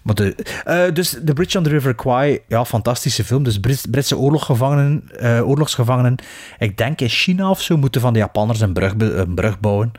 [0.03, 3.43] Maar de, eh, dus The Bridge on the River Kwai, ja, fantastische film.
[3.43, 5.03] Dus Brits- Britse oorlogsgevangenen,
[5.45, 6.17] oorlogsgevangenen,
[6.59, 9.93] ik denk in China of zo, moeten van de Japanners een brug, een brug bouwen.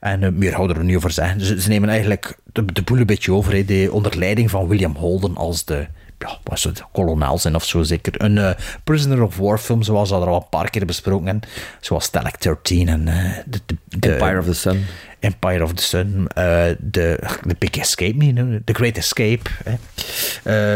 [0.00, 1.38] En meer houden we er niet over zeggen.
[1.38, 4.68] Dus ze nemen eigenlijk de, de boel een beetje over, hè, de, onder leiding van
[4.68, 5.86] William Holden als de
[6.18, 8.22] ja, wat is het, kolonel zijn of zo zeker.
[8.22, 8.50] Een eh,
[8.84, 11.48] Prisoner of War film, zoals we dat al een paar keer besproken hebben.
[11.80, 13.04] Zoals Stalag 13 en
[13.46, 14.84] de, de, de- Empire of the Sun.
[15.20, 16.26] Empire of the Sun.
[16.34, 18.36] eh, de, The Big Escape, niet?
[18.66, 19.40] The Great Escape.
[19.64, 19.74] Hè.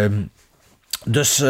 [0.05, 0.13] Ehm,
[1.05, 1.45] dus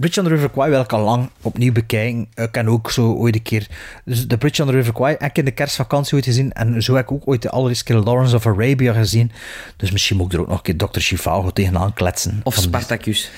[0.00, 2.28] Bridge on the River Kwai wil ik al lang opnieuw bekijken.
[2.34, 3.66] Ik kan ook zo ooit een keer...
[4.04, 6.52] Dus de Bridge on the River Kwai heb ik in de kerstvakantie ooit gezien.
[6.52, 9.32] En zo heb ik ook ooit de allereerste keer Lawrence of Arabia gezien.
[9.76, 11.00] Dus misschien moet ik er ook nog een keer Dr.
[11.00, 12.40] Chivago tegenaan kletsen.
[12.42, 13.30] Of Spartacus.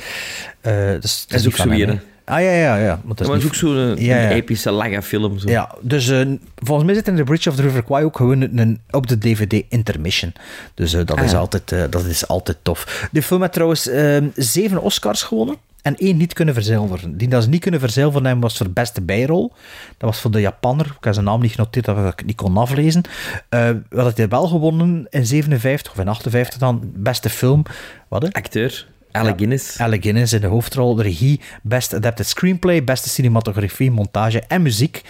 [0.60, 2.02] eh, dus, Dat is ook zo weer?
[2.24, 3.00] Ah ja, ja, ja.
[3.04, 4.24] Want Dat was ook zo'n een, Ja, ja.
[4.24, 5.38] een epische lange film.
[5.38, 5.48] Zo.
[5.50, 8.40] Ja, dus eh, volgens mij zit in The Bridge of the River Kwai ook gewoon
[8.58, 10.32] een, op de DVD intermission.
[10.74, 11.38] Dus eh, dat, Ah, is ja.
[11.38, 13.08] altijd, eh, dat is altijd tof.
[13.12, 17.16] De film heeft trouwens ehm, zeven Oscars gewonnen en één niet kunnen verzilveren.
[17.16, 19.52] Die dat ze niet kunnen verzilveren hebben was voor beste bijrol.
[19.96, 20.86] Dat was voor de Japanner.
[20.86, 23.02] Ik heb zijn naam niet genoteerd, dat ik het niet kon aflezen.
[23.48, 26.92] Eh wat had hij wel gewonnen in 57 of in 58 dan?
[26.94, 27.62] Beste film.
[28.08, 28.32] Wat?
[28.32, 28.86] Acteur.
[29.12, 29.78] Alec Guinness.
[29.80, 35.02] Alec Guinness in de hoofdrol, de regie, best adapted screenplay, beste cinematografie, montage en muziek.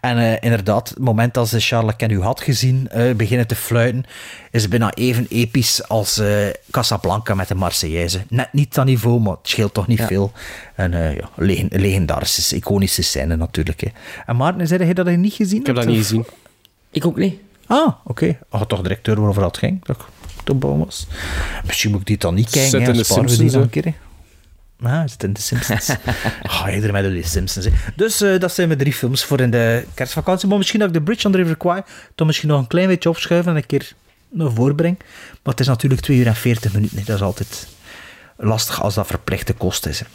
[0.00, 3.54] En eh, inderdaad, het moment dat ze Charles Ken u had gezien eh, beginnen te
[3.54, 4.04] fluiten,
[4.50, 6.28] is bijna even episch als eh,
[6.70, 8.20] Casablanca met de Marseillaise.
[8.28, 10.06] Net niet dat niveau, maar het scheelt toch niet Ja.
[10.06, 10.32] veel.
[10.74, 13.80] En eh, ja, leg- legendarische, iconische scène natuurlijk.
[13.80, 13.88] Hè.
[14.26, 16.24] En Maarten, zei je dat je niet gezien Ik heb dat niet of- gezien.
[16.90, 17.40] Ik ook niet.
[17.66, 18.38] Ah, oké.
[18.48, 19.84] Had toch directeur waarover dat ging?
[19.84, 19.96] Dat
[20.58, 21.06] was.
[21.66, 22.70] Misschien moet ik die dan niet kijken.
[22.70, 23.92] Zit hè, in de die Simpsons, een keer.
[24.82, 25.90] Ah, zit in de Simpsons.
[26.42, 27.64] Ga je ermee door die Simpsons.
[27.66, 27.72] hè.
[27.96, 30.48] Dus eh, dat zijn mijn drie films voor in de kerstvakantie.
[30.48, 31.82] Maar misschien dat ik de Bridge on the River Kwai
[32.14, 33.92] toch misschien nog een klein beetje opschuiven en een keer
[34.30, 34.98] naar voren breng.
[35.42, 36.98] Maar het is natuurlijk 2 uur en 40 minuten.
[36.98, 37.04] hè.
[37.04, 37.66] Dat is altijd
[38.36, 40.00] lastig als dat verplichte kost is.
[40.00, 40.06] hè.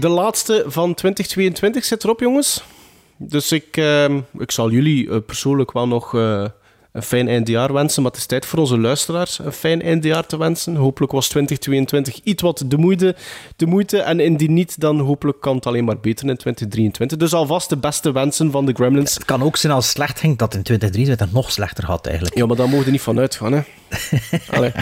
[0.00, 2.62] De laatste van 2022 zit erop, jongens.
[3.16, 6.44] Dus ik, ehm, ik zal jullie eh, persoonlijk wel nog eh,
[6.92, 8.02] een fijn eindjaar wensen.
[8.02, 10.74] Maar het is tijd voor onze luisteraars een fijn eindjaar te wensen.
[10.74, 13.16] Hopelijk was 2022 iets wat de moeite,
[13.56, 13.98] de moeite.
[13.98, 17.18] En indien niet, dan hopelijk kan het alleen maar beter in 2023.
[17.18, 19.14] Dus alvast de beste wensen van de Gremlins.
[19.14, 22.36] Het kan ook zijn als het slecht ging dat in 2023 nog slechter gaat eigenlijk.
[22.36, 23.60] Ja, maar daar mogen we niet van uitgaan, hè.
[24.56, 24.72] Allee,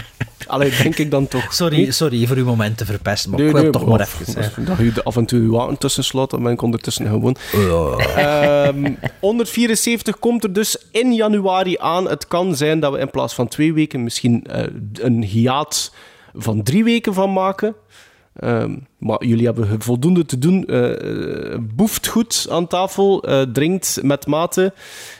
[0.47, 1.53] Allee denk ik dan toch.
[1.53, 1.95] Sorry, niet?
[1.95, 4.65] sorry voor uw moment te verpesten, maar Nee, ik wil nee, toch maar even zeggen.
[4.65, 7.35] Dat je de- af en toe je water tussen slaat, dan ben ik ondertussen gewoon.
[8.15, 12.09] Ehm 174 komt er dus in januari aan.
[12.09, 15.91] Het kan zijn dat we in plaats van twee weken misschien eh, een hiaat
[16.33, 17.75] van drie weken van maken.
[18.39, 20.65] Ehm, maar jullie hebben voldoende te doen.
[20.65, 24.73] Eh, boeft goed aan tafel, eh, drinkt met mate.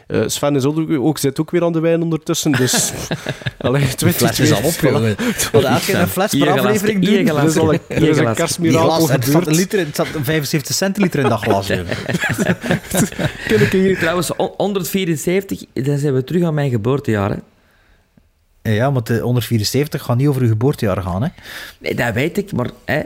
[0.07, 2.51] Eh, Sven is ook, ook, zit ook weer aan de wijn ondertussen.
[2.51, 2.91] Dus,
[3.57, 5.15] allee, De fles is al op, jongen.
[5.51, 7.37] Want elke keer een fles per aflevering hier doen.
[7.37, 9.47] Er is al een, er is een kerstmirakel glas, het, zat gebeurd.
[9.47, 11.67] een liter, het zat 75 centiliter in dat glas.
[13.99, 17.29] Trouwens, on- 174, dan zijn we terug aan mijn geboortejaar.
[17.29, 17.35] Hè.
[18.73, 21.23] Ja, maar de 174 gaat niet over uw geboortejaar gaan.
[21.23, 21.29] Hè?
[21.79, 23.01] Nee, dat weet ik, maar hè,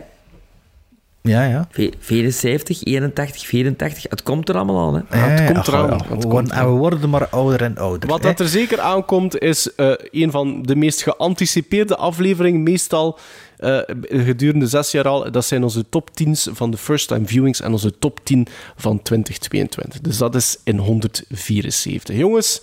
[1.23, 1.67] Ja, ja.
[1.71, 4.93] ve- 74, 81, 84, het komt er allemaal aan.
[5.09, 5.17] Hè.
[5.19, 5.65] Ja, het Eh, komt
[5.99, 8.09] we komt worden- En we worden maar ouder en ouder.
[8.09, 8.27] Wat hè.
[8.29, 12.63] dat er zeker aankomt, is eh, een van de meest geanticipeerde afleveringen.
[12.63, 13.19] Meestal
[13.57, 15.31] eh, gedurende zes jaar al.
[15.31, 19.01] Dat zijn onze top 10's van de first time viewings en onze top 10 van
[19.01, 20.01] 2022.
[20.01, 22.15] Dus dat is in 174.
[22.15, 22.61] Jongens,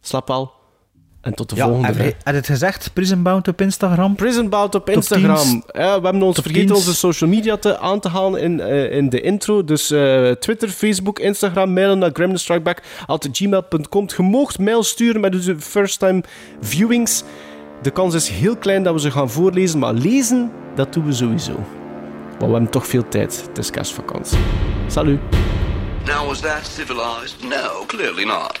[0.00, 0.52] slap al.
[1.20, 1.86] En tot de Ja, volgende.
[1.86, 2.90] heb je, heb je het gezegd?
[2.92, 4.14] Prison Bound op Instagram?
[4.14, 5.36] Prison Bout op Top Instagram.
[5.36, 5.62] 10's.
[5.72, 6.76] Ja, we hebben ons Top vergeten 10's.
[6.78, 9.64] onze social media te, aan te halen in, eh, in de intro.
[9.64, 14.08] Dus eh, Twitter, Facebook, Instagram, mailen naar gremlinstrikeback.gmail.com.
[14.16, 16.22] Je moogt mail sturen met onze first time
[16.60, 17.22] viewings.
[17.82, 21.12] De kans is heel klein dat we ze gaan voorlezen, maar lezen, dat doen we
[21.12, 21.52] sowieso.
[22.38, 23.44] Maar we hebben toch veel tijd.
[23.48, 24.38] Het is kerstvakantie.
[24.86, 25.18] Salut.
[26.06, 27.34] Now, was that civilized?
[27.42, 28.60] No, clearly not.